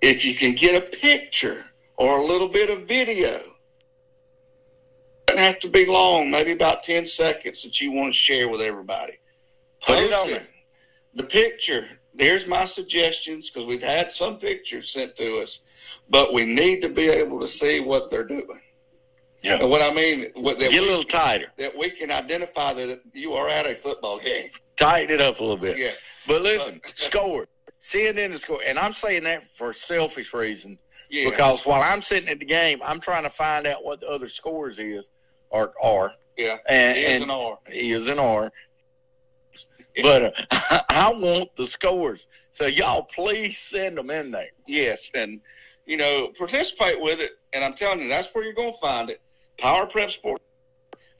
If 0.00 0.24
you 0.24 0.34
can 0.34 0.54
get 0.54 0.82
a 0.82 0.96
picture 0.96 1.64
or 1.96 2.18
a 2.18 2.24
little 2.24 2.48
bit 2.48 2.70
of 2.70 2.88
video, 2.88 3.40
doesn't 5.26 5.42
have 5.42 5.60
to 5.60 5.68
be 5.68 5.86
long, 5.86 6.30
maybe 6.30 6.52
about 6.52 6.82
ten 6.82 7.06
seconds 7.06 7.62
that 7.62 7.80
you 7.80 7.92
want 7.92 8.12
to 8.12 8.18
share 8.18 8.48
with 8.48 8.60
everybody. 8.60 9.18
Put 9.80 9.98
it 9.98 10.12
on 10.12 10.28
there. 10.28 10.46
The 11.14 11.22
picture. 11.24 11.88
There's 12.12 12.46
my 12.46 12.64
suggestions 12.64 13.48
because 13.48 13.66
we've 13.66 13.82
had 13.82 14.10
some 14.10 14.36
pictures 14.36 14.90
sent 14.90 15.14
to 15.16 15.38
us, 15.38 15.60
but 16.08 16.34
we 16.34 16.44
need 16.44 16.82
to 16.82 16.88
be 16.88 17.08
able 17.08 17.38
to 17.40 17.46
see 17.46 17.80
what 17.80 18.10
they're 18.10 18.26
doing. 18.26 18.60
Yeah. 19.42 19.58
And 19.60 19.70
what 19.70 19.80
I 19.80 19.94
mean, 19.94 20.26
what 20.34 20.58
that 20.58 20.70
get 20.70 20.82
a 20.82 20.86
little 20.86 21.02
tighter. 21.02 21.46
that 21.56 21.76
we 21.76 21.88
can 21.90 22.10
identify 22.10 22.74
that 22.74 23.00
you 23.14 23.32
are 23.32 23.48
at 23.48 23.66
a 23.66 23.74
football 23.74 24.18
game. 24.18 24.50
Tighten 24.76 25.14
it 25.14 25.20
up 25.20 25.40
a 25.40 25.42
little 25.42 25.56
bit. 25.56 25.78
Yeah. 25.78 25.92
But 26.30 26.42
listen, 26.42 26.80
score. 26.94 27.48
Send 27.78 28.20
in 28.20 28.30
the 28.30 28.38
score. 28.38 28.60
And 28.64 28.78
I'm 28.78 28.92
saying 28.92 29.24
that 29.24 29.42
for 29.42 29.72
selfish 29.72 30.32
reasons 30.32 30.84
Yeah. 31.10 31.28
because 31.28 31.66
while 31.66 31.82
I'm 31.82 32.02
sitting 32.02 32.28
at 32.28 32.38
the 32.38 32.44
game, 32.44 32.80
I'm 32.84 33.00
trying 33.00 33.24
to 33.24 33.30
find 33.30 33.66
out 33.66 33.84
what 33.84 34.00
the 34.00 34.06
other 34.08 34.28
scores 34.28 34.78
is 34.78 35.10
or 35.50 35.72
are. 35.82 36.12
yeah. 36.36 36.58
And, 36.68 36.96
It 36.96 37.04
is 37.10 37.22
an 37.22 37.30
R. 37.30 37.58
is 37.66 38.06
an 38.06 38.18
R. 38.20 38.52
But 40.00 40.34
uh, 40.52 40.80
I 40.90 41.12
want 41.12 41.56
the 41.56 41.66
scores. 41.66 42.28
So 42.52 42.66
y'all 42.66 43.02
please 43.12 43.58
send 43.58 43.98
them 43.98 44.10
in 44.10 44.30
there. 44.30 44.50
Yes. 44.68 45.10
And, 45.16 45.40
you 45.84 45.96
know, 45.96 46.28
participate 46.38 47.00
with 47.00 47.20
it. 47.20 47.32
And 47.52 47.64
I'm 47.64 47.74
telling 47.74 48.02
you, 48.02 48.08
that's 48.08 48.32
where 48.32 48.44
you're 48.44 48.52
going 48.52 48.72
to 48.72 48.78
find 48.78 49.10
it. 49.10 49.20
Power 49.58 49.84
Prep 49.84 50.10
Sport 50.10 50.40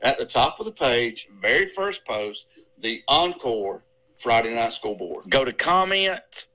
at 0.02 0.18
the 0.18 0.24
top 0.24 0.60
of 0.60 0.66
the 0.66 0.72
page, 0.72 1.26
very 1.42 1.66
first 1.66 2.06
post, 2.06 2.46
the 2.78 3.02
Encore 3.08 3.82
Friday 4.20 4.55
Night 4.55 4.72
Scoreboard. 4.72 5.24
Go 5.30 5.44
to 5.44 5.52
comments. 5.52 6.48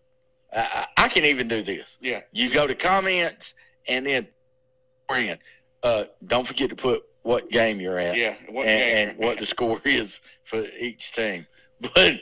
I, 0.55 0.85
I 0.97 1.07
can 1.09 1.25
even 1.25 1.47
do 1.47 1.61
this. 1.63 1.97
Yeah. 1.99 2.21
You 2.31 2.49
go 2.49 2.67
to 2.67 2.75
comments 2.75 3.55
and 3.87 4.05
then 4.05 4.27
friend. 5.07 5.39
Uh, 5.83 6.05
don't 6.25 6.45
forget 6.47 6.69
to 6.69 6.75
put 6.75 7.03
what 7.23 7.49
game 7.49 7.79
you're 7.81 7.97
at. 7.97 8.15
Yeah. 8.17 8.35
What 8.49 8.67
and, 8.67 8.79
game 8.79 9.09
and 9.09 9.17
what 9.17 9.37
the 9.39 9.45
score 9.45 9.81
is 9.85 10.21
for 10.43 10.63
each 10.79 11.11
team. 11.11 11.47
But 11.81 12.19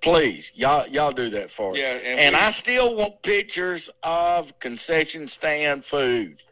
please, 0.00 0.52
y'all 0.54 0.86
y'all 0.88 1.10
do 1.12 1.30
that 1.30 1.50
for 1.50 1.72
us. 1.72 1.78
Yeah. 1.78 1.94
And, 2.04 2.20
And 2.20 2.34
we- 2.34 2.40
I 2.40 2.50
still 2.50 2.94
want 2.96 3.22
pictures 3.22 3.88
of 4.02 4.56
concession 4.60 5.26
stand 5.28 5.84
food 5.84 6.42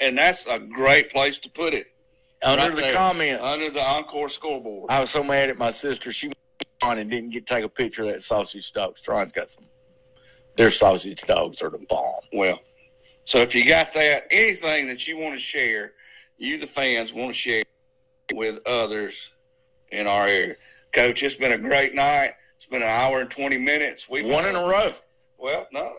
and 0.00 0.16
that's 0.18 0.46
a 0.46 0.58
great 0.58 1.10
place 1.10 1.38
to 1.38 1.50
put 1.50 1.72
it. 1.74 1.86
under 2.42 2.64
Right 2.66 2.74
the 2.74 2.80
there. 2.82 2.92
comment. 2.94 3.40
Under 3.40 3.70
the 3.70 3.80
Encore 3.82 4.28
scoreboard. 4.28 4.90
I 4.90 5.00
was 5.00 5.10
so 5.10 5.22
mad 5.24 5.48
at 5.48 5.56
my 5.58 5.70
sister. 5.70 6.12
She 6.12 6.30
on 6.82 6.98
and 6.98 7.10
didn't 7.10 7.30
get 7.30 7.46
to 7.46 7.54
take 7.54 7.64
a 7.64 7.68
picture 7.68 8.02
of 8.02 8.08
that 8.08 8.22
sausage 8.22 8.72
dog. 8.72 8.96
Tron's 8.96 9.32
got 9.32 9.50
some. 9.50 9.64
Their 10.56 10.70
sausage 10.70 11.22
dogs 11.22 11.60
are 11.62 11.70
the 11.70 11.84
bomb. 11.88 12.20
Well, 12.32 12.60
so 13.24 13.38
if 13.38 13.54
you 13.54 13.66
got 13.66 13.92
that, 13.94 14.24
anything 14.30 14.86
that 14.88 15.06
you 15.06 15.18
want 15.18 15.34
to 15.34 15.40
share, 15.40 15.92
you 16.38 16.58
the 16.58 16.66
fans 16.66 17.12
want 17.12 17.28
to 17.28 17.34
share 17.34 17.62
with 18.32 18.58
others 18.66 19.32
in 19.92 20.06
our 20.06 20.26
area. 20.26 20.56
Coach, 20.92 21.22
it's 21.22 21.34
been 21.34 21.52
a 21.52 21.58
great 21.58 21.94
night. 21.94 22.32
It's 22.54 22.66
been 22.66 22.82
an 22.82 22.88
hour 22.88 23.20
and 23.20 23.30
twenty 23.30 23.58
minutes. 23.58 24.08
We've 24.08 24.26
One 24.26 24.46
in 24.46 24.56
a 24.56 24.66
row. 24.66 24.92
Well, 25.38 25.66
no, 25.72 25.92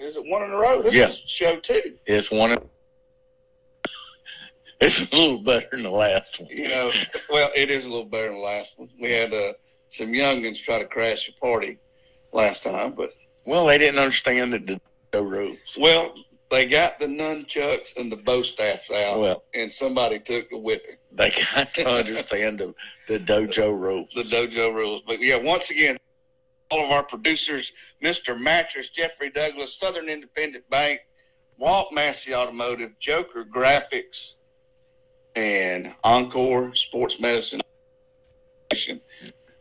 is 0.00 0.16
it 0.16 0.24
one 0.26 0.42
in 0.42 0.50
a 0.50 0.56
row? 0.56 0.82
This 0.82 0.94
Yeah. 0.94 1.08
is 1.08 1.18
show 1.18 1.56
two. 1.60 1.96
It's 2.06 2.30
one. 2.32 2.52
In, 2.52 2.58
it's 4.80 5.12
a 5.12 5.16
little 5.16 5.38
better 5.38 5.68
than 5.70 5.84
the 5.84 5.90
last 5.90 6.40
one. 6.40 6.48
You 6.50 6.68
know, 6.68 6.90
well, 7.30 7.50
it 7.56 7.70
is 7.70 7.86
a 7.86 7.90
little 7.90 8.04
better 8.04 8.26
than 8.26 8.34
the 8.34 8.40
last 8.40 8.78
one. 8.80 8.88
We 9.00 9.12
had 9.12 9.32
uh, 9.32 9.52
some 9.92 10.08
youngins 10.08 10.60
try 10.62 10.78
to 10.78 10.86
crash 10.86 11.26
the 11.26 11.32
party 11.34 11.78
last 12.32 12.62
time, 12.64 12.92
but 12.92 13.12
Well, 13.46 13.66
they 13.66 13.76
didn't 13.76 13.98
understand 13.98 14.52
the, 14.54 14.80
the 15.10 15.22
rules. 15.22 15.76
well, 15.78 16.14
they 16.50 16.64
got 16.66 16.98
the 16.98 17.06
nunchucks 17.06 17.96
and 17.98 18.10
the 18.10 18.16
bow 18.16 18.40
staffs 18.42 18.90
out, 18.90 19.20
Well, 19.20 19.44
and 19.54 19.70
somebody 19.70 20.18
took 20.18 20.48
the 20.50 20.58
whipping. 20.58 20.96
they 21.12 21.30
got 21.54 21.74
to 21.74 21.88
understand 21.88 22.58
the, 22.60 22.74
the 23.06 23.18
dojo 23.18 23.78
rules. 23.78 24.08
the 24.14 24.22
dojo 24.22 24.74
rules. 24.74 25.02
But 25.02 25.20
yeah, 25.22 25.36
once 25.36 25.70
again, 25.70 25.98
all 26.70 26.82
of 26.84 26.90
our 26.90 27.02
producers, 27.02 27.70
Mr. 28.02 28.38
Mattress, 28.40 28.88
Jeffrey 28.88 29.28
Douglas, 29.30 29.78
Southern 29.78 30.08
Independent 30.08 30.68
Bank, 30.70 31.00
Walt 31.58 31.92
Massey 31.92 32.34
Automotive, 32.34 32.98
Joker 32.98 33.44
Graphics, 33.44 34.36
and 35.36 35.92
Encore 36.02 36.74
Sports 36.74 37.20
Medicine. 37.20 37.60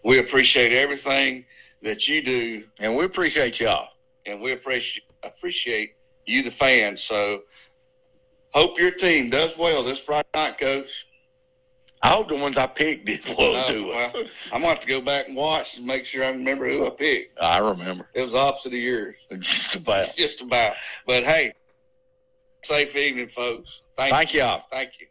We 0.04 0.20
appreciate 0.20 0.72
everything 0.74 1.46
that 1.82 2.08
you 2.08 2.22
do, 2.22 2.64
And 2.80 2.96
we 2.96 3.06
appreciate 3.06 3.60
y'all. 3.60 3.90
and 4.26 4.42
we 4.42 4.52
appreciate 4.52 5.04
appreciate 5.24 5.96
you, 6.26 6.42
the 6.44 6.50
fans. 6.52 7.04
So, 7.04 7.42
hope 8.54 8.80
your 8.80 8.92
team 8.92 9.30
does 9.30 9.56
well 9.58 9.84
this 9.84 10.00
Friday 10.00 10.28
night, 10.34 10.58
Coach. 10.58 11.06
I 12.04 12.10
hope 12.10 12.30
the 12.30 12.36
ones 12.36 12.58
I 12.58 12.66
picked 12.66 13.06
did 13.06 13.22
well 13.38 13.56
Uh, 13.56 13.68
too. 13.72 13.88
well, 13.90 14.12
I'm 14.52 14.62
gonna 14.62 14.68
have 14.74 14.80
to 14.80 14.88
go 14.88 15.02
back 15.02 15.28
and 15.28 15.36
watch 15.36 15.78
and 15.78 15.86
make 15.86 16.06
sure 16.08 16.24
I 16.24 16.30
remember 16.30 16.68
who 16.68 16.88
I 16.88 16.90
picked. 16.90 17.40
I 17.40 17.60
remember 17.60 18.10
It 18.16 18.24
was 18.24 18.34
opposite 18.34 18.74
of 18.74 18.80
yours. 18.80 19.16
just 19.40 19.76
about. 19.76 20.06
just 20.18 20.42
about. 20.42 20.74
But 21.06 21.24
hey, 21.24 21.54
safe 22.64 22.96
evening, 22.96 23.28
folks. 23.28 23.82
Thank, 23.96 24.12
Thank 24.16 24.34
you. 24.34 24.40
y'all. 24.40 24.64
Thank 24.72 24.92
you. 25.00 25.08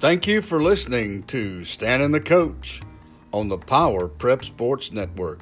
Thank 0.00 0.26
you 0.26 0.40
for 0.40 0.62
listening 0.62 1.24
to 1.24 1.62
Stan 1.66 2.00
and 2.00 2.14
the 2.14 2.22
Coach 2.22 2.80
on 3.34 3.50
the 3.50 3.58
Power 3.58 4.08
Prep 4.08 4.42
Sports 4.42 4.92
Network. 4.92 5.40